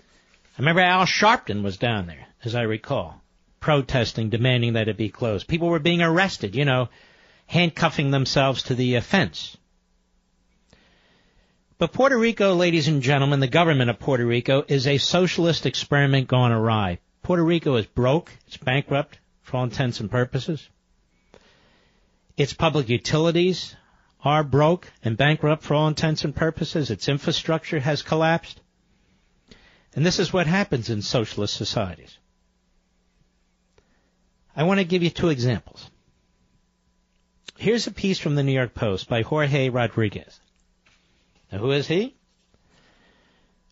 I 0.00 0.62
remember 0.62 0.80
Al 0.80 1.04
Sharpton 1.04 1.62
was 1.62 1.76
down 1.76 2.06
there, 2.06 2.26
as 2.42 2.54
I 2.54 2.62
recall, 2.62 3.20
protesting, 3.60 4.30
demanding 4.30 4.72
that 4.72 4.88
it 4.88 4.96
be 4.96 5.10
closed. 5.10 5.46
People 5.46 5.68
were 5.68 5.78
being 5.78 6.02
arrested, 6.02 6.54
you 6.54 6.64
know, 6.64 6.88
handcuffing 7.46 8.10
themselves 8.10 8.64
to 8.64 8.74
the 8.74 8.98
fence. 9.00 9.56
But 11.78 11.92
Puerto 11.92 12.16
Rico, 12.16 12.54
ladies 12.54 12.88
and 12.88 13.02
gentlemen, 13.02 13.40
the 13.40 13.46
government 13.46 13.90
of 13.90 13.98
Puerto 13.98 14.24
Rico 14.24 14.64
is 14.66 14.86
a 14.86 14.96
socialist 14.96 15.66
experiment 15.66 16.26
gone 16.26 16.50
awry. 16.50 17.00
Puerto 17.22 17.44
Rico 17.44 17.76
is 17.76 17.84
broke, 17.84 18.32
it's 18.46 18.56
bankrupt 18.56 19.18
for 19.42 19.58
all 19.58 19.64
intents 19.64 20.00
and 20.00 20.10
purposes. 20.10 20.70
Its 22.34 22.54
public 22.54 22.88
utilities 22.88 23.76
are 24.24 24.42
broke 24.42 24.90
and 25.04 25.18
bankrupt 25.18 25.62
for 25.62 25.74
all 25.74 25.88
intents 25.88 26.24
and 26.24 26.34
purposes. 26.34 26.90
Its 26.90 27.10
infrastructure 27.10 27.80
has 27.80 28.00
collapsed. 28.02 28.58
And 29.94 30.04
this 30.04 30.18
is 30.18 30.32
what 30.32 30.46
happens 30.46 30.88
in 30.88 31.02
socialist 31.02 31.54
societies. 31.54 32.16
I 34.54 34.62
want 34.62 34.80
to 34.80 34.84
give 34.84 35.02
you 35.02 35.10
two 35.10 35.28
examples. 35.28 35.90
Here's 37.58 37.86
a 37.86 37.92
piece 37.92 38.18
from 38.18 38.34
the 38.34 38.42
New 38.42 38.52
York 38.52 38.74
Post 38.74 39.10
by 39.10 39.20
Jorge 39.20 39.68
Rodriguez. 39.68 40.40
Now, 41.50 41.58
who 41.58 41.70
is 41.70 41.86
he? 41.86 42.14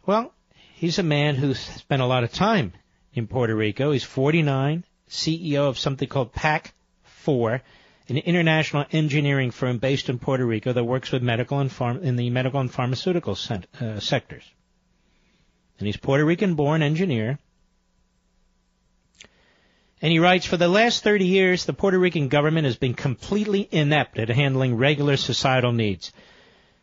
Well, 0.06 0.32
he's 0.74 0.98
a 0.98 1.02
man 1.02 1.34
who's 1.34 1.59
spent 1.59 2.02
a 2.02 2.06
lot 2.06 2.24
of 2.24 2.32
time 2.32 2.72
in 3.14 3.26
Puerto 3.26 3.55
Rico. 3.55 3.90
He's 3.90 4.05
49, 4.05 4.84
CEO 5.09 5.68
of 5.68 5.78
something 5.78 6.09
called 6.09 6.32
PAC 6.32 6.74
4, 7.05 7.62
an 8.09 8.18
international 8.18 8.84
engineering 8.92 9.51
firm 9.51 9.78
based 9.78 10.09
in 10.09 10.18
Puerto 10.18 10.44
Rico 10.44 10.72
that 10.72 10.84
works 10.84 11.10
with 11.10 11.22
medical 11.22 11.59
and 11.59 11.72
farm, 11.72 12.02
in 12.02 12.16
the 12.16 12.30
medical 12.30 12.60
and 12.60 12.70
pharmaceutical 12.70 13.34
cent, 13.34 13.66
uh, 13.80 13.98
sectors. 13.98 14.44
And 15.78 15.86
he's 15.86 15.96
Puerto 15.96 16.24
Rican 16.24 16.55
born 16.55 16.82
engineer. 16.82 17.38
And 20.02 20.12
he 20.12 20.18
writes, 20.18 20.44
for 20.44 20.59
the 20.59 20.68
last 20.68 21.02
30 21.02 21.24
years, 21.24 21.64
the 21.64 21.72
Puerto 21.72 21.98
Rican 21.98 22.28
government 22.28 22.66
has 22.66 22.76
been 22.76 22.94
completely 22.94 23.66
inept 23.72 24.18
at 24.18 24.28
handling 24.28 24.76
regular 24.76 25.16
societal 25.16 25.72
needs. 25.72 26.12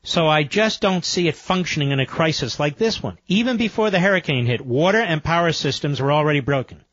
So 0.03 0.28
I 0.28 0.44
just 0.44 0.82
don't 0.82 1.06
see 1.06 1.28
it 1.28 1.36
functioning 1.36 1.91
in 1.91 1.99
a 1.99 2.07
crisis 2.07 2.60
like 2.60 2.78
this 2.78 3.03
one. 3.03 3.19
Even 3.28 3.57
before 3.57 3.91
the 3.91 3.99
hurricane 3.99 4.48
hit, 4.48 4.65
water 4.65 4.99
and 4.99 5.23
power 5.23 5.52
systems 5.52 6.02
were 6.02 6.11
already 6.11 6.40
broken. 6.40 6.84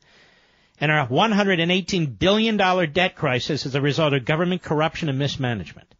And 0.79 0.91
our 0.91 1.07
$118 1.07 2.19
billion 2.19 2.57
debt 2.57 3.15
crisis 3.15 3.65
is 3.65 3.75
a 3.75 3.81
result 3.81 4.13
of 4.13 4.25
government 4.25 4.61
corruption 4.61 5.09
and 5.09 5.17
mismanagement. 5.17 5.93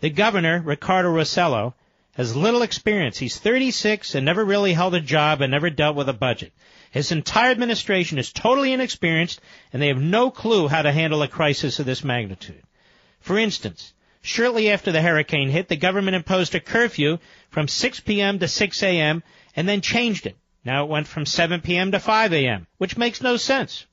The 0.00 0.10
governor, 0.10 0.60
Ricardo 0.60 1.14
Rossello, 1.14 1.74
has 2.14 2.36
little 2.36 2.62
experience. 2.62 3.18
He's 3.18 3.38
36 3.38 4.14
and 4.14 4.24
never 4.24 4.44
really 4.44 4.72
held 4.72 4.94
a 4.94 5.00
job 5.00 5.42
and 5.42 5.50
never 5.50 5.70
dealt 5.70 5.96
with 5.96 6.08
a 6.08 6.14
budget. 6.14 6.52
His 6.90 7.12
entire 7.12 7.50
administration 7.50 8.18
is 8.18 8.32
totally 8.32 8.72
inexperienced 8.72 9.40
and 9.72 9.80
they 9.80 9.88
have 9.88 10.00
no 10.00 10.30
clue 10.30 10.66
how 10.66 10.82
to 10.82 10.92
handle 10.92 11.22
a 11.22 11.28
crisis 11.28 11.78
of 11.78 11.86
this 11.86 12.02
magnitude. 12.02 12.62
For 13.20 13.38
instance, 13.38 13.92
shortly 14.26 14.70
after 14.70 14.92
the 14.92 15.02
hurricane 15.02 15.48
hit, 15.48 15.68
the 15.68 15.76
government 15.76 16.16
imposed 16.16 16.54
a 16.54 16.60
curfew 16.60 17.18
from 17.50 17.68
6 17.68 18.00
p.m. 18.00 18.38
to 18.40 18.48
6 18.48 18.82
a.m. 18.82 19.22
and 19.54 19.68
then 19.68 19.80
changed 19.80 20.26
it. 20.26 20.36
Now 20.64 20.84
it 20.84 20.90
went 20.90 21.06
from 21.06 21.26
7 21.26 21.60
p.m. 21.60 21.92
to 21.92 22.00
5 22.00 22.32
a.m., 22.32 22.66
which 22.78 22.96
makes 22.96 23.22
no 23.22 23.36
sense. 23.36 23.86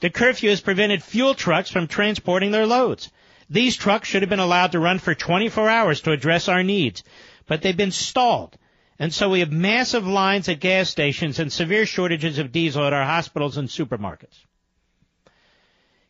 The 0.00 0.10
curfew 0.10 0.50
has 0.50 0.60
prevented 0.60 1.02
fuel 1.02 1.34
trucks 1.34 1.70
from 1.70 1.86
transporting 1.86 2.50
their 2.50 2.66
loads. 2.66 3.10
These 3.48 3.76
trucks 3.76 4.08
should 4.08 4.22
have 4.22 4.28
been 4.28 4.40
allowed 4.40 4.72
to 4.72 4.78
run 4.78 4.98
for 4.98 5.14
24 5.14 5.68
hours 5.70 6.00
to 6.02 6.12
address 6.12 6.48
our 6.48 6.62
needs, 6.62 7.02
but 7.46 7.62
they've 7.62 7.76
been 7.76 7.92
stalled. 7.92 8.58
And 8.98 9.12
so 9.12 9.30
we 9.30 9.40
have 9.40 9.52
massive 9.52 10.06
lines 10.06 10.48
at 10.48 10.60
gas 10.60 10.90
stations 10.90 11.38
and 11.38 11.52
severe 11.52 11.86
shortages 11.86 12.38
of 12.38 12.52
diesel 12.52 12.84
at 12.84 12.92
our 12.92 13.04
hospitals 13.04 13.56
and 13.56 13.68
supermarkets. 13.68 14.45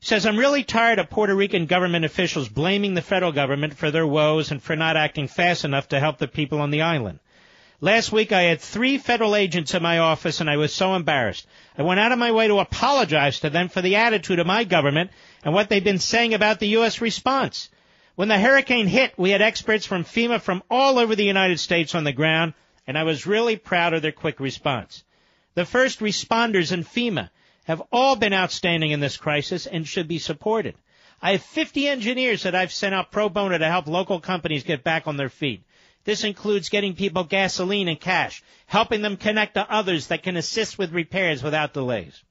Says, 0.01 0.27
I'm 0.27 0.36
really 0.36 0.62
tired 0.62 0.98
of 0.98 1.10
Puerto 1.10 1.35
Rican 1.35 1.66
government 1.66 2.05
officials 2.05 2.48
blaming 2.48 2.94
the 2.94 3.02
federal 3.02 3.32
government 3.32 3.74
for 3.77 3.90
their 3.90 4.06
woes 4.06 4.51
and 4.51 4.62
for 4.62 4.77
not 4.77 4.97
acting 4.97 5.27
fast 5.27 5.64
enough 5.64 5.89
to 5.89 6.01
help 6.01 6.18
the 6.18 6.28
people 6.28 6.60
on 6.60 6.70
the 6.70 6.82
island. 6.82 7.18
Last 7.81 8.10
week 8.10 8.32
I 8.32 8.43
had 8.43 8.60
three 8.60 8.97
federal 8.97 9.35
agents 9.35 9.74
in 9.74 9.82
my 9.82 9.98
office 9.98 10.40
and 10.40 10.48
I 10.48 10.56
was 10.56 10.73
so 10.73 10.94
embarrassed. 10.94 11.47
I 11.77 11.82
went 11.82 12.01
out 12.01 12.12
of 12.12 12.18
my 12.18 12.32
way 12.32 12.48
to 12.48 12.60
apologize 12.60 13.40
to 13.40 13.51
them 13.51 13.68
for 13.68 13.82
the 13.82 13.97
attitude 13.97 14.39
of 14.39 14.47
my 14.47 14.64
government 14.64 15.10
and 15.44 15.52
what 15.52 15.68
they've 15.68 15.85
been 15.85 15.98
saying 15.98 16.32
about 16.32 16.59
the 16.59 16.68
U.S. 16.68 17.01
response. 17.01 17.68
When 18.14 18.28
the 18.28 18.39
hurricane 18.39 18.86
hit, 18.86 19.12
we 19.18 19.31
had 19.31 19.43
experts 19.43 19.85
from 19.85 20.05
FEMA 20.05 20.40
from 20.40 20.62
all 20.70 20.98
over 20.98 21.14
the 21.14 21.24
United 21.24 21.60
States 21.60 21.94
on 21.94 22.05
the 22.05 22.12
ground, 22.12 22.55
and 22.86 22.97
I 22.97 23.05
was 23.05 23.27
really 23.27 23.56
proud 23.56 23.93
of 23.93 24.01
their 24.01 24.12
quick 24.12 24.40
response. 24.40 25.05
The 25.55 25.66
first 25.66 26.01
responders 26.01 26.73
in 26.73 26.82
FEMA 26.82 27.28
have 27.66 27.82
all 27.90 28.14
been 28.14 28.32
outstanding 28.32 28.93
in 28.93 29.01
this 29.01 29.16
crisis 29.16 29.66
and 29.66 29.86
should 29.86 30.06
be 30.06 30.18
supported. 30.18 30.74
I 31.20 31.32
have 31.32 31.43
50 31.43 31.88
engineers 31.88 32.44
that 32.44 32.55
I've 32.55 32.72
sent 32.72 32.94
out 32.94 33.10
pro 33.10 33.28
bono 33.28 33.59
to 33.59 33.68
help 33.68 33.88
local 33.88 34.20
companies 34.20 34.62
get 34.62 34.84
back 34.84 35.06
on 35.06 35.16
their 35.16 35.28
feet. 35.28 35.64
This 36.05 36.22
includes 36.22 36.68
getting 36.68 36.94
people 36.94 37.24
gasoline 37.24 37.88
and 37.88 38.01
cash, 38.01 38.43
helping 38.66 39.02
them 39.02 39.16
connect 39.16 39.55
to 39.55 39.68
others 39.68 40.06
that 40.06 40.22
can 40.22 40.36
assist 40.36 40.78
with 40.78 40.93
repairs 40.93 41.43
without 41.43 41.72
delays. 41.72 42.22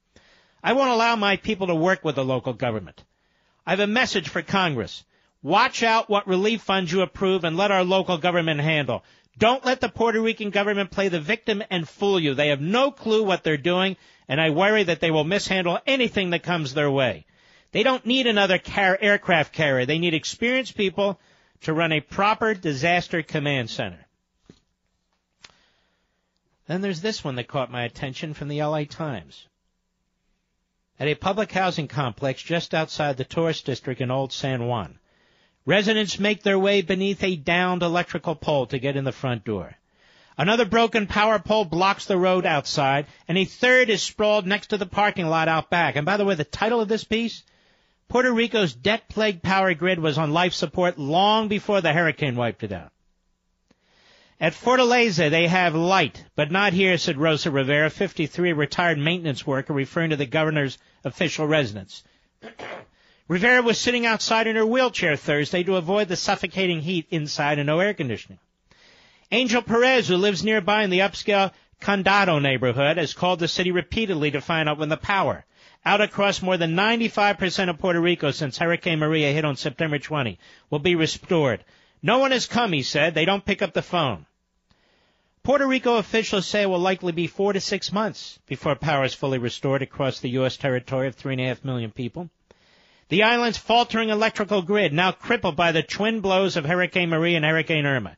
I 0.62 0.72
won't 0.72 0.90
allow 0.90 1.16
my 1.16 1.36
people 1.36 1.66
to 1.66 1.74
work 1.74 2.02
with 2.02 2.14
the 2.14 2.24
local 2.24 2.54
government. 2.54 3.04
I 3.66 3.70
have 3.70 3.80
a 3.80 3.86
message 3.86 4.30
for 4.30 4.40
Congress. 4.40 5.04
Watch 5.42 5.82
out 5.82 6.08
what 6.08 6.26
relief 6.26 6.62
funds 6.62 6.90
you 6.90 7.02
approve 7.02 7.44
and 7.44 7.58
let 7.58 7.70
our 7.70 7.84
local 7.84 8.16
government 8.16 8.60
handle. 8.60 9.04
Don't 9.38 9.66
let 9.66 9.82
the 9.82 9.90
Puerto 9.90 10.22
Rican 10.22 10.48
government 10.48 10.90
play 10.90 11.08
the 11.08 11.20
victim 11.20 11.62
and 11.70 11.86
fool 11.86 12.18
you. 12.18 12.32
They 12.32 12.48
have 12.48 12.62
no 12.62 12.90
clue 12.90 13.22
what 13.22 13.44
they're 13.44 13.58
doing, 13.58 13.98
and 14.28 14.40
I 14.40 14.50
worry 14.50 14.82
that 14.84 15.00
they 15.00 15.10
will 15.10 15.24
mishandle 15.24 15.78
anything 15.86 16.30
that 16.30 16.42
comes 16.42 16.74
their 16.74 16.90
way. 16.90 17.26
They 17.72 17.82
don't 17.82 18.06
need 18.06 18.26
another 18.26 18.58
car- 18.58 18.98
aircraft 19.00 19.52
carrier. 19.52 19.86
They 19.86 19.98
need 19.98 20.14
experienced 20.14 20.76
people 20.76 21.20
to 21.62 21.72
run 21.72 21.92
a 21.92 22.00
proper 22.00 22.54
disaster 22.54 23.22
command 23.22 23.70
center. 23.70 24.06
Then 26.66 26.80
there's 26.80 27.00
this 27.00 27.22
one 27.22 27.36
that 27.36 27.48
caught 27.48 27.70
my 27.70 27.84
attention 27.84 28.34
from 28.34 28.48
the 28.48 28.62
LA 28.62 28.84
Times. 28.84 29.46
At 30.98 31.08
a 31.08 31.14
public 31.14 31.52
housing 31.52 31.88
complex 31.88 32.42
just 32.42 32.74
outside 32.74 33.16
the 33.16 33.24
tourist 33.24 33.66
district 33.66 34.00
in 34.00 34.10
Old 34.10 34.32
San 34.32 34.66
Juan, 34.66 34.98
residents 35.64 36.18
make 36.18 36.42
their 36.42 36.58
way 36.58 36.80
beneath 36.82 37.22
a 37.22 37.36
downed 37.36 37.82
electrical 37.82 38.34
pole 38.34 38.66
to 38.66 38.78
get 38.78 38.96
in 38.96 39.04
the 39.04 39.12
front 39.12 39.44
door. 39.44 39.76
Another 40.38 40.66
broken 40.66 41.06
power 41.06 41.38
pole 41.38 41.64
blocks 41.64 42.04
the 42.04 42.18
road 42.18 42.44
outside, 42.44 43.06
and 43.26 43.38
a 43.38 43.46
third 43.46 43.88
is 43.88 44.02
sprawled 44.02 44.46
next 44.46 44.66
to 44.68 44.76
the 44.76 44.84
parking 44.84 45.26
lot 45.26 45.48
out 45.48 45.70
back. 45.70 45.96
And 45.96 46.04
by 46.04 46.18
the 46.18 46.26
way, 46.26 46.34
the 46.34 46.44
title 46.44 46.80
of 46.80 46.88
this 46.88 47.04
piece 47.04 47.42
Puerto 48.08 48.30
Rico's 48.30 48.74
debt-plagued 48.74 49.42
power 49.42 49.74
grid 49.74 49.98
was 49.98 50.18
on 50.18 50.32
life 50.32 50.52
support 50.52 50.98
long 50.98 51.48
before 51.48 51.80
the 51.80 51.92
hurricane 51.92 52.36
wiped 52.36 52.62
it 52.62 52.72
out. 52.72 52.92
At 54.38 54.52
Fortaleza, 54.52 55.30
they 55.30 55.48
have 55.48 55.74
light, 55.74 56.22
but 56.36 56.50
not 56.50 56.74
here, 56.74 56.98
said 56.98 57.16
Rosa 57.16 57.50
Rivera, 57.50 57.88
53, 57.88 58.50
a 58.50 58.54
retired 58.54 58.98
maintenance 58.98 59.46
worker, 59.46 59.72
referring 59.72 60.10
to 60.10 60.16
the 60.16 60.26
governor's 60.26 60.76
official 61.02 61.46
residence. 61.46 62.04
Rivera 63.28 63.62
was 63.62 63.78
sitting 63.78 64.04
outside 64.04 64.46
in 64.46 64.56
her 64.56 64.66
wheelchair 64.66 65.16
Thursday 65.16 65.62
to 65.64 65.76
avoid 65.76 66.08
the 66.08 66.16
suffocating 66.16 66.82
heat 66.82 67.06
inside 67.10 67.58
and 67.58 67.66
no 67.66 67.80
air 67.80 67.94
conditioning. 67.94 68.38
Angel 69.32 69.60
Perez, 69.60 70.06
who 70.06 70.16
lives 70.16 70.44
nearby 70.44 70.84
in 70.84 70.90
the 70.90 71.00
upscale 71.00 71.52
Condado 71.80 72.38
neighborhood, 72.40 72.96
has 72.96 73.12
called 73.12 73.40
the 73.40 73.48
city 73.48 73.72
repeatedly 73.72 74.30
to 74.30 74.40
find 74.40 74.68
out 74.68 74.78
when 74.78 74.88
the 74.88 74.96
power 74.96 75.44
out 75.84 76.00
across 76.00 76.42
more 76.42 76.56
than 76.56 76.74
95% 76.74 77.68
of 77.68 77.78
Puerto 77.78 78.00
Rico 78.00 78.30
since 78.30 78.58
Hurricane 78.58 78.98
Maria 78.98 79.32
hit 79.32 79.44
on 79.44 79.56
September 79.56 79.98
20 79.98 80.38
will 80.70 80.78
be 80.78 80.94
restored. 80.94 81.64
No 82.02 82.18
one 82.18 82.30
has 82.30 82.46
come, 82.46 82.72
he 82.72 82.82
said. 82.82 83.14
They 83.14 83.24
don't 83.24 83.44
pick 83.44 83.62
up 83.62 83.72
the 83.72 83.82
phone. 83.82 84.26
Puerto 85.42 85.66
Rico 85.66 85.96
officials 85.96 86.46
say 86.46 86.62
it 86.62 86.70
will 86.70 86.78
likely 86.78 87.12
be 87.12 87.28
four 87.28 87.52
to 87.52 87.60
six 87.60 87.92
months 87.92 88.38
before 88.46 88.74
power 88.74 89.04
is 89.04 89.14
fully 89.14 89.38
restored 89.38 89.82
across 89.82 90.18
the 90.18 90.30
U.S. 90.30 90.56
territory 90.56 91.06
of 91.06 91.14
three 91.14 91.34
and 91.34 91.40
a 91.40 91.46
half 91.46 91.64
million 91.64 91.92
people. 91.92 92.30
The 93.08 93.22
island's 93.22 93.58
faltering 93.58 94.08
electrical 94.08 94.62
grid, 94.62 94.92
now 94.92 95.12
crippled 95.12 95.54
by 95.54 95.70
the 95.70 95.84
twin 95.84 96.20
blows 96.20 96.56
of 96.56 96.64
Hurricane 96.64 97.10
Maria 97.10 97.36
and 97.36 97.44
Hurricane 97.44 97.86
Irma, 97.86 98.16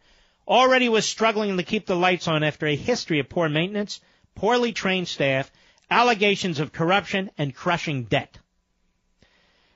already 0.49 0.89
was 0.89 1.05
struggling 1.05 1.57
to 1.57 1.62
keep 1.62 1.87
the 1.87 1.95
lights 1.95 2.27
on 2.27 2.43
after 2.43 2.66
a 2.66 2.75
history 2.75 3.20
of 3.20 3.29
poor 3.29 3.49
maintenance, 3.49 4.01
poorly 4.35 4.73
trained 4.73 5.07
staff, 5.07 5.53
allegations 5.91 6.59
of 6.59 6.73
corruption, 6.73 7.31
and 7.37 7.55
crushing 7.55 8.05
debt. 8.05 8.39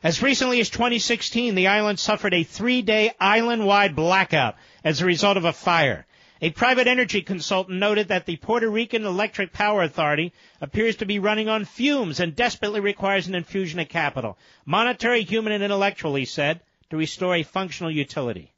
As 0.02 0.22
recently 0.22 0.58
as 0.60 0.70
2016, 0.70 1.54
the 1.54 1.68
island 1.68 2.00
suffered 2.00 2.34
a 2.34 2.42
three-day 2.42 3.12
island-wide 3.20 3.94
blackout 3.94 4.56
as 4.82 5.00
a 5.00 5.06
result 5.06 5.36
of 5.36 5.44
a 5.44 5.52
fire. 5.52 6.06
A 6.40 6.50
private 6.50 6.88
energy 6.88 7.22
consultant 7.22 7.78
noted 7.78 8.08
that 8.08 8.26
the 8.26 8.34
Puerto 8.36 8.68
Rican 8.68 9.04
Electric 9.04 9.52
Power 9.52 9.84
Authority 9.84 10.32
appears 10.60 10.96
to 10.96 11.06
be 11.06 11.20
running 11.20 11.48
on 11.48 11.64
fumes 11.64 12.18
and 12.18 12.34
desperately 12.34 12.80
requires 12.80 13.28
an 13.28 13.36
infusion 13.36 13.78
of 13.78 13.88
capital, 13.88 14.36
monetary, 14.66 15.22
human, 15.22 15.52
and 15.52 15.62
intellectual, 15.62 16.16
he 16.16 16.24
said, 16.24 16.60
to 16.90 16.96
restore 16.96 17.36
a 17.36 17.44
functional 17.44 17.92
utility. 17.92 18.51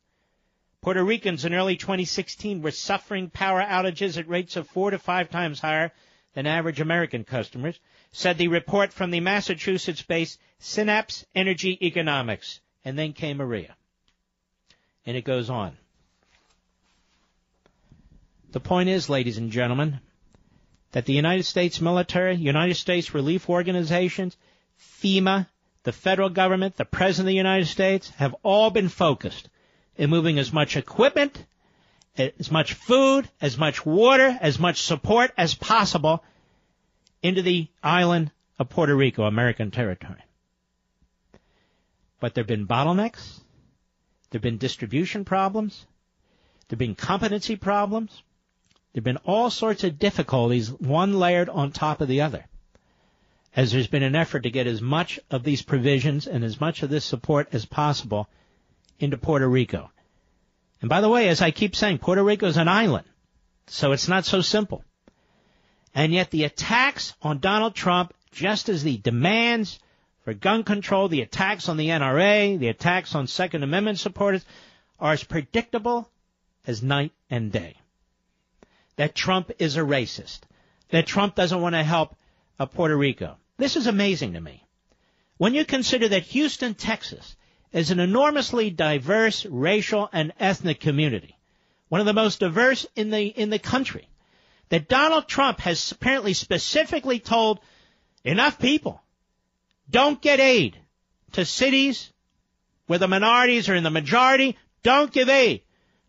Puerto 0.85 1.03
Ricans 1.03 1.47
in 1.47 1.55
early 1.55 1.77
2016 1.79 2.61
were 2.61 2.71
suffering 2.71 3.31
power 3.31 3.63
outages 3.63 4.19
at 4.19 4.29
rates 4.29 4.55
of 4.57 4.69
four 4.69 4.91
to 4.91 4.99
five 4.99 5.31
times 5.31 5.59
higher 5.59 5.91
than 6.35 6.47
average 6.47 6.79
American 6.79 7.25
customers, 7.25 7.81
said 8.13 8.37
the 8.37 8.49
report 8.49 8.93
from 8.93 9.11
the 9.11 9.21
Massachusetts-based 9.21 10.39
Synapse 10.59 11.25
Energy 11.35 11.79
Economics. 11.81 12.61
And 12.85 12.99
then 12.99 13.15
came 13.15 13.39
Maria. 13.39 13.75
And 15.07 15.17
it 15.17 15.25
goes 15.25 15.49
on. 15.49 15.79
The 18.53 18.61
point 18.61 18.91
is, 18.91 19.09
ladies 19.09 19.39
and 19.39 19.51
gentlemen, 19.51 20.01
that 20.93 21.07
the 21.07 21.15
United 21.15 21.45
States 21.45 21.81
military, 21.81 22.35
United 22.35 22.75
States 22.75 23.15
relief 23.15 23.49
organizations, 23.49 24.37
FEMA, 24.79 25.47
the 25.85 25.93
federal 25.93 26.29
government, 26.29 26.77
the 26.77 26.85
President 26.85 27.29
of 27.29 27.33
the 27.33 27.37
United 27.37 27.69
States 27.69 28.11
have 28.17 28.37
all 28.43 28.69
been 28.69 28.91
focused 28.91 29.49
in 29.97 30.11
moving 30.11 30.39
as 30.39 30.53
much 30.53 30.77
equipment, 30.77 31.45
as 32.17 32.51
much 32.51 32.75
food, 32.75 33.29
as 33.41 33.59
much 33.59 33.85
water, 33.85 34.37
as 34.41 34.59
much 34.59 34.83
support 34.83 35.33
as 35.37 35.55
possible 35.55 36.23
into 37.23 37.43
the 37.43 37.69
island 37.83 38.31
of 38.59 38.69
Puerto 38.69 38.95
Rico, 38.95 39.25
American 39.25 39.71
territory. 39.71 40.23
But 42.21 42.35
there 42.35 42.43
have 42.43 42.49
been 42.49 42.67
bottlenecks, 42.67 43.41
there 44.31 44.39
have 44.39 44.43
been 44.43 44.59
distribution 44.59 45.25
problems, 45.25 45.87
there 46.69 46.77
have 46.77 46.79
been 46.79 46.95
competency 46.95 47.57
problems, 47.57 48.23
there 48.93 49.01
have 49.01 49.05
been 49.05 49.17
all 49.19 49.51
sorts 49.51 49.85
of 49.85 49.99
difficulties, 49.99 50.71
one 50.71 51.15
layered 51.15 51.49
on 51.49 51.73
top 51.73 52.01
of 52.01 52.09
the 52.09 52.21
other, 52.21 52.47
as 53.57 53.73
there's 53.73 53.89
been 53.89 54.03
an 54.03 54.17
effort 54.17 54.45
to 54.45 54.51
get 54.51 54.67
as 54.67 54.81
much 54.81 55.19
of 55.31 55.43
these 55.43 55.63
provisions 55.63 56.27
and 56.27 56.45
as 56.45 56.61
much 56.61 56.83
of 56.83 56.91
this 56.91 57.05
support 57.05 57.49
as 57.53 57.65
possible 57.65 58.29
into 59.05 59.19
Puerto 59.19 59.49
Rico. 59.49 59.91
And 60.81 60.89
by 60.89 61.01
the 61.01 61.09
way, 61.09 61.29
as 61.29 61.41
I 61.41 61.51
keep 61.51 61.77
saying, 61.77 61.99
Puerto 61.99 62.23
Rico 62.23 62.47
is 62.47 62.57
an 62.57 62.69
island, 62.69 63.07
so 63.67 63.93
it's 63.93 64.09
not 64.09 64.25
so 64.25 64.41
simple. 64.41 64.85
And 65.95 66.13
yet 66.13 66.31
the 66.31 66.45
attacks 66.45 67.15
on 67.23 67.39
Donald 67.39 67.75
Trump, 67.75 68.13
just 68.33 68.69
as 68.69 68.83
the 68.83 68.99
demands 68.99 69.79
for 70.25 70.35
gun 70.35 70.65
control, 70.65 71.09
the 71.09 71.23
attacks 71.23 71.69
on 71.69 71.77
the 71.77 71.89
NRA, 71.89 72.59
the 72.59 72.69
attacks 72.69 73.15
on 73.15 73.27
Second 73.27 73.63
Amendment 73.63 73.99
supporters, 73.99 74.45
are 74.99 75.13
as 75.13 75.23
predictable 75.23 76.11
as 76.67 76.83
night 76.83 77.13
and 77.31 77.53
day 77.53 77.77
that 78.97 79.15
Trump 79.15 79.51
is 79.59 79.77
a 79.77 79.81
racist, 79.81 80.41
that 80.91 81.07
Trump 81.07 81.35
doesn't 81.35 81.61
want 81.61 81.75
to 81.75 81.83
help 81.83 82.17
uh, 82.59 82.67
Puerto 82.67 82.97
Rico. 82.97 83.37
This 83.57 83.77
is 83.77 83.87
amazing 83.87 84.35
to 84.35 84.41
me. 84.41 84.65
When 85.37 85.55
you 85.55 85.65
consider 85.65 86.09
that 86.09 86.23
Houston, 86.23 86.75
Texas 86.75 87.37
is 87.75 87.91
an 87.91 87.99
enormously 87.99 88.71
diverse 88.71 89.45
racial 89.45 90.09
and 90.13 90.33
ethnic 90.39 90.79
community, 90.79 91.37
one 91.89 92.01
of 92.01 92.07
the 92.07 92.13
most 92.13 92.39
diverse 92.39 92.87
in 92.95 93.11
the, 93.11 93.27
in 93.27 93.51
the 93.51 93.59
country, 93.59 94.09
that 94.69 94.89
Donald 94.89 95.27
Trump 95.27 95.59
has 95.61 95.91
apparently 95.91 96.35
specifically 96.35 97.19
told 97.19 97.59
enough 98.23 98.61
people, 98.61 99.03
don't 99.91 100.23
get 100.23 100.39
aid 100.39 100.79
to 101.33 101.45
cities 101.45 102.13
where 102.87 103.01
the 103.01 103.09
minorities 103.09 103.69
are 103.69 103.75
in 103.75 103.83
the 103.83 103.91
majority, 103.91 104.57
don't 104.85 105.13
give 105.13 105.29
aid 105.29 105.63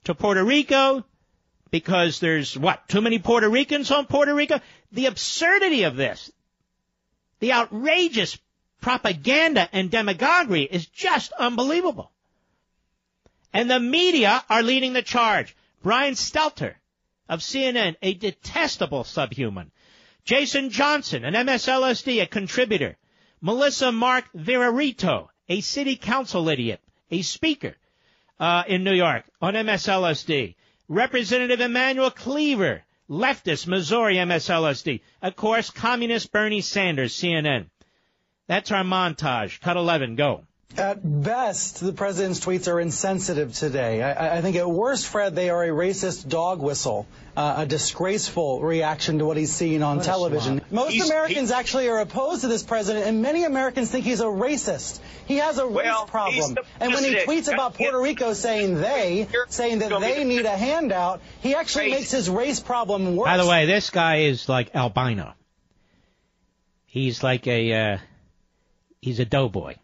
to 0.03 0.13
Puerto 0.13 0.43
Rico, 0.43 1.03
because 1.71 2.19
there's 2.19 2.57
what, 2.57 2.87
too 2.87 3.01
many 3.01 3.17
Puerto 3.17 3.49
Ricans 3.49 3.89
on 3.89 4.05
Puerto 4.05 4.35
Rico? 4.35 4.61
The 4.91 5.07
absurdity 5.07 5.83
of 5.83 5.95
this, 5.95 6.31
the 7.39 7.53
outrageous 7.53 8.37
propaganda 8.85 9.67
and 9.73 9.89
demagoguery 9.89 10.61
is 10.61 10.85
just 10.85 11.31
unbelievable. 11.31 12.11
And 13.51 13.67
the 13.67 13.79
media 13.79 14.43
are 14.47 14.61
leading 14.61 14.93
the 14.93 15.01
charge. 15.01 15.55
Brian 15.81 16.13
Stelter 16.13 16.75
of 17.27 17.39
CNN, 17.39 17.95
a 18.03 18.13
detestable 18.13 19.03
subhuman. 19.03 19.71
Jason 20.23 20.69
Johnson, 20.69 21.25
an 21.25 21.33
MSLSD, 21.33 22.21
a 22.21 22.27
contributor. 22.27 22.95
Melissa 23.41 23.91
Mark 23.91 24.25
Viverito, 24.37 25.29
a 25.49 25.61
city 25.61 25.95
council 25.95 26.47
idiot, 26.47 26.79
a 27.09 27.23
speaker 27.23 27.75
uh, 28.39 28.65
in 28.67 28.83
New 28.83 28.93
York 28.93 29.23
on 29.41 29.55
MSLSD. 29.55 30.53
Representative 30.87 31.59
Emmanuel 31.59 32.11
Cleaver, 32.11 32.83
leftist, 33.09 33.65
Missouri 33.65 34.17
MSLSD. 34.17 35.01
Of 35.23 35.35
course, 35.35 35.71
communist 35.71 36.31
Bernie 36.31 36.61
Sanders, 36.61 37.15
CNN. 37.15 37.71
That's 38.47 38.71
our 38.71 38.83
montage. 38.83 39.59
Cut 39.61 39.77
11, 39.77 40.15
go. 40.15 40.43
At 40.77 40.99
best, 41.23 41.79
the 41.79 41.93
president's 41.93 42.41
tweets 42.41 42.67
are 42.67 42.81
insensitive 42.81 43.53
today. 43.53 44.03
I, 44.03 44.37
I 44.37 44.41
think 44.41 44.57
at 44.57 44.69
worst, 44.69 45.07
Fred, 45.07 45.33
they 45.33 45.49
are 45.49 45.63
a 45.63 45.69
racist 45.69 46.27
dog 46.27 46.61
whistle, 46.61 47.07
uh, 47.37 47.55
a 47.59 47.65
disgraceful 47.65 48.61
reaction 48.61 49.19
to 49.19 49.25
what 49.25 49.37
he's 49.37 49.53
seen 49.53 49.83
on 49.83 49.97
What 49.97 50.05
television. 50.05 50.61
Most 50.71 50.91
He's- 50.91 51.09
Americans 51.09 51.51
actually 51.51 51.87
are 51.87 51.99
opposed 51.99 52.41
to 52.41 52.49
this 52.49 52.61
president, 52.61 53.05
and 53.07 53.21
many 53.21 53.45
Americans 53.45 53.89
think 53.89 54.03
he's 54.03 54.19
a 54.19 54.25
racist. 54.25 54.99
He 55.27 55.37
has 55.37 55.59
a 55.59 55.65
Well, 55.65 56.01
race 56.01 56.09
problem. 56.09 56.57
And 56.81 56.93
when 56.93 57.03
he 57.05 57.15
tweets 57.15 57.51
about 57.51 57.75
Puerto 57.75 57.99
Rico 58.01 58.33
saying 58.33 58.81
they, 58.81 59.29
saying 59.47 59.79
that 59.79 59.97
they 60.01 60.25
need 60.25 60.45
a 60.45 60.57
handout, 60.57 61.21
he 61.41 61.55
actually 61.55 61.91
makes 61.91 62.11
his 62.11 62.29
race 62.29 62.59
problem 62.59 63.15
worse. 63.15 63.27
By 63.27 63.37
the 63.37 63.47
way, 63.47 63.65
this 63.65 63.91
guy 63.91 64.23
is 64.23 64.49
like 64.49 64.75
albino. 64.75 65.33
He's 66.85 67.23
like 67.23 67.47
a, 67.47 67.73
uh, 67.73 67.97
he's 69.05 69.19
a 69.19 69.25
doughboy. 69.25 69.75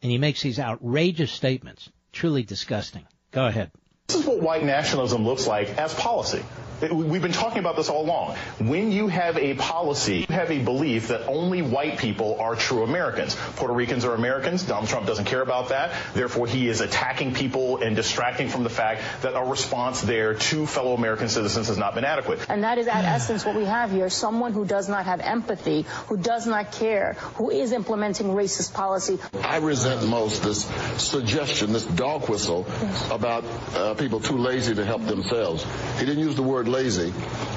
And 0.00 0.10
he 0.10 0.16
makes 0.16 0.40
these 0.40 0.58
outrageous 0.58 1.30
statements. 1.30 1.90
Truly 2.10 2.42
disgusting. 2.42 3.06
Go 3.30 3.44
ahead. 3.44 3.70
This 4.06 4.16
is 4.16 4.24
what 4.24 4.40
white 4.40 4.64
nationalism 4.64 5.26
looks 5.26 5.46
like 5.46 5.68
as 5.76 5.92
policy. 5.92 6.42
It- 6.80 6.92
we- 6.94 7.16
We've 7.16 7.22
been 7.22 7.32
talking 7.32 7.60
about 7.60 7.76
this 7.76 7.88
all 7.88 8.02
along. 8.04 8.36
When 8.58 8.92
you 8.92 9.08
have 9.08 9.38
a 9.38 9.54
policy, 9.54 10.26
you 10.28 10.34
have 10.34 10.50
a 10.50 10.58
belief 10.58 11.08
that 11.08 11.22
only 11.28 11.62
white 11.62 11.96
people 11.98 12.36
are 12.38 12.54
true 12.54 12.82
Americans. 12.84 13.34
Puerto 13.56 13.72
Ricans 13.72 14.04
are 14.04 14.12
Americans. 14.14 14.62
Donald 14.64 14.88
Trump 14.88 15.06
doesn't 15.06 15.24
care 15.24 15.40
about 15.40 15.70
that. 15.70 15.92
Therefore, 16.12 16.46
he 16.46 16.68
is 16.68 16.82
attacking 16.82 17.32
people 17.32 17.78
and 17.78 17.96
distracting 17.96 18.48
from 18.48 18.64
the 18.64 18.68
fact 18.70 19.00
that 19.22 19.34
a 19.34 19.42
response 19.42 20.02
there 20.02 20.34
to 20.34 20.66
fellow 20.66 20.92
American 20.94 21.28
citizens 21.30 21.68
has 21.68 21.78
not 21.78 21.94
been 21.94 22.04
adequate. 22.04 22.40
And 22.50 22.64
that 22.64 22.76
is 22.76 22.86
at 22.86 23.04
essence 23.04 23.46
what 23.46 23.54
we 23.56 23.64
have 23.64 23.90
here, 23.90 24.10
someone 24.10 24.52
who 24.52 24.66
does 24.66 24.88
not 24.88 25.06
have 25.06 25.20
empathy, 25.20 25.86
who 26.08 26.18
does 26.18 26.46
not 26.46 26.72
care, 26.72 27.14
who 27.36 27.50
is 27.50 27.72
implementing 27.72 28.26
racist 28.28 28.74
policy. 28.74 29.18
I 29.42 29.56
resent 29.58 30.06
most 30.06 30.42
this 30.42 30.66
suggestion, 30.98 31.72
this 31.72 31.84
dog 31.86 32.28
whistle 32.28 32.66
about 33.10 33.44
uh, 33.74 33.94
people 33.94 34.20
too 34.20 34.36
lazy 34.36 34.74
to 34.74 34.84
help 34.84 35.06
themselves. 35.06 35.64
He 35.98 36.04
didn't 36.04 36.22
use 36.22 36.34
the 36.34 36.42
word 36.42 36.65
lazy, 36.66 37.12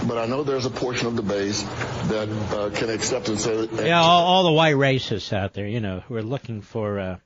but 0.07 0.17
I 0.17 0.25
know 0.25 0.43
there's 0.43 0.65
a 0.65 0.69
portion 0.69 1.07
of 1.07 1.15
the 1.15 1.21
base 1.21 1.61
that 1.63 2.29
uh, 2.29 2.69
can 2.73 2.89
accept 2.89 3.29
and 3.29 3.39
say, 3.39 3.67
Yeah, 3.85 4.01
all, 4.01 4.25
all 4.25 4.43
the 4.43 4.51
white 4.51 4.75
racists 4.75 5.33
out 5.33 5.53
there, 5.53 5.67
you 5.67 5.79
know, 5.79 6.01
who 6.01 6.15
are 6.15 6.23
looking 6.23 6.61
for 6.61 6.99
uh, 6.99 7.17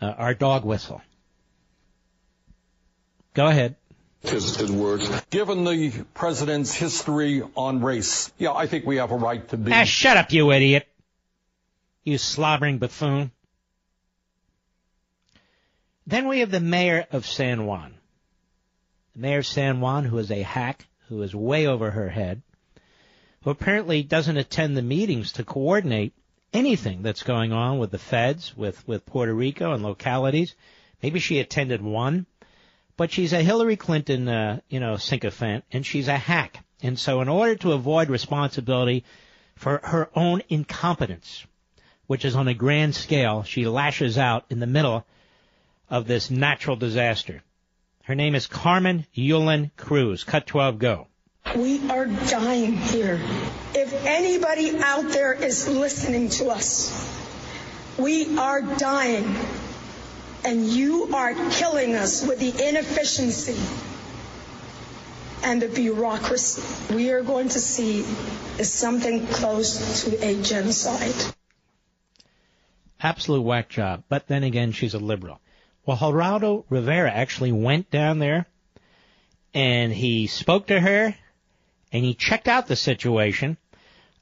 uh, 0.00 0.06
our 0.06 0.34
dog 0.34 0.64
whistle. 0.64 1.00
Go 3.34 3.46
ahead. 3.46 3.76
His, 4.22 4.56
his 4.56 4.72
words. 4.72 5.08
Given 5.30 5.64
the 5.64 6.04
president's 6.14 6.72
history 6.72 7.42
on 7.54 7.82
race, 7.82 8.32
yeah, 8.38 8.52
I 8.52 8.66
think 8.66 8.86
we 8.86 8.96
have 8.96 9.12
a 9.12 9.16
right 9.16 9.46
to 9.50 9.56
be. 9.56 9.72
Ah, 9.72 9.84
shut 9.84 10.16
up, 10.16 10.32
you 10.32 10.50
idiot. 10.52 10.88
You 12.02 12.18
slobbering 12.18 12.78
buffoon. 12.78 13.30
Then 16.06 16.28
we 16.28 16.40
have 16.40 16.50
the 16.50 16.60
mayor 16.60 17.06
of 17.12 17.26
San 17.26 17.66
Juan. 17.66 17.95
Mayor 19.18 19.42
San 19.42 19.80
Juan, 19.80 20.04
who 20.04 20.18
is 20.18 20.30
a 20.30 20.42
hack, 20.42 20.86
who 21.08 21.22
is 21.22 21.34
way 21.34 21.66
over 21.66 21.90
her 21.90 22.10
head, 22.10 22.42
who 23.42 23.50
apparently 23.50 24.02
doesn't 24.02 24.36
attend 24.36 24.76
the 24.76 24.82
meetings 24.82 25.32
to 25.32 25.44
coordinate 25.44 26.12
anything 26.52 27.00
that's 27.00 27.22
going 27.22 27.50
on 27.50 27.78
with 27.78 27.90
the 27.90 27.98
feds, 27.98 28.54
with, 28.54 28.86
with 28.86 29.06
Puerto 29.06 29.32
Rico 29.32 29.72
and 29.72 29.82
localities. 29.82 30.54
Maybe 31.02 31.18
she 31.18 31.38
attended 31.38 31.80
one, 31.80 32.26
but 32.98 33.10
she's 33.10 33.32
a 33.32 33.42
Hillary 33.42 33.76
Clinton, 33.76 34.28
uh, 34.28 34.60
you 34.68 34.80
know, 34.80 34.98
sycophant, 34.98 35.64
and 35.72 35.86
she's 35.86 36.08
a 36.08 36.18
hack. 36.18 36.62
And 36.82 36.98
so 36.98 37.22
in 37.22 37.28
order 37.30 37.54
to 37.56 37.72
avoid 37.72 38.10
responsibility 38.10 39.04
for 39.54 39.80
her 39.82 40.10
own 40.14 40.42
incompetence, 40.50 41.46
which 42.06 42.26
is 42.26 42.36
on 42.36 42.48
a 42.48 42.54
grand 42.54 42.94
scale, 42.94 43.44
she 43.44 43.66
lashes 43.66 44.18
out 44.18 44.44
in 44.50 44.60
the 44.60 44.66
middle 44.66 45.06
of 45.88 46.06
this 46.06 46.30
natural 46.30 46.76
disaster. 46.76 47.42
Her 48.06 48.14
name 48.14 48.36
is 48.36 48.46
Carmen 48.46 49.04
Yulin 49.16 49.72
Cruz. 49.76 50.22
Cut 50.22 50.46
12, 50.46 50.78
go. 50.78 51.08
We 51.56 51.90
are 51.90 52.06
dying 52.06 52.76
here. 52.76 53.20
If 53.74 54.06
anybody 54.06 54.78
out 54.78 55.08
there 55.08 55.32
is 55.32 55.66
listening 55.66 56.28
to 56.38 56.50
us, 56.50 56.88
we 57.98 58.38
are 58.38 58.62
dying. 58.62 59.34
And 60.44 60.64
you 60.64 61.16
are 61.16 61.34
killing 61.50 61.96
us 61.96 62.24
with 62.24 62.38
the 62.38 62.68
inefficiency 62.68 63.58
and 65.42 65.60
the 65.60 65.66
bureaucracy. 65.66 66.94
We 66.94 67.10
are 67.10 67.22
going 67.22 67.48
to 67.48 67.58
see 67.58 68.04
is 68.60 68.72
something 68.72 69.26
close 69.26 70.04
to 70.04 70.24
a 70.24 70.40
genocide. 70.40 71.34
Absolute 73.00 73.42
whack 73.42 73.68
job. 73.68 74.04
But 74.08 74.28
then 74.28 74.44
again, 74.44 74.70
she's 74.70 74.94
a 74.94 75.00
liberal. 75.00 75.40
Well, 75.86 75.96
Geraldo 75.96 76.64
Rivera 76.68 77.12
actually 77.12 77.52
went 77.52 77.92
down 77.92 78.18
there 78.18 78.46
and 79.54 79.92
he 79.92 80.26
spoke 80.26 80.66
to 80.66 80.80
her 80.80 81.14
and 81.92 82.04
he 82.04 82.14
checked 82.14 82.48
out 82.48 82.66
the 82.66 82.74
situation 82.74 83.56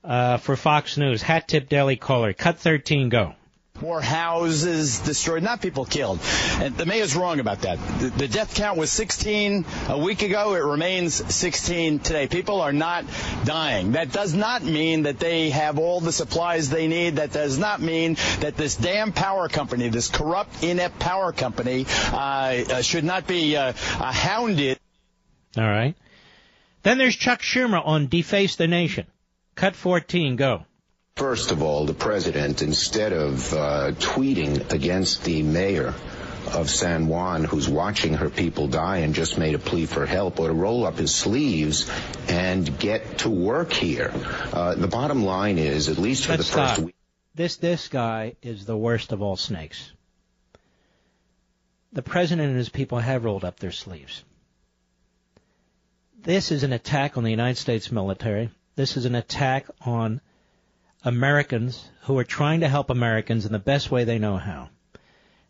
uh, 0.05 0.36
for 0.36 0.57
Fox 0.57 0.99
News. 0.99 1.23
Hat 1.23 1.49
tip 1.49 1.70
Daily 1.70 1.97
Caller. 1.97 2.35
Cut 2.35 2.59
13, 2.59 3.09
go. 3.09 3.35
More 3.83 4.01
houses 4.01 5.01
destroyed, 5.01 5.43
not 5.43 5.61
people 5.61 5.85
killed. 5.85 6.21
And 6.61 6.77
the 6.77 6.87
mayor's 6.87 7.17
wrong 7.17 7.41
about 7.41 7.63
that. 7.63 7.77
The, 7.99 8.09
the 8.11 8.29
death 8.29 8.55
count 8.55 8.79
was 8.79 8.93
16 8.93 9.65
a 9.89 9.99
week 9.99 10.23
ago. 10.23 10.55
It 10.55 10.63
remains 10.63 11.15
16 11.35 11.99
today. 11.99 12.29
People 12.29 12.61
are 12.61 12.73
not 12.73 13.05
dying. 13.45 13.93
That 13.93 14.13
does 14.13 14.33
not 14.33 14.63
mean 14.63 15.03
that 15.03 15.19
they 15.19 15.51
have 15.51 15.81
all 15.81 15.99
the 15.99 16.13
supplies 16.13 16.71
they 16.71 16.87
need. 16.87 17.17
That 17.17 17.33
does 17.33 17.59
not 17.59 17.81
mean 17.81 18.17
that 18.39 18.57
this 18.57 18.77
damn 18.77 19.11
power 19.11 19.49
company, 19.49 19.89
this 19.89 20.09
corrupt, 20.09 20.63
inept 20.63 21.01
power 21.01 21.33
company, 21.33 21.85
uh, 22.13 22.17
uh, 22.17 22.83
should 22.83 23.03
not 23.03 23.27
be 23.27 23.57
uh, 23.57 23.73
uh, 23.99 24.13
hounded. 24.13 24.79
All 25.57 25.65
right. 25.65 25.97
Then 26.85 26.99
there's 26.99 27.17
Chuck 27.17 27.41
Schumer 27.43 27.85
on 27.85 28.07
Deface 28.07 28.55
the 28.55 28.69
Nation. 28.69 29.07
Cut 29.57 29.75
14, 29.75 30.37
go. 30.37 30.65
First 31.16 31.53
of 31.53 31.62
all, 31.62 31.86
the 31.86 31.95
president, 31.95 32.61
instead 32.61 33.12
of 33.12 33.53
uh, 33.53 33.93
tweeting 33.93 34.73
against 34.73 35.23
the 35.23 35.45
mayor 35.45 35.95
of 36.53 36.69
San 36.69 37.07
Juan, 37.07 37.45
who's 37.45 37.69
watching 37.69 38.15
her 38.15 38.28
people 38.28 38.66
die 38.66 38.99
and 38.99 39.15
just 39.15 39.39
made 39.39 39.55
a 39.55 39.61
plea 39.61 39.86
for 39.86 40.07
help, 40.07 40.41
ought 40.41 40.49
to 40.49 40.53
roll 40.53 40.85
up 40.85 40.99
his 40.99 41.15
sleeves 41.15 41.89
and 42.27 42.81
get 42.81 43.19
to 43.19 43.31
work 43.31 43.73
here. 43.73 44.12
Uh, 44.53 44.74
the 44.74 44.89
bottom 44.89 45.24
line 45.24 45.59
is, 45.59 45.89
at 45.89 45.99
least 45.99 46.27
for 46.27 46.32
Let's 46.32 46.51
the 46.51 46.57
first 46.57 46.74
stop. 46.74 46.85
week. 46.86 46.97
This 47.36 47.57
this 47.57 47.86
guy 47.86 48.35
is 48.43 48.66
the 48.66 48.77
worst 48.77 49.12
of 49.12 49.23
all 49.23 49.36
snakes. 49.36 49.93
The 51.93 52.03
president 52.03 52.49
and 52.49 52.57
his 52.57 52.69
people 52.69 52.99
have 52.99 53.24
rolled 53.24 53.45
up 53.45 53.61
their 53.61 53.70
sleeves. 53.70 54.24
This 56.20 56.51
is 56.51 56.65
an 56.65 56.73
attack 56.73 57.16
on 57.16 57.23
the 57.23 57.31
United 57.31 57.59
States 57.59 57.93
military. 57.93 58.51
This 58.74 58.97
is 58.97 59.05
an 59.05 59.15
attack 59.15 59.66
on 59.81 60.20
Americans 61.07 61.87
who 62.05 62.17
are 62.17 62.25
trying 62.25 62.61
to 62.61 62.69
help 62.69 62.89
Americans 62.89 63.45
in 63.45 63.53
the 63.53 63.59
best 63.59 63.91
way 63.91 64.05
they 64.05 64.19
know 64.19 64.39
how. 64.39 64.71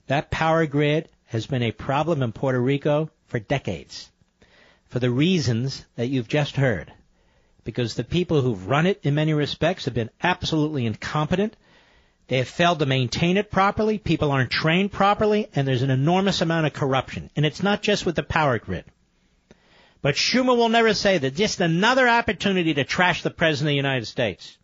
That 0.09 0.29
power 0.29 0.67
grid 0.67 1.09
has 1.27 1.47
been 1.47 1.63
a 1.63 1.71
problem 1.71 2.23
in 2.23 2.33
Puerto 2.33 2.61
Rico 2.61 3.09
for 3.27 3.39
decades. 3.39 4.11
For 4.89 4.99
the 4.99 5.13
reasons 5.13 5.87
that 5.95 6.09
you've 6.09 6.27
just 6.27 6.57
heard. 6.57 6.93
Because 7.63 7.95
the 7.95 8.03
people 8.03 8.41
who've 8.41 8.67
run 8.67 8.87
it 8.87 8.99
in 9.05 9.15
many 9.15 9.33
respects 9.33 9.85
have 9.85 9.95
been 9.95 10.11
absolutely 10.21 10.87
incompetent. 10.87 11.57
They 12.27 12.39
have 12.39 12.49
failed 12.49 12.81
to 12.81 12.87
maintain 12.87 13.37
it 13.37 13.53
properly. 13.53 13.99
People 13.99 14.33
aren't 14.33 14.51
trained 14.51 14.91
properly, 14.91 15.49
and 15.55 15.69
there's 15.69 15.83
an 15.83 15.91
enormous 15.91 16.41
amount 16.41 16.67
of 16.67 16.73
corruption. 16.73 17.31
And 17.37 17.47
it's 17.47 17.63
not 17.63 17.81
just 17.81 18.05
with 18.05 18.17
the 18.17 18.25
power 18.25 18.59
grid. 18.59 18.87
But 20.03 20.17
Schumer 20.17 20.57
will 20.57 20.69
never 20.69 20.95
say 20.95 21.19
that 21.19 21.37
just 21.37 21.61
another 21.61 22.09
opportunity 22.09 22.75
to 22.75 22.85
trash 22.85 23.23
the 23.23 23.31
President 23.31 23.69
of 23.69 23.73
the 23.73 23.77
United 23.77 24.07
States. 24.07 24.59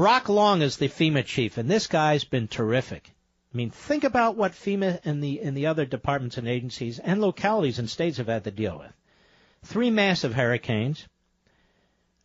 Brock 0.00 0.30
Long 0.30 0.62
is 0.62 0.78
the 0.78 0.88
FEMA 0.88 1.22
chief, 1.26 1.58
and 1.58 1.70
this 1.70 1.86
guy's 1.86 2.24
been 2.24 2.48
terrific. 2.48 3.12
I 3.52 3.56
mean, 3.58 3.68
think 3.68 4.02
about 4.02 4.34
what 4.34 4.52
FEMA 4.52 4.98
and 5.04 5.22
the 5.22 5.42
and 5.42 5.54
the 5.54 5.66
other 5.66 5.84
departments 5.84 6.38
and 6.38 6.48
agencies 6.48 6.98
and 6.98 7.20
localities 7.20 7.78
and 7.78 7.90
states 7.90 8.16
have 8.16 8.28
had 8.28 8.44
to 8.44 8.50
deal 8.50 8.78
with. 8.78 8.94
Three 9.62 9.90
massive 9.90 10.32
hurricanes, 10.32 11.06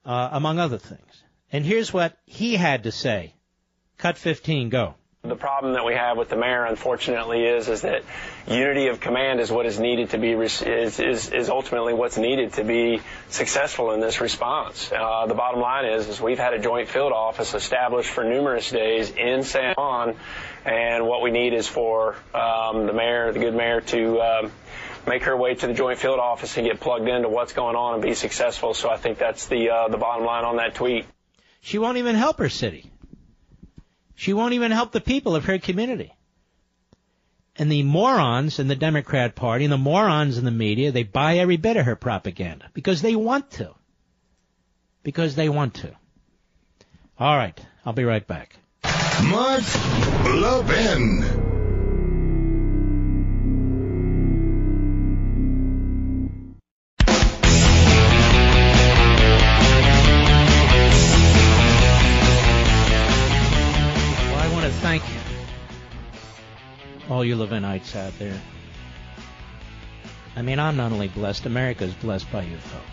uh, 0.05 0.29
among 0.31 0.57
other 0.57 0.77
things. 0.77 1.23
And 1.51 1.65
here's 1.65 1.91
what 1.91 2.17
he 2.25 2.55
had 2.55 2.83
to 2.83 2.93
say. 2.93 3.33
Cut 3.97 4.17
15, 4.17 4.69
go. 4.69 4.95
The 5.27 5.35
problem 5.35 5.73
that 5.73 5.83
we 5.85 5.95
have 5.95 6.17
with 6.17 6.29
the 6.29 6.35
mayor, 6.35 6.65
unfortunately, 6.65 7.45
is 7.45 7.67
is 7.67 7.81
that 7.81 8.03
unity 8.47 8.87
of 8.87 8.99
command 8.99 9.39
is 9.39 9.51
what 9.51 9.65
is 9.65 9.79
needed 9.79 10.11
to 10.11 10.19
be 10.19 10.33
is 10.33 10.61
is, 10.99 11.31
is 11.31 11.49
ultimately 11.49 11.93
what's 11.93 12.17
needed 12.17 12.53
to 12.53 12.63
be 12.63 13.01
successful 13.29 13.91
in 13.91 14.01
this 14.01 14.21
response. 14.21 14.91
Uh, 14.91 15.25
the 15.25 15.33
bottom 15.33 15.61
line 15.61 15.85
is 15.85 16.07
is 16.07 16.21
we've 16.21 16.37
had 16.37 16.53
a 16.53 16.59
joint 16.59 16.89
field 16.89 17.11
office 17.11 17.55
established 17.55 18.09
for 18.09 18.23
numerous 18.23 18.69
days 18.69 19.09
in 19.09 19.43
San 19.43 19.73
Juan, 19.75 20.15
and 20.63 21.07
what 21.07 21.23
we 21.23 21.31
need 21.31 21.53
is 21.53 21.67
for 21.67 22.15
um, 22.33 22.85
the 22.85 22.93
mayor, 22.93 23.31
the 23.31 23.39
good 23.39 23.55
mayor, 23.55 23.81
to 23.81 24.21
um, 24.21 24.51
make 25.07 25.23
her 25.23 25.35
way 25.35 25.55
to 25.55 25.67
the 25.67 25.73
joint 25.73 25.97
field 25.97 26.19
office 26.19 26.55
and 26.57 26.67
get 26.67 26.79
plugged 26.79 27.07
into 27.07 27.29
what's 27.29 27.53
going 27.53 27.75
on 27.75 27.95
and 27.95 28.03
be 28.03 28.13
successful. 28.13 28.75
So 28.75 28.89
I 28.91 28.97
think 28.97 29.17
that's 29.17 29.47
the 29.47 29.71
uh, 29.71 29.87
the 29.87 29.97
bottom 29.97 30.23
line 30.25 30.45
on 30.45 30.57
that 30.57 30.75
tweet. 30.75 31.05
She 31.61 31.79
won't 31.79 31.97
even 31.97 32.15
help 32.15 32.37
her 32.37 32.49
city. 32.49 32.91
She 34.15 34.33
won't 34.33 34.53
even 34.53 34.71
help 34.71 34.91
the 34.91 35.01
people 35.01 35.35
of 35.35 35.45
her 35.45 35.59
community. 35.59 36.13
And 37.57 37.71
the 37.71 37.83
morons 37.83 38.59
in 38.59 38.67
the 38.67 38.75
Democrat 38.75 39.35
Party 39.35 39.65
and 39.65 39.71
the 39.71 39.77
morons 39.77 40.37
in 40.37 40.45
the 40.45 40.51
media, 40.51 40.91
they 40.91 41.03
buy 41.03 41.37
every 41.37 41.57
bit 41.57 41.77
of 41.77 41.85
her 41.85 41.95
propaganda 41.95 42.69
because 42.73 43.01
they 43.01 43.15
want 43.15 43.51
to. 43.51 43.73
Because 45.03 45.35
they 45.35 45.49
want 45.49 45.75
to. 45.75 45.95
All 47.17 47.37
right, 47.37 47.57
I'll 47.85 47.93
be 47.93 48.03
right 48.03 48.25
back. 48.25 48.57
Mark 49.23 49.63
Levin. 50.25 51.44
All 67.09 67.23
you 67.23 67.35
Levinites 67.35 67.95
out 67.95 68.17
there. 68.19 68.39
I 70.35 70.41
mean, 70.41 70.59
I'm 70.59 70.75
not 70.75 70.91
only 70.91 71.07
blessed, 71.07 71.45
America 71.45 71.85
is 71.85 71.93
blessed 71.93 72.31
by 72.31 72.43
you 72.43 72.57
folks. 72.57 72.85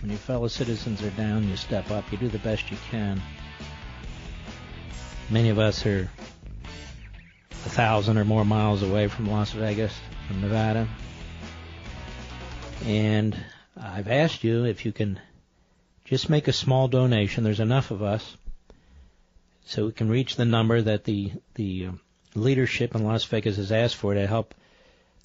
When 0.00 0.10
your 0.10 0.18
fellow 0.18 0.48
citizens 0.48 1.02
are 1.02 1.10
down, 1.10 1.48
you 1.48 1.56
step 1.56 1.90
up, 1.90 2.10
you 2.10 2.18
do 2.18 2.28
the 2.28 2.38
best 2.38 2.70
you 2.70 2.76
can. 2.90 3.20
Many 5.28 5.50
of 5.50 5.58
us 5.58 5.84
are 5.84 6.08
a 7.50 7.68
thousand 7.68 8.16
or 8.16 8.24
more 8.24 8.44
miles 8.44 8.82
away 8.82 9.08
from 9.08 9.28
Las 9.28 9.50
Vegas, 9.52 9.92
from 10.26 10.40
Nevada. 10.40 10.88
And 12.86 13.36
I've 13.76 14.08
asked 14.08 14.44
you 14.44 14.64
if 14.64 14.86
you 14.86 14.92
can 14.92 15.20
just 16.04 16.30
make 16.30 16.48
a 16.48 16.52
small 16.52 16.88
donation. 16.88 17.44
There's 17.44 17.60
enough 17.60 17.90
of 17.90 18.02
us 18.02 18.36
so 19.66 19.86
we 19.86 19.92
can 19.92 20.08
reach 20.08 20.36
the 20.36 20.46
number 20.46 20.80
that 20.80 21.04
the 21.04 21.32
the 21.54 21.88
uh, 21.88 21.92
leadership 22.34 22.94
in 22.94 23.04
Las 23.04 23.24
Vegas 23.24 23.56
has 23.56 23.72
asked 23.72 23.96
for 23.96 24.14
to 24.14 24.26
help 24.26 24.54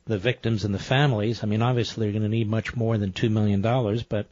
the 0.05 0.17
victims 0.17 0.65
and 0.65 0.73
the 0.73 0.79
families. 0.79 1.43
I 1.43 1.47
mean, 1.47 1.61
obviously 1.61 2.05
they're 2.05 2.19
going 2.19 2.23
to 2.23 2.29
need 2.29 2.49
much 2.49 2.75
more 2.75 2.97
than 2.97 3.13
two 3.13 3.29
million 3.29 3.61
dollars, 3.61 4.03
but 4.03 4.27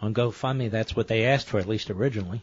on 0.00 0.14
GoFundMe, 0.14 0.70
that's 0.70 0.94
what 0.94 1.08
they 1.08 1.24
asked 1.24 1.48
for, 1.48 1.58
at 1.58 1.68
least 1.68 1.90
originally. 1.90 2.42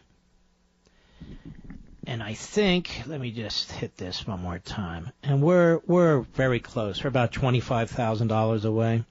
And 2.06 2.22
I 2.22 2.34
think, 2.34 3.02
let 3.06 3.20
me 3.20 3.30
just 3.30 3.72
hit 3.72 3.96
this 3.96 4.26
one 4.26 4.40
more 4.40 4.58
time. 4.58 5.10
And 5.22 5.40
we're 5.40 5.80
we're 5.86 6.20
very 6.20 6.60
close. 6.60 7.02
We're 7.02 7.08
about 7.08 7.32
twenty 7.32 7.60
five 7.60 7.90
thousand 7.90 8.28
dollars 8.28 8.64
away. 8.66 9.04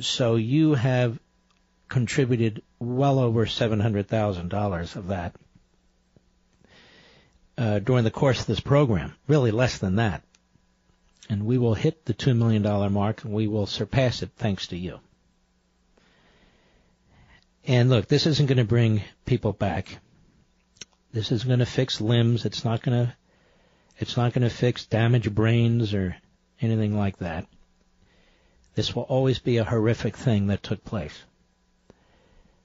So 0.00 0.36
you 0.36 0.74
have 0.74 1.18
contributed 1.88 2.62
well 2.78 3.18
over 3.18 3.46
seven 3.46 3.80
hundred 3.80 4.06
thousand 4.06 4.50
dollars 4.50 4.94
of 4.94 5.08
that 5.08 5.34
uh, 7.56 7.78
during 7.78 8.04
the 8.04 8.10
course 8.10 8.40
of 8.40 8.46
this 8.46 8.60
program. 8.60 9.14
Really 9.26 9.50
less 9.50 9.78
than 9.78 9.96
that. 9.96 10.22
And 11.28 11.46
we 11.46 11.58
will 11.58 11.74
hit 11.74 12.04
the 12.04 12.14
$2 12.14 12.36
million 12.36 12.62
mark 12.92 13.24
and 13.24 13.32
we 13.32 13.46
will 13.46 13.66
surpass 13.66 14.22
it 14.22 14.30
thanks 14.36 14.68
to 14.68 14.76
you. 14.76 15.00
And 17.66 17.88
look, 17.88 18.08
this 18.08 18.26
isn't 18.26 18.46
going 18.46 18.58
to 18.58 18.64
bring 18.64 19.02
people 19.24 19.52
back. 19.52 19.98
This 21.12 21.32
isn't 21.32 21.48
going 21.48 21.60
to 21.60 21.66
fix 21.66 22.00
limbs. 22.00 22.44
It's 22.44 22.64
not 22.64 22.82
going 22.82 23.06
to, 23.06 23.14
it's 23.98 24.16
not 24.16 24.34
going 24.34 24.42
to 24.42 24.54
fix 24.54 24.84
damaged 24.84 25.34
brains 25.34 25.94
or 25.94 26.16
anything 26.60 26.98
like 26.98 27.18
that. 27.18 27.46
This 28.74 28.94
will 28.94 29.04
always 29.04 29.38
be 29.38 29.56
a 29.56 29.64
horrific 29.64 30.16
thing 30.16 30.48
that 30.48 30.62
took 30.62 30.84
place 30.84 31.22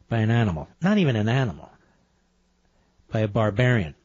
by 0.10 0.18
an 0.18 0.32
animal. 0.32 0.68
Not 0.82 0.98
even 0.98 1.16
an 1.16 1.30
animal. 1.30 1.70
By 3.12 3.20
a 3.22 3.28
barbarian 3.28 3.96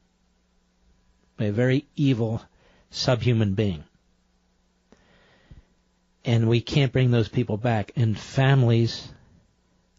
by 1.36 1.46
a 1.46 1.52
very 1.52 1.86
evil 1.96 2.42
subhuman 2.90 3.54
being. 3.54 3.84
And 6.24 6.48
we 6.48 6.60
can't 6.60 6.92
bring 6.92 7.10
those 7.10 7.28
people 7.28 7.56
back. 7.56 7.92
And 7.96 8.18
families 8.18 9.08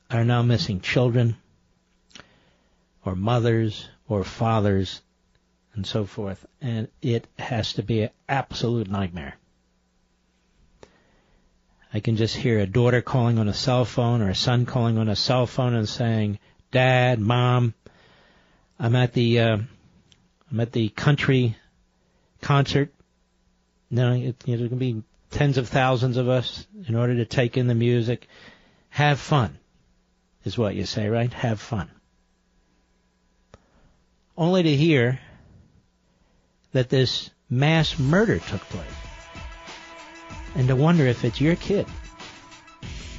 are 0.09 0.23
now 0.23 0.41
missing 0.41 0.81
children, 0.81 1.35
or 3.03 3.15
mothers, 3.15 3.87
or 4.07 4.23
fathers, 4.23 5.01
and 5.73 5.85
so 5.85 6.05
forth. 6.05 6.45
And 6.61 6.87
it 7.01 7.27
has 7.37 7.73
to 7.73 7.83
be 7.83 8.03
an 8.03 8.09
absolute 8.27 8.89
nightmare. 8.89 9.35
I 11.93 11.99
can 11.99 12.17
just 12.17 12.35
hear 12.35 12.59
a 12.59 12.65
daughter 12.65 13.01
calling 13.01 13.39
on 13.39 13.47
a 13.47 13.53
cell 13.53 13.85
phone 13.85 14.21
or 14.21 14.29
a 14.29 14.35
son 14.35 14.65
calling 14.65 14.97
on 14.97 15.07
a 15.07 15.15
cell 15.15 15.45
phone 15.45 15.73
and 15.73 15.87
saying, 15.87 16.39
Dad, 16.71 17.19
Mom, 17.19 17.73
I'm 18.77 18.95
at 18.95 19.13
the 19.13 19.39
uh, 19.39 19.57
I'm 20.51 20.59
at 20.59 20.71
the 20.71 20.89
country 20.89 21.55
concert. 22.41 22.93
No, 23.89 24.13
it, 24.13 24.35
you 24.45 24.53
know, 24.53 24.57
there's 24.57 24.69
going 24.69 24.69
to 24.69 24.75
be 24.75 25.03
tens 25.31 25.57
of 25.57 25.67
thousands 25.67 26.17
of 26.17 26.29
us 26.29 26.67
in 26.87 26.95
order 26.95 27.15
to 27.15 27.25
take 27.25 27.57
in 27.57 27.67
the 27.67 27.75
music. 27.75 28.27
Have 28.89 29.19
fun, 29.19 29.57
is 30.43 30.57
what 30.57 30.75
you 30.75 30.85
say, 30.85 31.09
right? 31.09 31.31
Have 31.33 31.59
fun. 31.59 31.89
Only 34.37 34.63
to 34.63 34.75
hear 34.75 35.19
that 36.73 36.89
this 36.89 37.29
mass 37.49 37.97
murder 37.97 38.39
took 38.39 38.61
place. 38.61 38.87
And 40.55 40.67
to 40.69 40.75
wonder 40.75 41.05
if 41.05 41.25
it's 41.25 41.41
your 41.41 41.55
kid 41.55 41.85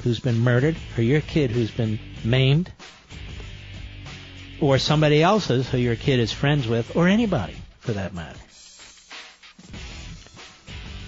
who's 0.02 0.20
been 0.20 0.38
murdered 0.38 0.76
or 0.96 1.02
your 1.02 1.20
kid 1.20 1.50
who's 1.50 1.70
been 1.70 1.98
maimed 2.24 2.72
or 4.60 4.78
somebody 4.78 5.22
else's 5.22 5.68
who 5.68 5.78
your 5.78 5.96
kid 5.96 6.20
is 6.20 6.32
friends 6.32 6.66
with, 6.66 6.96
or 6.96 7.08
anybody 7.08 7.56
for 7.80 7.92
that 7.92 8.14
matter. 8.14 8.38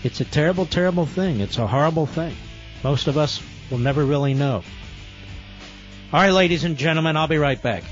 It's 0.04 0.20
a 0.20 0.24
terrible, 0.24 0.66
terrible 0.66 1.06
thing. 1.06 1.40
It's 1.40 1.58
a 1.58 1.66
horrible 1.66 2.06
thing. 2.06 2.36
Most 2.84 3.08
of 3.08 3.18
us 3.18 3.42
will 3.70 3.78
never 3.78 4.04
really 4.04 4.34
know. 4.34 4.62
All 6.12 6.20
right, 6.20 6.30
ladies 6.30 6.64
and 6.64 6.76
gentlemen, 6.76 7.16
I'll 7.16 7.26
be 7.26 7.38
right 7.38 7.60
back. 7.60 7.84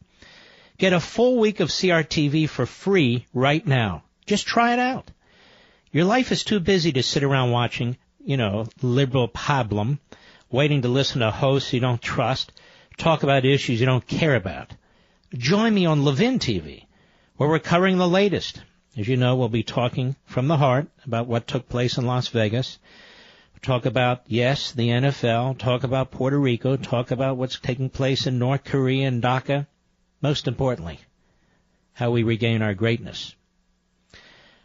Get 0.79 0.93
a 0.93 1.01
full 1.01 1.41
week 1.41 1.59
of 1.59 1.71
CRTV 1.71 2.49
for 2.49 2.65
free 2.65 3.27
right 3.35 3.67
now. 3.67 4.05
Just 4.25 4.47
try 4.47 4.73
it 4.73 4.79
out. 4.79 5.11
Your 5.91 6.05
life 6.05 6.31
is 6.31 6.45
too 6.45 6.61
busy 6.61 6.93
to 6.93 7.03
sit 7.03 7.25
around 7.25 7.51
watching, 7.51 7.97
you 8.25 8.37
know, 8.37 8.67
liberal 8.83 9.27
pablum, 9.27 9.99
waiting 10.49 10.83
to 10.83 10.89
listen 10.89 11.23
to 11.23 11.33
hosts 11.33 11.73
you 11.73 11.81
don't 11.81 12.01
trust, 12.01 12.53
talk 12.99 13.25
about 13.25 13.45
issues 13.45 13.81
you 13.81 13.87
don't 13.87 14.07
care 14.07 14.37
about. 14.37 14.71
Join 15.37 15.75
me 15.75 15.87
on 15.87 16.05
Levin 16.05 16.39
TV, 16.39 16.85
where 17.36 17.48
we're 17.48 17.59
covering 17.59 17.98
the 17.98 18.09
latest. 18.09 18.62
As 18.97 19.09
you 19.09 19.16
know, 19.16 19.35
we'll 19.35 19.48
be 19.48 19.65
talking 19.65 20.15
from 20.24 20.47
the 20.47 20.56
heart 20.56 20.86
about 21.05 21.27
what 21.27 21.48
took 21.48 21.69
place 21.69 21.98
in 21.98 22.06
Las 22.06 22.28
Vegas. 22.28 22.78
Talk 23.61 23.86
about, 23.86 24.23
yes, 24.27 24.73
the 24.73 24.90
NFL, 24.90 25.56
talk 25.59 25.85
about 25.85 26.11
Puerto 26.11 26.39
Rico, 26.39 26.77
talk 26.77 27.11
about 27.11 27.39
what's 27.39 27.59
taking 27.59 27.89
place 27.89 28.27
in 28.27 28.39
North 28.39 28.62
Korea 28.62 29.09
and 29.09 29.23
DACA. 29.23 29.66
Most 30.20 30.47
importantly, 30.47 31.01
how 31.94 32.11
we 32.11 32.23
regain 32.23 32.61
our 32.61 32.74
greatness. 32.74 33.35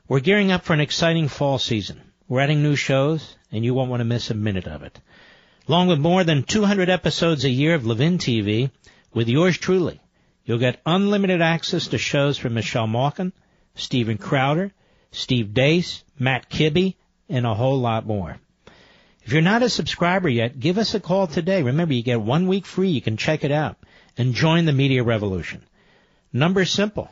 We're 0.10 0.20
gearing 0.20 0.52
up 0.52 0.66
for 0.66 0.74
an 0.74 0.82
exciting 0.82 1.30
fall 1.30 1.60
season. 1.60 2.02
We're 2.28 2.42
adding 2.42 2.62
new 2.62 2.76
shows, 2.76 3.38
and 3.52 3.64
you 3.64 3.74
won't 3.74 3.90
want 3.90 4.02
to 4.02 4.06
miss 4.06 4.30
a 4.30 4.36
minute 4.36 4.68
of 4.68 4.84
it. 4.84 5.00
Along 5.68 5.88
with 5.88 6.00
more 6.00 6.24
than 6.24 6.44
200 6.44 6.90
episodes 6.90 7.46
a 7.46 7.50
year 7.50 7.76
of 7.76 7.86
Levin 7.86 8.18
TV, 8.18 8.70
with 9.14 9.30
yours 9.30 9.58
truly, 9.58 10.02
you'll 10.50 10.58
get 10.58 10.82
unlimited 10.84 11.44
access 11.44 11.90
to 11.90 12.00
shows 12.00 12.40
from 12.40 12.56
Michelle 12.56 12.88
Malkin, 12.88 13.34
Steven 13.76 14.18
Crowder, 14.18 14.72
Steve 15.12 15.54
Deace, 15.54 16.04
Matt 16.18 16.50
Kibbe, 16.50 16.96
and 17.30 17.46
a 17.46 17.54
whole 17.54 17.80
lot 17.80 18.08
more. 18.08 18.36
If 19.22 19.32
you're 19.32 19.44
not 19.44 19.62
a 19.62 19.70
subscriber 19.70 20.28
yet, 20.28 20.60
give 20.60 20.80
us 20.80 20.96
a 20.96 21.00
call 21.00 21.28
today. 21.28 21.62
Remember, 21.62 21.94
you 21.94 22.02
get 22.02 22.20
one 22.20 22.48
week 22.48 22.66
free. 22.66 22.90
You 22.90 23.00
can 23.00 23.16
check 23.16 23.44
it 23.44 23.52
out 23.52 23.78
and 24.18 24.34
join 24.34 24.66
the 24.66 24.74
media 24.74 25.04
revolution. 25.04 25.62
Number 26.34 26.66
simple. 26.66 27.12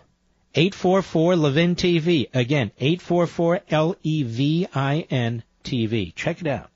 844 0.56 1.36
Levin 1.36 1.76
TV. 1.76 2.30
Again, 2.34 2.72
844 2.80 3.62
L-E-V-I-N 3.70 5.44
TV. 5.64 6.16
Check 6.16 6.42
it 6.42 6.48
out. 6.48 6.72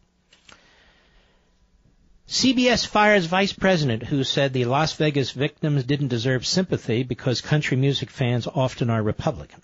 CBS 2.32 2.88
fires 2.88 3.26
vice 3.26 3.52
president 3.52 4.04
who 4.04 4.24
said 4.24 4.54
the 4.54 4.64
Las 4.64 4.94
Vegas 4.94 5.32
victims 5.32 5.84
didn't 5.84 6.08
deserve 6.08 6.46
sympathy 6.46 7.04
because 7.04 7.42
country 7.42 7.76
music 7.76 8.10
fans 8.10 8.48
often 8.48 8.90
are 8.90 9.04
Republican. 9.04 9.62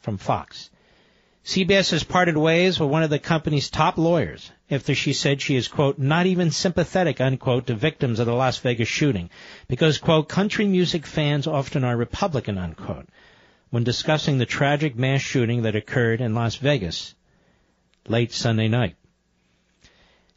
From 0.00 0.18
Fox. 0.18 0.68
CBS 1.44 1.92
has 1.92 2.02
parted 2.02 2.36
ways 2.36 2.80
with 2.80 2.90
one 2.90 3.04
of 3.04 3.10
the 3.10 3.20
company's 3.20 3.70
top 3.70 3.98
lawyers 3.98 4.50
after 4.68 4.96
she 4.96 5.12
said 5.12 5.40
she 5.40 5.54
is, 5.54 5.68
quote, 5.68 5.96
not 5.96 6.26
even 6.26 6.50
sympathetic, 6.50 7.20
unquote, 7.20 7.68
to 7.68 7.76
victims 7.76 8.18
of 8.18 8.26
the 8.26 8.34
Las 8.34 8.58
Vegas 8.58 8.88
shooting 8.88 9.30
because, 9.68 9.98
quote, 9.98 10.28
country 10.28 10.66
music 10.66 11.06
fans 11.06 11.46
often 11.46 11.84
are 11.84 11.96
Republican, 11.96 12.58
unquote, 12.58 13.06
when 13.70 13.84
discussing 13.84 14.38
the 14.38 14.44
tragic 14.44 14.96
mass 14.96 15.20
shooting 15.20 15.62
that 15.62 15.76
occurred 15.76 16.20
in 16.20 16.34
Las 16.34 16.56
Vegas 16.56 17.14
late 18.08 18.32
Sunday 18.32 18.66
night. 18.66 18.96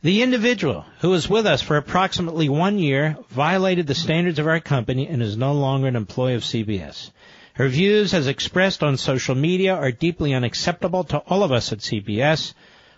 The 0.07 0.23
individual 0.23 0.85
who 0.99 1.09
was 1.09 1.29
with 1.29 1.45
us 1.45 1.61
for 1.61 1.75
approximately 1.75 2.47
one 2.47 2.79
year 2.79 3.17
violated 3.27 3.87
the 3.87 3.93
standards 3.93 4.39
of 4.39 4.47
our 4.47 4.61
company 4.61 5.05
and 5.05 5.21
is 5.21 5.35
no 5.35 5.51
longer 5.51 5.89
an 5.89 5.97
employee 5.97 6.35
of 6.35 6.43
CBS. 6.43 7.11
Her 7.55 7.67
views 7.67 8.13
as 8.13 8.25
expressed 8.25 8.83
on 8.83 8.95
social 8.95 9.35
media 9.35 9.75
are 9.75 9.91
deeply 9.91 10.33
unacceptable 10.33 11.03
to 11.03 11.17
all 11.17 11.43
of 11.43 11.51
us 11.51 11.73
at 11.73 11.79
CBS. 11.79 12.53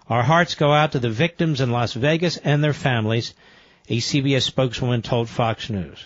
Our 0.08 0.22
hearts 0.22 0.54
go 0.54 0.72
out 0.72 0.92
to 0.92 1.00
the 1.00 1.10
victims 1.10 1.62
in 1.62 1.72
Las 1.72 1.94
Vegas 1.94 2.38
and 2.38 2.64
their 2.64 2.74
families, 2.74 3.34
a 3.88 3.98
CBS 3.98 4.44
spokeswoman 4.44 5.02
told 5.02 5.30
Fox 5.30 5.68
News. 5.68 5.98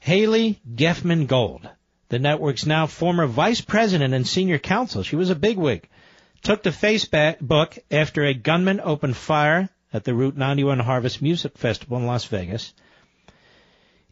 Haley 0.00 0.58
Geffman 0.74 1.28
Gold, 1.28 1.68
the 2.08 2.18
network's 2.18 2.66
now 2.66 2.88
former 2.88 3.28
vice 3.28 3.60
president 3.60 4.12
and 4.12 4.26
senior 4.26 4.58
counsel, 4.58 5.04
she 5.04 5.14
was 5.14 5.30
a 5.30 5.36
bigwig, 5.36 5.88
took 6.42 6.62
to 6.62 6.70
Facebook 6.70 7.78
after 7.90 8.24
a 8.24 8.34
gunman 8.34 8.80
opened 8.82 9.16
fire 9.16 9.68
at 9.92 10.04
the 10.04 10.14
Route 10.14 10.36
91 10.36 10.78
Harvest 10.80 11.22
Music 11.22 11.56
Festival 11.56 11.98
in 11.98 12.06
Las 12.06 12.24
Vegas. 12.26 12.74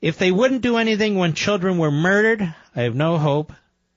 If 0.00 0.18
they 0.18 0.30
wouldn't 0.30 0.62
do 0.62 0.76
anything 0.76 1.16
when 1.16 1.32
children 1.32 1.78
were 1.78 1.90
murdered, 1.90 2.42
I 2.74 2.82
have 2.82 2.94
no 2.94 3.18
hope 3.18 3.52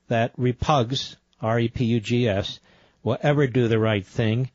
that 0.08 0.36
Repugs, 0.36 1.16
R-E-P-U-G-S, 1.40 2.60
will 3.02 3.18
ever 3.22 3.46
do 3.46 3.68
the 3.68 3.78
right 3.78 4.04
thing, 4.04 4.50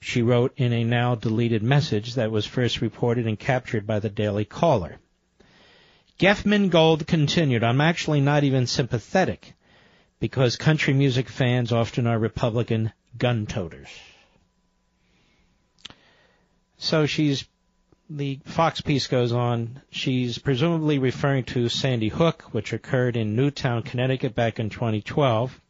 she 0.00 0.22
wrote 0.22 0.52
in 0.56 0.72
a 0.72 0.84
now 0.84 1.14
deleted 1.14 1.62
message 1.62 2.14
that 2.14 2.30
was 2.30 2.46
first 2.46 2.80
reported 2.80 3.26
and 3.26 3.38
captured 3.38 3.86
by 3.86 3.98
the 3.98 4.10
Daily 4.10 4.44
Caller. 4.44 4.98
Geftman-Gold 6.18 7.06
continued, 7.06 7.64
I'm 7.64 7.80
actually 7.80 8.20
not 8.20 8.44
even 8.44 8.66
sympathetic 8.66 9.54
because 10.18 10.56
country 10.56 10.94
music 10.94 11.28
fans 11.28 11.72
often 11.72 12.06
are 12.06 12.18
Republican 12.18 12.92
gun 13.18 13.46
toters. 13.46 13.88
So 16.78 17.06
she's 17.06 17.46
the 18.08 18.38
Fox 18.44 18.80
piece 18.80 19.08
goes 19.08 19.32
on. 19.32 19.82
She's 19.90 20.38
presumably 20.38 20.98
referring 20.98 21.44
to 21.44 21.68
Sandy 21.68 22.08
Hook, 22.08 22.42
which 22.52 22.72
occurred 22.72 23.16
in 23.16 23.34
Newtown, 23.34 23.82
Connecticut 23.82 24.34
back 24.34 24.60
in 24.60 24.70
2012. 24.70 25.60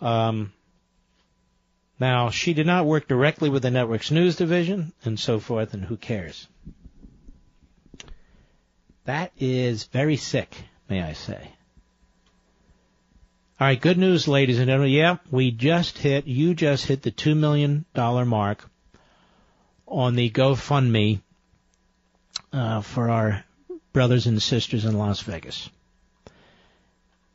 Um, 0.00 0.52
now, 1.98 2.30
she 2.30 2.52
did 2.52 2.66
not 2.66 2.84
work 2.84 3.08
directly 3.08 3.48
with 3.48 3.62
the 3.62 3.70
network's 3.70 4.10
news 4.10 4.36
division 4.36 4.92
and 5.04 5.18
so 5.18 5.38
forth, 5.38 5.72
and 5.72 5.84
who 5.84 5.96
cares? 5.96 6.46
That 9.04 9.32
is 9.38 9.84
very 9.84 10.16
sick, 10.16 10.54
may 10.88 11.02
I 11.02 11.12
say. 11.12 11.53
All 13.60 13.68
right, 13.68 13.80
good 13.80 13.98
news, 13.98 14.26
ladies 14.26 14.58
and 14.58 14.66
gentlemen. 14.66 14.90
Yeah, 14.90 15.18
we 15.30 15.52
just 15.52 15.98
hit, 15.98 16.26
you 16.26 16.54
just 16.54 16.86
hit 16.86 17.02
the 17.02 17.12
$2 17.12 17.36
million 17.36 17.84
mark 17.94 18.68
on 19.86 20.16
the 20.16 20.28
GoFundMe 20.28 21.20
uh, 22.52 22.80
for 22.80 23.10
our 23.10 23.44
brothers 23.92 24.26
and 24.26 24.42
sisters 24.42 24.84
in 24.84 24.98
Las 24.98 25.20
Vegas. 25.20 25.70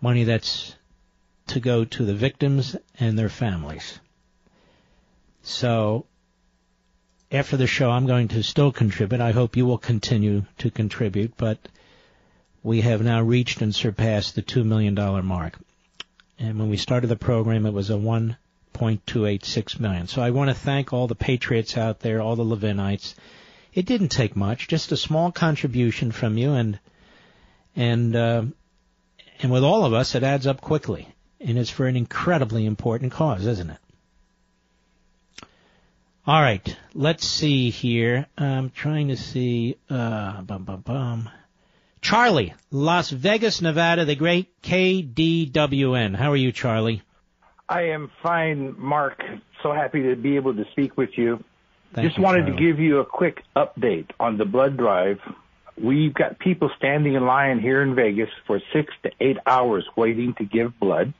Money 0.02 0.26
that's 0.26 0.76
to 1.48 1.62
go 1.62 1.86
to 1.86 2.04
the 2.04 2.16
victims 2.16 2.76
and 3.00 3.18
their 3.18 3.30
families. 3.30 3.98
So, 5.41 6.06
after 7.32 7.56
the 7.56 7.66
show, 7.66 7.91
I'm 7.91 8.08
going 8.08 8.28
to 8.30 8.44
still 8.44 8.74
contribute. 8.74 9.22
I 9.22 9.32
hope 9.32 9.56
you 9.56 9.66
will 9.66 9.78
continue 9.78 10.44
to 10.58 10.70
contribute, 10.70 11.38
but 11.38 11.60
we 12.62 12.82
have 12.82 13.02
now 13.02 13.22
reached 13.22 13.62
and 13.62 13.74
surpassed 13.74 14.36
the 14.36 14.41
$2 14.44 14.66
million 14.66 14.94
mark. 15.26 15.58
And 16.40 16.57
when 16.57 16.70
we 16.70 16.78
started 16.78 17.07
the 17.07 17.18
program, 17.18 17.66
it 17.66 17.74
was 17.74 17.90
a 17.90 17.94
1.286 17.94 19.80
million. 19.80 20.07
So 20.07 20.22
I 20.22 20.30
want 20.30 20.49
to 20.49 20.56
thank 20.56 20.94
all 20.94 21.07
the 21.07 21.16
patriots 21.16 21.78
out 21.78 21.99
there, 21.99 22.22
all 22.22 22.38
the 22.38 22.45
Levinites. 22.45 23.14
It 23.74 23.86
didn't 23.86 24.10
take 24.10 24.36
much, 24.36 24.68
just 24.70 24.94
a 24.94 24.98
small 24.98 25.32
contribution 25.32 26.11
from 26.11 26.38
you, 26.38 26.53
and 26.53 26.80
and 27.76 28.16
uh, 28.16 28.44
and 29.41 29.52
with 29.52 29.64
all 29.64 29.86
of 29.86 29.94
us, 29.94 30.16
it 30.16 30.24
adds 30.24 30.48
up 30.48 30.61
quickly, 30.61 31.07
and 31.40 31.57
it's 31.57 31.70
for 31.70 31.86
an 31.88 31.95
incredibly 31.95 32.66
important 32.66 33.11
cause, 33.11 33.45
isn't 33.45 33.70
it? 33.70 33.78
All 36.26 36.41
right, 36.41 36.76
let's 36.94 37.28
see 37.28 37.70
here. 37.70 38.28
I'm 38.38 38.70
trying 38.70 39.10
to 39.10 39.18
see. 39.18 39.78
Uh, 39.90 40.41
bum, 40.41 40.64
bum, 40.64 40.82
bum. 40.82 41.30
Charlie, 42.02 42.54
Las 42.72 43.10
Vegas, 43.10 43.62
Nevada, 43.62 44.06
the 44.06 44.16
great 44.16 44.62
KDWN. 44.62 46.16
How 46.16 46.32
are 46.32 46.38
you, 46.38 46.52
Charlie? 46.52 47.02
I 47.68 47.84
am 47.90 48.10
fine, 48.24 48.76
Mark. 48.78 49.22
So 49.62 49.72
happy 49.74 50.04
to 50.04 50.16
be 50.16 50.36
able 50.38 50.56
to 50.56 50.66
speak 50.72 50.98
with 50.98 51.18
you. 51.18 51.44
Thank 51.94 52.08
Just 52.08 52.18
you, 52.18 52.24
wanted 52.24 52.46
Charlie. 52.48 52.58
to 52.58 52.66
give 52.68 52.80
you 52.80 53.00
a 53.00 53.06
quick 53.06 53.44
update 53.56 54.10
on 54.20 54.38
the 54.38 54.46
blood 54.46 54.78
drive. 54.78 55.20
We've 55.82 56.14
got 56.14 56.40
people 56.40 56.70
standing 56.78 57.14
in 57.14 57.26
line 57.26 57.60
here 57.60 57.82
in 57.82 57.96
Vegas 57.96 58.30
for 58.48 58.62
six 58.74 58.94
to 59.04 59.12
eight 59.20 59.38
hours 59.46 59.86
waiting 59.96 60.34
to 60.36 60.44
give 60.44 60.78
blood. 60.80 61.14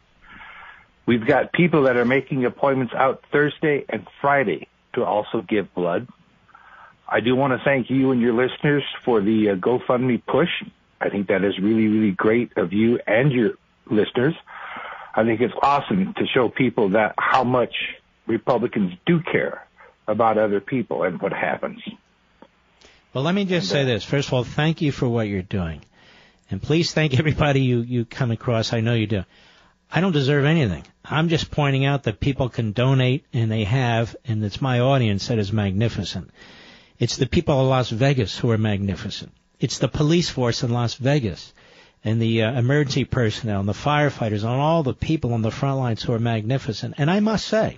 We've 1.06 1.26
got 1.26 1.54
people 1.54 1.84
that 1.84 1.98
are 1.98 2.06
making 2.06 2.46
appointments 2.46 2.94
out 2.94 3.24
Thursday 3.32 3.86
and 3.90 4.06
Friday 4.22 4.68
to 4.94 5.04
also 5.04 5.42
give 5.42 5.74
blood. 5.74 6.08
I 7.12 7.22
do 7.22 7.36
want 7.36 7.54
to 7.54 7.64
thank 7.64 7.90
you 7.90 8.12
and 8.12 8.22
your 8.22 8.34
listeners 8.34 8.84
for 9.04 9.20
the 9.20 9.50
uh, 9.50 9.56
GoFundMe 9.56 10.22
push. 10.26 10.50
I 11.02 11.10
think 11.10 11.28
that 11.28 11.44
is 11.44 11.58
really, 11.60 11.88
really 11.88 12.12
great 12.12 12.56
of 12.58 12.72
you 12.72 13.00
and 13.08 13.32
your 13.32 13.52
listeners. 13.90 14.36
I 15.16 15.24
think 15.24 15.42
it's 15.42 15.54
awesome 15.62 16.14
to 16.14 16.28
show 16.28 16.50
people 16.50 16.90
that 16.90 17.16
how 17.18 17.44
much 17.44 17.74
Republicans 18.28 18.94
do 19.06 19.22
care 19.22 19.66
about 20.08 20.38
other 20.38 20.60
people 20.60 21.04
and 21.04 21.20
what 21.22 21.34
happens. 21.34 21.82
Well, 23.14 23.24
let 23.24 23.34
me 23.34 23.46
just 23.46 23.70
say 23.70 23.86
this. 23.86 24.04
First 24.04 24.28
of 24.28 24.34
all, 24.36 24.44
thank 24.44 24.82
you 24.82 24.92
for 24.92 25.10
what 25.10 25.28
you're 25.28 25.42
doing. 25.42 25.82
And 26.52 26.62
please 26.62 26.94
thank 26.94 27.18
everybody 27.18 27.62
you, 27.62 27.82
you 27.82 28.06
come 28.06 28.30
across. 28.30 28.72
I 28.72 28.82
know 28.82 28.94
you 28.94 29.08
do. 29.08 29.24
I 29.92 30.02
don't 30.02 30.12
deserve 30.12 30.46
anything. 30.46 30.84
I'm 31.04 31.30
just 31.30 31.50
pointing 31.50 31.86
out 31.86 32.04
that 32.04 32.20
people 32.20 32.50
can 32.50 32.74
donate 32.74 33.26
and 33.34 33.52
they 33.52 33.64
have, 33.64 34.16
and 34.26 34.44
it's 34.44 34.62
my 34.62 34.80
audience 34.80 35.28
that 35.28 35.40
is 35.40 35.52
magnificent. 35.52 36.30
It's 37.00 37.16
the 37.16 37.26
people 37.26 37.60
of 37.60 37.68
Las 37.68 37.90
Vegas 37.90 38.38
who 38.38 38.52
are 38.52 38.58
magnificent. 38.58 39.32
It's 39.60 39.80
the 39.80 39.88
police 39.88 40.30
force 40.30 40.64
in 40.64 40.72
Las 40.72 40.96
Vegas 40.96 41.54
and 42.04 42.22
the 42.22 42.44
uh, 42.44 42.60
emergency 42.60 43.06
personnel 43.06 43.62
and 43.62 43.70
the 43.70 43.74
firefighters 43.74 44.44
and 44.44 44.48
all 44.48 44.84
the 44.84 44.94
people 44.94 45.34
on 45.34 45.42
the 45.42 45.52
front 45.52 45.78
lines 45.78 46.04
who 46.04 46.14
are 46.14 46.20
magnificent. 46.20 46.96
And 46.98 47.10
I 47.10 47.20
must 47.20 47.48
say, 47.48 47.78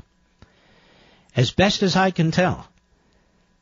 as 1.36 1.52
best 1.52 1.84
as 1.84 1.96
I 1.96 2.12
can 2.12 2.32
tell, 2.32 2.68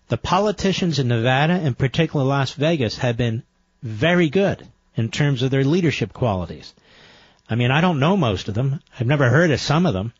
the 0.08 0.18
politicians 0.18 0.98
in 0.98 1.08
Nevada, 1.08 1.60
in 1.60 1.76
particular 1.76 2.26
Las 2.26 2.54
Vegas, 2.54 2.98
have 2.98 3.16
been 3.16 3.44
very 3.84 4.30
good 4.30 4.68
in 4.96 5.10
terms 5.10 5.44
of 5.44 5.52
their 5.52 5.64
leadership 5.64 6.14
qualities. 6.14 6.74
I 7.50 7.56
mean, 7.56 7.72
I 7.72 7.82
don't 7.82 8.00
know 8.00 8.18
most 8.18 8.48
of 8.48 8.54
them. 8.54 8.82
I've 9.00 9.08
never 9.08 9.30
heard 9.30 9.52
of 9.52 9.60
some 9.60 9.86
of 9.86 9.94
them. 9.94 10.14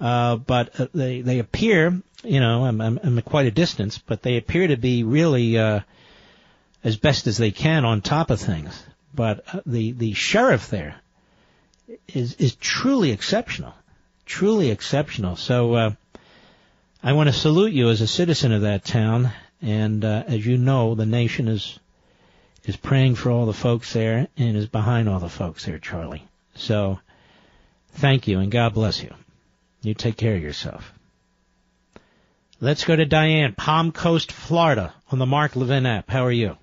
Uh, 0.00 0.36
but 0.36 0.78
uh, 0.80 0.86
they 0.94 1.20
they 1.22 1.38
appear, 1.38 2.00
you 2.22 2.40
know, 2.40 2.64
I'm, 2.64 2.80
I'm, 2.80 3.00
I'm 3.02 3.18
at 3.18 3.24
quite 3.24 3.46
a 3.46 3.50
distance, 3.50 3.98
but 3.98 4.22
they 4.22 4.36
appear 4.36 4.68
to 4.68 4.76
be 4.76 5.02
really 5.02 5.58
uh, 5.58 5.80
as 6.84 6.96
best 6.96 7.26
as 7.26 7.36
they 7.36 7.50
can 7.50 7.84
on 7.84 8.00
top 8.00 8.30
of 8.30 8.40
things. 8.40 8.80
But 9.14 9.44
uh, 9.52 9.60
the 9.66 9.92
the 9.92 10.12
sheriff 10.12 10.68
there 10.70 10.96
is 12.08 12.34
is 12.34 12.54
truly 12.56 13.10
exceptional, 13.10 13.74
truly 14.24 14.70
exceptional. 14.70 15.36
So 15.36 15.74
uh, 15.74 15.90
I 17.02 17.12
want 17.14 17.28
to 17.28 17.32
salute 17.32 17.72
you 17.72 17.88
as 17.88 18.00
a 18.00 18.06
citizen 18.06 18.52
of 18.52 18.62
that 18.62 18.84
town, 18.84 19.32
and 19.60 20.04
as 20.04 20.46
you 20.46 20.58
know, 20.58 20.94
the 20.94 21.06
nation 21.06 21.48
is 21.48 21.78
is 22.64 22.76
praying 22.76 23.14
for 23.14 23.30
all 23.30 23.46
the 23.46 23.52
folks 23.52 23.94
there 23.94 24.28
and 24.36 24.56
is 24.56 24.66
behind 24.66 25.08
all 25.08 25.18
the 25.18 25.28
folks 25.28 25.64
there, 25.64 25.78
Charlie. 25.78 26.28
So 26.54 27.00
thank 27.94 28.28
you 28.28 28.40
and 28.40 28.52
God 28.52 28.74
bless 28.74 29.02
you. 29.02 29.14
You 29.82 29.94
take 29.94 30.16
care 30.16 30.34
of 30.34 30.42
yourself. 30.42 30.92
Let's 32.60 32.84
go 32.84 32.96
to 32.96 33.04
Diane, 33.06 33.54
Palm 33.56 33.92
Coast, 33.92 34.32
Florida, 34.32 34.92
on 35.12 35.18
the 35.18 35.26
Mark 35.26 35.54
Levin 35.54 35.86
app. 35.86 36.10
How 36.10 36.24
are 36.24 36.32
you? 36.32 36.56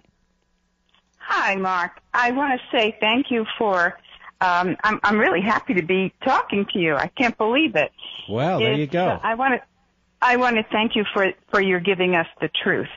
Hi, 1.20 1.56
Mark. 1.56 2.02
I 2.14 2.32
want 2.32 2.60
to 2.60 2.78
say 2.78 2.96
thank 3.00 3.32
you 3.32 3.46
for. 3.58 3.98
Um, 4.42 4.76
I'm 4.84 5.00
I'm 5.04 5.18
really 5.18 5.42
happy 5.42 5.76
to 5.76 5.82
be 5.84 6.14
talking 6.24 6.66
to 6.74 6.80
you. 6.80 6.96
I 6.96 7.08
can't 7.08 7.38
believe 7.38 7.76
it. 7.76 7.92
Well, 8.30 8.60
there 8.60 8.74
you 8.74 8.88
go. 8.88 9.06
uh, 9.08 9.20
I 9.24 9.36
want 9.36 9.54
to 9.56 9.62
I 10.22 10.36
want 10.36 10.58
to 10.58 10.64
thank 10.72 10.96
you 10.96 11.06
for 11.14 11.32
for 11.50 11.62
your 11.62 11.80
giving 11.80 12.16
us 12.16 12.28
the 12.42 12.50
truth, 12.64 12.90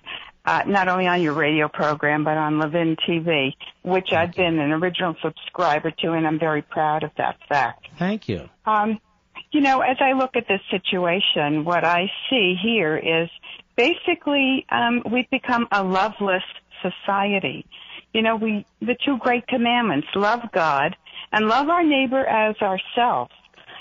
uh, 0.44 0.64
not 0.66 0.88
only 0.88 1.06
on 1.06 1.22
your 1.22 1.34
radio 1.34 1.68
program 1.68 2.24
but 2.24 2.36
on 2.36 2.58
Levin 2.58 2.96
TV, 3.08 3.52
which 3.82 4.12
I've 4.12 4.34
been 4.34 4.58
an 4.58 4.72
original 4.72 5.14
subscriber 5.22 5.92
to, 5.92 6.12
and 6.12 6.26
I'm 6.26 6.40
very 6.40 6.62
proud 6.62 7.04
of 7.04 7.12
that 7.16 7.36
fact. 7.48 7.86
Thank 7.98 8.28
you. 8.28 8.48
Um, 8.66 9.00
you 9.50 9.60
know, 9.60 9.80
as 9.80 9.96
I 10.00 10.12
look 10.12 10.36
at 10.36 10.46
this 10.48 10.60
situation, 10.70 11.64
what 11.64 11.84
I 11.84 12.10
see 12.28 12.54
here 12.60 12.96
is 12.96 13.28
basically 13.76 14.66
um, 14.70 15.02
we've 15.10 15.30
become 15.30 15.66
a 15.72 15.82
loveless 15.82 16.42
society. 16.82 17.66
You 18.12 18.22
know, 18.22 18.36
we 18.36 18.66
the 18.80 18.96
two 19.04 19.18
great 19.18 19.46
commandments: 19.46 20.08
love 20.14 20.40
God 20.52 20.96
and 21.32 21.48
love 21.48 21.68
our 21.68 21.84
neighbor 21.84 22.24
as 22.24 22.56
ourselves. 22.56 23.32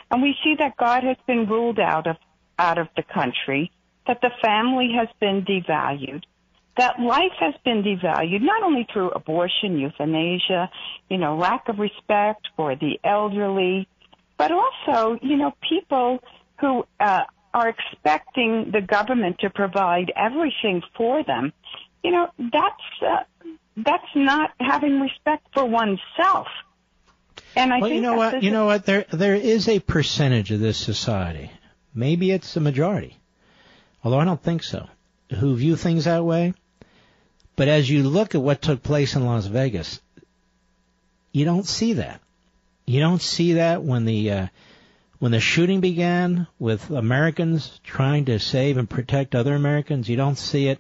And 0.10 0.22
we 0.22 0.36
see 0.44 0.56
that 0.60 0.78
God 0.78 1.04
has 1.04 1.18
been 1.26 1.48
ruled 1.48 1.80
out 1.80 2.08
of 2.08 2.18
out 2.58 2.78
of 2.78 2.88
the 2.96 3.04
country, 3.04 3.72
that 4.08 4.22
the 4.22 4.32
family 4.42 4.94
has 4.98 5.10
been 5.20 5.44
devalued, 5.44 6.24
that 6.78 7.00
life 7.00 7.34
has 7.40 7.54
been 7.66 7.84
devalued 7.84 8.42
not 8.42 8.64
only 8.64 8.88
through 8.92 9.10
abortion, 9.12 9.78
euthanasia, 9.78 10.70
you 11.10 11.18
know, 11.18 11.36
lack 11.36 11.68
of 11.70 11.80
respect 11.80 12.48
for 12.56 12.76
the 12.76 13.00
elderly, 13.04 13.88
but 14.38 14.52
also, 14.52 15.20
you 15.22 15.38
know, 15.38 15.54
people 15.68 16.20
who 16.60 16.86
uh, 17.00 17.22
are 17.54 17.70
expecting 17.70 18.72
the 18.72 18.82
government 18.82 19.40
to 19.40 19.50
provide 19.50 20.12
everything 20.16 20.82
for 20.96 21.24
them. 21.24 21.54
You 22.04 22.12
know, 22.12 22.28
that's 22.38 23.02
uh, 23.02 23.24
that's 23.78 24.16
not 24.16 24.52
having 24.60 25.00
respect 25.02 25.48
for 25.54 25.66
oneself. 25.66 26.48
And 27.56 27.74
I 27.74 27.80
well, 27.80 27.90
think 27.90 27.96
you 27.96 28.02
know 28.02 28.16
what? 28.16 28.44
You 28.44 28.52
know 28.52 28.66
what? 28.66 28.86
There 28.86 29.06
there 29.12 29.36
is 29.36 29.68
a 29.68 29.80
percentage 29.80 30.52
of 30.52 30.60
this 30.60 30.78
society, 30.78 31.52
maybe 31.94 32.32
it's 32.32 32.54
the 32.54 32.60
majority, 32.60 33.18
although 34.04 34.20
I 34.20 34.26
don't 34.26 34.42
think 34.42 34.64
so, 34.64 34.88
who 35.36 35.56
view 35.56 35.76
things 35.76 36.06
that 36.06 36.24
way. 36.24 36.54
But 37.56 37.68
as 37.68 37.90
you 37.90 38.04
look 38.04 38.36
at 38.36 38.42
what 38.42 38.62
took 38.62 38.84
place 38.84 39.16
in 39.16 39.26
Las 39.26 39.48
Vegas, 39.48 40.00
you 41.32 41.44
don't 41.44 41.66
see 41.66 41.94
that. 41.94 42.22
You 42.90 43.02
don't 43.02 43.22
see 43.22 43.54
that 43.54 43.84
when 43.84 44.06
the 44.06 44.32
uh, 44.32 44.48
when 45.20 45.34
the 45.34 45.42
shooting 45.42 45.82
began 45.82 46.48
with 46.58 46.90
Americans 46.90 47.82
trying 47.84 48.24
to 48.26 48.40
save 48.40 48.78
and 48.78 48.90
protect 48.90 49.36
other 49.36 49.56
Americans. 49.56 50.08
You 50.08 50.16
don't 50.16 50.38
see 50.38 50.70
it 50.70 50.80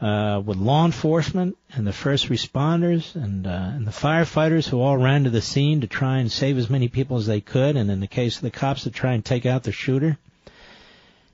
uh, 0.00 0.42
with 0.44 0.56
law 0.56 0.84
enforcement 0.84 1.56
and 1.70 1.86
the 1.86 1.92
first 1.92 2.28
responders 2.28 3.14
and, 3.14 3.46
uh, 3.46 3.50
and 3.50 3.86
the 3.86 3.92
firefighters 3.92 4.68
who 4.68 4.80
all 4.80 4.96
ran 4.96 5.22
to 5.22 5.30
the 5.30 5.40
scene 5.40 5.82
to 5.82 5.86
try 5.86 6.18
and 6.18 6.32
save 6.32 6.58
as 6.58 6.68
many 6.68 6.88
people 6.88 7.18
as 7.18 7.26
they 7.26 7.40
could, 7.40 7.76
and 7.76 7.88
in 7.88 8.00
the 8.00 8.08
case 8.08 8.34
of 8.36 8.42
the 8.42 8.50
cops 8.50 8.82
to 8.82 8.90
try 8.90 9.12
and 9.12 9.24
take 9.24 9.46
out 9.46 9.62
the 9.62 9.70
shooter. 9.70 10.18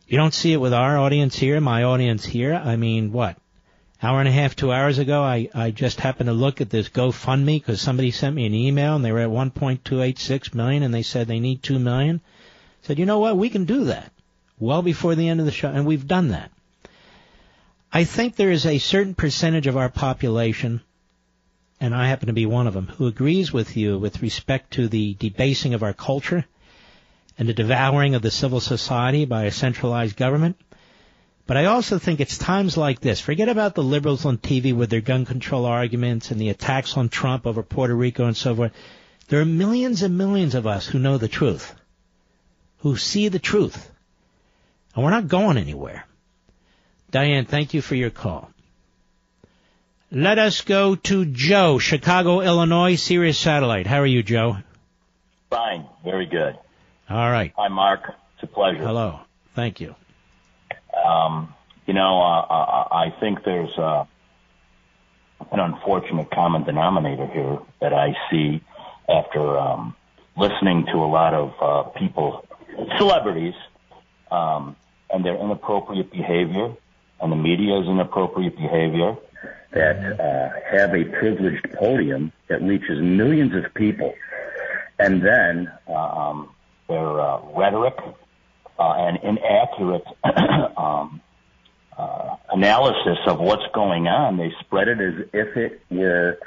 You 0.07 0.19
don't 0.19 0.35
see 0.35 0.53
it 0.53 0.61
with 0.61 0.75
our 0.75 0.99
audience 0.99 1.35
here, 1.35 1.59
my 1.63 1.85
audience 1.85 2.27
here. 2.27 2.53
I 2.53 2.77
mean, 2.77 3.11
what? 3.11 3.39
Hour 4.01 4.21
and 4.21 4.29
a 4.29 4.33
half, 4.33 4.55
two 4.55 4.73
hours 4.73 4.99
ago, 4.99 5.23
I, 5.23 5.49
I 5.55 5.73
just 5.73 6.01
happened 6.01 6.29
to 6.29 6.33
look 6.33 6.61
at 6.61 6.71
this 6.71 6.89
GoFundMe 6.89 7.61
because 7.61 7.81
somebody 7.81 8.13
sent 8.13 8.37
me 8.37 8.47
an 8.47 8.55
email 8.55 8.95
and 8.95 9.05
they 9.05 9.11
were 9.11 9.19
at 9.19 9.29
1.286 9.29 10.55
million 10.55 10.85
and 10.85 10.95
they 10.95 11.03
said 11.03 11.27
they 11.27 11.41
need 11.41 11.65
2 11.65 11.81
million. 11.81 12.21
Said, 12.83 13.01
you 13.01 13.07
know 13.07 13.19
what? 13.19 13.37
We 13.37 13.51
can 13.51 13.65
do 13.65 13.85
that 13.87 14.13
well 14.61 14.83
before 14.83 15.15
the 15.15 15.29
end 15.29 15.41
of 15.41 15.47
the 15.47 15.53
show, 15.53 15.69
and 15.69 15.85
we've 15.85 16.07
done 16.07 16.29
that. 16.29 16.51
I 17.93 18.05
think 18.05 18.37
there 18.37 18.51
is 18.51 18.67
a 18.67 18.79
certain 18.79 19.15
percentage 19.15 19.67
of 19.67 19.77
our 19.77 19.89
population, 19.89 20.81
and 21.81 21.95
I 21.95 22.09
happen 22.09 22.27
to 22.27 22.33
be 22.33 22.47
one 22.47 22.67
of 22.67 22.75
them, 22.75 22.87
who 22.87 23.07
agrees 23.07 23.53
with 23.53 23.77
you 23.77 23.99
with 23.99 24.23
respect 24.23 24.73
to 24.75 24.89
the 24.89 25.15
debasing 25.15 25.75
of 25.75 25.83
our 25.83 25.95
culture 25.95 26.45
and 27.39 27.49
the 27.49 27.55
devouring 27.55 28.15
of 28.15 28.23
the 28.23 28.31
civil 28.31 28.61
society 28.61 29.25
by 29.25 29.45
a 29.45 29.51
centralized 29.51 30.17
government. 30.17 30.57
But 31.49 31.57
I 31.57 31.65
also 31.65 31.99
think 31.99 32.21
it's 32.21 32.37
times 32.37 32.77
like 32.77 33.01
this. 33.01 33.23
Forget 33.23 33.49
about 33.49 33.75
the 33.75 33.83
liberals 33.83 34.27
on 34.27 34.37
TV 34.37 34.75
with 34.75 34.91
their 34.91 35.01
gun 35.01 35.25
control 35.25 35.65
arguments 35.65 36.31
and 36.31 36.39
the 36.39 36.51
attacks 36.51 36.95
on 36.99 37.09
Trump 37.09 37.47
over 37.47 37.63
Puerto 37.63 37.95
Rico 37.95 38.27
and 38.27 38.37
so 38.37 38.55
forth. 38.55 38.73
There 39.29 39.41
are 39.41 39.47
millions 39.47 40.03
and 40.03 40.19
millions 40.19 40.55
of 40.55 40.67
us 40.67 40.87
who 40.87 40.99
know 40.99 41.17
the 41.17 41.27
truth, 41.27 41.75
who 42.81 42.99
see 42.99 43.29
the 43.29 43.39
truth. 43.39 43.91
And 44.95 45.03
we're 45.03 45.11
not 45.11 45.29
going 45.29 45.57
anywhere. 45.57 46.05
Diane, 47.11 47.47
thank 47.47 47.73
you 47.73 47.81
for 47.81 47.95
your 47.95 48.11
call. 48.11 48.51
Let 50.13 50.39
us 50.39 50.61
go 50.61 50.97
to 50.97 51.25
Joe, 51.25 51.79
Chicago, 51.79 52.43
Illinois, 52.43 52.97
Sirius 52.97 53.39
Satellite. 53.39 53.87
How 53.87 54.01
are 54.01 54.07
you, 54.07 54.23
Joe? 54.23 54.59
Fine. 55.49 55.87
Very 56.05 56.27
good. 56.27 56.59
All 57.09 57.31
right. 57.31 57.55
Hi, 57.57 57.69
Mark. 57.69 58.03
It's 58.35 58.43
a 58.43 58.47
pleasure. 58.47 58.85
Hello. 58.85 59.21
Thank 59.55 59.81
you. 59.81 59.95
Um, 61.05 61.55
you 61.87 61.95
know, 61.95 62.21
uh, 62.21 62.89
I, 62.91 63.15
think 63.19 63.45
there's 63.45 63.77
uh, 63.79 64.05
an 65.53 65.61
unfortunate 65.61 66.31
common 66.31 66.65
denominator 66.65 67.27
here 67.27 67.59
that 67.81 67.93
I 67.93 68.15
see 68.31 68.63
after 69.09 69.59
um, 69.59 69.97
listening 70.37 70.87
to 70.93 70.99
a 70.99 71.09
lot 71.09 71.35
of 71.35 71.53
uh, 71.61 71.89
people, 71.99 72.47
celebrities, 72.99 73.55
um, 74.31 74.77
and 75.11 75.25
their 75.25 75.37
inappropriate 75.37 76.13
behavior, 76.13 76.75
and 77.21 77.33
the 77.33 77.37
media's 77.37 77.87
inappropriate 77.87 78.57
behavior, 78.57 79.17
that 79.73 80.21
uh, 80.21 80.77
have 80.77 80.95
a 80.95 81.05
privileged 81.05 81.67
podium 81.79 82.33
that 82.49 82.61
reaches 82.63 83.01
millions 83.01 83.55
of 83.55 83.73
people, 83.75 84.15
and 84.99 85.23
then 85.23 85.71
um, 85.89 86.51
their 86.89 87.21
uh, 87.21 87.41
rhetoric 87.57 87.97
uh, 88.79 88.95
and 88.97 89.19
inaccurate 89.23 90.05
um, 90.77 91.21
uh, 91.97 92.37
analysis 92.51 93.19
of 93.27 93.41
what's 93.41 93.67
going 93.75 94.07
on. 94.07 94.37
They 94.37 94.53
spread 94.61 94.89
it 94.89 95.01
as 95.01 95.29
if 95.33 95.57
it 95.57 95.81
were 95.91 96.39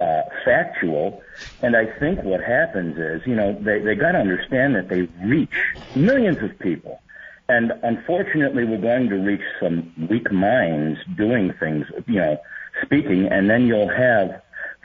uh, 0.00 0.22
factual. 0.44 1.22
And 1.62 1.76
I 1.76 1.86
think 1.98 2.22
what 2.22 2.40
happens 2.42 2.98
is, 2.98 3.26
you 3.26 3.34
know, 3.34 3.52
they, 3.60 3.80
they 3.80 3.94
got 3.94 4.12
to 4.12 4.18
understand 4.18 4.74
that 4.74 4.88
they 4.88 5.02
reach 5.24 5.54
millions 5.94 6.38
of 6.42 6.58
people. 6.58 7.00
And 7.48 7.72
unfortunately, 7.82 8.64
we're 8.64 8.80
going 8.80 9.08
to 9.08 9.16
reach 9.16 9.44
some 9.60 9.92
weak 10.10 10.32
minds 10.32 10.98
doing 11.16 11.52
things, 11.60 11.86
you 12.06 12.16
know, 12.16 12.38
speaking, 12.82 13.26
and 13.26 13.48
then 13.48 13.66
you'll 13.66 13.88
have 13.88 14.42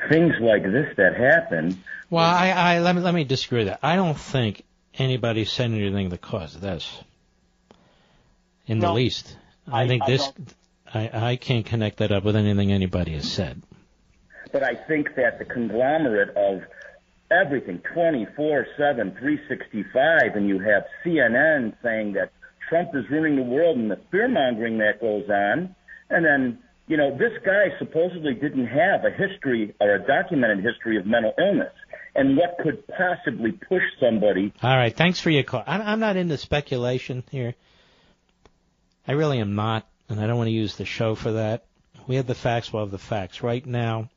things 0.09 0.33
like 0.39 0.63
this 0.63 0.95
that 0.97 1.15
happen. 1.15 1.81
Well, 2.09 2.23
I, 2.23 2.49
I 2.49 2.79
let 2.79 2.95
me 2.95 3.01
let 3.01 3.13
me 3.15 3.23
disagree 3.23 3.59
with 3.59 3.67
that. 3.67 3.79
I 3.81 3.95
don't 3.95 4.17
think 4.17 4.63
anybody 4.97 5.45
said 5.45 5.71
anything 5.71 6.09
that 6.09 6.21
caused 6.21 6.61
this. 6.61 7.03
In 8.67 8.79
the 8.79 8.91
least. 8.91 9.35
I, 9.71 9.83
I- 9.83 9.87
think 9.87 10.03
I 10.03 10.07
this, 10.07 10.31
I, 10.93 11.09
I 11.31 11.35
can't 11.35 11.65
connect 11.65 11.97
that 11.97 12.11
up 12.11 12.23
with 12.23 12.35
anything 12.35 12.71
anybody 12.71 13.13
has 13.13 13.31
said. 13.31 13.61
But 14.51 14.63
I 14.63 14.75
think 14.87 15.15
that 15.15 15.39
the 15.39 15.45
conglomerate 15.45 16.35
of 16.35 16.63
everything 17.31 17.81
24 17.93 18.67
7, 18.77 19.11
365, 19.17 20.35
and 20.35 20.47
you 20.47 20.59
have 20.59 20.83
CNN 21.03 21.73
saying 21.81 22.13
that 22.13 22.31
Trump 22.67 22.89
is 22.93 23.09
ruining 23.09 23.37
the 23.37 23.43
world 23.43 23.77
and 23.77 23.89
the 23.89 23.99
fear 24.11 24.27
mongering 24.27 24.77
that 24.79 24.99
goes 24.99 25.29
on. 25.29 25.75
And 26.09 26.25
then, 26.25 26.59
you 26.87 26.97
know, 26.97 27.17
this 27.17 27.31
guy 27.45 27.67
supposedly 27.79 28.33
didn't 28.33 28.67
have 28.67 29.05
a 29.05 29.11
history 29.11 29.73
or 29.79 29.95
a 29.95 30.05
documented 30.05 30.63
history 30.63 30.97
of 30.97 31.05
mental 31.05 31.33
illness. 31.37 31.73
And 32.13 32.35
what 32.35 32.57
could 32.61 32.83
possibly 32.87 33.53
push 33.53 33.83
somebody 33.99 34.53
All 34.61 34.75
right, 34.75 34.95
thanks 34.95 35.19
for 35.19 35.29
your 35.29 35.43
call. 35.43 35.63
I'm, 35.65 35.99
not 35.99 36.17
into 36.17 36.37
speculation 36.37 37.23
here. 37.31 37.55
I 39.07 39.13
really 39.13 39.39
am 39.39 39.55
not, 39.55 39.87
and 40.09 40.19
I 40.19 40.27
don't 40.27 40.37
want 40.37 40.47
to 40.47 40.51
use 40.51 40.75
the 40.75 40.85
show 40.85 41.15
for 41.15 41.33
that. 41.33 41.65
We 42.07 42.17
have 42.17 42.27
the 42.27 42.35
facts, 42.35 42.73
we'll 42.73 42.83
have 42.83 42.91
the 42.91 42.97
facts. 42.97 43.41
Right 43.43 43.65
now, 43.65 44.09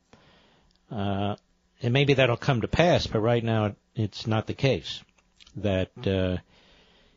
uh, 0.90 1.36
and 1.82 1.92
maybe 1.92 2.14
that'll 2.14 2.36
come 2.36 2.62
to 2.62 2.68
pass, 2.68 3.06
but 3.06 3.20
right 3.20 3.44
now 3.44 3.66
it, 3.66 3.76
it's 3.94 4.26
not 4.26 4.46
the 4.46 4.54
case. 4.54 5.02
That 5.56 5.90
uh, 6.06 6.38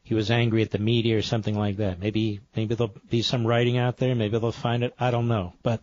he 0.03 0.13
was 0.13 0.29
angry 0.29 0.61
at 0.61 0.71
the 0.71 0.79
media 0.79 1.17
or 1.17 1.21
something 1.21 1.57
like 1.57 1.77
that. 1.77 1.99
Maybe 1.99 2.41
maybe 2.55 2.75
there'll 2.75 2.93
be 3.09 3.23
some 3.23 3.47
writing 3.47 3.77
out 3.77 3.97
there. 3.97 4.13
Maybe 4.13 4.37
they'll 4.37 4.51
find 4.51 4.83
it. 4.83 4.93
I 4.99 5.09
don't 5.09 5.27
know. 5.27 5.53
But 5.63 5.81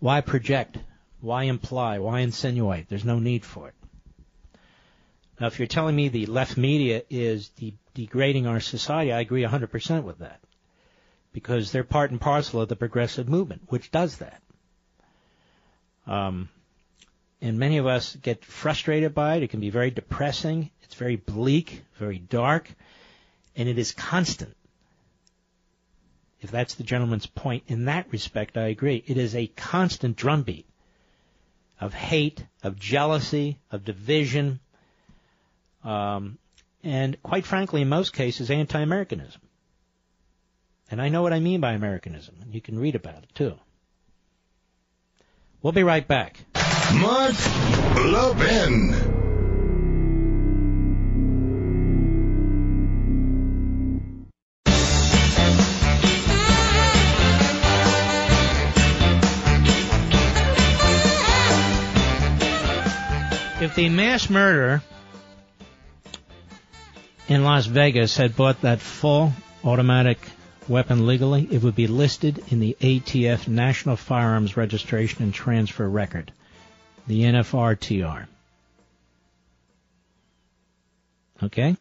why 0.00 0.20
project? 0.20 0.78
Why 1.20 1.44
imply? 1.44 1.98
Why 1.98 2.20
insinuate? 2.20 2.88
There's 2.88 3.04
no 3.04 3.18
need 3.18 3.44
for 3.44 3.68
it. 3.68 3.74
Now, 5.40 5.48
if 5.48 5.58
you're 5.58 5.66
telling 5.68 5.94
me 5.94 6.08
the 6.08 6.26
left 6.26 6.56
media 6.56 7.02
is 7.10 7.50
de- 7.50 7.76
degrading 7.94 8.46
our 8.46 8.60
society, 8.60 9.12
I 9.12 9.20
agree 9.20 9.42
100% 9.42 10.02
with 10.04 10.18
that. 10.18 10.40
Because 11.32 11.72
they're 11.72 11.84
part 11.84 12.10
and 12.10 12.20
parcel 12.20 12.62
of 12.62 12.68
the 12.68 12.76
progressive 12.76 13.28
movement, 13.28 13.62
which 13.68 13.90
does 13.90 14.16
that. 14.18 14.42
Um, 16.06 16.48
and 17.42 17.58
many 17.58 17.76
of 17.76 17.86
us 17.86 18.16
get 18.16 18.44
frustrated 18.44 19.14
by 19.14 19.36
it. 19.36 19.42
It 19.42 19.50
can 19.50 19.60
be 19.60 19.70
very 19.70 19.90
depressing. 19.90 20.70
It's 20.82 20.94
very 20.94 21.16
bleak, 21.16 21.82
very 21.98 22.18
dark, 22.18 22.72
and 23.54 23.68
it 23.68 23.78
is 23.78 23.92
constant. 23.92 24.56
If 26.40 26.50
that's 26.50 26.74
the 26.74 26.84
gentleman's 26.84 27.26
point 27.26 27.64
in 27.66 27.86
that 27.86 28.10
respect, 28.10 28.56
I 28.56 28.68
agree. 28.68 29.02
It 29.06 29.18
is 29.18 29.34
a 29.34 29.48
constant 29.48 30.16
drumbeat 30.16 30.66
of 31.80 31.92
hate, 31.92 32.46
of 32.62 32.78
jealousy, 32.78 33.58
of 33.70 33.84
division, 33.84 34.60
um, 35.86 36.38
and 36.82 37.20
quite 37.22 37.46
frankly, 37.46 37.82
in 37.82 37.88
most 37.88 38.12
cases, 38.12 38.50
anti-Americanism. 38.50 39.40
And 40.90 41.00
I 41.00 41.08
know 41.08 41.22
what 41.22 41.32
I 41.32 41.40
mean 41.40 41.60
by 41.60 41.72
Americanism, 41.72 42.36
and 42.42 42.52
you 42.52 42.60
can 42.60 42.78
read 42.78 42.94
about 42.94 43.22
it 43.22 43.34
too. 43.34 43.54
We'll 45.62 45.72
be 45.72 45.82
right 45.84 46.06
back. 46.06 46.44
Mark 46.94 47.34
Levin. 47.96 48.94
If 63.58 63.74
the 63.74 63.88
mass 63.88 64.30
murderer 64.30 64.82
in 67.28 67.44
Las 67.44 67.66
Vegas 67.66 68.16
had 68.16 68.36
bought 68.36 68.60
that 68.62 68.80
full 68.80 69.32
automatic 69.64 70.18
weapon 70.68 71.06
legally, 71.06 71.48
it 71.50 71.62
would 71.62 71.74
be 71.74 71.86
listed 71.86 72.42
in 72.48 72.60
the 72.60 72.76
ATF 72.80 73.48
National 73.48 73.96
Firearms 73.96 74.56
Registration 74.56 75.22
and 75.22 75.34
Transfer 75.34 75.88
Record, 75.88 76.32
the 77.06 77.22
NFRTR. 77.22 78.26
Okay? 81.42 81.76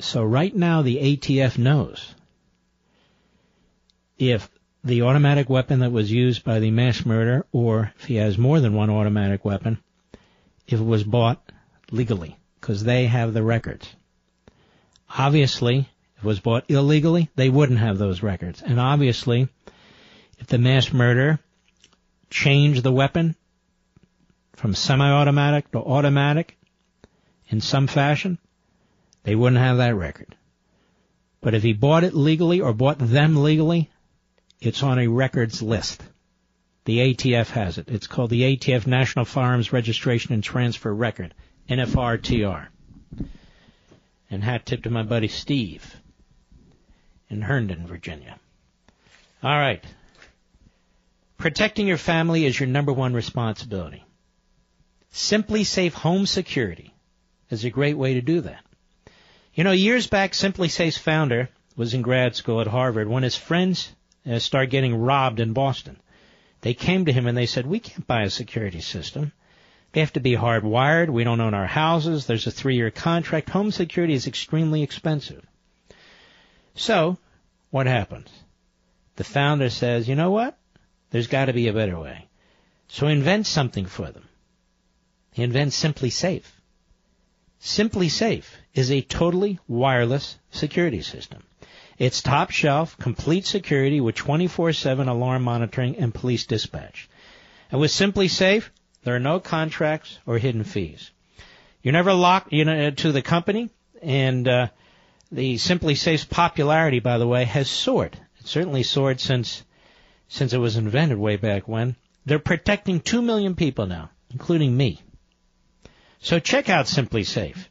So 0.00 0.24
right 0.24 0.54
now 0.54 0.82
the 0.82 0.96
ATF 0.96 1.58
knows 1.58 2.14
if 4.18 4.48
the 4.84 5.02
automatic 5.02 5.48
weapon 5.48 5.80
that 5.80 5.92
was 5.92 6.10
used 6.10 6.44
by 6.44 6.58
the 6.60 6.70
mass 6.70 7.04
murderer, 7.04 7.46
or 7.52 7.92
if 7.98 8.04
he 8.04 8.16
has 8.16 8.38
more 8.38 8.60
than 8.60 8.74
one 8.74 8.90
automatic 8.90 9.44
weapon, 9.44 9.78
if 10.66 10.80
it 10.80 10.84
was 10.84 11.04
bought 11.04 11.42
legally, 11.90 12.36
because 12.60 12.84
they 12.84 13.06
have 13.06 13.34
the 13.34 13.42
records. 13.42 13.88
Obviously, 15.16 15.88
if 16.16 16.24
it 16.24 16.26
was 16.26 16.40
bought 16.40 16.64
illegally, 16.68 17.30
they 17.36 17.48
wouldn't 17.48 17.78
have 17.78 17.98
those 17.98 18.22
records. 18.22 18.62
And 18.62 18.78
obviously, 18.78 19.48
if 20.38 20.46
the 20.46 20.58
mass 20.58 20.92
murderer 20.92 21.38
changed 22.30 22.82
the 22.82 22.92
weapon 22.92 23.34
from 24.56 24.74
semi-automatic 24.74 25.70
to 25.70 25.78
automatic 25.78 26.58
in 27.48 27.60
some 27.60 27.86
fashion, 27.86 28.38
they 29.22 29.34
wouldn't 29.34 29.62
have 29.62 29.78
that 29.78 29.94
record. 29.94 30.34
But 31.40 31.54
if 31.54 31.62
he 31.62 31.72
bought 31.72 32.04
it 32.04 32.14
legally 32.14 32.60
or 32.60 32.72
bought 32.72 32.98
them 32.98 33.42
legally, 33.42 33.90
it's 34.60 34.82
on 34.82 34.98
a 34.98 35.06
records 35.06 35.62
list. 35.62 36.02
The 36.84 37.14
ATF 37.14 37.50
has 37.50 37.78
it. 37.78 37.88
It's 37.88 38.06
called 38.06 38.30
the 38.30 38.56
ATF 38.56 38.86
National 38.86 39.24
Firearms 39.24 39.72
Registration 39.72 40.32
and 40.32 40.42
Transfer 40.42 40.92
Record, 40.92 41.34
NFRTR. 41.68 42.68
And 44.30 44.44
hat 44.44 44.66
tip 44.66 44.82
to 44.82 44.90
my 44.90 45.02
buddy 45.02 45.28
Steve 45.28 45.96
in 47.30 47.42
Herndon, 47.42 47.86
Virginia. 47.86 48.38
All 49.42 49.58
right. 49.58 49.84
Protecting 51.36 51.86
your 51.86 51.98
family 51.98 52.44
is 52.44 52.58
your 52.58 52.66
number 52.66 52.92
one 52.92 53.14
responsibility. 53.14 54.04
SimpliSafe 55.12 55.92
Home 55.92 56.26
Security 56.26 56.92
is 57.50 57.64
a 57.64 57.70
great 57.70 57.96
way 57.96 58.14
to 58.14 58.20
do 58.20 58.40
that. 58.42 58.64
You 59.54 59.64
know, 59.64 59.72
years 59.72 60.06
back, 60.06 60.32
SimpliSafe's 60.32 60.98
founder 60.98 61.48
was 61.76 61.94
in 61.94 62.02
grad 62.02 62.36
school 62.36 62.60
at 62.60 62.66
Harvard 62.66 63.08
when 63.08 63.22
his 63.22 63.36
friends 63.36 63.92
uh, 64.28 64.38
started 64.38 64.70
getting 64.70 64.94
robbed 64.94 65.40
in 65.40 65.52
Boston. 65.52 65.98
They 66.60 66.74
came 66.74 67.04
to 67.04 67.12
him 67.12 67.26
and 67.26 67.36
they 67.36 67.46
said, 67.46 67.66
we 67.66 67.78
can't 67.78 68.06
buy 68.06 68.22
a 68.22 68.30
security 68.30 68.80
system. 68.80 69.32
They 69.92 70.00
have 70.00 70.12
to 70.14 70.20
be 70.20 70.32
hardwired. 70.32 71.08
We 71.08 71.24
don't 71.24 71.40
own 71.40 71.54
our 71.54 71.66
houses. 71.66 72.26
There's 72.26 72.46
a 72.46 72.50
three-year 72.50 72.90
contract. 72.90 73.50
Home 73.50 73.70
security 73.70 74.14
is 74.14 74.26
extremely 74.26 74.82
expensive. 74.82 75.44
So, 76.74 77.18
what 77.70 77.86
happens? 77.86 78.28
The 79.16 79.24
founder 79.24 79.70
says, 79.70 80.08
you 80.08 80.14
know 80.14 80.30
what? 80.30 80.56
There's 81.10 81.26
got 81.26 81.46
to 81.46 81.52
be 81.52 81.68
a 81.68 81.72
better 81.72 81.98
way. 81.98 82.28
So 82.88 83.06
he 83.06 83.12
invents 83.12 83.48
something 83.48 83.86
for 83.86 84.10
them. 84.10 84.28
He 85.32 85.42
invents 85.42 85.82
SimpliSafe. 85.82 86.44
Simply 87.60 88.08
Safe 88.08 88.56
is 88.74 88.90
a 88.90 89.02
totally 89.02 89.58
wireless 89.66 90.38
security 90.50 91.02
system. 91.02 91.42
It's 91.98 92.22
top 92.22 92.50
shelf, 92.50 92.96
complete 92.98 93.44
security 93.44 94.00
with 94.00 94.14
24-7 94.14 95.08
alarm 95.08 95.42
monitoring 95.42 95.96
and 95.96 96.14
police 96.14 96.46
dispatch. 96.46 97.08
And 97.72 97.80
with 97.80 97.90
SimpliSafe, 97.90 98.68
there 99.02 99.14
are 99.14 99.20
no 99.20 99.40
contracts 99.40 100.18
or 100.26 100.38
hidden 100.38 100.64
fees. 100.64 101.10
You're 101.82 101.92
never 101.92 102.12
locked 102.12 102.52
you 102.52 102.64
know, 102.64 102.90
to 102.90 103.12
the 103.12 103.22
company, 103.22 103.70
and 104.02 104.46
uh, 104.46 104.68
the 105.30 105.56
SimpliSafe's 105.56 106.24
popularity, 106.24 107.00
by 107.00 107.18
the 107.18 107.26
way, 107.26 107.44
has 107.44 107.70
soared. 107.70 108.18
It 108.40 108.46
certainly 108.46 108.82
soared 108.82 109.20
since 109.20 109.62
since 110.28 110.52
it 110.52 110.58
was 110.58 110.76
invented 110.76 111.18
way 111.18 111.36
back 111.36 111.66
when. 111.66 111.96
They're 112.26 112.38
protecting 112.38 113.00
two 113.00 113.22
million 113.22 113.54
people 113.54 113.86
now, 113.86 114.10
including 114.30 114.76
me. 114.76 115.00
So 116.20 116.38
check 116.38 116.68
out 116.68 116.86
Simply 116.86 117.24
Safe, 117.24 117.70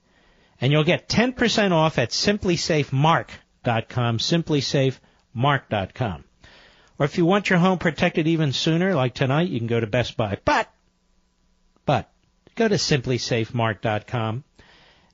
and 0.59 0.71
you'll 0.71 0.83
get 0.83 1.07
10% 1.07 1.71
off 1.71 1.99
at 1.99 2.09
simplisafemark.com, 2.09 4.17
simplisafemark.com. 4.17 6.23
Or 6.99 7.05
if 7.05 7.17
you 7.17 7.25
want 7.25 7.49
your 7.49 7.59
home 7.59 7.77
protected 7.77 8.27
even 8.27 8.53
sooner, 8.53 8.95
like 8.95 9.13
tonight, 9.13 9.49
you 9.49 9.59
can 9.59 9.67
go 9.67 9.79
to 9.79 9.85
Best 9.85 10.17
Buy. 10.17 10.39
But, 10.43 10.67
go 12.57 12.67
to 12.67 12.75
simplisafemark.com 12.75 14.43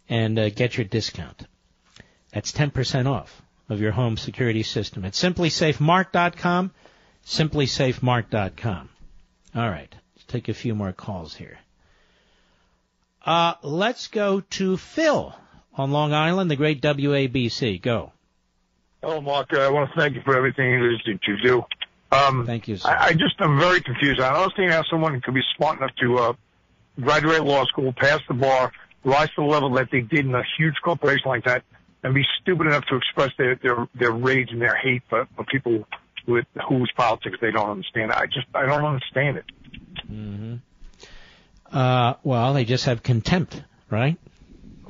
and 0.09 0.39
uh, 0.39 0.49
get 0.49 0.77
your 0.77 0.85
discount. 0.85 1.45
That's 2.31 2.51
10% 2.51 3.05
off 3.05 3.41
of 3.69 3.79
your 3.79 3.91
home 3.91 4.17
security 4.17 4.63
system 4.63 5.05
at 5.05 5.13
simplisafemark.com, 5.13 6.71
simplisafemark.com. 7.25 8.89
All 9.55 9.69
right, 9.69 9.93
let's 10.15 10.25
take 10.27 10.49
a 10.49 10.53
few 10.53 10.73
more 10.73 10.93
calls 10.93 11.35
here. 11.35 11.59
Uh, 13.25 13.53
let's 13.61 14.07
go 14.07 14.41
to 14.41 14.77
Phil 14.77 15.35
on 15.75 15.91
Long 15.91 16.13
Island, 16.13 16.49
the 16.49 16.55
great 16.55 16.81
WABC. 16.81 17.81
Go. 17.81 18.11
Hello, 19.01 19.21
Mark. 19.21 19.53
Uh, 19.53 19.59
I 19.59 19.69
want 19.69 19.91
to 19.91 19.99
thank 19.99 20.15
you 20.15 20.21
for 20.23 20.35
everything 20.35 20.79
that 20.79 21.19
you 21.27 21.37
do. 21.43 21.65
Um, 22.11 22.45
thank 22.45 22.67
you, 22.67 22.77
sir. 22.77 22.89
I, 22.89 23.07
I 23.07 23.13
just 23.13 23.35
am 23.39 23.59
very 23.59 23.81
confused. 23.81 24.19
I 24.19 24.29
don't 24.33 24.43
understand 24.43 24.71
how 24.71 24.83
someone 24.89 25.19
could 25.21 25.33
be 25.33 25.41
smart 25.57 25.77
enough 25.79 25.91
to 26.01 26.17
uh, 26.17 26.33
graduate 26.99 27.43
law 27.43 27.65
school, 27.65 27.93
pass 27.93 28.21
the 28.27 28.33
bar, 28.33 28.71
rise 29.03 29.29
to 29.29 29.41
the 29.41 29.43
level 29.43 29.69
that 29.71 29.89
they 29.91 30.01
did 30.01 30.25
in 30.25 30.35
a 30.35 30.43
huge 30.57 30.75
corporation 30.83 31.27
like 31.27 31.45
that, 31.45 31.63
and 32.03 32.13
be 32.13 32.23
stupid 32.41 32.67
enough 32.67 32.85
to 32.85 32.95
express 32.95 33.31
their 33.37 33.55
their, 33.55 33.87
their 33.95 34.11
rage 34.11 34.51
and 34.51 34.61
their 34.61 34.75
hate 34.75 35.03
for, 35.09 35.27
for 35.35 35.43
people 35.45 35.87
with 36.27 36.45
whose 36.67 36.91
politics 36.95 37.37
they 37.41 37.51
don't 37.51 37.69
understand. 37.69 38.11
I 38.11 38.25
just 38.25 38.47
I 38.53 38.65
don't 38.65 38.85
understand 38.85 39.37
it. 39.37 39.45
Mm-hmm. 40.11 40.55
Uh, 41.75 42.13
well, 42.23 42.53
they 42.53 42.65
just 42.65 42.85
have 42.85 43.01
contempt, 43.01 43.61
right? 43.89 44.17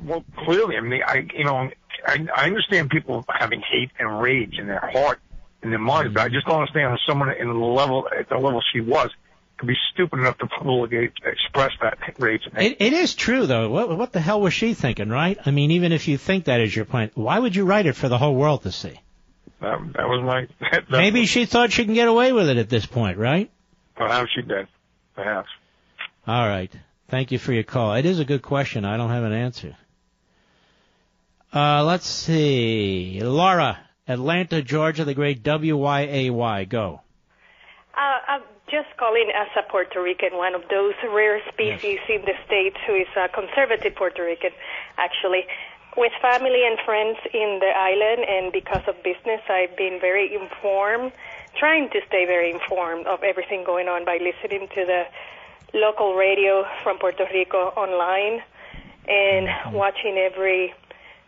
Well, 0.02 0.24
clearly, 0.44 0.76
I 0.76 0.80
mean, 0.80 1.02
I 1.06 1.26
you 1.34 1.44
know, 1.44 1.70
I, 2.06 2.26
I 2.36 2.46
understand 2.46 2.90
people 2.90 3.24
having 3.28 3.62
hate 3.62 3.90
and 3.98 4.20
rage 4.20 4.58
in 4.58 4.66
their 4.66 4.80
heart, 4.92 5.20
in 5.62 5.70
their 5.70 5.78
mind, 5.78 6.12
but 6.12 6.24
I 6.24 6.28
just 6.28 6.46
don't 6.46 6.60
understand 6.60 6.90
how 6.90 6.98
someone 7.06 7.30
in 7.30 7.48
the 7.48 7.54
level 7.54 8.08
at 8.16 8.28
the 8.28 8.36
level 8.36 8.62
she 8.72 8.80
was 8.80 9.10
could 9.64 9.72
be 9.72 9.78
stupid 9.92 10.18
enough 10.18 10.38
to 10.38 10.46
publicly 10.46 11.10
express 11.24 11.72
that 11.80 11.98
rage. 12.18 12.42
It, 12.56 12.76
it 12.80 12.92
is 12.92 13.14
true, 13.14 13.46
though. 13.46 13.70
What, 13.70 13.96
what 13.96 14.12
the 14.12 14.20
hell 14.20 14.40
was 14.40 14.52
she 14.52 14.74
thinking, 14.74 15.08
right? 15.08 15.38
I 15.44 15.50
mean, 15.50 15.72
even 15.72 15.92
if 15.92 16.06
you 16.08 16.18
think 16.18 16.44
that 16.44 16.60
is 16.60 16.74
your 16.74 16.84
point, 16.84 17.12
why 17.16 17.38
would 17.38 17.56
you 17.56 17.64
write 17.64 17.86
it 17.86 17.94
for 17.96 18.08
the 18.08 18.18
whole 18.18 18.34
world 18.34 18.62
to 18.62 18.72
see? 18.72 19.00
That, 19.60 19.78
that 19.94 20.08
was 20.08 20.22
my. 20.24 20.48
That, 20.70 20.84
that 20.90 20.98
Maybe 20.98 21.26
she 21.26 21.46
thought 21.46 21.72
she 21.72 21.84
can 21.84 21.94
get 21.94 22.08
away 22.08 22.32
with 22.32 22.48
it 22.48 22.58
at 22.58 22.68
this 22.68 22.86
point, 22.86 23.18
right? 23.18 23.50
Perhaps 23.96 24.30
she 24.34 24.42
did. 24.42 24.66
Perhaps. 25.14 25.48
All 26.26 26.48
right. 26.48 26.72
Thank 27.08 27.32
you 27.32 27.38
for 27.38 27.52
your 27.52 27.62
call. 27.62 27.94
It 27.94 28.06
is 28.06 28.18
a 28.18 28.24
good 28.24 28.42
question. 28.42 28.84
I 28.84 28.96
don't 28.96 29.10
have 29.10 29.24
an 29.24 29.32
answer. 29.32 29.76
Uh, 31.52 31.84
let's 31.84 32.06
see. 32.06 33.20
Laura, 33.22 33.78
Atlanta, 34.08 34.60
Georgia, 34.60 35.04
the 35.04 35.14
great 35.14 35.42
WYAY. 35.42 36.68
Go. 36.68 37.00
Uh, 37.94 38.00
I'm 38.28 38.42
just 38.70 38.88
calling 38.96 39.30
as 39.34 39.48
a 39.56 39.62
Puerto 39.70 40.02
Rican, 40.02 40.36
one 40.36 40.54
of 40.54 40.62
those 40.70 40.94
rare 41.04 41.40
species 41.52 42.00
in 42.08 42.22
the 42.22 42.34
States 42.46 42.76
who 42.86 42.94
is 42.94 43.08
a 43.16 43.28
conservative 43.28 43.94
Puerto 43.94 44.24
Rican, 44.24 44.50
actually. 44.96 45.46
With 45.96 46.12
family 46.20 46.66
and 46.66 46.78
friends 46.84 47.18
in 47.32 47.60
the 47.60 47.70
island, 47.70 48.24
and 48.28 48.52
because 48.52 48.82
of 48.88 48.96
business, 49.04 49.40
I've 49.48 49.76
been 49.76 50.00
very 50.00 50.34
informed, 50.34 51.12
trying 51.56 51.88
to 51.90 52.00
stay 52.08 52.26
very 52.26 52.50
informed 52.50 53.06
of 53.06 53.22
everything 53.22 53.62
going 53.64 53.86
on 53.86 54.04
by 54.04 54.18
listening 54.18 54.66
to 54.74 54.84
the 54.84 55.04
local 55.72 56.14
radio 56.14 56.64
from 56.82 56.98
Puerto 56.98 57.26
Rico 57.32 57.58
online 57.76 58.42
and 59.06 59.46
mm-hmm. 59.46 59.72
watching 59.72 60.16
every 60.18 60.74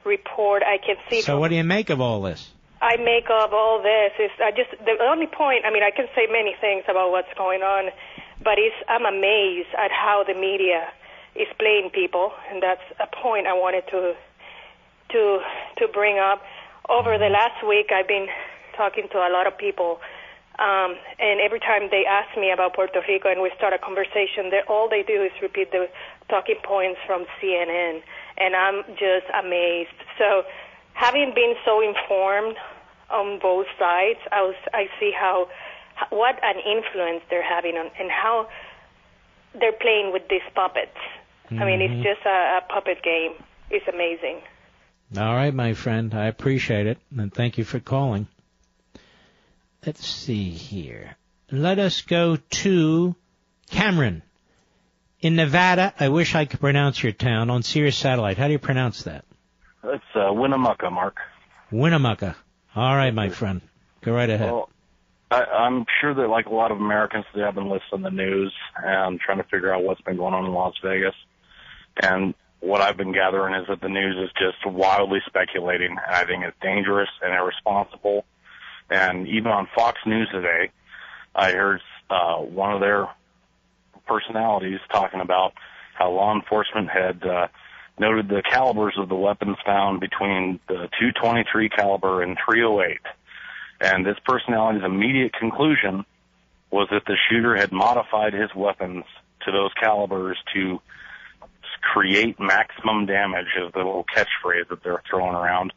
report 0.05 0.63
I 0.63 0.79
can 0.79 0.97
see. 1.11 1.21
So, 1.21 1.39
what 1.39 1.49
do 1.49 1.57
you 1.57 1.65
make 1.65 1.91
of 1.91 2.01
all 2.01 2.23
this? 2.23 2.51
I 2.87 2.97
make 3.03 3.27
of 3.27 3.53
all 3.53 3.83
this 3.83 4.15
is 4.23 4.31
I 4.39 4.53
just 4.55 4.71
the 4.87 4.95
only 5.03 5.27
point. 5.27 5.67
I 5.67 5.75
mean, 5.75 5.83
I 5.83 5.91
can 5.91 6.07
say 6.15 6.31
many 6.31 6.55
things 6.61 6.85
about 6.87 7.11
what's 7.11 7.33
going 7.37 7.63
on, 7.63 7.91
but 8.39 8.63
it's 8.63 8.79
I'm 8.87 9.05
amazed 9.05 9.75
at 9.75 9.91
how 9.91 10.23
the 10.23 10.35
media 10.35 10.87
is 11.35 11.49
playing 11.59 11.91
people, 11.91 12.31
and 12.49 12.63
that's 12.63 12.87
a 13.03 13.11
point 13.11 13.49
I 13.49 13.55
wanted 13.55 13.91
to 13.91 14.15
to 15.11 15.23
to 15.83 15.89
bring 15.91 16.19
up. 16.23 16.47
Over 16.89 17.19
the 17.19 17.27
last 17.27 17.59
week, 17.67 17.91
I've 17.91 18.07
been 18.07 18.29
talking 18.77 19.09
to 19.11 19.19
a 19.19 19.31
lot 19.35 19.49
of 19.49 19.59
people, 19.59 19.99
um, 20.61 20.95
and 21.19 21.43
every 21.43 21.59
time 21.59 21.91
they 21.91 22.07
ask 22.07 22.39
me 22.39 22.53
about 22.53 22.79
Puerto 22.79 23.03
Rico 23.03 23.27
and 23.27 23.43
we 23.43 23.51
start 23.59 23.75
a 23.75 23.83
conversation, 23.83 24.47
all 24.69 24.89
they 24.89 25.03
do 25.03 25.27
is 25.27 25.33
repeat 25.43 25.73
the 25.73 25.91
talking 26.31 26.63
points 26.63 27.01
from 27.05 27.27
CNN, 27.43 27.99
and 28.39 28.55
I'm 28.55 28.87
just 28.95 29.27
amazed. 29.35 29.99
So 30.23 30.45
having 30.95 31.35
been 31.35 31.55
so 31.67 31.83
informed 31.83 32.55
on 33.11 33.39
both 33.41 33.67
sides, 33.79 34.19
I 34.33 34.43
was 34.43 34.55
I 34.73 34.87
see 34.99 35.13
how 35.19 35.49
what 36.11 36.37
an 36.43 36.57
influence 36.57 37.23
they're 37.31 37.47
having 37.47 37.77
on 37.77 37.91
and 37.99 38.11
how 38.11 38.49
they're 39.59 39.73
playing 39.73 40.13
with 40.13 40.29
these 40.29 40.47
puppets. 40.55 40.97
I 41.51 41.65
mean, 41.65 41.81
it's 41.81 42.03
just 42.03 42.27
a, 42.27 42.59
a 42.59 42.61
puppet 42.69 43.03
game. 43.05 43.33
It's 43.71 43.87
amazing. 43.87 44.43
All 45.17 45.35
right, 45.35 45.55
my 45.55 45.75
friend. 45.75 46.13
I 46.13 46.27
appreciate 46.27 46.87
it, 46.89 46.99
and 47.17 47.33
thank 47.33 47.57
you 47.57 47.65
for 47.65 47.79
calling. 47.79 48.27
Let's 49.85 50.05
see 50.05 50.51
here. 50.51 51.17
Let 51.53 51.79
us 51.79 52.01
go 52.01 52.37
to 52.37 53.15
Cameron 53.71 54.23
in 55.21 55.37
Nevada. 55.37 55.95
I 55.99 56.09
wish 56.09 56.35
I 56.35 56.45
could 56.45 56.59
pronounce 56.59 57.01
your 57.01 57.13
town 57.13 57.51
on 57.51 57.63
Sirius 57.63 57.97
Satellite. 57.97 58.37
How 58.37 58.49
do 58.49 58.53
you 58.53 58.59
pronounce 58.59 59.05
that? 59.05 59.25
It's 59.85 60.03
uh, 60.17 60.33
Winnemucca, 60.33 60.91
Mark. 60.91 61.19
Winnemucca. 61.71 62.37
All 62.77 62.95
right, 62.95 63.15
my 63.15 63.31
friend. 63.31 63.63
Go 64.03 64.13
right 64.13 64.29
ahead. 64.29 64.53
Well, 64.53 64.69
I, 65.31 65.45
I'm 65.45 65.87
sure 66.01 66.13
that 66.13 66.29
like 66.29 66.45
a 66.45 66.55
lot 66.55 66.71
of 66.71 66.77
Americans, 66.77 67.25
they 67.35 67.41
have 67.41 67.55
been 67.55 67.71
listening 67.71 68.03
to 68.05 68.11
the 68.11 68.11
news 68.11 68.53
and 68.77 69.19
trying 69.19 69.39
to 69.39 69.45
figure 69.45 69.75
out 69.75 69.83
what's 69.83 70.03
been 70.03 70.19
going 70.19 70.35
on 70.35 70.45
in 70.45 70.53
Las 70.53 70.75
Vegas. 70.85 71.15
And 72.03 72.35
what 72.61 72.83
I've 72.83 72.99
been 72.99 73.15
gathering 73.15 73.55
is 73.55 73.67
that 73.69 73.81
the 73.81 73.89
news 73.89 74.17
is 74.23 74.31
just 74.39 74.67
wildly 74.67 75.21
speculating, 75.27 75.93
and 75.93 76.15
I 76.15 76.27
think 76.27 76.45
it's 76.45 76.57
dangerous 76.61 77.09
and 77.23 77.33
irresponsible. 77.33 78.27
And 78.91 79.27
even 79.27 79.51
on 79.51 79.69
Fox 79.75 79.99
News 80.05 80.29
today, 80.31 80.71
I 81.35 81.53
heard 81.53 81.81
uh, 82.11 82.37
one 82.37 82.75
of 82.75 82.81
their 82.81 83.09
personalities 84.07 84.81
talking 84.93 85.21
about 85.21 85.55
how 85.95 86.11
law 86.11 86.35
enforcement 86.35 86.91
had 86.91 87.25
uh, 87.25 87.49
noted 87.99 88.29
the 88.29 88.43
calibers 88.43 88.95
of 88.99 89.09
the 89.09 89.15
weapons 89.15 89.57
found 89.65 90.01
between 90.01 90.61
the 90.69 90.89
223 90.99 91.69
caliber 91.71 92.23
and 92.23 92.37
308. 92.49 92.99
And 93.81 94.05
this 94.07 94.17
personality's 94.25 94.85
immediate 94.85 95.33
conclusion 95.33 96.05
was 96.71 96.89
that 96.91 97.05
the 97.07 97.17
shooter 97.29 97.57
had 97.57 97.73
modified 97.73 98.33
his 98.33 98.51
weapons 98.55 99.05
to 99.45 99.53
those 99.53 99.71
calibers 99.81 100.37
to 100.55 100.81
create 101.81 102.39
maximum 102.41 103.07
damage 103.07 103.47
is 103.57 103.73
the 103.73 103.79
little 103.79 104.05
catchphrase 104.15 104.69
that 104.69 104.83
they're 104.83 105.03
throwing 105.09 105.35
around. 105.35 105.73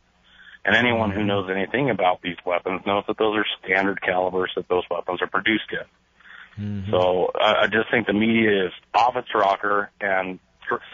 And 0.65 0.75
anyone 0.75 1.11
who 1.11 1.23
knows 1.23 1.49
anything 1.49 1.89
about 1.89 2.21
these 2.21 2.35
weapons 2.45 2.81
knows 2.85 3.03
that 3.07 3.17
those 3.17 3.37
are 3.37 3.45
standard 3.63 4.01
calibers 4.01 4.51
that 4.55 4.67
those 4.67 4.83
weapons 4.89 5.21
are 5.21 5.27
produced 5.27 5.71
in. 5.71 6.63
Mm-hmm. 6.63 6.91
So 6.91 7.31
I, 7.39 7.63
I 7.63 7.67
just 7.67 7.89
think 7.91 8.07
the 8.07 8.13
media 8.13 8.65
is 8.65 8.73
off 8.93 9.15
its 9.15 9.29
rocker 9.33 9.89
and 10.01 10.39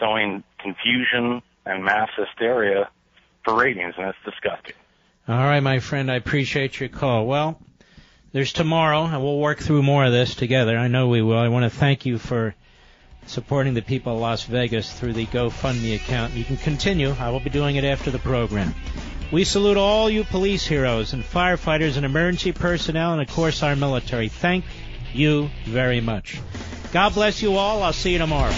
sowing 0.00 0.42
confusion 0.58 1.42
and 1.64 1.84
mass 1.84 2.08
hysteria 2.16 2.88
for 3.44 3.54
ratings, 3.54 3.94
and 3.98 4.08
it's 4.08 4.18
disgusting. 4.24 4.74
All 5.28 5.36
right, 5.36 5.60
my 5.60 5.80
friend. 5.80 6.10
I 6.10 6.14
appreciate 6.14 6.78
your 6.78 6.88
call. 6.88 7.26
Well, 7.26 7.60
there's 8.32 8.52
tomorrow, 8.52 9.04
and 9.04 9.22
we'll 9.22 9.38
work 9.38 9.58
through 9.58 9.82
more 9.82 10.04
of 10.04 10.12
this 10.12 10.34
together. 10.34 10.76
I 10.76 10.88
know 10.88 11.08
we 11.08 11.22
will. 11.22 11.38
I 11.38 11.48
want 11.48 11.64
to 11.64 11.78
thank 11.78 12.06
you 12.06 12.18
for 12.18 12.54
supporting 13.26 13.74
the 13.74 13.82
people 13.82 14.14
of 14.14 14.20
Las 14.20 14.44
Vegas 14.44 14.92
through 14.92 15.14
the 15.14 15.26
GoFundMe 15.26 15.96
account. 15.96 16.34
You 16.34 16.44
can 16.44 16.56
continue. 16.56 17.14
I 17.18 17.30
will 17.30 17.40
be 17.40 17.50
doing 17.50 17.76
it 17.76 17.84
after 17.84 18.10
the 18.10 18.18
program. 18.18 18.74
We 19.32 19.42
salute 19.42 19.76
all 19.76 20.08
you 20.08 20.22
police 20.22 20.64
heroes 20.64 21.12
and 21.12 21.24
firefighters 21.24 21.96
and 21.96 22.06
emergency 22.06 22.52
personnel 22.52 23.12
and, 23.12 23.20
of 23.20 23.28
course, 23.28 23.64
our 23.64 23.74
military. 23.74 24.28
Thank 24.28 24.64
you 25.12 25.50
very 25.64 26.00
much. 26.00 26.40
God 26.92 27.14
bless 27.14 27.42
you 27.42 27.56
all. 27.56 27.82
I'll 27.82 27.92
see 27.92 28.12
you 28.12 28.18
tomorrow. 28.18 28.54